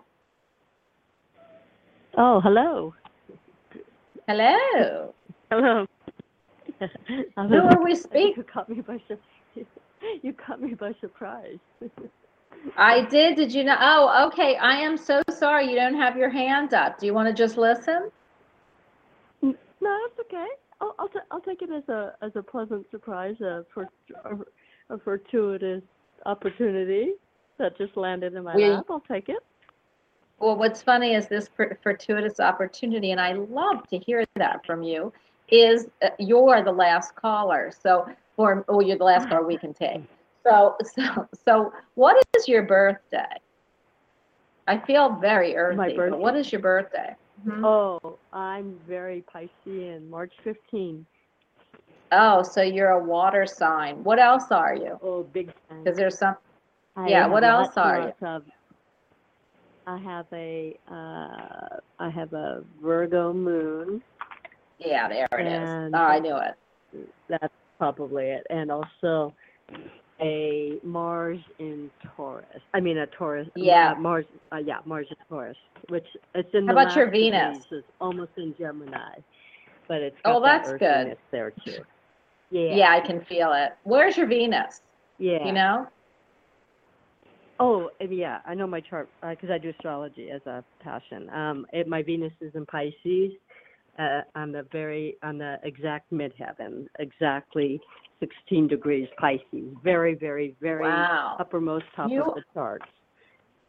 Oh, 2.18 2.40
hello. 2.42 2.94
Hello. 4.28 5.14
Hello. 5.52 5.86
Who 7.36 7.56
are 7.56 7.84
we 7.84 7.96
speaking? 7.96 8.34
You 8.38 8.44
caught 8.44 8.70
me 8.70 8.82
by 8.82 8.98
sur- 9.08 9.64
you 10.24 10.34
caught 10.34 10.62
me 10.62 10.74
by 10.74 10.94
surprise. 11.00 11.60
I 12.78 13.02
did. 13.06 13.36
Did 13.36 13.54
you 13.54 13.64
know? 13.64 13.78
Oh, 13.80 14.28
okay. 14.28 14.56
I 14.56 14.78
am 14.78 14.98
so 14.98 15.22
sorry 15.30 15.70
you 15.70 15.76
don't 15.76 15.96
have 15.96 16.18
your 16.18 16.30
hand 16.30 16.74
up. 16.74 17.00
Do 17.00 17.06
you 17.06 17.14
want 17.14 17.28
to 17.28 17.34
just 17.34 17.58
listen? 17.58 18.10
no, 19.42 19.54
that's 19.82 20.20
okay. 20.22 20.48
I'll 20.80 20.96
I'll, 20.98 21.08
ta- 21.10 21.28
I'll 21.30 21.42
take 21.42 21.62
it 21.62 21.70
as 21.72 21.88
a 21.90 22.14
as 22.22 22.32
a 22.36 22.42
pleasant 22.42 22.90
surprise, 22.90 23.40
a, 23.42 23.64
for, 23.74 23.88
a, 24.26 24.96
a 24.96 24.98
fortuitous 25.00 25.84
opportunity 26.26 27.12
that 27.62 27.78
just 27.78 27.96
landed 27.96 28.34
in 28.34 28.44
my 28.44 28.56
We- 28.56 28.70
lap. 28.70 28.86
I'll 28.90 29.00
take 29.00 29.30
it. 29.30 29.44
Well, 30.40 30.56
what's 30.56 30.82
funny 30.82 31.14
is 31.14 31.28
this 31.28 31.50
fortuitous 31.84 32.40
opportunity, 32.40 33.12
and 33.12 33.22
I 33.22 33.34
love 33.34 33.88
to 33.90 34.00
hear 34.00 34.26
that 34.36 34.66
from 34.66 34.82
you. 34.82 35.14
Is 35.50 35.88
uh, 36.02 36.10
you're 36.18 36.64
the 36.64 36.72
last 36.72 37.16
caller, 37.16 37.72
so 37.72 38.08
for 38.36 38.66
oh, 38.68 38.80
you're 38.80 38.98
the 38.98 39.04
last 39.04 39.30
caller 39.30 39.46
we 39.46 39.58
can 39.58 39.74
take. 39.74 40.02
So, 40.44 40.76
so, 40.96 41.28
so, 41.46 41.74
what 41.96 42.24
is 42.36 42.48
your 42.48 42.64
birthday? 42.64 43.36
I 44.68 44.80
feel 44.80 45.10
very 45.22 45.56
earthy. 45.56 45.78
My 45.78 45.96
birthday? 45.96 46.18
what 46.18 46.36
is 46.36 46.52
your 46.52 46.62
birthday? 46.62 47.16
Mhm. 47.46 47.64
Oh, 47.66 48.18
I'm 48.34 48.80
very 48.88 49.24
Piscean, 49.32 50.10
March 50.10 50.34
15. 50.44 51.06
Oh, 52.12 52.42
so 52.44 52.62
you're 52.62 52.90
a 52.92 53.04
water 53.04 53.46
sign. 53.46 54.04
What 54.04 54.20
else 54.20 54.52
are 54.52 54.74
you? 54.76 55.00
Oh, 55.04 55.24
big 55.24 55.54
time. 55.70 55.84
Because 55.84 55.98
there's 55.98 56.18
some. 56.18 56.36
I 56.96 57.08
yeah, 57.08 57.28
what 57.28 57.44
else 57.44 57.68
lots 57.68 57.78
are 57.78 57.98
you? 58.00 58.06
lots 58.06 58.18
of- 58.24 58.44
I 59.88 59.98
have 59.98 60.26
a 60.32 60.78
uh, 60.90 61.78
I 62.00 62.10
have 62.10 62.34
a 62.34 62.64
Virgo 62.82 63.34
moon. 63.34 64.02
Yeah, 64.78 65.08
there 65.10 65.28
it 65.32 65.48
is. 65.48 65.92
Oh, 65.94 65.98
I 65.98 66.20
knew 66.20 66.38
it. 66.38 67.10
That's 67.28 67.54
probably 67.80 68.26
it, 68.26 68.46
and 68.50 68.72
also 68.72 69.34
a 70.22 70.78
Mars 70.84 71.40
in 71.58 71.90
Taurus. 72.16 72.46
I 72.76 72.80
mean 72.80 73.00
a 73.00 73.08
Taurus. 73.08 73.48
Yeah. 73.56 73.94
uh, 73.94 74.00
Mars. 74.00 74.26
Uh, 74.52 74.58
yeah, 74.58 74.80
Mars 74.86 75.08
in 75.10 75.18
Taurus, 75.28 75.58
which 75.90 76.06
it's 76.36 76.54
in 76.54 76.68
How 76.68 76.74
the 76.76 76.82
about 76.82 76.96
your 76.96 77.10
Venus? 77.10 77.66
It's 77.72 77.88
almost 78.00 78.32
in 78.38 78.54
Gemini, 78.60 79.16
but 79.88 80.02
it's 80.02 80.18
Oh, 80.26 80.40
that 80.42 80.64
that's 80.64 80.74
good. 80.78 81.18
there 81.32 81.52
too. 81.66 81.80
Yeah. 82.52 82.76
Yeah, 82.76 82.92
I 82.92 83.00
can 83.00 83.22
feel 83.26 83.52
it. 83.54 83.74
Where's 83.84 84.16
your 84.16 84.28
Venus? 84.28 84.82
Yeah. 85.18 85.44
You 85.46 85.54
know? 85.54 85.88
Oh, 87.62 87.92
yeah, 88.10 88.40
I 88.44 88.56
know 88.56 88.66
my 88.66 88.80
chart 88.80 89.08
because 89.30 89.52
I 89.52 89.60
do 89.60 89.70
astrology 89.70 90.32
as 90.32 90.42
a 90.48 90.64
passion. 90.82 91.30
Um, 91.30 91.68
it, 91.72 91.88
my 91.88 92.02
Venus 92.02 92.34
is 92.42 92.52
in 92.56 92.66
Pisces, 92.66 93.34
uh, 94.00 94.22
on 94.36 94.52
the 94.52 94.66
very 94.72 95.16
on 95.22 95.38
the 95.38 95.60
exact 95.64 96.12
midheaven, 96.12 96.88
exactly 96.98 97.80
16 98.20 98.68
degrees 98.68 99.08
Pisces. 99.20 99.76
Very, 99.84 100.16
very, 100.16 100.56
very 100.60 100.82
Wow. 100.86 101.38
uppermost 101.40 101.86
top 101.96 102.10
You- 102.10 102.24
of 102.24 102.34
the 102.34 102.44
chart. 102.56 102.82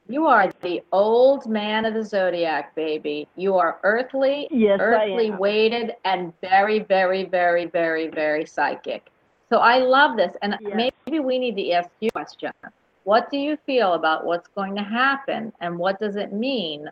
You 0.09 0.27
are 0.27 0.51
the 0.62 0.82
old 0.90 1.47
man 1.47 1.85
of 1.85 1.93
the 1.93 2.02
zodiac, 2.02 2.74
baby. 2.74 3.28
You 3.36 3.56
are 3.56 3.78
earthly, 3.82 4.48
Yes, 4.51 4.81
earthly 4.81 5.31
weighted, 5.31 5.94
and 6.05 6.32
very, 6.40 6.81
very, 6.81 7.24
very, 7.24 7.66
very, 7.66 8.09
very 8.09 8.47
psychic. 8.47 9.10
So 9.51 9.59
I 9.59 9.78
love 9.78 10.16
this. 10.16 10.35
And 10.40 10.56
Yes. 10.60 10.90
maybe 11.06 11.20
we 11.20 11.39
need 11.39 11.56
to 11.56 11.70
ask 11.73 11.90
you 12.01 12.09
a 12.09 12.12
question. 12.12 12.51
What 13.04 13.30
do 13.30 13.36
you 13.36 13.56
feel 13.66 13.94
about 13.94 14.24
what's 14.24 14.48
going 14.48 14.76
to 14.76 14.82
happen 14.82 15.52
and 15.60 15.78
what 15.78 15.98
does 15.98 16.16
it 16.16 16.32
mean 16.32 16.88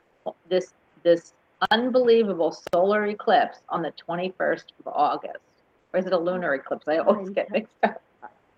this 0.48 0.74
this 1.02 1.34
unbelievable 1.70 2.56
solar 2.72 3.06
eclipse 3.06 3.58
on 3.68 3.82
the 3.82 3.92
21st 4.08 4.64
of 4.80 4.92
August? 4.92 5.38
Or 5.92 6.00
is 6.00 6.06
it 6.06 6.12
a 6.12 6.18
lunar 6.18 6.54
eclipse? 6.54 6.86
I 6.88 6.98
always 6.98 7.30
get 7.30 7.50
mixed 7.50 7.74
up. 7.82 8.02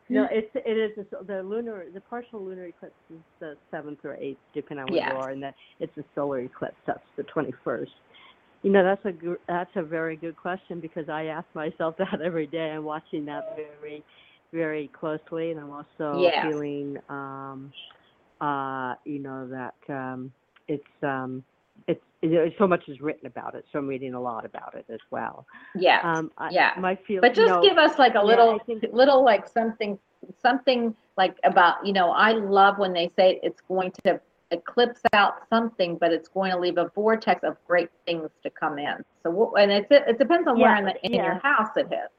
No, 0.08 0.28
it's 0.30 0.50
it 0.54 0.76
is 0.76 0.92
a, 0.98 1.24
the 1.24 1.42
lunar 1.42 1.86
the 1.92 2.00
partial 2.00 2.44
lunar 2.44 2.66
eclipse 2.66 2.94
is 3.10 3.20
the 3.40 3.56
seventh 3.70 4.04
or 4.04 4.14
eighth, 4.16 4.38
depending 4.52 4.84
on 4.84 4.92
where 4.92 5.08
you 5.08 5.16
are, 5.16 5.30
and 5.30 5.42
that 5.42 5.54
it's 5.80 5.96
a 5.96 6.04
solar 6.14 6.40
eclipse. 6.40 6.76
That's 6.86 7.00
the 7.16 7.22
twenty 7.22 7.52
first. 7.64 7.92
You 8.62 8.70
know, 8.70 8.84
that's 8.84 9.04
a 9.06 9.36
that's 9.48 9.74
a 9.74 9.82
very 9.82 10.16
good 10.16 10.36
question 10.36 10.80
because 10.80 11.08
I 11.08 11.26
ask 11.26 11.46
myself 11.54 11.96
that 11.98 12.20
every 12.22 12.46
day. 12.46 12.70
I'm 12.70 12.84
watching 12.84 13.24
that 13.26 13.56
very, 13.56 14.04
very 14.52 14.88
closely, 14.88 15.50
and 15.50 15.58
I'm 15.60 15.70
also 15.70 16.20
Yes. 16.20 16.44
feeling, 16.46 16.98
um, 17.08 17.72
uh, 18.40 18.94
you 19.04 19.18
know, 19.18 19.46
that 19.48 19.74
um, 19.88 20.32
it's 20.68 20.84
um, 21.02 21.42
it's 21.88 22.02
it, 22.20 22.54
so 22.58 22.66
much 22.66 22.88
is 22.88 23.00
written 23.00 23.26
about 23.26 23.54
it, 23.54 23.64
so 23.72 23.78
I'm 23.78 23.88
reading 23.88 24.14
a 24.14 24.20
lot 24.20 24.44
about 24.44 24.74
it 24.74 24.84
as 24.88 25.00
well. 25.10 25.46
Yes. 25.74 26.04
Um, 26.04 26.30
I, 26.38 26.50
Yeah. 26.50 26.72
my 26.78 26.94
feel, 26.94 27.20
But 27.20 27.36
you 27.36 27.42
just 27.44 27.54
know, 27.54 27.62
give 27.62 27.78
us 27.78 27.98
like 27.98 28.14
a 28.14 28.22
little, 28.22 28.54
I 28.54 28.58
think- 28.64 28.84
little 28.92 29.24
like 29.24 29.48
something, 29.48 29.98
something 30.40 30.94
like 31.16 31.36
about, 31.44 31.84
you 31.84 31.92
know, 31.92 32.10
I 32.10 32.32
love 32.32 32.78
when 32.78 32.92
they 32.92 33.08
say 33.08 33.40
it's 33.42 33.60
going 33.62 33.90
to 34.04 34.20
eclipse 34.52 35.00
out 35.14 35.48
something, 35.48 35.96
but 35.96 36.12
it's 36.12 36.28
going 36.28 36.52
to 36.52 36.58
leave 36.58 36.78
a 36.78 36.90
vortex 36.94 37.42
of 37.42 37.56
great 37.66 37.88
things 38.06 38.30
to 38.42 38.50
come 38.50 38.78
in. 38.78 39.02
So, 39.22 39.30
what- 39.30 39.60
and 39.60 39.72
it, 39.72 39.86
it 39.90 40.18
depends 40.18 40.46
on 40.46 40.58
where 40.60 40.76
in, 40.76 40.84
the, 40.84 41.04
in 41.04 41.14
yeah. 41.14 41.24
your 41.24 41.34
house 41.42 41.76
it 41.76 41.88
hits. 41.88 42.12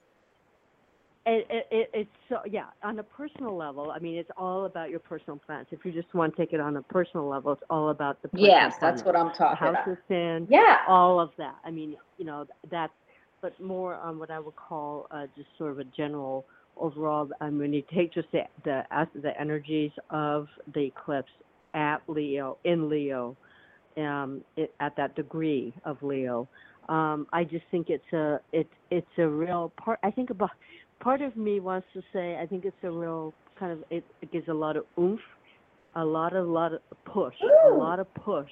It, 1.25 1.47
it, 1.49 1.67
it, 1.71 1.89
it's 1.93 2.09
so 2.27 2.39
yeah 2.49 2.65
on 2.83 2.99
a 2.99 3.03
personal 3.03 3.55
level. 3.55 3.91
I 3.91 3.99
mean, 3.99 4.15
it's 4.15 4.29
all 4.35 4.65
about 4.65 4.89
your 4.89 4.99
personal 4.99 5.39
plans. 5.45 5.67
If 5.71 5.85
you 5.85 5.91
just 5.93 6.13
want 6.13 6.35
to 6.35 6.41
take 6.41 6.51
it 6.51 6.59
on 6.59 6.75
a 6.75 6.81
personal 6.81 7.27
level, 7.29 7.53
it's 7.53 7.63
all 7.69 7.89
about 7.89 8.21
the 8.21 8.29
Yes, 8.33 8.75
that's 8.81 9.03
what 9.03 9.15
I'm 9.15 9.27
the 9.27 9.33
talking 9.33 9.57
house 9.57 9.77
about. 9.87 10.11
in, 10.11 10.47
Yeah. 10.49 10.79
all 10.87 11.21
of 11.21 11.31
that. 11.37 11.55
I 11.63 11.71
mean, 11.71 11.95
you 12.17 12.25
know, 12.25 12.45
that's 12.69 12.91
but 13.41 13.59
more 13.61 13.95
on 13.95 14.19
what 14.19 14.31
I 14.31 14.39
would 14.39 14.55
call 14.55 15.07
uh, 15.11 15.27
just 15.35 15.49
sort 15.57 15.71
of 15.71 15.79
a 15.79 15.83
general 15.85 16.45
overall. 16.77 17.29
I 17.41 17.49
mean, 17.49 17.59
when 17.59 17.73
you 17.73 17.83
take 17.93 18.13
just 18.13 18.31
the 18.31 18.43
the 18.63 18.83
as 18.91 19.07
the 19.15 19.39
energies 19.39 19.91
of 20.09 20.47
the 20.73 20.85
eclipse 20.85 21.31
at 21.73 21.97
Leo 22.07 22.57
in 22.63 22.89
Leo, 22.89 23.35
um, 23.97 24.41
it, 24.57 24.73
at 24.79 24.95
that 24.97 25.15
degree 25.15 25.73
of 25.85 26.01
Leo. 26.01 26.47
Um, 26.89 27.27
I 27.31 27.43
just 27.43 27.63
think 27.71 27.89
it's 27.89 28.11
a 28.13 28.39
it 28.51 28.67
it's 28.91 29.07
a 29.17 29.27
real 29.27 29.71
part. 29.77 29.99
I 30.03 30.11
think 30.11 30.29
about 30.29 30.51
part 31.03 31.21
of 31.21 31.35
me 31.35 31.59
wants 31.59 31.87
to 31.93 32.01
say 32.13 32.37
I 32.41 32.45
think 32.45 32.63
it's 32.65 32.75
a 32.83 32.89
real 32.89 33.33
kind 33.59 33.71
of 33.71 33.83
it, 33.89 34.03
it 34.21 34.31
gives 34.31 34.47
a 34.47 34.53
lot 34.53 34.77
of 34.77 34.85
oomph, 34.97 35.19
a 35.95 36.03
lot 36.03 36.35
of 36.35 36.47
lot 36.47 36.73
of 36.73 36.79
push, 37.05 37.35
a 37.67 37.69
lot 37.69 37.99
of 37.99 38.11
push 38.15 38.49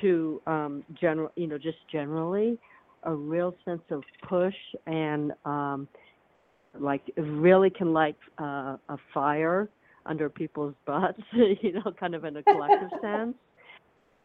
to 0.00 0.40
um 0.46 0.84
general 1.00 1.30
you 1.36 1.48
know 1.48 1.58
just 1.58 1.78
generally 1.90 2.58
a 3.04 3.14
real 3.14 3.54
sense 3.64 3.82
of 3.90 4.02
push 4.28 4.54
and 4.86 5.32
um 5.44 5.88
like 6.78 7.02
it 7.16 7.20
really 7.22 7.70
can 7.70 7.92
light 7.92 8.16
uh, 8.38 8.76
a 8.88 8.96
fire 9.12 9.68
under 10.06 10.28
people's 10.28 10.74
butts 10.86 11.20
you 11.32 11.72
know 11.72 11.92
kind 11.98 12.14
of 12.14 12.24
in 12.24 12.36
a 12.36 12.42
collective 12.42 12.90
sense. 13.02 13.34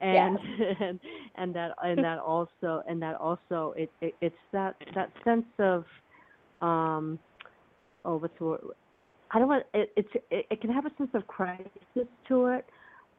And 0.02 0.38
and 0.82 1.00
and 1.36 1.56
that 1.56 1.72
and 1.82 2.04
that 2.04 2.20
also 2.20 2.84
and 2.90 3.02
that 3.02 3.16
also 3.16 3.74
it, 3.78 3.90
it 4.02 4.14
it's 4.20 4.36
that 4.52 4.76
that 4.96 5.10
sense 5.24 5.46
of 5.60 5.86
um 6.64 7.20
oh 8.06 8.18
what's 8.18 8.38
the 8.40 8.46
word? 8.46 8.62
I 9.32 9.40
don't 9.40 9.48
want 9.48 9.66
it 9.74 9.92
it's 9.96 10.10
it, 10.32 10.46
it 10.50 10.62
can 10.62 10.72
have 10.72 10.86
a 10.86 10.92
sense 10.98 11.12
of 11.14 11.28
crisis 11.28 12.08
to 12.28 12.48
it 12.48 12.66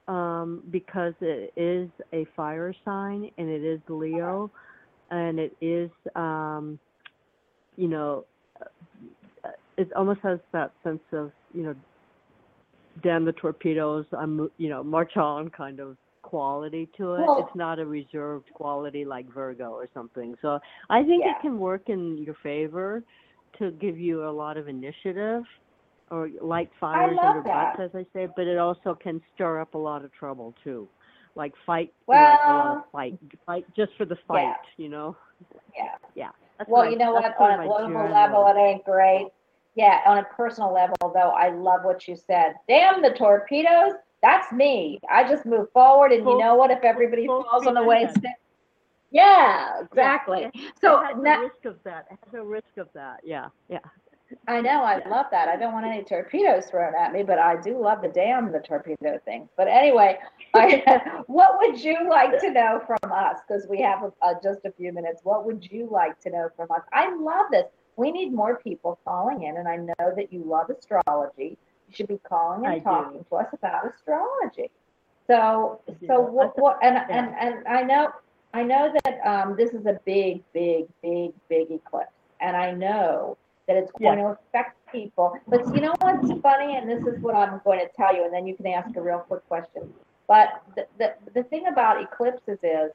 um 0.08 0.62
because 0.70 1.14
it 1.20 1.52
is 1.56 1.88
a 2.12 2.26
fire 2.36 2.74
sign 2.84 3.30
and 3.38 3.48
it 3.48 3.62
is 3.62 3.80
Leo 3.88 4.50
and 5.10 5.38
it 5.38 5.56
is 5.60 5.90
um 6.16 6.78
you 7.76 7.88
know 7.88 8.24
uh, 9.44 9.48
it 9.76 9.92
almost 9.94 10.20
has 10.22 10.38
that 10.52 10.72
sense 10.82 11.02
of 11.12 11.30
you 11.52 11.62
know 11.62 11.74
damn 13.02 13.24
the 13.24 13.32
torpedoes 13.32 14.06
i'm 14.16 14.48
you 14.56 14.68
know 14.68 14.82
march 14.84 15.16
on 15.16 15.50
kind 15.50 15.80
of 15.80 15.96
quality 16.22 16.88
to 16.96 17.14
it. 17.14 17.20
Well- 17.20 17.38
it's 17.46 17.56
not 17.56 17.78
a 17.78 17.86
reserved 17.86 18.48
quality 18.54 19.04
like 19.04 19.26
virgo 19.32 19.70
or 19.72 19.88
something. 19.94 20.34
So 20.42 20.58
i 20.90 21.02
think 21.02 21.24
Yeah. 21.24 21.32
it 21.32 21.42
can 21.42 21.58
work 21.58 21.88
in 21.88 22.18
your 22.18 22.34
favor 22.42 23.02
to 23.59 23.70
give 23.72 23.98
you 23.98 24.24
a 24.28 24.31
lot 24.31 24.56
of 24.56 24.68
initiative 24.68 25.43
or 26.10 26.28
light 26.40 26.70
fires 26.78 27.16
under 27.22 27.40
butts 27.43 27.78
as 27.81 27.90
i 27.94 28.05
say 28.12 28.28
but 28.36 28.47
it 28.47 28.59
also 28.59 28.94
can 28.94 29.20
stir 29.35 29.60
up 29.60 29.74
a 29.74 29.78
lot 29.78 30.05
of 30.05 30.12
trouble 30.12 30.55
too 30.62 30.89
like 31.35 31.52
fight 31.66 31.93
you 32.09 32.14
know, 32.14 32.20
like 32.20 32.39
a 32.47 32.52
lot 32.52 32.76
of 32.76 32.82
fight 32.93 33.18
fight 33.47 33.64
just 33.74 33.93
for 33.97 34.05
the 34.05 34.16
fight 34.28 34.43
Yeah. 34.43 34.55
you 34.76 34.89
know 34.89 35.16
Yeah. 35.76 35.94
yeah 36.14 36.31
that's 36.59 36.70
Well, 36.70 36.85
my- 36.85 36.90
you 36.90 36.97
know 36.97 37.12
what? 37.14 37.24
On 37.40 37.60
a 37.60 37.66
global 37.66 38.10
level, 38.12 38.47
it 38.47 38.56
ain't 38.56 38.85
great. 38.85 39.26
Yeah, 39.74 40.01
on 40.06 40.18
a 40.18 40.24
personal 40.24 40.72
level, 40.72 40.94
though, 41.02 41.31
I 41.31 41.48
love 41.51 41.81
what 41.82 42.06
you 42.06 42.14
said. 42.14 42.55
Damn 42.68 43.02
the 43.02 43.10
torpedoes. 43.10 43.94
That's 44.22 44.52
me. 44.52 45.01
I 45.10 45.28
just 45.28 45.44
move 45.44 45.66
forward, 45.72 46.12
and 46.12 46.24
you 46.24 46.39
know 46.39 46.55
what? 46.55 46.70
If 46.70 46.85
everybody 46.85 47.26
full 47.26 47.43
falls 47.43 47.66
on 47.66 47.74
the 47.74 48.09
speed 48.09 48.32
way, 49.15 49.23
ahead. 49.23 49.81
it's 49.82 49.91
yeah, 49.97 50.12
exactly. 50.15 50.51
So 50.81 51.01
it 51.01 51.07
has 51.07 51.16
now, 51.23 51.41
risk 51.43 51.65
of 51.65 51.77
that. 51.85 52.07
A 52.35 52.45
risk 52.45 52.77
of 52.78 52.89
that. 52.95 53.20
Yeah, 53.24 53.49
yeah. 53.69 53.78
I 54.49 54.61
know 54.61 54.82
I 54.82 55.07
love 55.09 55.27
that. 55.31 55.49
I 55.49 55.57
don't 55.57 55.73
want 55.73 55.86
any 55.86 56.03
torpedoes 56.03 56.66
thrown 56.66 56.95
at 56.97 57.12
me, 57.12 57.23
but 57.23 57.39
I 57.39 57.61
do 57.61 57.78
love 57.81 58.03
the 58.03 58.09
damn 58.09 58.51
the 58.53 58.59
torpedo 58.61 59.19
thing. 59.24 59.49
But 59.57 59.69
anyway, 59.69 60.19
I, 60.55 61.23
what 61.27 61.59
would 61.61 61.81
you 61.82 62.09
like 62.09 62.41
to 62.41 62.51
know 62.51 62.82
from 62.86 63.12
us? 63.12 63.39
Because 63.47 63.66
we 63.69 63.81
have 63.82 64.12
uh, 64.23 64.35
just 64.43 64.65
a 64.65 64.73
few 64.73 64.93
minutes. 64.93 65.20
What 65.24 65.45
would 65.47 65.65
you 65.70 65.89
like 65.91 66.19
to 66.20 66.31
know 66.31 66.49
from 66.57 66.70
us? 66.73 66.82
I 66.93 67.15
love 67.15 67.47
this. 67.53 67.65
we 67.97 68.11
need 68.11 68.32
more 68.32 68.59
people 68.59 68.99
calling 69.05 69.45
in, 69.45 69.59
and 69.59 69.69
I 69.69 69.77
know 69.77 70.12
that 70.16 70.32
you 70.32 70.43
love 70.45 70.70
astrology. 70.70 71.59
You 71.89 71.95
should 71.95 72.09
be 72.09 72.19
calling 72.28 72.65
and 72.65 72.74
I 72.74 72.78
do. 72.78 72.85
talking 72.85 73.24
to 73.28 73.36
us 73.36 73.49
about 73.53 73.95
astrology. 73.95 74.70
So, 75.27 75.81
do. 76.01 76.07
so 76.07 76.20
what, 76.20 76.59
what, 76.59 76.78
and, 76.82 76.97
Yeah. 77.09 77.35
and, 77.41 77.57
and 77.57 77.69
I 77.69 77.82
know, 77.82 78.11
I 78.55 78.62
know 78.62 78.93
that, 79.05 79.20
um, 79.26 79.56
this 79.56 79.70
is 79.72 79.85
a 79.85 79.98
big, 80.05 80.43
big, 80.52 80.86
big, 81.02 81.32
big 81.48 81.70
eclipse. 81.70 82.12
And 82.40 82.56
I 82.56 82.70
know 82.70 83.36
that 83.66 83.76
it's 83.76 83.90
going 84.01 84.18
to 84.18 84.26
affect 84.26 84.76
people, 84.93 85.36
but 85.48 85.60
you 85.74 85.81
know 85.81 85.94
what's 86.01 86.31
funny? 86.40 86.76
And 86.76 86.89
this 86.89 87.05
is 87.05 87.20
what 87.20 87.35
I'm 87.35 87.60
going 87.64 87.81
to 87.81 87.89
tell 87.97 88.14
you, 88.14 88.24
and 88.24 88.32
then 88.32 88.47
you 88.47 88.55
can 88.55 88.66
ask 88.68 88.94
a 88.97 89.02
real 89.02 89.18
quick 89.18 89.47
question. 89.48 89.93
But 90.28 90.62
the, 90.76 90.86
the, 90.98 91.14
the 91.35 91.43
thing 91.44 91.66
about 91.66 92.01
eclipses 92.01 92.59
is, 92.62 92.93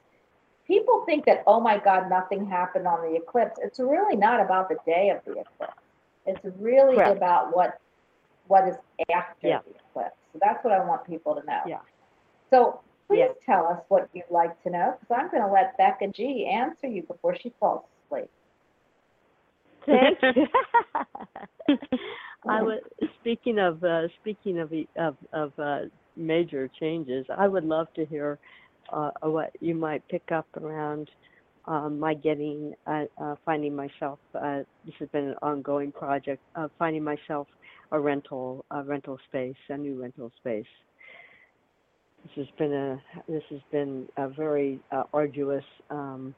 people 0.66 1.04
think 1.04 1.26
that, 1.26 1.42
oh 1.46 1.60
my 1.60 1.78
God, 1.78 2.08
nothing 2.08 2.46
happened 2.46 2.86
on 2.86 3.02
the 3.02 3.16
eclipse. 3.16 3.58
It's 3.62 3.80
really 3.80 4.16
not 4.16 4.40
about 4.40 4.68
the 4.68 4.76
day 4.86 5.10
of 5.10 5.18
the 5.26 5.40
eclipse. 5.40 5.74
It's 6.26 6.40
really 6.58 6.94
Correct. 6.94 7.16
about 7.16 7.54
what, 7.54 7.80
what 8.46 8.68
is 8.68 8.76
after 9.12 9.48
Yeah. 9.48 9.58
the 9.66 9.74
eclipse. 9.90 10.16
So 10.32 10.38
that's 10.40 10.64
what 10.64 10.72
I 10.72 10.84
want 10.84 11.04
people 11.06 11.34
to 11.34 11.44
know. 11.44 11.60
Yeah. 11.66 11.80
So 12.50 12.80
please 13.10 13.34
tell 13.44 13.66
us 13.66 13.80
what 13.88 14.08
you'd 14.14 14.24
like 14.30 14.62
to 14.62 14.70
know, 14.70 14.94
because 15.00 15.16
I'm 15.18 15.30
going 15.30 15.42
to 15.42 15.52
let 15.52 15.76
Becca 15.76 16.12
G 16.14 16.48
answer 16.52 16.86
you 16.86 17.02
before 17.02 17.36
she 17.40 17.52
falls 17.58 17.84
asleep. 18.06 18.30
Thank 19.86 20.18
you. 20.36 20.46
I 22.48 22.62
would 22.62 22.80
speaking 23.20 23.58
of 23.58 23.82
uh, 23.82 24.08
speaking 24.20 24.58
of 24.58 24.72
of 24.96 25.16
of 25.32 25.52
uh, 25.58 25.80
major 26.16 26.70
changes. 26.78 27.26
I 27.36 27.48
would 27.48 27.64
love 27.64 27.88
to 27.94 28.04
hear 28.06 28.38
uh, 28.92 29.10
what 29.22 29.50
you 29.60 29.74
might 29.74 30.06
pick 30.08 30.30
up 30.32 30.46
around 30.56 31.10
um, 31.66 31.98
my 31.98 32.14
getting 32.14 32.74
uh, 32.86 33.04
uh, 33.20 33.34
finding 33.44 33.74
myself. 33.74 34.18
Uh, 34.34 34.60
this 34.84 34.94
has 34.98 35.08
been 35.08 35.28
an 35.28 35.34
ongoing 35.42 35.92
project. 35.92 36.42
Uh, 36.54 36.68
finding 36.78 37.02
myself 37.04 37.48
a 37.92 37.98
rental 37.98 38.64
a 38.70 38.82
rental 38.82 39.18
space, 39.28 39.56
a 39.68 39.76
new 39.76 40.00
rental 40.00 40.30
space. 40.38 40.66
This 42.22 42.46
has 42.46 42.46
been 42.58 42.72
a 42.72 43.02
this 43.28 43.42
has 43.50 43.60
been 43.72 44.08
a 44.16 44.28
very 44.28 44.80
uh, 44.92 45.04
arduous. 45.12 45.64
Um, 45.90 46.34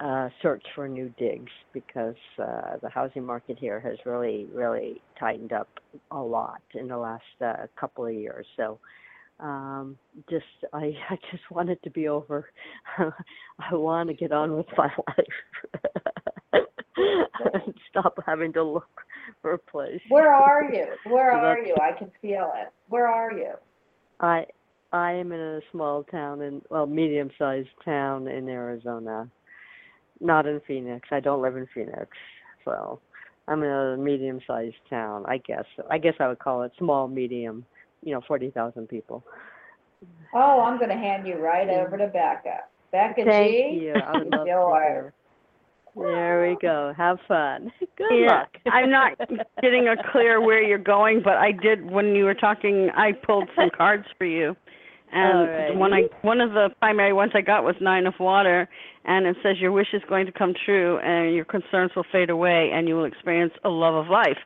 uh, 0.00 0.28
search 0.42 0.64
for 0.74 0.88
new 0.88 1.12
digs 1.16 1.52
because 1.72 2.16
uh, 2.38 2.76
the 2.82 2.88
housing 2.88 3.24
market 3.24 3.56
here 3.58 3.78
has 3.78 3.96
really, 4.04 4.48
really 4.52 5.00
tightened 5.18 5.52
up 5.52 5.68
a 6.10 6.18
lot 6.18 6.60
in 6.74 6.88
the 6.88 6.96
last 6.96 7.22
uh, 7.44 7.66
couple 7.78 8.04
of 8.04 8.12
years. 8.12 8.44
So, 8.56 8.80
um, 9.38 9.96
just 10.28 10.44
I, 10.72 10.92
I 11.10 11.16
just 11.30 11.44
want 11.50 11.70
it 11.70 11.80
to 11.84 11.90
be 11.90 12.08
over. 12.08 12.46
I 12.98 13.74
want 13.74 14.08
to 14.08 14.14
get 14.14 14.32
on 14.32 14.56
with 14.56 14.66
my 14.76 14.90
life 15.16 16.64
and 16.94 17.74
stop 17.90 18.18
having 18.26 18.52
to 18.54 18.64
look 18.64 19.02
for 19.40 19.52
a 19.52 19.58
place. 19.58 20.00
Where 20.08 20.34
are 20.34 20.64
you? 20.72 20.86
Where 21.10 21.30
are 21.30 21.58
you? 21.58 21.76
I 21.80 21.96
can 21.96 22.10
feel 22.20 22.50
it. 22.56 22.72
Where 22.88 23.06
are 23.06 23.32
you? 23.32 23.52
I 24.20 24.46
I 24.92 25.12
am 25.12 25.32
in 25.32 25.40
a 25.40 25.60
small 25.70 26.04
town 26.04 26.42
in 26.42 26.62
well 26.70 26.86
medium 26.86 27.30
sized 27.38 27.68
town 27.84 28.28
in 28.28 28.48
Arizona. 28.48 29.28
Not 30.20 30.46
in 30.46 30.60
Phoenix. 30.66 31.08
I 31.10 31.20
don't 31.20 31.42
live 31.42 31.56
in 31.56 31.66
Phoenix. 31.74 32.08
So 32.64 33.00
I'm 33.48 33.62
in 33.62 33.70
a 33.70 33.96
medium 33.96 34.40
sized 34.46 34.76
town, 34.88 35.24
I 35.26 35.38
guess. 35.38 35.64
I 35.90 35.98
guess 35.98 36.14
I 36.20 36.28
would 36.28 36.38
call 36.38 36.62
it 36.62 36.72
small 36.78 37.08
medium, 37.08 37.64
you 38.02 38.12
know, 38.12 38.20
forty 38.26 38.50
thousand 38.50 38.88
people. 38.88 39.24
Oh, 40.34 40.60
I'm 40.60 40.78
going 40.78 40.90
to 40.90 40.96
hand 40.96 41.26
you 41.26 41.36
right 41.36 41.68
over 41.68 41.96
to 41.96 42.06
Becca. 42.08 42.60
Becca 42.90 43.24
Thank 43.24 43.50
G. 43.50 43.84
you. 43.84 43.94
I 43.94 44.18
would 44.18 44.32
love 44.32 44.46
to 44.46 45.12
There 45.96 46.48
we 46.48 46.56
go. 46.60 46.92
Have 46.96 47.18
fun. 47.28 47.72
Good 47.96 48.08
yeah, 48.10 48.26
luck. 48.26 48.48
I'm 48.66 48.90
not 48.90 49.18
getting 49.62 49.88
a 49.88 49.96
clear 50.10 50.40
where 50.40 50.62
you're 50.62 50.78
going, 50.78 51.22
but 51.22 51.34
I 51.34 51.52
did 51.52 51.88
when 51.90 52.14
you 52.14 52.24
were 52.24 52.34
talking. 52.34 52.90
I 52.96 53.12
pulled 53.12 53.48
some 53.56 53.70
cards 53.76 54.06
for 54.18 54.24
you, 54.24 54.56
and 55.12 55.78
one 55.78 55.92
I 55.92 56.02
one 56.22 56.40
of 56.40 56.52
the 56.52 56.70
primary 56.78 57.12
ones 57.12 57.32
I 57.34 57.40
got 57.42 57.64
was 57.64 57.74
nine 57.80 58.06
of 58.06 58.14
water, 58.18 58.68
and 59.04 59.26
it 59.26 59.36
says 59.42 59.56
your 59.60 59.72
wish 59.72 59.88
is 59.92 60.02
going 60.08 60.26
to 60.26 60.32
come 60.32 60.54
true, 60.64 60.98
and 60.98 61.34
your 61.34 61.44
concerns 61.44 61.92
will 61.94 62.06
fade 62.10 62.30
away, 62.30 62.70
and 62.72 62.88
you 62.88 62.94
will 62.96 63.04
experience 63.04 63.52
a 63.64 63.68
love 63.68 63.94
of 63.94 64.08
life. 64.08 64.38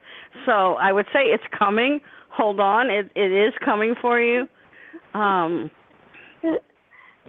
So 0.45 0.75
I 0.75 0.93
would 0.93 1.07
say 1.13 1.21
it's 1.27 1.45
coming. 1.57 2.01
Hold 2.31 2.61
on, 2.61 2.91
it 2.91 3.11
it 3.15 3.33
is 3.33 3.55
coming 3.65 3.95
for 4.01 4.21
you. 4.21 4.47
Um, 5.15 5.71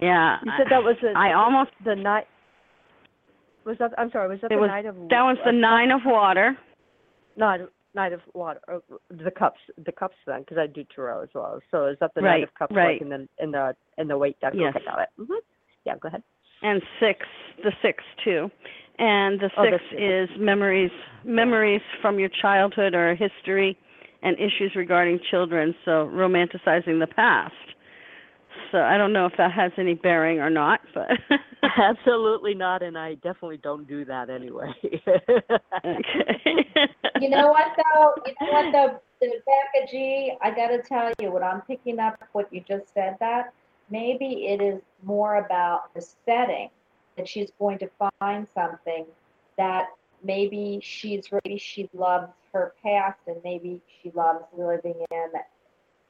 yeah, 0.02 0.38
You 0.44 0.52
said 0.58 0.66
that 0.70 0.82
was 0.82 0.96
a, 1.02 1.16
I 1.16 1.32
almost 1.34 1.70
the 1.84 1.94
knight. 1.94 2.26
Was 3.64 3.76
that? 3.78 3.92
I'm 3.98 4.10
sorry. 4.10 4.28
Was 4.28 4.40
that 4.42 4.50
the 4.50 4.56
was- 4.56 4.68
knight 4.68 4.86
of? 4.86 4.96
Water? 4.96 5.08
That 5.10 5.22
was 5.22 5.36
the 5.44 5.52
nine 5.52 5.90
of 5.90 6.00
water. 6.04 6.56
Of 7.40 7.68
knight 7.94 8.12
of 8.12 8.20
water, 8.34 8.60
uh, 8.72 8.78
the 9.10 9.30
cups, 9.30 9.60
the 9.84 9.92
cups 9.92 10.16
then, 10.26 10.40
because 10.40 10.58
I 10.58 10.66
do 10.66 10.84
tarot 10.94 11.22
as 11.22 11.28
well. 11.34 11.60
So 11.70 11.86
is 11.86 11.96
that 12.00 12.12
the 12.14 12.20
knight 12.22 12.28
Right, 12.28 12.42
of 12.42 12.54
cups, 12.54 12.74
right. 12.74 13.00
like 13.00 13.02
in 13.02 13.08
the 13.08 13.28
in 13.42 13.50
the 13.52 13.74
in 13.96 14.08
the 14.08 14.18
Waite 14.18 14.38
deck? 14.40 14.52
Yes. 14.54 14.74
Okay, 14.76 14.84
got 14.84 15.00
it. 15.00 15.08
hmm 15.16 15.32
Yeah, 15.84 15.96
go 15.98 16.08
ahead. 16.08 16.22
and 16.62 16.82
six, 17.00 17.20
the 17.62 17.72
six 17.82 18.02
too, 18.24 18.50
and 18.98 19.40
the 19.40 19.50
Oh, 19.56 19.64
six 19.64 19.76
six. 19.90 20.02
is 20.02 20.28
memories, 20.38 20.90
memories 21.24 21.82
from 22.02 22.18
your 22.18 22.30
childhood 22.42 22.94
or 22.94 23.14
history, 23.14 23.76
and 24.22 24.36
issues 24.38 24.72
regarding 24.74 25.20
children. 25.30 25.74
So 25.84 26.08
romanticizing 26.12 26.98
the 27.00 27.06
past. 27.14 27.54
So 28.72 28.78
I 28.78 28.96
don't 28.96 29.12
know 29.12 29.26
if 29.26 29.32
that 29.38 29.52
has 29.52 29.72
any 29.78 29.94
bearing 29.94 30.40
or 30.40 30.50
not, 30.50 30.80
but 30.94 31.10
Absolutely 31.76 32.54
not, 32.54 32.82
and 32.82 32.96
I 32.96 33.14
definitely 33.14 33.58
don't 33.58 33.86
do 33.86 34.04
that 34.04 34.30
anyway. 34.30 34.72
okay. 34.84 36.66
You 37.20 37.30
know 37.30 37.48
what 37.48 37.76
though? 37.76 38.14
You 38.26 38.34
know 38.40 38.52
what 38.52 38.72
though? 38.72 39.00
The 39.20 39.28
Becca 39.28 39.90
G, 39.90 40.34
I 40.40 40.50
got 40.50 40.68
to 40.68 40.80
tell 40.82 41.12
you, 41.20 41.32
what 41.32 41.42
I'm 41.42 41.60
picking 41.62 41.98
up, 41.98 42.22
what 42.32 42.52
you 42.52 42.62
just 42.68 42.92
said, 42.94 43.16
that 43.20 43.52
maybe 43.90 44.46
it 44.46 44.60
is 44.62 44.80
more 45.02 45.36
about 45.44 45.92
the 45.94 46.06
setting 46.24 46.70
that 47.16 47.26
she's 47.28 47.50
going 47.58 47.78
to 47.78 47.90
find 48.20 48.46
something 48.54 49.06
that 49.56 49.86
maybe 50.22 50.78
she's 50.82 51.28
maybe 51.32 51.58
she 51.58 51.90
loves 51.92 52.30
her 52.52 52.74
past 52.82 53.18
and 53.26 53.36
maybe 53.42 53.80
she 54.00 54.10
loves 54.12 54.44
living 54.56 54.94
in 55.10 55.28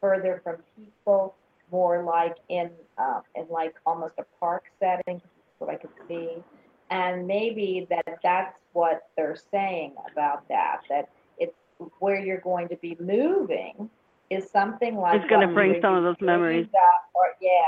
further 0.00 0.40
from 0.44 0.56
people, 0.76 1.34
more 1.70 2.03
like 2.05 2.36
in 2.49 2.70
uh, 2.99 3.20
in 3.35 3.47
like 3.51 3.74
almost 3.86 4.15
a 4.19 4.24
park 4.40 4.65
setting. 4.81 5.20
What 5.59 5.70
I 5.70 5.77
could 5.77 5.90
see 6.07 6.43
and 6.90 7.27
maybe 7.27 7.86
that 7.90 8.19
that's 8.23 8.57
what 8.73 9.09
they're 9.16 9.36
saying 9.51 9.95
about 10.12 10.47
that 10.49 10.81
that 10.89 11.09
it's 11.39 11.55
where 11.99 12.19
you're 12.19 12.40
going 12.40 12.69
to 12.69 12.77
be 12.77 12.97
moving 13.01 13.90
is 14.31 14.51
something 14.51 14.97
like 14.97 15.20
It's 15.20 15.31
gonna 15.31 15.53
bring 15.53 15.81
some 15.81 15.95
of 15.95 16.03
those 16.03 16.20
memories. 16.20 16.69
or 17.15 17.27
yeah 17.40 17.61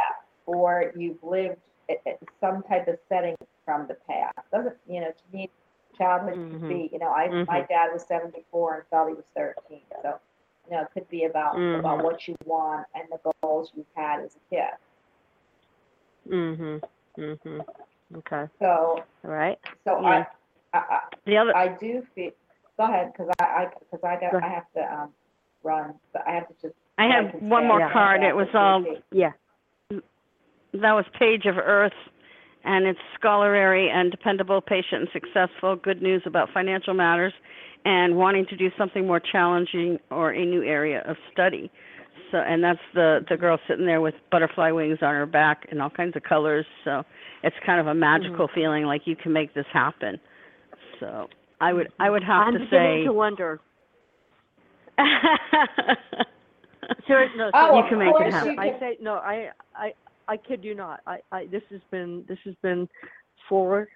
or 0.46 0.92
you've 0.96 1.22
lived 1.22 1.56
at, 1.88 1.98
at 2.06 2.18
some 2.40 2.62
type 2.62 2.88
of 2.88 2.98
setting 3.08 3.34
from 3.64 3.86
the 3.86 3.94
past 4.08 4.38
doesn't 4.52 4.76
you 4.88 5.00
know 5.00 5.10
to 5.10 5.36
me 5.36 5.50
childhood 5.96 6.34
could 6.50 6.62
Mhm. 6.62 6.68
be 6.68 6.90
you 6.92 6.98
know 6.98 7.08
i 7.10 7.28
my 7.28 7.60
Mhm. 7.60 7.68
dad 7.68 7.90
was 7.92 8.02
74 8.06 8.74
and 8.74 8.86
felt 8.88 9.08
he 9.08 9.14
was 9.14 9.26
13 9.34 9.82
so 10.02 10.18
you 10.70 10.76
know 10.76 10.82
it 10.82 10.88
could 10.94 11.08
be 11.08 11.24
about 11.24 11.56
about 11.56 11.98
Mhm. 11.98 12.04
what 12.04 12.28
you 12.28 12.36
want 12.44 12.86
and 12.94 13.04
the 13.10 13.32
goals 13.42 13.72
you've 13.74 13.86
had 13.94 14.20
as 14.20 14.36
a 14.36 14.54
kid 14.54 14.70
mhm. 16.28 16.82
Mhm. 17.18 17.64
Okay. 18.16 18.48
so 18.58 19.04
All 19.24 19.30
right. 19.30 19.58
so 19.84 20.00
Yeah. 20.00 20.24
I, 20.72 20.78
I, 20.78 20.78
I 20.78 21.00
the 21.26 21.36
other 21.36 21.56
I 21.56 21.68
do 21.68 22.06
feel, 22.14 22.30
go 22.76 22.84
ahead, 22.84 23.12
because 23.12 23.32
I, 23.40 23.44
I, 23.44 23.66
because 23.78 24.04
I 24.04 24.20
got, 24.20 24.32
Go 24.32 24.38
I 24.38 24.48
have 24.48 24.72
to, 24.74 24.94
um, 24.94 25.14
run, 25.62 25.94
but 26.12 26.26
I 26.26 26.32
have 26.32 26.48
to 26.48 26.54
just. 26.62 26.74
I 26.98 27.08
can 27.08 27.48
one 27.48 27.66
more 27.66 27.88
card. 27.90 28.22
It 28.22 28.34
was 28.34 28.48
all 28.54 28.82
GP. 28.82 29.02
Yeah. 29.12 29.32
that 29.90 30.92
was 30.92 31.04
Page 31.18 31.46
of 31.46 31.56
Earth, 31.58 31.92
and 32.64 32.86
it's 32.86 32.98
scholarly 33.18 33.88
and 33.90 34.10
dependable, 34.10 34.60
patient 34.60 35.02
and 35.02 35.08
successful. 35.12 35.76
Good 35.76 36.02
news 36.02 36.22
about 36.26 36.50
financial 36.52 36.94
matters, 36.94 37.32
and 37.84 38.16
wanting 38.16 38.46
to 38.46 38.56
do 38.56 38.70
something 38.76 39.06
more 39.06 39.20
challenging 39.20 39.98
or 40.10 40.30
a 40.32 40.44
new 40.44 40.62
area 40.62 41.02
of 41.06 41.16
study. 41.32 41.70
So, 42.30 42.38
and 42.38 42.62
that's 42.62 42.78
the 42.94 43.20
the 43.28 43.36
girl 43.36 43.58
sitting 43.68 43.86
there 43.86 44.00
with 44.00 44.14
butterfly 44.30 44.70
wings 44.70 44.98
on 45.02 45.14
her 45.14 45.26
back 45.26 45.66
and 45.70 45.80
all 45.82 45.90
kinds 45.90 46.14
of 46.16 46.22
colors. 46.22 46.66
So, 46.84 47.02
it's 47.42 47.56
kind 47.66 47.80
of 47.80 47.86
a 47.88 47.94
magical 47.94 48.46
Mm-hmm. 48.46 48.54
feeling 48.54 48.84
like 48.84 49.02
you 49.06 49.16
can 49.16 49.32
make 49.32 49.52
this 49.54 49.66
happen. 49.72 50.18
So, 51.00 51.28
I 51.60 51.72
would 51.72 51.88
I 51.98 52.10
would 52.10 52.22
have 52.22 52.42
I'm 52.46 52.52
to 52.54 52.58
beginning 52.60 52.98
say. 53.00 53.04
to 53.06 53.12
wonder. 53.12 53.60
Sure, 57.06 57.26
no, 57.36 57.50
Oh, 57.54 57.76
you 57.76 57.82
can 57.88 57.98
make 57.98 58.14
it 58.20 58.30
happen. 58.32 58.56
I 58.58 58.78
say 58.78 58.96
no. 59.00 59.14
I 59.14 59.48
I 59.74 59.92
I 60.28 60.36
kid 60.36 60.62
you 60.62 60.74
not. 60.74 61.00
I 61.06 61.18
I 61.32 61.46
this 61.46 61.62
has 61.70 61.80
been 61.90 62.24
this 62.28 62.38
has 62.44 62.54
been 62.62 62.88
for 63.48 63.88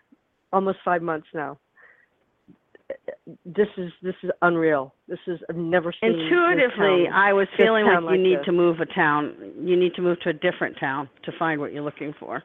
almost 0.53 0.79
five 0.85 1.03
months 1.03 1.27
now. 1.35 1.59
This 3.45 3.69
is 3.77 3.91
this 4.03 4.15
is 4.23 4.31
unreal. 4.43 4.95
This 5.09 5.19
is 5.27 5.41
I've 5.49 5.57
never 5.57 5.93
seen 5.93 6.13
Intuitively. 6.13 7.09
I 7.13 7.33
was 7.33 7.49
feeling 7.57 7.85
like 7.85 7.95
town 7.95 8.03
you 8.05 8.11
like 8.11 8.21
need 8.21 8.39
this. 8.39 8.45
to 8.47 8.53
move 8.53 8.81
a 8.81 8.87
town. 8.87 9.35
You 9.61 9.77
need 9.77 9.95
to 9.95 10.03
move 10.03 10.21
to 10.21 10.31
a 10.31 10.33
different 10.33 10.79
town 10.79 11.09
to 11.25 11.33
find 11.39 11.61
what 11.61 11.73
you're 11.73 11.83
looking 11.83 12.15
for. 12.19 12.43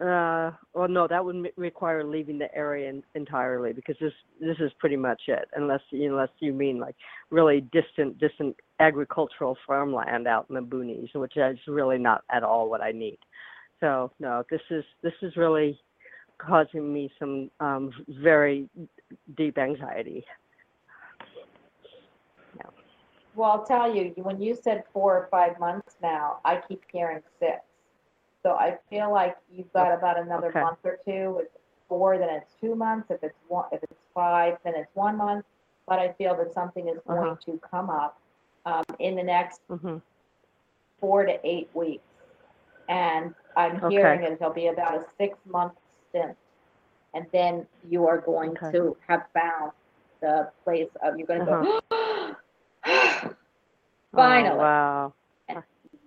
Uh, 0.00 0.50
well, 0.72 0.88
no, 0.88 1.06
that 1.06 1.22
would 1.22 1.36
m- 1.36 1.46
require 1.56 2.02
leaving 2.04 2.38
the 2.38 2.52
area 2.54 2.88
in, 2.88 3.02
entirely 3.14 3.74
because 3.74 3.96
this 4.00 4.14
this 4.40 4.56
is 4.58 4.72
pretty 4.78 4.96
much 4.96 5.22
it. 5.28 5.46
Unless 5.54 5.82
unless 5.92 6.30
you 6.38 6.54
mean 6.54 6.78
like 6.78 6.96
really 7.30 7.60
distant 7.72 8.18
distant 8.18 8.56
agricultural 8.78 9.58
farmland 9.66 10.26
out 10.26 10.46
in 10.48 10.54
the 10.54 10.62
boonies, 10.62 11.14
which 11.14 11.36
is 11.36 11.58
really 11.68 11.98
not 11.98 12.24
at 12.30 12.42
all 12.42 12.70
what 12.70 12.80
I 12.80 12.92
need. 12.92 13.18
So 13.80 14.10
no, 14.18 14.42
this 14.50 14.62
is 14.70 14.84
this 15.02 15.12
is 15.20 15.36
really 15.36 15.78
causing 16.38 16.92
me 16.92 17.10
some 17.18 17.50
um, 17.60 17.90
very 18.08 18.68
deep 19.36 19.58
anxiety. 19.58 20.24
Well, 23.34 23.50
I'll 23.50 23.64
tell 23.64 23.94
you, 23.94 24.12
when 24.16 24.40
you 24.40 24.54
said 24.54 24.84
four 24.92 25.16
or 25.16 25.28
five 25.30 25.58
months 25.60 25.96
now, 26.02 26.40
I 26.44 26.56
keep 26.56 26.82
hearing 26.90 27.22
six. 27.38 27.60
So 28.42 28.52
I 28.52 28.78
feel 28.88 29.12
like 29.12 29.36
you've 29.52 29.72
got 29.72 29.92
about 29.96 30.18
another 30.18 30.48
Okay. 30.48 30.60
month 30.60 30.78
or 30.84 30.98
two. 31.04 31.38
If 31.40 31.46
it's 31.46 31.58
four, 31.88 32.18
then 32.18 32.28
it's 32.30 32.54
two 32.60 32.74
months. 32.74 33.10
If 33.10 33.22
it's 33.22 33.38
one, 33.48 33.66
if 33.72 33.82
it's 33.82 34.00
five, 34.14 34.58
then 34.64 34.74
it's 34.74 34.90
one 34.94 35.16
month. 35.16 35.44
But 35.86 35.98
I 36.00 36.12
feel 36.14 36.36
that 36.36 36.52
something 36.52 36.88
is 36.88 36.98
going 37.06 37.22
Uh-huh. 37.22 37.36
to 37.46 37.60
come 37.70 37.90
up 37.90 38.20
um, 38.66 38.84
in 38.98 39.14
the 39.14 39.22
next 39.22 39.60
hmm 39.68 39.98
four 40.98 41.24
to 41.24 41.38
eight 41.46 41.70
weeks. 41.74 42.04
And 42.88 43.34
I'm 43.56 43.76
Okay. 43.76 43.88
hearing 43.88 44.20
that 44.22 44.32
it'll 44.32 44.52
be 44.52 44.66
about 44.66 44.96
a 44.96 45.04
six-month 45.18 45.72
stint. 46.08 46.36
And 47.14 47.26
then 47.32 47.66
you 47.88 48.06
are 48.06 48.18
going 48.18 48.50
Okay. 48.50 48.72
to 48.72 48.96
have 49.08 49.24
found 49.34 49.72
the 50.20 50.50
place 50.64 50.88
of, 51.02 51.18
you're 51.18 51.26
gonna 51.26 51.44
go, 51.44 51.80
finally. 54.14 54.50
Oh, 54.50 54.56
wow. 54.56 55.14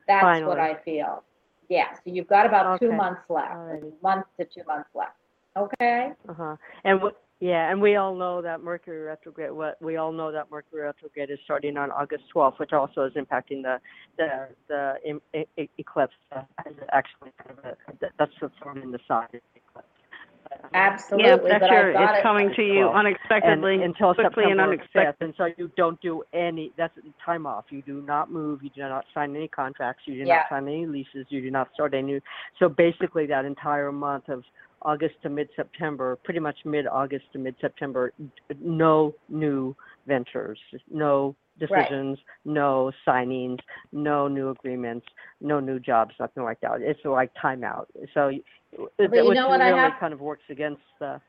That's 0.05 0.21
Finally. 0.21 0.47
what 0.47 0.59
I 0.59 0.75
feel. 0.83 1.23
Yeah, 1.69 1.93
so 1.93 2.01
you've 2.05 2.27
got 2.27 2.45
about 2.45 2.79
two 2.79 2.91
months 2.91 3.21
left, 3.29 3.53
Alrighty. 3.53 3.93
month 4.01 4.25
to 4.37 4.45
two 4.45 4.63
months 4.67 4.89
left. 4.93 5.15
Okay? 5.55 6.11
Uh-huh. 6.27 6.55
And 6.83 6.99
w- 6.99 7.15
yeah, 7.39 7.71
and 7.71 7.81
we 7.81 7.95
all 7.95 8.13
know 8.15 8.41
that 8.41 8.61
Mercury 8.61 8.99
retrograde. 9.01 9.51
What 9.51 9.81
we 9.81 9.95
all 9.97 10.11
know 10.11 10.31
that 10.31 10.51
Mercury 10.51 10.81
retrograde 10.81 11.29
is 11.29 11.39
starting 11.45 11.77
on 11.77 11.89
August 11.91 12.23
12th, 12.35 12.59
which 12.59 12.73
also 12.73 13.03
is 13.05 13.13
impacting 13.13 13.61
the 13.63 13.79
the 14.17 14.47
the 14.67 14.95
e- 15.33 15.45
e- 15.57 15.69
eclipse. 15.77 16.13
Uh, 16.35 16.41
as 16.65 16.73
actually, 16.91 17.31
kind 17.37 17.57
of 17.57 17.65
a, 17.65 17.77
that's 18.19 18.31
the 18.41 18.51
form 18.61 18.81
in 18.81 18.91
the 18.91 18.99
sign 19.07 19.23
of 19.25 19.31
the 19.31 19.39
eclipse. 19.55 19.73
But, 19.73 19.83
um, 19.83 20.39
Absolutely, 20.73 21.29
Yeah, 21.29 21.35
but 21.37 21.49
that's 21.49 21.63
I 21.63 21.91
got 21.93 22.09
it's 22.11 22.19
it. 22.19 22.21
coming 22.23 22.53
to 22.55 22.61
you 22.63 22.85
Well, 22.87 22.93
unexpectedly, 22.95 23.75
and, 23.75 23.83
until 23.83 24.13
quickly 24.13 24.43
and 24.45 24.51
September 24.53 24.63
unexpectedly. 24.63 25.01
5th, 25.03 25.25
and 25.25 25.33
so 25.37 25.49
you 25.57 25.71
don't 25.77 25.99
do 26.01 26.23
any. 26.33 26.71
That's 26.77 26.97
time 27.23 27.45
off. 27.45 27.65
You 27.69 27.81
do 27.81 28.01
not 28.01 28.31
move. 28.31 28.63
You 28.63 28.69
do 28.69 28.81
not 28.81 29.05
sign 29.13 29.35
any 29.35 29.47
contracts. 29.47 30.03
You 30.05 30.23
do 30.23 30.27
Yeah. 30.27 30.37
not 30.37 30.49
sign 30.49 30.67
any 30.67 30.85
leases. 30.85 31.25
You 31.29 31.41
do 31.41 31.51
not 31.51 31.71
start 31.73 31.93
any. 31.93 32.03
New 32.03 32.21
so 32.59 32.67
basically, 32.69 33.25
that 33.27 33.45
entire 33.45 33.91
month 33.91 34.29
of 34.29 34.43
August 34.81 35.15
to 35.23 35.29
mid-September, 35.29 36.17
pretty 36.23 36.39
much 36.41 36.57
mid-August 36.65 37.25
to 37.31 37.39
mid-September, 37.39 38.11
no 38.59 39.13
new 39.29 39.73
ventures, 40.07 40.59
no 40.91 41.35
decisions, 41.59 42.19
no 42.45 42.91
signings, 43.07 43.59
no 43.91 44.27
new 44.27 44.49
agreements, 44.49 45.05
no 45.41 45.59
new 45.59 45.79
jobs, 45.79 46.13
nothing 46.19 46.43
like 46.43 46.59
that. 46.61 46.81
It's 46.81 46.99
like 47.05 47.31
timeout. 47.41 47.85
So, 48.13 48.27
y- 48.27 48.41
you 48.77 48.87
which 49.09 49.35
know 49.35 49.49
what 49.49 49.61
I 49.61 49.69
really 49.69 49.93
kind 49.99 50.13
of 50.13 50.21
works 50.21 50.43
against 50.49 50.81
the. 50.99 51.21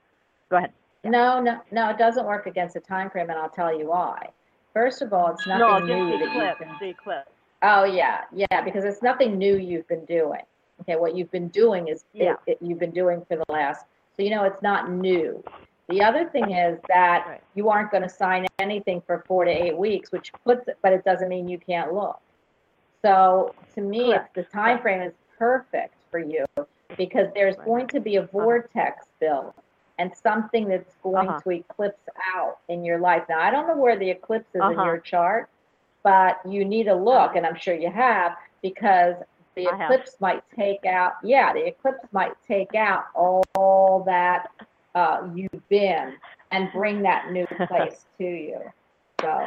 Go 0.50 0.56
ahead. 0.56 0.72
No, 1.04 1.40
no, 1.40 1.60
no, 1.70 1.90
it 1.90 1.98
doesn't 1.98 2.24
work 2.24 2.46
against 2.46 2.74
the 2.74 2.80
time 2.80 3.10
frame, 3.10 3.28
and 3.28 3.38
I'll 3.38 3.50
tell 3.50 3.78
you 3.78 3.88
why. 3.88 4.30
First 4.72 5.02
of 5.02 5.12
all, 5.12 5.30
it's 5.32 5.46
nothing 5.46 5.86
just 5.86 5.86
new 5.86 6.18
the 6.18 6.26
that 6.26 6.58
you've 6.80 6.96
been. 7.04 7.22
Oh, 7.62 7.84
yeah, 7.84 8.22
yeah, 8.32 8.60
because 8.62 8.84
it's 8.84 9.02
nothing 9.02 9.38
new 9.38 9.56
you've 9.56 9.86
been 9.88 10.04
doing. 10.06 10.40
Okay, 10.80 10.96
what 10.96 11.16
you've 11.16 11.30
been 11.30 11.48
doing 11.48 11.88
is, 11.88 12.04
Yeah. 12.12 12.34
it, 12.46 12.58
you've 12.60 12.78
been 12.78 12.90
doing 12.90 13.24
for 13.28 13.36
the 13.36 13.44
last, 13.48 13.86
so 14.16 14.22
you 14.22 14.30
know, 14.30 14.44
it's 14.44 14.60
not 14.62 14.90
new. 14.90 15.42
The 15.88 16.02
other 16.02 16.28
thing 16.30 16.50
is 16.52 16.78
that 16.88 17.26
Right. 17.26 17.42
you 17.54 17.68
aren't 17.68 17.90
gonna 17.90 18.08
sign 18.08 18.46
anything 18.58 19.02
for 19.02 19.24
four 19.26 19.44
to 19.44 19.50
eight 19.50 19.76
weeks, 19.76 20.10
which 20.12 20.32
puts, 20.44 20.66
it 20.68 20.78
but 20.82 20.92
it 20.92 21.04
doesn't 21.04 21.28
mean 21.28 21.48
you 21.48 21.58
can't 21.58 21.92
look. 21.92 22.20
So, 23.04 23.54
to 23.74 23.80
me, 23.82 24.12
Correct. 24.12 24.34
the 24.34 24.44
time 24.44 24.80
frame 24.80 25.02
is 25.02 25.12
perfect 25.38 25.94
for 26.10 26.18
you, 26.20 26.44
because 26.96 27.28
there's 27.34 27.56
Right. 27.58 27.64
going 27.66 27.86
to 27.88 28.00
be 28.00 28.16
a 28.16 28.22
vortex 28.22 29.06
built 29.20 29.54
and 29.98 30.14
something 30.16 30.66
that's 30.68 30.96
going 31.02 31.28
Uh-huh. 31.28 31.40
to 31.40 31.50
eclipse 31.50 32.08
out 32.34 32.58
in 32.68 32.84
your 32.84 32.98
life. 32.98 33.24
Now, 33.28 33.40
I 33.40 33.50
don't 33.50 33.66
know 33.66 33.76
where 33.76 33.96
the 33.96 34.10
eclipse 34.10 34.48
is 34.54 34.62
in 34.62 34.62
Uh-huh. 34.62 34.84
your 34.84 34.98
chart, 34.98 35.50
but 36.02 36.40
you 36.46 36.64
need 36.64 36.84
to 36.84 36.94
look, 36.94 37.36
and 37.36 37.46
I'm 37.46 37.54
sure 37.56 37.74
you 37.74 37.90
have, 37.90 38.36
because 38.62 39.16
the 39.54 39.68
I 39.68 39.76
have. 39.76 39.90
eclipse 39.90 40.20
might 40.20 40.42
take 40.50 40.84
out, 40.86 41.12
yeah, 41.22 41.52
the 41.52 41.66
eclipse 41.66 42.10
might 42.12 42.32
take 42.42 42.74
out 42.74 43.04
all 43.14 44.02
that 44.06 44.50
uh, 44.94 45.28
you've 45.34 45.68
been 45.68 46.14
and 46.52 46.68
bring 46.72 47.02
that 47.02 47.32
new 47.32 47.46
place 47.68 48.04
to 48.18 48.24
you. 48.24 48.60
So, 49.20 49.46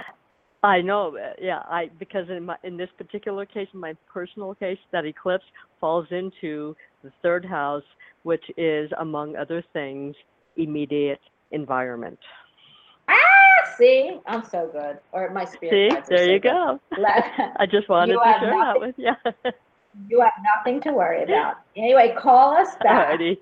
I 0.63 0.81
know. 0.81 1.17
Yeah, 1.39 1.59
I 1.69 1.89
because 1.99 2.29
in 2.29 2.45
my 2.45 2.57
in 2.63 2.77
this 2.77 2.89
particular 2.97 3.45
case, 3.45 3.67
my 3.73 3.95
personal 4.11 4.55
case, 4.55 4.79
that 4.91 5.05
eclipse 5.05 5.45
falls 5.79 6.07
into 6.11 6.75
the 7.03 7.11
third 7.21 7.45
house, 7.45 7.83
which 8.23 8.43
is 8.57 8.89
among 8.99 9.35
other 9.35 9.63
things, 9.73 10.15
immediate 10.57 11.21
environment. 11.51 12.19
ah, 13.07 13.13
see, 13.77 14.17
I'm 14.25 14.43
so 14.45 14.69
good. 14.71 14.97
Or 15.11 15.29
my 15.29 15.45
spirit 15.45 15.93
See, 15.93 16.09
there 16.09 16.25
so 16.25 16.31
you 16.33 16.39
good. 16.39 16.51
go. 16.51 16.79
I 17.57 17.65
just 17.65 17.87
wanted 17.87 18.13
to 18.13 18.19
share 18.39 18.51
that 18.51 18.79
with 18.79 18.95
you. 18.97 19.11
you 20.09 20.21
have 20.21 20.33
nothing 20.57 20.81
to 20.81 20.91
worry 20.91 21.23
about. 21.23 21.57
Anyway, 21.75 22.15
call 22.17 22.55
us 22.55 22.75
back. 22.83 23.19
Alrighty. 23.19 23.37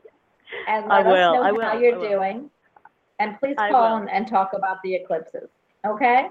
And 0.67 0.91
I 0.91 0.97
let 0.97 1.05
will, 1.07 1.13
us 1.13 1.35
know 1.35 1.43
I 1.43 1.47
how 1.47 1.53
will, 1.53 1.63
I 1.63 1.73
you're 1.79 1.99
will. 1.99 2.09
doing. 2.09 2.49
And 3.19 3.39
please 3.39 3.55
I 3.57 3.71
call 3.71 3.91
will. 3.91 4.01
and, 4.01 4.09
and 4.09 4.27
talk 4.27 4.51
about 4.53 4.77
the 4.83 4.95
eclipses. 4.95 5.49
Okay? 5.85 6.27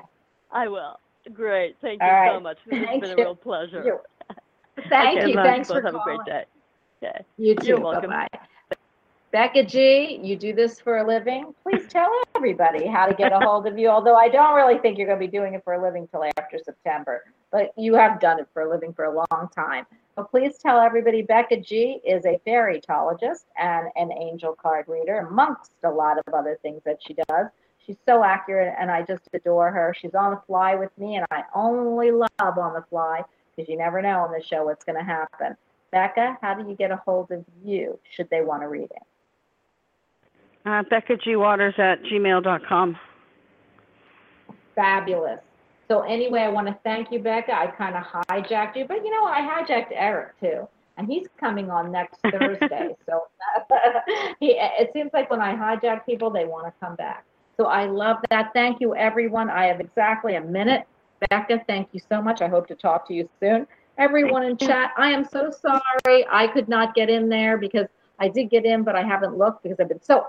I 0.51 0.69
will. 0.69 0.99
Great. 1.33 1.77
Thank 1.81 2.03
All 2.03 2.09
you 2.09 2.15
right. 2.15 2.33
so 2.35 2.41
much. 2.41 2.59
This 2.67 2.75
has 2.79 2.87
Thank 2.87 3.03
been 3.03 3.11
you. 3.11 3.17
a 3.17 3.25
real 3.27 3.35
pleasure. 3.37 3.83
You- 3.85 4.01
Thank 4.89 5.21
okay, 5.21 5.31
you. 5.31 5.37
Thanks 5.37 5.69
both 5.69 5.79
for 5.79 5.83
have 5.87 5.95
a 5.95 5.99
calling. 5.99 6.19
great 6.25 6.27
day. 6.27 6.45
Okay. 7.05 7.25
You 7.37 7.55
too. 7.55 7.67
You're 7.69 7.81
welcome. 7.81 8.11
Bye 8.11 8.27
bye. 8.33 8.41
Becca 9.35 9.65
G, 9.65 10.21
you 10.23 10.37
do 10.37 10.53
this 10.53 10.79
for 10.79 10.99
a 10.99 11.05
living. 11.05 11.53
Please 11.65 11.89
tell 11.89 12.09
everybody 12.37 12.87
how 12.87 13.05
to 13.05 13.13
get 13.13 13.33
a 13.33 13.41
hold 13.41 13.67
of 13.67 13.77
you. 13.77 13.89
Although 13.89 14.15
I 14.15 14.29
don't 14.29 14.55
really 14.55 14.79
think 14.79 14.97
you're 14.97 15.09
going 15.09 15.19
to 15.19 15.27
be 15.27 15.29
doing 15.29 15.55
it 15.55 15.65
for 15.65 15.73
a 15.73 15.83
living 15.83 16.07
till 16.07 16.23
after 16.39 16.57
September, 16.65 17.25
but 17.51 17.73
you 17.77 17.95
have 17.95 18.21
done 18.21 18.39
it 18.39 18.47
for 18.53 18.63
a 18.63 18.71
living 18.71 18.93
for 18.93 19.07
a 19.07 19.11
long 19.13 19.49
time. 19.53 19.87
But 20.15 20.31
please 20.31 20.59
tell 20.59 20.79
everybody 20.79 21.23
Becca 21.23 21.63
G 21.63 22.01
is 22.07 22.25
a 22.25 22.39
fairyologist 22.47 23.47
and 23.59 23.89
an 23.97 24.13
angel 24.13 24.55
card 24.55 24.85
reader, 24.87 25.27
amongst 25.29 25.73
a 25.83 25.91
lot 25.91 26.17
of 26.17 26.33
other 26.33 26.57
things 26.63 26.83
that 26.85 27.01
she 27.05 27.15
does. 27.29 27.49
She's 27.85 27.99
so 28.07 28.23
accurate, 28.23 28.77
and 28.79 28.89
I 28.89 29.03
just 29.03 29.29
adore 29.33 29.73
her. 29.73 29.93
She's 29.99 30.15
on 30.15 30.31
the 30.31 30.43
fly 30.47 30.77
with 30.77 30.97
me, 30.97 31.17
and 31.17 31.27
I 31.33 31.43
only 31.57 32.13
love 32.13 32.29
on 32.39 32.73
the 32.73 32.85
fly 32.89 33.23
because 33.57 33.69
you 33.69 33.77
never 33.77 34.01
know 34.01 34.21
on 34.21 34.31
the 34.31 34.41
show 34.41 34.67
what's 34.67 34.85
going 34.85 34.99
to 34.99 35.05
happen. 35.05 35.57
Becca, 35.91 36.39
how 36.41 36.55
do 36.55 36.69
you 36.71 36.77
get 36.77 36.93
a 36.93 37.03
hold 37.05 37.33
of 37.33 37.45
you 37.65 37.99
should 38.13 38.31
they 38.31 38.43
want 38.43 38.63
to 38.63 38.69
read 38.69 38.85
it? 38.85 39.03
Uh, 40.65 40.83
Becca 40.89 41.17
G. 41.17 41.37
Waters 41.37 41.75
at 41.79 42.03
gmail.com. 42.05 42.97
Fabulous. 44.75 45.41
So 45.89 46.01
anyway, 46.01 46.41
I 46.41 46.49
want 46.49 46.67
to 46.67 46.79
thank 46.85 47.13
you, 47.13 47.19
Becca. 47.19 47.55
I 47.55 47.67
kind 47.67 47.95
of 47.95 48.05
hijacked 48.05 48.77
you, 48.77 48.87
but 48.87 49.05
you 49.05 49.11
know, 49.11 49.27
I 49.27 49.41
hijacked 49.41 49.93
Eric 49.93 50.41
too, 50.41 50.67
and 50.97 51.07
he's 51.07 51.27
coming 51.39 51.71
on 51.71 51.93
next 51.93 52.19
Thursday. 52.31 52.97
so 53.07 53.27
he, 54.41 54.57
it 54.59 54.91
seems 54.95 55.11
like 55.13 55.31
when 55.31 55.43
I 55.43 55.55
hijack 55.55 56.07
people, 56.07 56.31
they 56.31 56.47
want 56.47 56.67
to 56.67 56.73
come 56.81 56.97
back. 56.97 57.25
So 57.59 57.67
I 57.67 57.85
love 57.85 58.17
that. 58.31 58.51
Thank 58.55 58.81
you, 58.81 58.97
everyone. 58.97 59.51
I 59.51 59.67
have 59.67 59.81
exactly 59.81 60.37
a 60.37 60.41
minute. 60.41 60.87
Becca, 61.31 61.63
thank 61.67 61.89
you 61.93 62.01
so 62.09 62.23
much. 62.23 62.41
I 62.41 62.49
hope 62.49 62.67
to 62.69 62.75
talk 62.75 63.07
to 63.09 63.15
you 63.15 63.29
soon. 63.41 63.67
Everyone 63.99 64.43
in 64.43 64.57
chat, 64.57 64.93
I 64.97 65.11
am 65.11 65.25
so 65.25 65.51
sorry 65.51 66.27
I 66.29 66.49
could 66.49 66.69
not 66.69 66.95
get 66.95 67.09
in 67.09 67.29
there 67.29 67.59
because 67.59 67.87
I 68.19 68.29
did 68.29 68.51
get 68.51 68.65
in, 68.65 68.83
but 68.83 68.97
I 68.97 69.03
haven't 69.03 69.39
looked 69.39 69.63
because 69.63 69.79
I've 69.79 69.89
been 69.89 70.03
so 70.03 70.27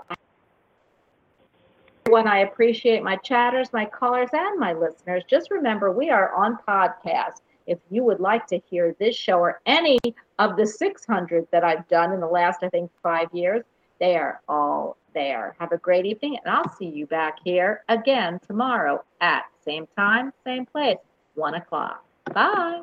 everyone. 2.07 2.27
I 2.27 2.41
appreciate 2.41 3.01
my 3.01 3.15
chatters, 3.15 3.73
my 3.73 3.83
callers, 3.83 4.29
and 4.31 4.59
my 4.59 4.73
listeners. 4.73 5.23
Just 5.27 5.49
remember, 5.49 5.91
we 5.91 6.11
are 6.11 6.35
on 6.35 6.59
podcast. 6.67 7.41
If 7.65 7.79
you 7.89 8.03
would 8.03 8.19
like 8.19 8.45
to 8.47 8.61
hear 8.69 8.95
this 8.99 9.15
show 9.15 9.39
or 9.39 9.59
any 9.65 9.97
of 10.37 10.55
the 10.55 10.67
600 10.67 11.47
that 11.51 11.63
I've 11.63 11.87
done 11.87 12.13
in 12.13 12.19
the 12.19 12.27
last, 12.27 12.61
I 12.61 12.69
think, 12.69 12.91
five 13.01 13.29
years, 13.33 13.63
they 13.99 14.17
are 14.17 14.39
all 14.47 14.97
there. 15.15 15.55
Have 15.57 15.71
a 15.71 15.77
great 15.77 16.05
evening, 16.05 16.37
and 16.45 16.53
I'll 16.53 16.71
see 16.75 16.85
you 16.85 17.07
back 17.07 17.39
here 17.43 17.81
again 17.89 18.39
tomorrow 18.45 19.03
at 19.19 19.45
same 19.63 19.87
time, 19.97 20.31
same 20.43 20.67
place, 20.67 20.97
one 21.33 21.55
o'clock. 21.55 22.05
Bye. 22.31 22.81